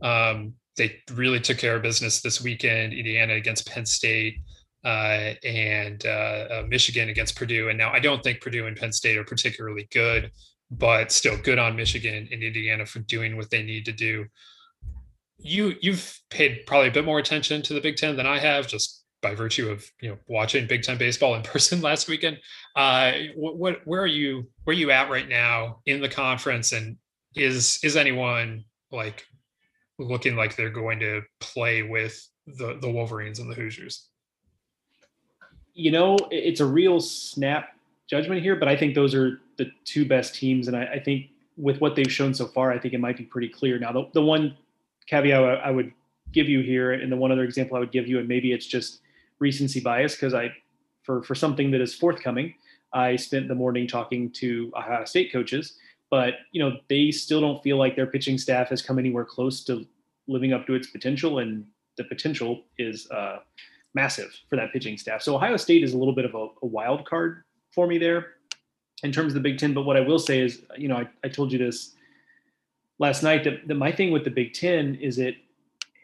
Um, 0.03 0.55
they 0.77 1.01
really 1.12 1.41
took 1.41 1.59
care 1.59 1.77
of 1.77 1.83
business 1.83 2.20
this 2.20 2.43
weekend. 2.43 2.93
Indiana 2.93 3.35
against 3.35 3.68
Penn 3.68 3.87
State 3.87 4.39
uh, 4.85 5.35
and 5.45 6.05
uh, 6.07 6.09
uh, 6.09 6.64
Michigan 6.68 7.09
against 7.09 7.37
Purdue. 7.37 7.68
And 7.68 7.79
now 7.79 7.93
I 7.93 8.01
don't 8.01 8.23
think 8.23 8.41
Purdue 8.41 8.66
and 8.66 8.77
Penn 8.77 8.93
State 8.93 9.16
are 9.16 9.25
particularly 9.25 9.89
good, 9.93 10.31
but 10.70 11.12
still 11.12 11.37
good 11.37 11.59
on 11.59 11.77
Michigan 11.77 12.29
and 12.31 12.43
Indiana 12.43 12.87
for 12.87 13.01
doing 13.01 13.37
what 13.37 13.51
they 13.51 13.62
need 13.62 13.85
to 13.87 13.93
do. 13.93 14.27
you 15.39 15.75
you've 15.81 16.18
paid 16.31 16.66
probably 16.66 16.89
a 16.89 16.93
bit 16.93 17.05
more 17.05 17.18
attention 17.18 17.62
to 17.62 17.75
the 17.75 17.81
Big 17.81 17.97
Ten 17.97 18.16
than 18.16 18.27
I 18.27 18.39
have, 18.39 18.66
just 18.66 19.05
by 19.20 19.35
virtue 19.35 19.70
of 19.70 19.85
you 20.01 20.11
know 20.11 20.18
watching 20.27 20.66
Big 20.66 20.83
Ten 20.83 20.99
baseball 20.99 21.35
in 21.35 21.43
person 21.55 21.81
last 21.81 22.09
weekend. 22.09 22.39
Uh, 22.75 23.12
what, 23.37 23.57
what 23.57 23.81
where 23.85 24.03
are 24.03 24.07
you 24.07 24.49
where 24.64 24.75
are 24.75 24.79
you 24.79 24.91
at 24.91 25.11
right 25.11 25.29
now 25.29 25.81
in 25.87 26.01
the 26.01 26.09
conference, 26.09 26.73
and 26.73 26.97
is 27.37 27.79
is 27.83 27.97
anyone 27.97 28.64
like 28.91 29.25
looking 29.99 30.36
like 30.36 30.57
they're 30.57 30.70
going 30.70 31.01
to 31.01 31.22
play 31.40 31.82
with 31.82 32.28
the 32.47 32.78
the 32.80 32.90
Wolverines 32.90 33.38
and 33.38 33.51
the 33.51 33.55
Hoosiers? 33.55 34.09
You 35.74 35.90
know, 35.90 36.18
it's 36.30 36.61
a 36.61 36.66
real 36.66 37.01
snap 37.01 37.76
judgment 38.09 38.43
here, 38.43 38.57
but 38.57 38.68
I 38.68 38.76
think 38.76 38.95
those 38.95 39.14
are 39.14 39.40
the 39.57 39.70
two 39.84 40.07
best 40.07 40.34
teams, 40.34 40.68
and 40.68 40.76
I, 40.76 40.84
I 40.84 41.01
think 41.01 41.26
with 41.57 41.80
what 41.80 41.97
they've 41.97 42.12
shown 42.12 42.34
so 42.34 42.47
far, 42.47 42.72
I 42.72 42.78
think 42.78 42.95
it 42.95 43.01
might 43.01 43.16
be 43.16 43.24
pretty 43.24 43.49
clear. 43.49 43.78
Now, 43.78 43.93
the, 43.93 44.09
the 44.12 44.22
one 44.22 44.57
caveat 45.07 45.61
I 45.64 45.70
would 45.70 45.93
give 46.32 46.49
you 46.49 46.61
here, 46.61 46.93
and 46.93 47.11
the 47.11 47.16
one 47.16 47.32
other 47.32 47.45
example 47.45 47.76
I 47.76 47.80
would 47.80 47.93
give 47.93 48.07
you, 48.09 48.18
and 48.18 48.28
maybe 48.28 48.53
it's 48.53 48.66
just 48.66 49.01
recency 49.38 49.80
bias, 49.80 50.14
because 50.14 50.34
I, 50.34 50.53
for 51.03 51.22
for 51.22 51.34
something 51.34 51.70
that 51.70 51.80
is 51.80 51.95
forthcoming, 51.95 52.55
I 52.93 53.16
spent 53.16 53.49
the 53.49 53.55
morning 53.55 53.86
talking 53.86 54.30
to 54.32 54.72
Ohio 54.76 55.05
State 55.05 55.32
coaches, 55.32 55.78
but 56.13 56.35
you 56.53 56.63
know 56.63 56.77
they 56.91 57.11
still 57.11 57.41
don't 57.41 57.63
feel 57.63 57.79
like 57.79 57.97
their 57.97 58.07
pitching 58.07 58.37
staff 58.37 58.69
has 58.69 58.83
come 58.83 58.99
anywhere 58.99 59.25
close 59.25 59.65
to 59.65 59.87
living 60.29 60.53
up 60.53 60.67
to 60.67 60.75
its 60.75 60.87
potential, 60.89 61.39
and 61.39 61.67
the 61.97 62.05
potential 62.05 62.65
is 62.77 63.11
uh, 63.11 63.39
massive 63.95 64.31
for 64.49 64.57
that 64.57 64.73
pitching 64.75 64.99
staff. 64.99 65.23
So 65.23 65.35
Ohio 65.35 65.57
State 65.57 65.83
is 65.83 65.95
a 65.95 65.99
little 65.99 66.15
bit 66.15 66.27
of 66.27 66.35
a, 66.35 66.49
a 66.63 66.67
wild 66.67 67.07
card 67.07 67.45
for 67.71 67.87
me 67.87 67.97
there 67.97 68.35
in 69.03 69.11
terms 69.11 69.29
of 69.29 69.35
the 69.35 69.41
Big 69.41 69.57
Ten. 69.57 69.73
But 69.73 69.83
what 69.83 69.97
I 69.97 70.01
will 70.01 70.19
say 70.19 70.41
is, 70.41 70.63
you 70.77 70.87
know, 70.87 70.97
I, 70.97 71.09
I 71.25 71.29
told 71.29 71.51
you 71.51 71.59
this 71.59 71.95
last 72.99 73.23
night 73.23 73.43
that, 73.45 73.67
that 73.67 73.77
my 73.77 73.91
thing 73.91 74.13
with 74.13 74.25
the 74.25 74.31
Big 74.31 74.53
Ten 74.53 74.97
is 74.97 75.19
it 75.19 75.37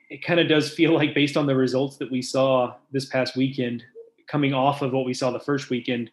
it 0.09 0.25
kind 0.25 0.41
of 0.41 0.49
does 0.49 0.73
feel 0.73 0.95
like 0.95 1.15
based 1.15 1.37
on 1.37 1.45
the 1.45 1.55
results 1.55 1.99
that 1.99 2.11
we 2.11 2.23
saw 2.23 2.75
this 2.93 3.05
past 3.05 3.37
weekend, 3.37 3.85
coming 4.27 4.55
off 4.55 4.81
of 4.81 4.95
what 4.95 5.05
we 5.05 5.13
saw 5.13 5.31
the 5.31 5.39
first 5.39 5.69
weekend, 5.69 6.11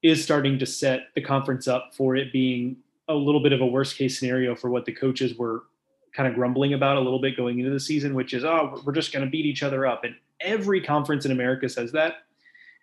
is 0.00 0.22
starting 0.22 0.60
to 0.60 0.66
set 0.66 1.08
the 1.16 1.20
conference 1.20 1.66
up 1.66 1.92
for 1.92 2.14
it 2.14 2.32
being 2.32 2.76
a 3.08 3.14
little 3.14 3.42
bit 3.42 3.52
of 3.52 3.60
a 3.60 3.66
worst 3.66 3.96
case 3.96 4.18
scenario 4.18 4.54
for 4.54 4.70
what 4.70 4.84
the 4.84 4.92
coaches 4.92 5.36
were 5.36 5.64
kind 6.14 6.28
of 6.28 6.34
grumbling 6.34 6.74
about 6.74 6.96
a 6.96 7.00
little 7.00 7.20
bit 7.20 7.36
going 7.36 7.58
into 7.58 7.70
the 7.70 7.80
season, 7.80 8.14
which 8.14 8.34
is, 8.34 8.44
oh, 8.44 8.80
we're 8.84 8.92
just 8.92 9.12
going 9.12 9.24
to 9.24 9.30
beat 9.30 9.46
each 9.46 9.62
other 9.62 9.86
up. 9.86 10.04
And 10.04 10.14
every 10.40 10.80
conference 10.80 11.24
in 11.24 11.32
America 11.32 11.68
says 11.68 11.90
that. 11.92 12.16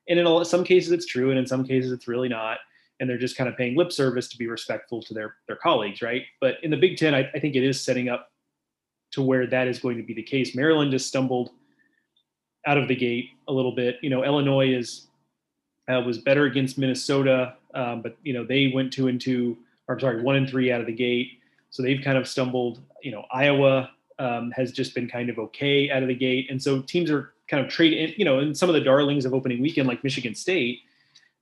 And 0.08 0.20
in 0.20 0.46
some 0.46 0.64
cases 0.64 0.92
it's 0.92 1.06
true, 1.06 1.30
and 1.30 1.38
in 1.38 1.46
some 1.46 1.64
cases 1.64 1.92
it's 1.92 2.08
really 2.08 2.30
not 2.30 2.58
and 3.00 3.10
they're 3.10 3.18
just 3.18 3.38
kind 3.38 3.50
of 3.50 3.56
paying 3.56 3.76
lip 3.76 3.92
service 3.92 4.28
to 4.28 4.38
be 4.38 4.48
respectful 4.48 5.02
to 5.04 5.14
their 5.14 5.36
their 5.48 5.56
colleagues, 5.56 6.02
right? 6.02 6.24
But 6.42 6.56
in 6.64 6.72
the 6.72 6.78
Big 6.78 6.98
Ten, 6.98 7.16
I, 7.16 7.30
I 7.34 7.40
think 7.40 7.56
it 7.56 7.64
is 7.64 7.80
setting 7.80 8.10
up 8.10 8.32
to 9.12 9.22
where 9.22 9.48
that 9.48 9.68
is 9.68 9.80
going 9.80 9.98
to 9.98 10.04
be 10.04 10.14
the 10.14 10.24
case. 10.24 10.56
Maryland 10.56 10.92
just 10.92 11.08
stumbled 11.08 11.52
out 12.68 12.78
of 12.78 12.88
the 12.88 12.96
gate 12.96 13.30
a 13.48 13.54
little 13.54 13.74
bit. 13.74 13.98
You 14.02 14.10
know, 14.10 14.24
Illinois 14.24 14.74
is 14.74 15.08
uh, 15.90 16.02
was 16.02 16.20
better 16.20 16.46
against 16.46 16.78
Minnesota, 16.78 17.56
um, 17.74 18.02
but 18.02 18.18
you 18.24 18.34
know 18.34 18.44
they 18.44 18.72
went 18.74 18.92
two 18.92 19.08
and 19.08 19.20
two, 19.20 19.58
or 19.90 20.00
sorry, 20.00 20.22
one 20.22 20.38
and 20.38 20.48
three 20.48 20.72
out 20.72 20.80
of 20.80 20.88
the 20.88 20.94
gate. 20.94 21.40
So 21.72 21.84
they've 21.84 22.02
kind 22.02 22.18
of 22.18 22.28
stumbled. 22.28 22.80
You 23.02 23.12
know, 23.12 23.26
Iowa 23.32 23.90
um, 24.20 24.52
has 24.52 24.72
just 24.72 24.96
been 24.96 25.10
kind 25.10 25.30
of 25.30 25.38
okay 25.40 25.90
out 25.90 26.04
of 26.04 26.08
the 26.08 26.16
gate, 26.16 26.48
and 26.50 26.62
so 26.62 26.82
teams 26.82 27.12
are 27.12 27.34
kind 27.50 27.66
of 27.66 27.70
trading. 27.70 28.14
You 28.16 28.24
know, 28.24 28.40
and 28.40 28.56
some 28.56 28.70
of 28.70 28.76
the 28.76 28.82
darlings 28.82 29.26
of 29.26 29.34
opening 29.34 29.62
weekend, 29.62 29.88
like 29.88 30.04
Michigan 30.04 30.36
State, 30.36 30.80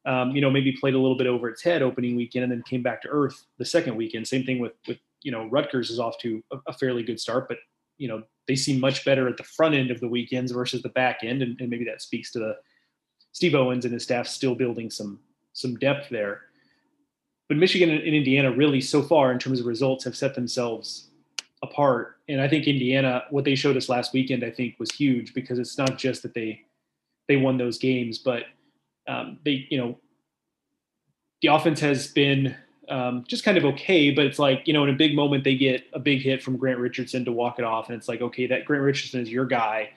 um, 0.06 0.32
you 0.32 0.42
know, 0.42 0.50
maybe 0.50 0.72
played 0.72 0.94
a 0.94 1.00
little 1.00 1.18
bit 1.18 1.28
over 1.28 1.50
its 1.50 1.62
head 1.62 1.82
opening 1.82 2.16
weekend 2.16 2.44
and 2.44 2.52
then 2.52 2.64
came 2.64 2.82
back 2.82 3.02
to 3.02 3.10
earth 3.10 3.46
the 3.58 3.66
second 3.66 3.96
weekend. 3.96 4.28
Same 4.28 4.46
thing 4.46 4.60
with 4.60 4.74
with 4.88 4.98
you 5.22 5.32
know 5.32 5.48
Rutgers 5.50 5.90
is 5.90 6.00
off 6.00 6.18
to 6.20 6.42
a, 6.52 6.58
a 6.68 6.74
fairly 6.74 7.04
good 7.04 7.20
start, 7.20 7.48
but 7.50 7.58
you 7.98 8.08
know 8.08 8.24
they 8.48 8.56
seem 8.56 8.80
much 8.80 9.04
better 9.04 9.28
at 9.28 9.36
the 9.36 9.44
front 9.44 9.76
end 9.76 9.92
of 9.92 10.00
the 10.00 10.08
weekends 10.08 10.54
versus 10.54 10.82
the 10.82 10.90
back 10.90 11.20
end, 11.24 11.42
and, 11.42 11.60
and 11.60 11.70
maybe 11.70 11.84
that 11.84 12.02
speaks 12.02 12.32
to 12.32 12.40
the 12.40 12.56
Steve 13.34 13.56
Owens 13.56 13.84
and 13.84 13.94
his 13.94 14.04
staff 14.04 14.26
still 14.26 14.56
building 14.56 14.90
some 14.90 15.20
some 15.52 15.76
depth 15.76 16.10
there. 16.10 16.44
But 17.48 17.58
Michigan 17.58 17.90
and 17.90 18.02
Indiana 18.02 18.52
really 18.52 18.82
so 18.82 19.02
far 19.02 19.32
in 19.32 19.40
terms 19.40 19.60
of 19.60 19.66
results 19.66 20.04
have 20.04 20.18
set 20.18 20.36
themselves 20.36 21.10
apart. 21.64 22.18
And 22.28 22.42
I 22.42 22.48
think 22.48 22.68
Indiana, 22.68 23.24
what 23.30 23.46
they 23.46 23.56
showed 23.56 23.78
us 23.78 23.90
last 23.90 24.14
weekend, 24.14 24.44
I 24.44 24.52
think 24.52 24.76
was 24.80 24.92
huge 24.92 25.34
because 25.34 25.60
it's 25.60 25.78
not 25.78 25.98
just 25.98 26.24
that 26.24 26.34
they 26.34 26.64
they 27.28 27.38
won 27.38 27.58
those 27.58 27.78
games, 27.78 28.18
but 28.18 28.44
um, 29.08 29.40
they, 29.44 29.68
you 29.70 29.78
know, 29.78 29.98
the 31.42 31.50
offense 31.50 31.80
has 31.82 32.08
been 32.08 32.56
um, 32.90 33.26
just 33.28 33.44
kind 33.44 33.58
of 33.58 33.66
okay, 33.66 34.12
but 34.12 34.26
it's 34.26 34.40
like, 34.40 34.66
you 34.66 34.74
know, 34.74 34.84
in 34.84 34.90
a 34.90 34.98
big 34.98 35.16
moment, 35.16 35.44
they 35.44 35.56
get 35.56 35.84
a 35.94 36.00
big 36.00 36.22
hit 36.22 36.42
from 36.42 36.58
Grant 36.58 36.80
Richardson 36.80 37.26
to 37.26 37.32
walk 37.32 37.60
it 37.60 37.66
off. 37.66 37.90
And 37.90 37.98
it's 37.98 38.08
like, 38.08 38.22
okay, 38.22 38.48
that 38.48 38.66
Grant 38.66 38.84
Richardson 38.84 39.20
is 39.20 39.30
your 39.30 39.46
guy. 39.46 39.90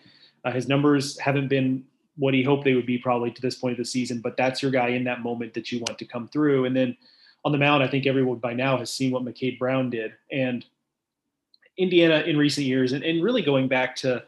Uh, 0.45 0.51
his 0.51 0.69
numbers 0.69 1.19
haven't 1.19 1.49
been 1.49 1.85
what 2.17 2.35
he 2.35 2.43
hoped 2.43 2.65
they 2.65 2.75
would 2.75 2.87
be 2.87 2.99
probably 2.99 3.31
to 3.31 3.41
this 3.41 3.55
point 3.55 3.73
of 3.73 3.79
the 3.79 3.85
season, 3.85 4.21
but 4.21 4.37
that's 4.37 4.61
your 4.61 4.71
guy 4.71 4.89
in 4.89 5.05
that 5.05 5.23
moment 5.23 5.55
that 5.55 5.71
you 5.71 5.79
want 5.79 5.99
to 5.99 6.05
come 6.05 6.29
through. 6.29 6.65
And 6.65 6.77
then 6.77 6.97
on 7.45 7.53
the 7.53 7.59
mound, 7.59 7.83
I 7.83 7.89
think 7.89 8.07
everyone 8.07 8.39
by 8.39 8.53
now 8.53 8.77
has 8.79 8.93
seen 8.93 9.11
what 9.11 9.25
McCade 9.25 9.59
Brown 9.59 9.91
did. 9.91 10.13
And 10.31 10.65
Indiana 11.77 12.21
in 12.27 12.37
recent 12.37 12.67
years, 12.67 12.93
and, 12.93 13.03
and 13.03 13.23
really 13.23 13.43
going 13.43 13.69
back 13.69 13.97
to 13.97 14.23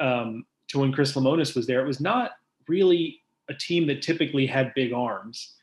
um, 0.00 0.46
to 0.68 0.78
when 0.78 0.92
Chris 0.92 1.14
Lemonis 1.14 1.54
was 1.54 1.66
there, 1.66 1.80
it 1.80 1.86
was 1.86 2.00
not 2.00 2.32
really 2.68 3.22
a 3.48 3.54
team 3.54 3.86
that 3.86 4.02
typically 4.02 4.46
had 4.46 4.74
big 4.74 4.92
arms. 4.92 5.54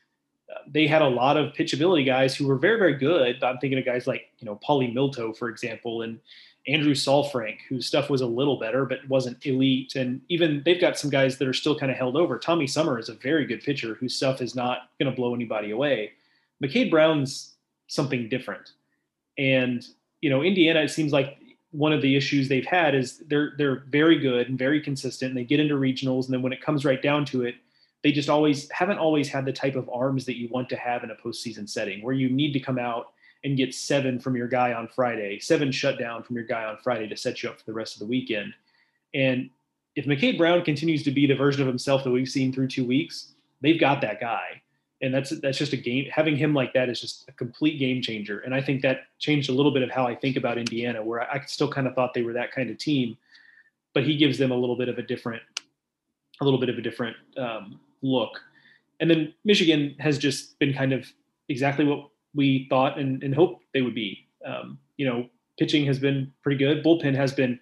Uh, 0.50 0.60
they 0.68 0.86
had 0.86 1.02
a 1.02 1.08
lot 1.08 1.36
of 1.36 1.52
pitchability 1.54 2.04
guys 2.04 2.34
who 2.36 2.46
were 2.46 2.56
very, 2.56 2.78
very 2.78 2.94
good. 2.94 3.42
I'm 3.42 3.58
thinking 3.58 3.78
of 3.78 3.84
guys 3.84 4.06
like, 4.06 4.28
you 4.38 4.46
know, 4.46 4.60
Pauly 4.66 4.92
Milto, 4.92 5.36
for 5.36 5.48
example, 5.48 6.02
and 6.02 6.20
Andrew 6.68 6.94
Saalfrank, 6.94 7.58
whose 7.68 7.86
stuff 7.86 8.10
was 8.10 8.20
a 8.20 8.26
little 8.26 8.58
better, 8.58 8.84
but 8.84 9.06
wasn't 9.08 9.44
elite. 9.46 9.94
And 9.94 10.20
even 10.28 10.62
they've 10.64 10.80
got 10.80 10.98
some 10.98 11.10
guys 11.10 11.38
that 11.38 11.48
are 11.48 11.52
still 11.52 11.78
kind 11.78 11.90
of 11.92 11.98
held 11.98 12.16
over. 12.16 12.38
Tommy 12.38 12.66
Sommer 12.66 12.98
is 12.98 13.08
a 13.08 13.14
very 13.14 13.46
good 13.46 13.62
pitcher 13.62 13.94
whose 13.94 14.14
stuff 14.14 14.40
is 14.42 14.54
not 14.54 14.90
going 14.98 15.10
to 15.10 15.16
blow 15.16 15.34
anybody 15.34 15.70
away. 15.70 16.12
McCade 16.62 16.90
Brown's 16.90 17.54
something 17.86 18.28
different. 18.28 18.72
And, 19.38 19.86
you 20.20 20.30
know, 20.30 20.42
Indiana, 20.42 20.80
it 20.80 20.90
seems 20.90 21.12
like 21.12 21.38
one 21.70 21.92
of 21.92 22.00
the 22.00 22.16
issues 22.16 22.48
they've 22.48 22.66
had 22.66 22.94
is 22.94 23.22
they're 23.28 23.52
they're 23.58 23.84
very 23.90 24.18
good 24.18 24.48
and 24.48 24.58
very 24.58 24.80
consistent. 24.80 25.30
And 25.30 25.38
they 25.38 25.44
get 25.44 25.60
into 25.60 25.74
regionals, 25.74 26.24
and 26.24 26.34
then 26.34 26.42
when 26.42 26.52
it 26.52 26.62
comes 26.62 26.84
right 26.84 27.02
down 27.02 27.24
to 27.26 27.42
it, 27.42 27.56
they 28.02 28.12
just 28.12 28.28
always 28.28 28.70
haven't 28.70 28.98
always 28.98 29.28
had 29.28 29.44
the 29.44 29.52
type 29.52 29.76
of 29.76 29.90
arms 29.90 30.24
that 30.26 30.38
you 30.38 30.48
want 30.48 30.68
to 30.70 30.76
have 30.76 31.04
in 31.04 31.10
a 31.10 31.16
postseason 31.16 31.68
setting 31.68 32.02
where 32.02 32.14
you 32.14 32.28
need 32.28 32.52
to 32.52 32.60
come 32.60 32.78
out 32.78 33.12
and 33.44 33.56
get 33.56 33.74
seven 33.74 34.18
from 34.18 34.34
your 34.36 34.48
guy 34.48 34.72
on 34.72 34.88
Friday, 34.88 35.38
seven 35.38 35.70
shutdown 35.70 36.22
from 36.22 36.36
your 36.36 36.44
guy 36.44 36.64
on 36.64 36.76
Friday 36.78 37.06
to 37.08 37.16
set 37.16 37.42
you 37.42 37.48
up 37.48 37.58
for 37.58 37.64
the 37.66 37.72
rest 37.72 37.94
of 37.94 38.00
the 38.00 38.06
weekend. 38.06 38.52
And 39.14 39.50
if 39.94 40.04
McCade 40.04 40.38
Brown 40.38 40.62
continues 40.62 41.02
to 41.04 41.10
be 41.10 41.26
the 41.26 41.34
version 41.34 41.62
of 41.62 41.68
himself 41.68 42.04
that 42.04 42.10
we've 42.10 42.28
seen 42.28 42.52
through 42.52 42.68
two 42.68 42.84
weeks, 42.84 43.32
they've 43.60 43.80
got 43.80 44.00
that 44.00 44.20
guy. 44.20 44.62
And 45.02 45.12
that's 45.12 45.38
that's 45.40 45.58
just 45.58 45.72
a 45.74 45.76
game. 45.76 46.06
Having 46.10 46.36
him 46.36 46.54
like 46.54 46.72
that 46.72 46.88
is 46.88 47.00
just 47.00 47.28
a 47.28 47.32
complete 47.32 47.78
game 47.78 48.00
changer. 48.00 48.40
And 48.40 48.54
I 48.54 48.62
think 48.62 48.80
that 48.82 49.00
changed 49.18 49.50
a 49.50 49.52
little 49.52 49.72
bit 49.72 49.82
of 49.82 49.90
how 49.90 50.06
I 50.06 50.14
think 50.14 50.36
about 50.36 50.56
Indiana, 50.56 51.02
where 51.02 51.20
I, 51.20 51.36
I 51.36 51.44
still 51.46 51.70
kind 51.70 51.86
of 51.86 51.94
thought 51.94 52.14
they 52.14 52.22
were 52.22 52.32
that 52.32 52.52
kind 52.52 52.70
of 52.70 52.78
team, 52.78 53.16
but 53.92 54.04
he 54.04 54.16
gives 54.16 54.38
them 54.38 54.52
a 54.52 54.56
little 54.56 54.76
bit 54.76 54.88
of 54.88 54.96
a 54.98 55.02
different, 55.02 55.42
a 56.40 56.44
little 56.44 56.58
bit 56.58 56.70
of 56.70 56.78
a 56.78 56.82
different 56.82 57.16
um, 57.36 57.78
look. 58.00 58.40
And 59.00 59.10
then 59.10 59.34
Michigan 59.44 59.94
has 59.98 60.18
just 60.18 60.58
been 60.58 60.72
kind 60.72 60.94
of 60.94 61.06
exactly 61.50 61.84
what 61.84 62.08
we 62.34 62.66
thought 62.70 62.98
and, 62.98 63.22
and 63.22 63.34
hoped 63.34 63.64
they 63.74 63.82
would 63.82 63.94
be. 63.94 64.26
Um, 64.44 64.78
you 64.96 65.06
know, 65.06 65.28
pitching 65.58 65.84
has 65.86 65.98
been 65.98 66.32
pretty 66.42 66.58
good. 66.58 66.82
Bullpen 66.82 67.14
has 67.14 67.32
been 67.32 67.58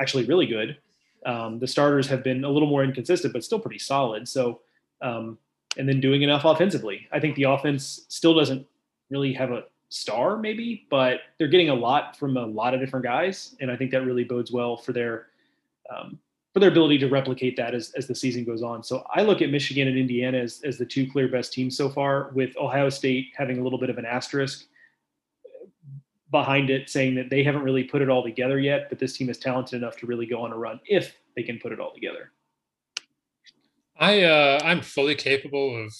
actually 0.00 0.24
really 0.24 0.46
good. 0.46 0.78
Um, 1.26 1.58
the 1.58 1.66
starters 1.66 2.06
have 2.08 2.22
been 2.22 2.44
a 2.44 2.50
little 2.50 2.68
more 2.68 2.84
inconsistent, 2.84 3.32
but 3.32 3.44
still 3.44 3.58
pretty 3.58 3.78
solid. 3.78 4.28
So, 4.28 4.60
um, 5.00 5.38
and 5.76 5.88
then 5.88 6.00
doing 6.00 6.22
enough 6.22 6.44
offensively. 6.44 7.08
I 7.12 7.20
think 7.20 7.36
the 7.36 7.44
offense 7.44 8.06
still 8.08 8.34
doesn't 8.34 8.66
really 9.10 9.32
have 9.32 9.50
a 9.50 9.64
star, 9.88 10.36
maybe, 10.36 10.86
but 10.90 11.20
they're 11.38 11.48
getting 11.48 11.70
a 11.70 11.74
lot 11.74 12.16
from 12.16 12.36
a 12.36 12.46
lot 12.46 12.74
of 12.74 12.80
different 12.80 13.04
guys, 13.04 13.56
and 13.60 13.70
I 13.70 13.76
think 13.76 13.90
that 13.92 14.02
really 14.04 14.24
bodes 14.24 14.50
well 14.50 14.76
for 14.76 14.92
their 14.92 15.28
um, 15.94 16.18
for 16.52 16.60
their 16.60 16.70
ability 16.70 16.98
to 16.98 17.08
replicate 17.08 17.56
that 17.56 17.74
as, 17.74 17.92
as 17.96 18.06
the 18.06 18.14
season 18.14 18.44
goes 18.44 18.62
on. 18.62 18.82
So 18.84 19.04
I 19.12 19.22
look 19.22 19.42
at 19.42 19.50
Michigan 19.50 19.88
and 19.88 19.98
Indiana 19.98 20.38
as, 20.38 20.62
as 20.64 20.78
the 20.78 20.86
two 20.86 21.10
clear 21.10 21.26
best 21.26 21.52
teams 21.52 21.76
so 21.76 21.88
far, 21.88 22.30
with 22.32 22.56
Ohio 22.56 22.88
State 22.88 23.32
having 23.36 23.58
a 23.58 23.62
little 23.62 23.78
bit 23.78 23.90
of 23.90 23.98
an 23.98 24.06
asterisk 24.06 24.66
behind 26.30 26.70
it, 26.70 26.88
saying 26.88 27.16
that 27.16 27.28
they 27.28 27.42
haven't 27.42 27.62
really 27.62 27.82
put 27.82 28.02
it 28.02 28.08
all 28.08 28.22
together 28.22 28.60
yet, 28.60 28.88
but 28.88 29.00
this 29.00 29.16
team 29.16 29.28
is 29.30 29.36
talented 29.36 29.82
enough 29.82 29.96
to 29.96 30.06
really 30.06 30.26
go 30.26 30.42
on 30.42 30.52
a 30.52 30.56
run 30.56 30.80
if 30.86 31.16
they 31.34 31.42
can 31.42 31.58
put 31.58 31.72
it 31.72 31.80
all 31.80 31.92
together. 31.92 32.30
I 33.98 34.22
uh, 34.22 34.60
I'm 34.62 34.82
fully 34.82 35.14
capable 35.14 35.84
of 35.84 35.92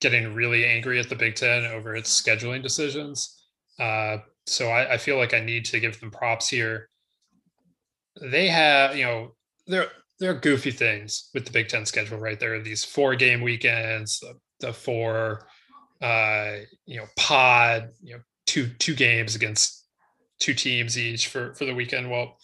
getting 0.00 0.34
really 0.34 0.64
angry 0.64 0.98
at 0.98 1.08
the 1.08 1.16
Big 1.16 1.34
Ten 1.34 1.64
over 1.64 1.94
its 1.94 2.20
scheduling 2.20 2.62
decisions. 2.62 3.42
Uh, 3.78 4.18
so 4.46 4.68
I, 4.68 4.94
I 4.94 4.98
feel 4.98 5.16
like 5.16 5.34
I 5.34 5.40
need 5.40 5.64
to 5.66 5.80
give 5.80 5.98
them 6.00 6.10
props 6.10 6.48
here. 6.48 6.88
They 8.20 8.48
have, 8.48 8.96
you 8.96 9.04
know, 9.04 9.34
there 9.66 9.88
there 10.20 10.30
are 10.30 10.38
goofy 10.38 10.70
things 10.70 11.30
with 11.34 11.44
the 11.44 11.50
Big 11.50 11.68
Ten 11.68 11.86
schedule, 11.86 12.18
right? 12.18 12.38
There 12.38 12.54
are 12.54 12.62
these 12.62 12.84
four 12.84 13.14
game 13.16 13.40
weekends, 13.40 14.20
the, 14.20 14.34
the 14.60 14.72
four, 14.72 15.46
uh, 16.00 16.56
you 16.86 16.98
know, 16.98 17.06
pod, 17.16 17.90
you 18.02 18.14
know, 18.14 18.22
two 18.46 18.68
two 18.78 18.94
games 18.94 19.34
against 19.34 19.86
two 20.38 20.54
teams 20.54 20.98
each 20.98 21.28
for 21.28 21.54
for 21.54 21.64
the 21.64 21.74
weekend. 21.74 22.10
Well, 22.10 22.38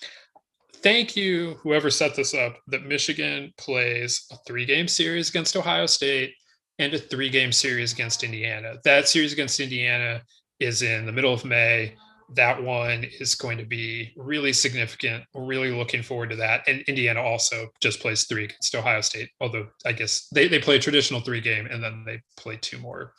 thank 0.83 1.17
you, 1.17 1.55
whoever 1.63 1.91
set 1.91 2.15
this 2.15 2.35
up, 2.35 2.59
that 2.69 2.87
Michigan 2.87 3.53
plays 3.57 4.27
a 4.33 4.37
three 4.47 4.65
game 4.65 4.89
series 4.89 5.31
against 5.31 5.57
Ohio 5.57 5.87
State 5.87 6.35
and 6.79 6.95
a 6.95 6.99
three 6.99 7.31
game 7.31 7.53
series 7.53 7.93
against 7.93 8.25
Indiana. 8.25 8.77
That 8.85 9.09
series 9.09 9.33
against 9.33 9.61
Indiana 9.61 10.23
is 10.59 10.83
in 10.83 11.07
the 11.07 11.13
middle 11.13 11.33
of 11.33 11.45
May. 11.45 11.95
That 12.37 12.63
one 12.63 13.05
is 13.19 13.35
going 13.35 13.59
to 13.59 13.65
be 13.65 14.13
really 14.17 14.53
significant. 14.53 15.25
We're 15.35 15.45
really 15.45 15.73
looking 15.73 16.03
forward 16.03 16.31
to 16.31 16.37
that. 16.37 16.63
And 16.69 16.83
Indiana 16.83 17.21
also 17.21 17.69
just 17.81 18.01
plays 18.01 18.25
three 18.25 18.45
against 18.45 18.75
Ohio 18.75 19.01
State, 19.01 19.31
although 19.41 19.67
I 19.85 19.93
guess 19.93 20.29
they, 20.33 20.47
they 20.47 20.61
play 20.61 20.77
a 20.77 20.81
traditional 20.81 21.21
three 21.21 21.41
game 21.41 21.67
and 21.67 21.83
then 21.83 22.05
they 22.07 22.21
play 22.37 22.57
two 22.57 22.79
more 22.79 23.15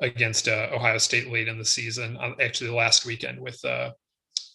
against 0.00 0.48
uh, 0.48 0.68
Ohio 0.72 0.98
State 0.98 1.30
late 1.30 1.46
in 1.46 1.58
the 1.58 1.64
season, 1.64 2.16
uh, 2.16 2.32
actually 2.40 2.70
last 2.70 3.04
weekend 3.06 3.38
with 3.38 3.62
uh, 3.64 3.90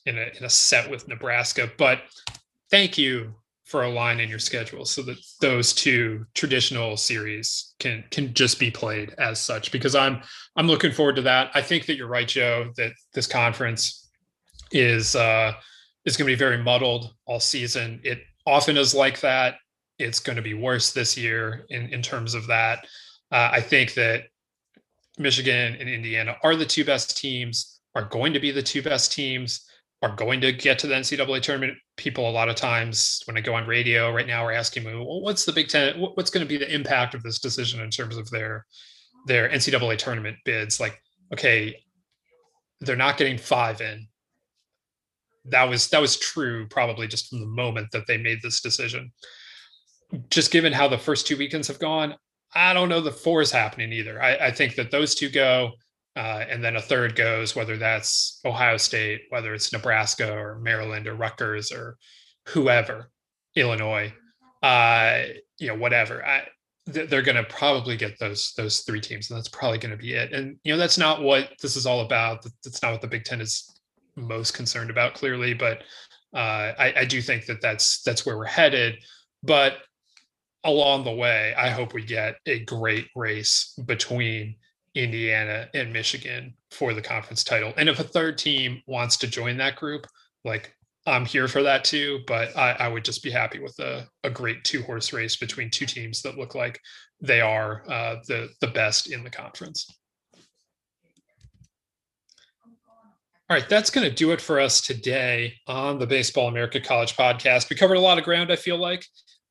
in 0.05 0.17
a 0.17 0.27
in 0.37 0.43
a 0.43 0.49
set 0.49 0.89
with 0.89 1.07
Nebraska. 1.07 1.71
But 1.77 2.01
thank 2.71 2.97
you 2.97 3.33
for 3.69 3.83
a 3.83 3.89
line 3.89 4.19
in 4.19 4.29
your 4.29 4.39
schedule 4.39 4.83
so 4.83 5.03
that 5.03 5.17
those 5.41 5.73
two 5.73 6.25
traditional 6.33 6.97
series 6.97 7.75
can 7.79 8.03
can 8.09 8.33
just 8.33 8.59
be 8.59 8.71
played 8.71 9.13
as 9.19 9.39
such 9.39 9.71
because 9.71 9.93
I'm 9.93 10.21
I'm 10.55 10.67
looking 10.67 10.91
forward 10.91 11.17
to 11.17 11.21
that. 11.23 11.51
I 11.53 11.61
think 11.61 11.85
that 11.85 11.95
you're 11.95 12.07
right, 12.07 12.27
Joe, 12.27 12.71
that 12.77 12.93
this 13.13 13.27
conference 13.27 14.09
is 14.71 15.15
uh 15.15 15.53
is 16.05 16.17
going 16.17 16.27
to 16.27 16.35
be 16.35 16.39
very 16.39 16.57
muddled 16.57 17.13
all 17.25 17.39
season. 17.39 18.01
It 18.03 18.19
often 18.47 18.75
is 18.75 18.95
like 18.95 19.19
that. 19.21 19.55
It's 19.99 20.19
going 20.19 20.37
to 20.37 20.41
be 20.41 20.55
worse 20.55 20.91
this 20.91 21.15
year 21.15 21.65
in 21.69 21.93
in 21.93 22.01
terms 22.01 22.33
of 22.33 22.47
that. 22.47 22.85
Uh, 23.31 23.49
I 23.51 23.61
think 23.61 23.93
that 23.93 24.23
Michigan 25.19 25.75
and 25.79 25.87
Indiana 25.87 26.37
are 26.43 26.55
the 26.55 26.65
two 26.65 26.83
best 26.83 27.17
teams, 27.17 27.81
are 27.93 28.05
going 28.05 28.33
to 28.33 28.39
be 28.39 28.49
the 28.49 28.63
two 28.63 28.81
best 28.81 29.11
teams 29.11 29.68
are 30.01 30.15
going 30.15 30.39
to 30.41 30.53
get 30.53 30.79
to 30.79 30.87
the 30.87 30.95
NCAA 30.95 31.41
tournament. 31.41 31.77
People 31.97 32.29
a 32.29 32.31
lot 32.31 32.49
of 32.49 32.55
times 32.55 33.21
when 33.25 33.37
I 33.37 33.41
go 33.41 33.53
on 33.53 33.67
radio 33.67 34.13
right 34.13 34.27
now 34.27 34.45
are 34.45 34.51
asking 34.51 34.85
me, 34.85 34.95
well, 34.95 35.21
what's 35.21 35.43
the 35.43 35.51
Big 35.51 35.67
Ten? 35.67 35.99
What's 35.99 36.29
going 36.29 36.45
to 36.45 36.49
be 36.49 36.57
the 36.57 36.73
impact 36.73 37.13
of 37.13 37.23
this 37.23 37.39
decision 37.39 37.81
in 37.81 37.89
terms 37.89 38.15
of 38.15 38.29
their 38.29 38.65
their 39.25 39.49
NCAA 39.49 39.97
tournament 39.97 40.37
bids? 40.45 40.79
Like, 40.79 41.01
okay, 41.33 41.75
they're 42.79 42.95
not 42.95 43.17
getting 43.17 43.37
five 43.37 43.81
in. 43.81 44.07
That 45.45 45.63
was 45.63 45.89
that 45.89 46.01
was 46.01 46.17
true 46.17 46.67
probably 46.69 47.07
just 47.07 47.29
from 47.29 47.41
the 47.41 47.47
moment 47.47 47.91
that 47.91 48.07
they 48.07 48.17
made 48.17 48.41
this 48.41 48.61
decision. 48.61 49.11
Just 50.29 50.51
given 50.51 50.71
how 50.71 50.87
the 50.87 50.97
first 50.97 51.27
two 51.27 51.37
weekends 51.37 51.67
have 51.67 51.79
gone, 51.79 52.15
I 52.55 52.73
don't 52.73 52.89
know 52.89 53.01
the 53.01 53.11
four 53.11 53.41
is 53.41 53.51
happening 53.51 53.91
either. 53.91 54.21
I, 54.21 54.47
I 54.47 54.51
think 54.51 54.75
that 54.75 54.91
those 54.91 55.13
two 55.13 55.29
go 55.29 55.71
uh, 56.15 56.43
and 56.49 56.63
then 56.63 56.75
a 56.75 56.81
third 56.81 57.15
goes, 57.15 57.55
whether 57.55 57.77
that's 57.77 58.41
Ohio 58.45 58.77
State, 58.77 59.21
whether 59.29 59.53
it's 59.53 59.71
Nebraska 59.71 60.31
or 60.31 60.59
Maryland 60.59 61.07
or 61.07 61.15
Rutgers 61.15 61.71
or 61.71 61.97
whoever, 62.47 63.09
Illinois, 63.55 64.13
uh, 64.63 65.23
you 65.59 65.67
know, 65.67 65.75
whatever. 65.75 66.25
I, 66.25 66.47
they're 66.87 67.21
going 67.21 67.35
to 67.35 67.43
probably 67.43 67.95
get 67.95 68.17
those 68.19 68.53
those 68.57 68.79
three 68.81 69.01
teams, 69.01 69.29
and 69.29 69.37
that's 69.37 69.49
probably 69.49 69.77
going 69.77 69.91
to 69.91 69.97
be 69.97 70.13
it. 70.13 70.33
And 70.33 70.57
you 70.63 70.73
know, 70.73 70.77
that's 70.77 70.97
not 70.97 71.21
what 71.21 71.51
this 71.61 71.75
is 71.75 71.85
all 71.85 72.01
about. 72.01 72.43
That's 72.63 72.81
not 72.81 72.91
what 72.91 73.01
the 73.01 73.07
Big 73.07 73.25
Ten 73.25 73.41
is 73.41 73.79
most 74.15 74.53
concerned 74.53 74.89
about, 74.89 75.13
clearly. 75.13 75.53
But 75.53 75.83
uh, 76.33 76.73
I, 76.77 76.93
I 76.97 77.05
do 77.05 77.21
think 77.21 77.45
that 77.45 77.61
that's 77.61 78.01
that's 78.01 78.25
where 78.25 78.37
we're 78.37 78.45
headed. 78.45 78.95
But 79.43 79.77
along 80.63 81.03
the 81.03 81.11
way, 81.11 81.53
I 81.55 81.69
hope 81.69 81.93
we 81.93 82.03
get 82.03 82.35
a 82.45 82.59
great 82.65 83.07
race 83.15 83.77
between 83.85 84.55
Indiana 84.95 85.69
and 85.73 85.93
Michigan 85.93 86.53
for 86.71 86.93
the 86.93 87.01
conference 87.01 87.43
title. 87.43 87.73
And 87.77 87.89
if 87.89 87.99
a 87.99 88.03
third 88.03 88.37
team 88.37 88.81
wants 88.87 89.17
to 89.17 89.27
join 89.27 89.57
that 89.57 89.75
group, 89.75 90.07
like 90.43 90.75
I'm 91.05 91.25
here 91.25 91.47
for 91.47 91.63
that 91.63 91.83
too. 91.83 92.19
But 92.27 92.55
I, 92.57 92.71
I 92.71 92.87
would 92.87 93.05
just 93.05 93.23
be 93.23 93.31
happy 93.31 93.59
with 93.59 93.77
a, 93.79 94.07
a 94.23 94.29
great 94.29 94.63
two 94.63 94.83
horse 94.83 95.13
race 95.13 95.35
between 95.35 95.69
two 95.69 95.85
teams 95.85 96.21
that 96.21 96.37
look 96.37 96.55
like 96.55 96.79
they 97.21 97.41
are 97.41 97.83
uh, 97.89 98.17
the 98.27 98.49
the 98.61 98.67
best 98.67 99.11
in 99.11 99.23
the 99.23 99.29
conference. 99.29 99.87
All 103.49 103.57
right, 103.57 103.67
that's 103.67 103.89
going 103.89 104.07
to 104.07 104.15
do 104.15 104.31
it 104.31 104.39
for 104.39 104.59
us 104.59 104.79
today 104.79 105.55
on 105.65 105.97
the 105.97 106.05
Baseball 106.05 106.49
America 106.49 106.79
College 106.79 107.17
podcast. 107.17 107.67
We 107.67 107.75
covered 107.75 107.95
a 107.95 107.99
lot 107.99 108.19
of 108.19 108.23
ground, 108.23 108.51
I 108.51 108.55
feel 108.55 108.77
like 108.77 109.03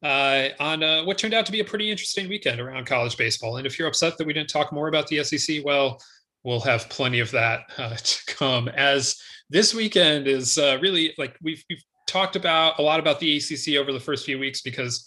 uh, 0.03 0.49
on 0.61 0.82
uh, 0.82 1.05
what 1.05 1.18
turned 1.18 1.34
out 1.34 1.46
to 1.46 1.53
be 1.53 1.61
a 1.61 1.64
pretty 1.64 1.90
interesting 1.90 2.28
weekend 2.28 2.61
around 2.61 2.86
college 2.86 3.16
baseball. 3.16 3.57
And 3.57 3.66
if 3.66 3.78
you're 3.78 3.88
upset 3.88 4.16
that 4.18 4.26
we 4.26 4.32
didn't 4.32 4.51
talk 4.51 4.72
more 4.72 4.88
about 4.88 5.07
the 5.09 5.24
SEC, 5.24 5.64
well, 5.64 6.01
we'll 6.44 6.61
have 6.61 6.88
plenty 6.88 7.20
of 7.20 7.30
that 7.32 7.61
uh, 7.78 7.96
to 7.96 8.34
come. 8.34 8.68
As 8.68 9.20
this 9.51 9.74
weekend 9.74 10.28
is 10.28 10.59
uh, 10.59 10.78
really 10.80 11.14
like 11.18 11.36
we've 11.42 11.64
we've 11.68 11.82
talked 12.07 12.36
about 12.36 12.78
a 12.78 12.82
lot 12.82 13.01
about 13.01 13.20
the 13.20 13.36
ACC 13.36 13.76
over 13.76 13.92
the 13.92 14.01
first 14.01 14.24
few 14.24 14.38
weeks 14.38 14.62
because 14.62 15.05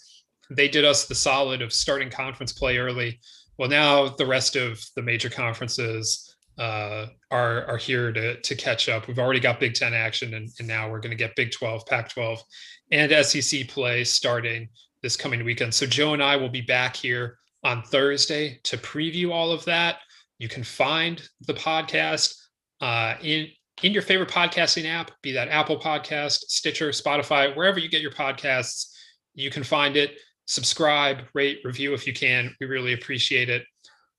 they 0.50 0.68
did 0.68 0.84
us 0.84 1.06
the 1.06 1.14
solid 1.14 1.62
of 1.62 1.72
starting 1.72 2.10
conference 2.10 2.52
play 2.52 2.78
early. 2.78 3.18
Well, 3.58 3.68
now 3.68 4.08
the 4.08 4.26
rest 4.26 4.56
of 4.56 4.82
the 4.96 5.02
major 5.02 5.30
conferences 5.30 6.31
uh, 6.62 7.08
are 7.32 7.66
are 7.66 7.76
here 7.76 8.12
to 8.12 8.40
to 8.40 8.54
catch 8.54 8.88
up. 8.88 9.08
We've 9.08 9.18
already 9.18 9.40
got 9.40 9.58
Big 9.58 9.74
Ten 9.74 9.94
action, 9.94 10.34
and, 10.34 10.48
and 10.60 10.68
now 10.68 10.88
we're 10.88 11.00
going 11.00 11.10
to 11.10 11.16
get 11.16 11.34
Big 11.34 11.50
Twelve, 11.50 11.84
Pac 11.86 12.08
twelve, 12.08 12.40
and 12.92 13.10
SEC 13.26 13.66
play 13.66 14.04
starting 14.04 14.68
this 15.02 15.16
coming 15.16 15.44
weekend. 15.44 15.74
So 15.74 15.86
Joe 15.86 16.12
and 16.12 16.22
I 16.22 16.36
will 16.36 16.48
be 16.48 16.60
back 16.60 16.94
here 16.94 17.36
on 17.64 17.82
Thursday 17.82 18.60
to 18.62 18.76
preview 18.78 19.32
all 19.32 19.50
of 19.50 19.64
that. 19.64 19.96
You 20.38 20.48
can 20.48 20.62
find 20.62 21.20
the 21.48 21.54
podcast 21.54 22.32
uh, 22.80 23.14
in 23.20 23.48
in 23.82 23.92
your 23.92 24.02
favorite 24.02 24.30
podcasting 24.30 24.86
app, 24.86 25.10
be 25.20 25.32
that 25.32 25.48
Apple 25.48 25.80
Podcast, 25.80 26.44
Stitcher, 26.46 26.90
Spotify, 26.90 27.56
wherever 27.56 27.80
you 27.80 27.88
get 27.88 28.02
your 28.02 28.12
podcasts. 28.12 28.92
You 29.34 29.50
can 29.50 29.64
find 29.64 29.96
it. 29.96 30.12
Subscribe, 30.46 31.22
rate, 31.34 31.58
review 31.64 31.92
if 31.92 32.06
you 32.06 32.12
can. 32.12 32.54
We 32.60 32.68
really 32.68 32.92
appreciate 32.92 33.48
it. 33.48 33.64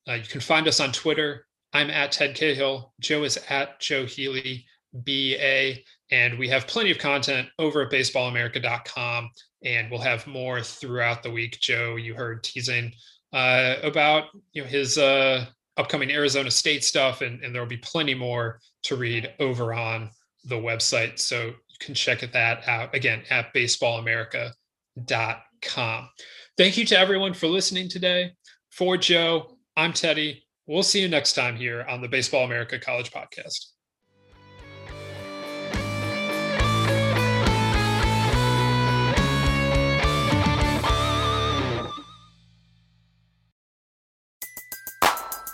Uh, 0.10 0.14
you 0.14 0.28
can 0.28 0.42
find 0.42 0.68
us 0.68 0.82
on 0.82 0.92
Twitter. 0.92 1.46
I'm 1.74 1.90
at 1.90 2.12
Ted 2.12 2.36
Cahill. 2.36 2.94
Joe 3.02 3.24
is 3.24 3.40
at 3.50 3.80
Joe 3.80 4.06
Healy, 4.06 4.66
BA. 4.94 5.78
And 6.12 6.38
we 6.38 6.48
have 6.50 6.68
plenty 6.68 6.92
of 6.92 7.00
content 7.00 7.50
over 7.58 7.82
at 7.82 7.92
baseballamerica.com. 7.92 9.32
And 9.66 9.90
we'll 9.90 10.02
have 10.02 10.28
more 10.28 10.62
throughout 10.62 11.24
the 11.24 11.32
week. 11.32 11.60
Joe, 11.62 11.96
you 11.96 12.14
heard 12.14 12.44
teasing 12.44 12.94
uh, 13.34 13.76
about 13.82 14.26
you 14.52 14.62
know 14.62 14.68
his 14.68 14.98
uh, 14.98 15.46
upcoming 15.78 16.12
Arizona 16.12 16.52
State 16.52 16.84
stuff, 16.84 17.22
and, 17.22 17.42
and 17.44 17.54
there 17.54 17.62
will 17.62 17.70
be 17.70 17.78
plenty 17.78 18.14
more 18.14 18.60
to 18.84 18.96
read 18.96 19.34
over 19.40 19.74
on 19.74 20.10
the 20.46 20.56
website. 20.56 21.20
So 21.20 21.48
you 21.48 21.78
can 21.80 21.96
check 21.96 22.20
that 22.20 22.68
out 22.68 22.94
again 22.94 23.24
at 23.30 23.54
baseballamerica.com. 23.54 26.10
Thank 26.58 26.78
you 26.78 26.86
to 26.86 27.00
everyone 27.00 27.34
for 27.34 27.48
listening 27.48 27.90
today. 27.90 28.32
For 28.70 28.98
Joe, 28.98 29.58
I'm 29.76 29.94
Teddy. 29.94 30.43
We'll 30.66 30.84
see 30.84 31.02
you 31.02 31.10
next 31.10 31.34
time 31.34 31.58
here 31.58 31.86
on 31.90 32.02
the 32.02 32.08
Baseball 32.08 32.46
America 32.46 32.80
College 32.80 33.12
Podcast. 33.12 33.68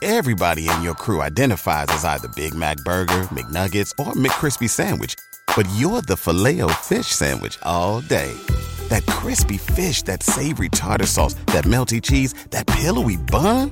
Everybody 0.02 0.70
in 0.70 0.82
your 0.82 0.94
crew 0.96 1.22
identifies 1.22 1.88
as 1.90 2.06
either 2.06 2.28
Big 2.30 2.54
Mac 2.54 2.78
Burger, 2.86 3.24
McNuggets, 3.32 3.92
or 4.00 4.14
McCrispy 4.14 4.70
Sandwich. 4.70 5.16
But 5.56 5.68
you're 5.76 6.02
the 6.02 6.16
filet 6.16 6.62
fish 6.76 7.08
Sandwich 7.08 7.58
all 7.64 8.02
day. 8.02 8.34
That 8.90 9.06
crispy 9.08 9.58
fish, 9.58 10.04
that 10.04 10.24
savory 10.24 10.70
tartar 10.70 11.06
sauce, 11.06 11.34
that 11.48 11.66
melty 11.66 12.02
cheese, 12.02 12.34
that 12.52 12.66
pillowy 12.68 13.18
bun. 13.18 13.72